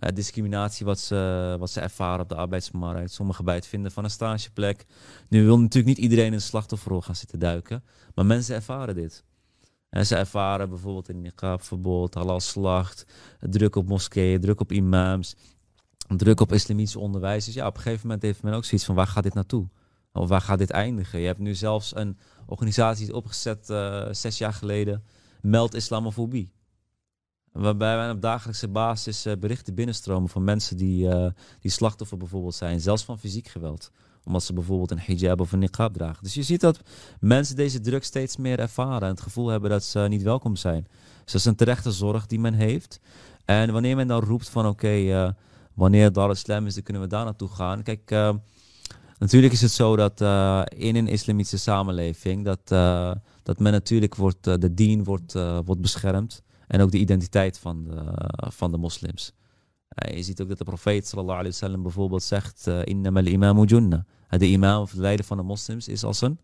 Uh, 0.00 0.10
discriminatie 0.14 0.86
wat 0.86 0.98
ze, 0.98 1.56
wat 1.58 1.70
ze 1.70 1.80
ervaren 1.80 2.20
op 2.20 2.28
de 2.28 2.34
arbeidsmarkt. 2.34 3.12
Sommigen 3.12 3.44
bij 3.44 3.54
het 3.54 3.66
vinden 3.66 3.92
van 3.92 4.04
een 4.04 4.10
stageplek. 4.10 4.86
Nu 5.28 5.44
wil 5.44 5.58
natuurlijk 5.58 5.96
niet 5.96 6.04
iedereen 6.04 6.26
in 6.26 6.32
een 6.32 6.40
slachtofferrol 6.40 7.00
gaan 7.00 7.16
zitten 7.16 7.38
duiken. 7.38 7.84
Maar 8.14 8.26
mensen 8.26 8.54
ervaren 8.54 8.94
dit. 8.94 9.24
En 9.90 10.06
ze 10.06 10.16
ervaren 10.16 10.68
bijvoorbeeld 10.68 11.08
een 11.08 11.20
niqab-verbod, 11.20 12.14
halal-slacht, 12.14 13.04
druk 13.40 13.76
op 13.76 13.88
moskeeën, 13.88 14.40
druk 14.40 14.60
op 14.60 14.72
imams, 14.72 15.36
druk 16.16 16.40
op 16.40 16.52
islamitische 16.52 16.98
onderwijzers. 16.98 17.54
Ja, 17.54 17.66
op 17.66 17.76
een 17.76 17.82
gegeven 17.82 18.06
moment 18.06 18.22
heeft 18.22 18.42
men 18.42 18.52
ook 18.52 18.64
zoiets 18.64 18.86
van 18.86 18.94
waar 18.94 19.06
gaat 19.06 19.22
dit 19.22 19.34
naartoe? 19.34 19.68
Of 20.12 20.28
waar 20.28 20.40
gaat 20.40 20.58
dit 20.58 20.70
eindigen? 20.70 21.20
Je 21.20 21.26
hebt 21.26 21.38
nu 21.38 21.54
zelfs 21.54 21.96
een 21.96 22.18
organisatie 22.46 23.14
opgezet 23.14 23.70
uh, 23.70 24.06
zes 24.10 24.38
jaar 24.38 24.52
geleden, 24.52 25.04
Meld 25.40 25.74
Islamofobie. 25.74 26.52
Waarbij 27.52 27.96
wij 27.96 28.10
op 28.10 28.20
dagelijkse 28.20 28.68
basis 28.68 29.26
uh, 29.26 29.32
berichten 29.38 29.74
binnenstromen 29.74 30.28
van 30.28 30.44
mensen 30.44 30.76
die, 30.76 31.06
uh, 31.06 31.26
die 31.60 31.70
slachtoffer 31.70 32.16
bijvoorbeeld 32.16 32.54
zijn, 32.54 32.80
zelfs 32.80 33.04
van 33.04 33.18
fysiek 33.18 33.48
geweld. 33.48 33.90
Omdat 34.24 34.42
ze 34.42 34.52
bijvoorbeeld 34.52 34.90
een 34.90 34.98
hijab 35.00 35.40
of 35.40 35.52
een 35.52 35.58
niqab 35.58 35.94
dragen. 35.94 36.22
Dus 36.22 36.34
je 36.34 36.42
ziet 36.42 36.60
dat 36.60 36.80
mensen 37.20 37.56
deze 37.56 37.80
druk 37.80 38.04
steeds 38.04 38.36
meer 38.36 38.58
ervaren 38.58 39.02
en 39.02 39.08
het 39.08 39.20
gevoel 39.20 39.48
hebben 39.48 39.70
dat 39.70 39.84
ze 39.84 39.98
niet 39.98 40.22
welkom 40.22 40.56
zijn. 40.56 40.86
Dus 41.24 41.32
dat 41.32 41.40
is 41.40 41.44
een 41.44 41.54
terechte 41.54 41.92
zorg 41.92 42.26
die 42.26 42.40
men 42.40 42.54
heeft. 42.54 43.00
En 43.44 43.72
wanneer 43.72 43.96
men 43.96 44.06
dan 44.06 44.22
roept 44.22 44.48
van 44.48 44.66
oké, 44.66 44.86
okay, 44.86 45.24
uh, 45.24 45.30
wanneer 45.74 46.12
Dar 46.12 46.30
Islam 46.30 46.66
is, 46.66 46.74
dan 46.74 46.82
kunnen 46.82 47.02
we 47.02 47.08
daar 47.08 47.24
naartoe 47.24 47.48
gaan. 47.48 47.82
Kijk, 47.82 48.10
natuurlijk 49.18 49.52
is 49.52 49.60
het 49.60 49.70
zo 49.70 49.96
dat 49.96 50.20
in 50.70 50.96
een 50.96 51.08
islamitische 51.08 51.58
samenleving, 51.58 52.44
dat, 52.44 52.68
dat 53.42 53.58
men 53.58 53.72
natuurlijk 53.72 54.14
wordt, 54.14 54.44
de 54.44 54.74
dien 54.74 55.04
wordt, 55.04 55.32
wordt 55.64 55.80
beschermd. 55.80 56.42
En 56.70 56.80
ook 56.80 56.90
de 56.90 56.98
identiteit 56.98 57.58
van 57.58 57.84
de, 57.84 58.12
van 58.50 58.70
de 58.70 58.76
moslims. 58.76 59.32
Uh, 60.04 60.16
je 60.16 60.22
ziet 60.22 60.42
ook 60.42 60.48
dat 60.48 60.58
de 60.58 60.64
profeet 60.64 61.06
sallallahu 61.06 61.38
alayhi 61.38 61.52
wasallam 61.58 61.82
bijvoorbeeld 61.82 62.22
zegt: 62.22 62.66
uh, 62.68 62.84
Innamal 62.84 63.24
imamu 63.24 63.64
junna. 63.64 64.04
De 64.28 64.46
imam 64.46 64.82
of 64.82 64.90
de 64.90 65.00
leider 65.00 65.24
van 65.24 65.36
de 65.36 65.42
moslims 65.42 65.88
is 65.88 66.04
als 66.04 66.20
een 66.20 66.38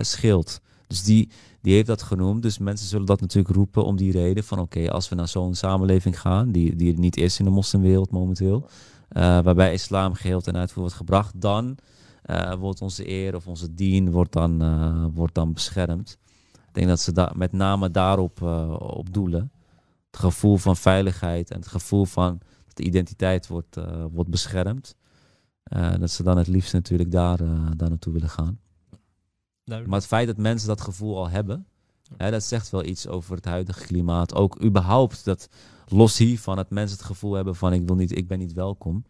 schild. 0.00 0.60
Dus 0.86 1.02
die, 1.02 1.30
die 1.60 1.74
heeft 1.74 1.86
dat 1.86 2.02
genoemd. 2.02 2.42
Dus 2.42 2.58
mensen 2.58 2.86
zullen 2.86 3.06
dat 3.06 3.20
natuurlijk 3.20 3.54
roepen 3.54 3.84
om 3.84 3.96
die 3.96 4.12
reden 4.12 4.44
van 4.44 4.58
oké, 4.58 4.90
als 4.90 5.08
we 5.08 5.14
naar 5.14 5.28
zo'n 5.28 5.54
samenleving 5.54 6.20
gaan, 6.20 6.52
die, 6.52 6.76
die 6.76 6.92
er 6.92 6.98
niet 6.98 7.16
is 7.16 7.38
in 7.38 7.44
de 7.44 7.50
moslimwereld 7.50 8.10
momenteel, 8.10 8.68
waarbij 9.08 9.72
islam 9.72 10.14
geheel 10.14 10.40
ten 10.40 10.56
uitvoer 10.56 10.82
wordt 10.82 10.96
gebracht, 10.96 11.40
dan 11.40 11.76
wordt 12.58 12.82
onze 12.82 13.08
eer 13.08 13.34
of 13.34 13.46
onze 13.46 13.74
dien 13.74 14.10
wordt 14.10 14.32
dan, 14.32 15.12
wordt 15.14 15.34
dan 15.34 15.52
beschermd. 15.52 16.18
Ik 16.52 16.74
denk 16.80 16.88
dat 16.88 17.00
ze 17.00 17.12
da 17.12 17.32
met 17.36 17.52
name 17.52 17.90
daarop 17.90 18.42
op 18.80 19.12
doelen 19.12 19.50
het 20.14 20.22
gevoel 20.22 20.56
van 20.56 20.76
veiligheid 20.76 21.50
en 21.50 21.56
het 21.56 21.68
gevoel 21.68 22.04
van 22.04 22.40
dat 22.64 22.76
de 22.76 22.82
identiteit 22.82 23.46
wordt, 23.46 23.76
uh, 23.76 24.04
wordt 24.12 24.30
beschermd. 24.30 24.96
Uh, 25.76 25.94
dat 25.98 26.10
ze 26.10 26.22
dan 26.22 26.36
het 26.36 26.46
liefst 26.46 26.72
natuurlijk 26.72 27.10
daar, 27.10 27.40
uh, 27.40 27.70
daar 27.76 27.88
naartoe 27.88 28.12
willen 28.12 28.28
gaan. 28.28 28.60
Duidelijk. 29.64 29.86
Maar 29.86 29.98
het 29.98 30.08
feit 30.08 30.26
dat 30.26 30.36
mensen 30.36 30.68
dat 30.68 30.80
gevoel 30.80 31.16
al 31.16 31.28
hebben, 31.28 31.66
Hè, 32.16 32.30
dat 32.30 32.42
zegt 32.42 32.70
wel 32.70 32.84
iets 32.84 33.06
over 33.06 33.36
het 33.36 33.44
huidige 33.44 33.86
klimaat. 33.86 34.34
Ook 34.34 34.62
überhaupt 34.64 35.24
dat 35.24 35.48
los 35.86 36.18
hiervan 36.18 36.58
het 36.58 36.70
mensen 36.70 36.96
het 36.96 37.06
gevoel 37.06 37.32
hebben 37.32 37.56
van 37.56 37.72
ik 37.72 37.86
wil 37.86 37.96
niet, 37.96 38.16
ik 38.16 38.28
ben 38.28 38.38
niet 38.38 38.52
welkom. 38.52 39.04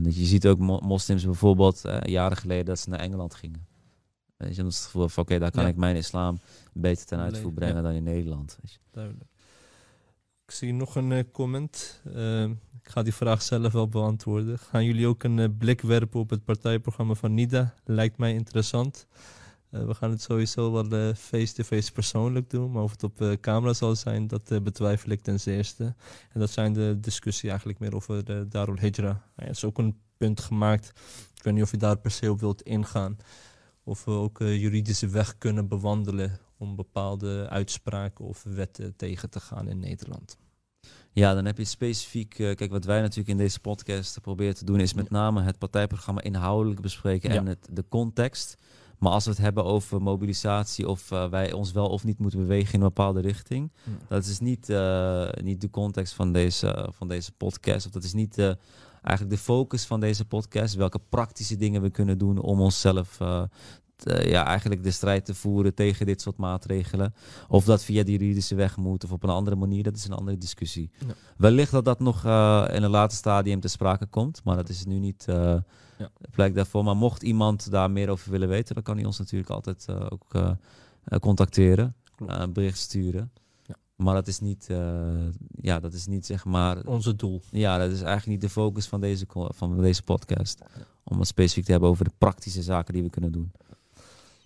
Dat 0.00 0.16
je 0.16 0.24
ziet 0.24 0.46
ook 0.46 0.58
mo 0.58 0.80
moslims 0.80 1.24
bijvoorbeeld 1.24 1.82
jaren 2.02 2.36
geleden 2.36 2.64
dat 2.64 2.78
ze 2.78 2.88
naar 2.88 2.98
Engeland 2.98 3.34
gingen. 3.34 3.66
Weet 4.36 4.56
je, 4.56 4.62
dat 4.62 4.72
het 4.72 4.82
gevoel 4.82 5.08
van 5.08 5.22
oké, 5.22 5.38
daar 5.38 5.50
kan 5.50 5.62
Ja. 5.62 5.68
ik 5.68 5.76
mijn 5.76 5.96
islam 5.96 6.38
beter 6.72 7.06
ten 7.06 7.18
uitvoer 7.18 7.52
brengen 7.52 7.76
ja. 7.76 7.82
dan 7.82 7.92
in 7.92 8.02
Nederland. 8.02 8.58
Weet 8.60 8.72
je. 8.72 8.78
Duidelijk. 8.90 9.33
Zie 10.54 10.72
nog 10.72 10.96
een 10.96 11.12
eh, 11.12 11.24
comment. 11.32 12.00
Eh, 12.14 12.42
ik 12.44 12.88
ga 12.88 13.02
die 13.02 13.14
vraag 13.14 13.42
zelf 13.42 13.72
wel 13.72 13.88
beantwoorden. 13.88 14.58
Gaan 14.58 14.84
jullie 14.84 15.06
ook 15.06 15.22
een 15.22 15.38
eh, 15.38 15.48
blik 15.58 15.80
werpen 15.80 16.20
op 16.20 16.30
het 16.30 16.44
partijprogramma 16.44 17.14
van 17.14 17.34
NIDA? 17.34 17.74
Lijkt 17.84 18.18
mij 18.18 18.34
interessant. 18.34 19.06
Eh, 19.70 19.86
we 19.86 19.94
gaan 19.94 20.10
het 20.10 20.22
sowieso 20.22 20.72
wel 20.72 21.14
face-to-face 21.14 21.92
persoonlijk 21.92 22.50
doen. 22.50 22.70
Maar 22.70 22.82
of 22.82 22.90
het 22.90 23.02
op 23.02 23.36
camera 23.40 23.72
zal 23.72 23.96
zijn, 23.96 24.26
dat 24.26 24.62
betwijfel 24.62 25.10
ik 25.10 25.22
ten 25.22 25.40
zeerste. 25.40 25.84
En 26.32 26.40
dat 26.40 26.50
zijn 26.50 26.72
de 26.72 26.98
discussie 27.00 27.48
eigenlijk 27.48 27.78
meer 27.78 27.94
over 27.94 28.24
de 28.24 28.46
Darul 28.48 28.78
Hijra. 28.78 29.22
Er 29.36 29.48
is 29.48 29.64
ook 29.64 29.78
een 29.78 29.98
punt 30.16 30.40
gemaakt. 30.40 30.88
Ik 31.36 31.42
weet 31.42 31.54
niet 31.54 31.62
of 31.62 31.70
je 31.70 31.76
daar 31.76 31.98
per 31.98 32.10
se 32.10 32.30
op 32.30 32.40
wilt 32.40 32.62
ingaan. 32.62 33.16
Of 33.84 34.04
we 34.04 34.10
ook 34.10 34.38
juridische 34.38 35.08
weg 35.08 35.38
kunnen 35.38 35.68
bewandelen 35.68 36.38
om 36.56 36.76
bepaalde 36.76 37.46
uitspraken 37.48 38.24
of 38.24 38.42
wetten 38.42 38.96
tegen 38.96 39.30
te 39.30 39.40
gaan 39.40 39.68
in 39.68 39.78
Nederland. 39.78 40.42
Ja, 41.14 41.34
dan 41.34 41.44
heb 41.44 41.58
je 41.58 41.64
specifiek, 41.64 42.38
eh, 42.38 42.54
kijk 42.54 42.70
wat 42.70 42.84
wij 42.84 43.00
natuurlijk 43.00 43.28
in 43.28 43.36
deze 43.36 43.60
podcast 43.60 44.20
proberen 44.20 44.54
te 44.54 44.64
doen 44.64 44.80
is 44.80 44.94
met 44.94 45.10
name 45.10 45.42
het 45.42 45.58
partijprogramma 45.58 46.22
inhoudelijk 46.22 46.80
bespreken 46.80 47.32
Ja. 47.32 47.36
en 47.36 47.46
het, 47.46 47.68
de 47.70 47.84
context. 47.88 48.56
Maar 48.98 49.12
als 49.12 49.24
we 49.24 49.30
het 49.30 49.38
hebben 49.40 49.64
over 49.64 50.02
mobilisatie 50.02 50.88
of 50.88 51.10
eh, 51.10 51.28
wij 51.28 51.52
ons 51.52 51.72
wel 51.72 51.86
of 51.88 52.04
niet 52.04 52.18
moeten 52.18 52.38
bewegen 52.38 52.74
in 52.74 52.80
een 52.80 52.86
bepaalde 52.86 53.20
richting, 53.20 53.72
Ja. 53.84 53.92
dat 54.08 54.24
is 54.24 54.38
niet, 54.40 54.68
eh, 54.68 55.28
niet 55.42 55.60
de 55.60 55.70
context 55.70 56.14
van 56.14 56.32
deze, 56.32 56.88
van 56.92 57.08
deze 57.08 57.32
podcast. 57.32 57.86
Of 57.86 57.92
dat 57.92 58.04
is 58.04 58.12
niet 58.12 58.38
eigenlijk 59.02 59.36
de 59.36 59.42
focus 59.42 59.84
van 59.84 60.00
deze 60.00 60.24
podcast. 60.24 60.74
Welke 60.74 61.00
praktische 61.08 61.56
dingen 61.56 61.82
we 61.82 61.90
kunnen 61.90 62.18
doen 62.18 62.38
om 62.38 62.60
onszelf 62.60 63.18
eh, 64.02 64.30
ja, 64.30 64.44
eigenlijk 64.46 64.82
de 64.82 64.90
strijd 64.90 65.24
te 65.24 65.34
voeren 65.34 65.74
tegen 65.74 66.06
dit 66.06 66.20
soort 66.20 66.36
maatregelen. 66.36 67.14
Of 67.48 67.64
dat 67.64 67.84
via 67.84 68.02
de 68.04 68.10
juridische 68.10 68.54
weg 68.54 68.76
moet 68.76 69.04
of 69.04 69.12
op 69.12 69.22
een 69.22 69.30
andere 69.30 69.56
manier, 69.56 69.82
dat 69.82 69.96
is 69.96 70.04
een 70.04 70.12
andere 70.12 70.38
discussie. 70.38 70.90
Ja. 71.06 71.14
Wellicht 71.36 71.70
dat 71.70 71.84
dat 71.84 72.00
nog 72.00 72.24
eh, 72.24 72.64
in 72.72 72.82
een 72.82 72.90
later 72.90 73.16
stadium 73.16 73.60
te 73.60 73.68
sprake 73.68 74.06
komt, 74.06 74.40
maar 74.44 74.56
dat 74.56 74.68
is 74.68 74.84
nu 74.84 74.98
niet 74.98 75.24
Ja. 75.98 76.10
plek 76.30 76.54
daarvoor. 76.54 76.84
Maar 76.84 76.96
mocht 76.96 77.22
iemand 77.22 77.70
daar 77.70 77.90
meer 77.90 78.08
over 78.08 78.30
willen 78.30 78.48
weten, 78.48 78.74
dan 78.74 78.82
kan 78.84 78.96
hij 78.96 79.04
ons 79.04 79.18
natuurlijk 79.18 79.50
altijd 79.50 79.86
ook 80.10 80.56
contacteren, 81.20 81.94
een 82.26 82.52
bericht 82.52 82.78
sturen. 82.78 83.30
Ja. 83.62 83.74
Maar 83.96 84.14
dat 84.14 84.26
is 84.26 84.40
niet, 84.40 84.66
ja, 85.60 85.80
dat 85.80 85.92
is 85.92 86.06
niet 86.06 86.26
zeg 86.26 86.44
maar, 86.44 86.84
Onze 86.86 87.16
doel. 87.16 87.42
ja, 87.50 87.78
dat 87.78 87.90
is 87.90 88.00
eigenlijk 88.02 88.26
niet 88.26 88.40
de 88.40 88.48
focus 88.60 88.86
van 88.86 89.00
deze, 89.00 89.26
van 89.48 89.80
deze 89.80 90.02
podcast. 90.02 90.62
Om 91.04 91.18
het 91.18 91.28
specifiek 91.28 91.64
te 91.64 91.70
hebben 91.70 91.88
over 91.88 92.04
de 92.04 92.12
praktische 92.18 92.62
zaken 92.62 92.94
die 92.94 93.02
we 93.02 93.10
kunnen 93.10 93.32
doen. 93.32 93.52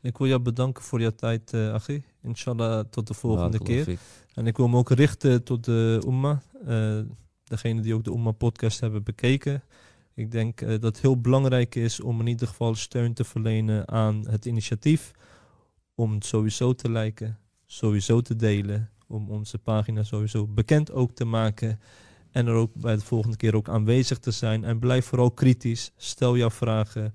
Ik 0.09 0.19
wil 0.19 0.27
jou 0.27 0.41
bedanken 0.41 0.83
voor 0.85 1.01
je 1.01 1.15
tijd, 1.15 1.55
Achi. 1.55 2.03
Inshallah, 2.23 2.85
tot 2.91 3.07
de 3.07 3.15
volgende 3.15 3.59
keer. 3.59 3.99
En 4.35 4.47
ik 4.47 4.57
wil 4.57 4.69
me 4.69 4.77
ook 4.77 4.91
richten 4.91 5.43
tot 5.45 5.65
de 5.65 6.03
Umma. 6.07 6.43
eh 6.67 7.01
degene 7.45 7.81
die 7.81 7.95
ook 7.95 8.05
de 8.05 8.11
Umma 8.11 8.31
podcast 8.31 8.81
hebben 8.81 9.03
bekeken. 9.03 9.63
Ik 10.15 10.31
denk 10.31 10.61
eh, 10.61 10.69
dat 10.69 10.83
het 10.83 11.01
heel 11.01 11.21
belangrijk 11.21 11.75
is 11.75 12.01
om 12.01 12.21
in 12.21 12.27
ieder 12.27 12.49
geval 12.49 12.75
steun 12.75 13.15
te 13.15 13.25
verlenen 13.25 13.89
aan 13.89 14.29
het 14.29 14.45
initiatief. 14.45 15.11
Om 15.95 16.15
het 16.15 16.25
sowieso 16.25 16.75
te 16.75 16.91
liken, 16.91 17.39
sowieso 17.67 18.21
te 18.21 18.37
delen. 18.37 18.91
Om 19.07 19.31
onze 19.31 19.59
pagina 19.59 20.03
sowieso 20.03 20.47
bekend 20.47 20.93
ook 20.93 21.13
te 21.13 21.25
maken. 21.25 21.81
En 22.31 22.47
er 22.47 22.55
ook 22.55 22.75
bij 22.75 22.97
de 22.97 23.05
volgende 23.05 23.37
keer 23.37 23.55
ook 23.55 23.69
aanwezig 23.69 24.19
te 24.19 24.31
zijn. 24.31 24.65
En 24.65 24.79
blijf 24.79 25.07
vooral 25.07 25.31
kritisch. 25.31 25.93
Stel 25.97 26.37
jouw 26.37 26.51
vragen. 26.51 27.15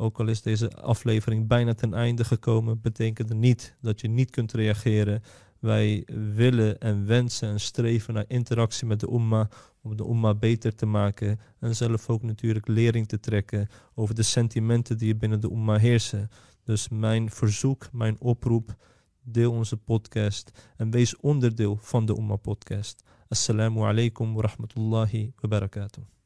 Ook 0.00 0.20
al 0.20 0.28
is 0.28 0.42
deze 0.42 0.70
aflevering 0.70 1.46
bijna 1.46 1.74
ten 1.74 1.94
einde 1.94 2.24
gekomen, 2.24 2.80
betekent 2.80 3.28
het 3.28 3.38
niet 3.38 3.76
dat 3.80 4.00
je 4.00 4.08
niet 4.08 4.30
kunt 4.30 4.52
reageren. 4.52 5.22
Wij 5.58 6.06
willen 6.34 6.78
en 6.78 7.06
wensen 7.06 7.48
en 7.48 7.60
streven 7.60 8.14
naar 8.14 8.24
interactie 8.28 8.86
met 8.86 9.00
de 9.00 9.12
Umma 9.12 9.48
om 9.82 9.96
de 9.96 10.04
Umma 10.04 10.34
beter 10.34 10.74
te 10.74 10.86
maken 10.86 11.40
en 11.58 11.76
zelf 11.76 12.08
ook 12.08 12.22
natuurlijk 12.22 12.68
lering 12.68 13.08
te 13.08 13.20
trekken 13.20 13.68
over 13.94 14.14
de 14.14 14.22
sentimenten 14.22 14.98
die 14.98 15.16
binnen 15.16 15.40
de 15.40 15.50
Umma 15.50 15.76
heersen. 15.76 16.30
Dus 16.64 16.88
mijn 16.88 17.30
verzoek, 17.30 17.88
mijn 17.92 18.20
oproep, 18.20 18.76
deel 19.22 19.52
onze 19.52 19.76
podcast 19.76 20.72
en 20.76 20.90
wees 20.90 21.16
onderdeel 21.16 21.78
van 21.80 22.06
de 22.06 22.16
Umma 22.16 22.36
podcast. 22.36 23.02
Assalamu 23.28 23.80
alaikum 23.80 24.34
wa 24.34 24.42
rahmatullahi 24.42 25.32
wa 25.40 25.48
barakatuh. 25.48 26.19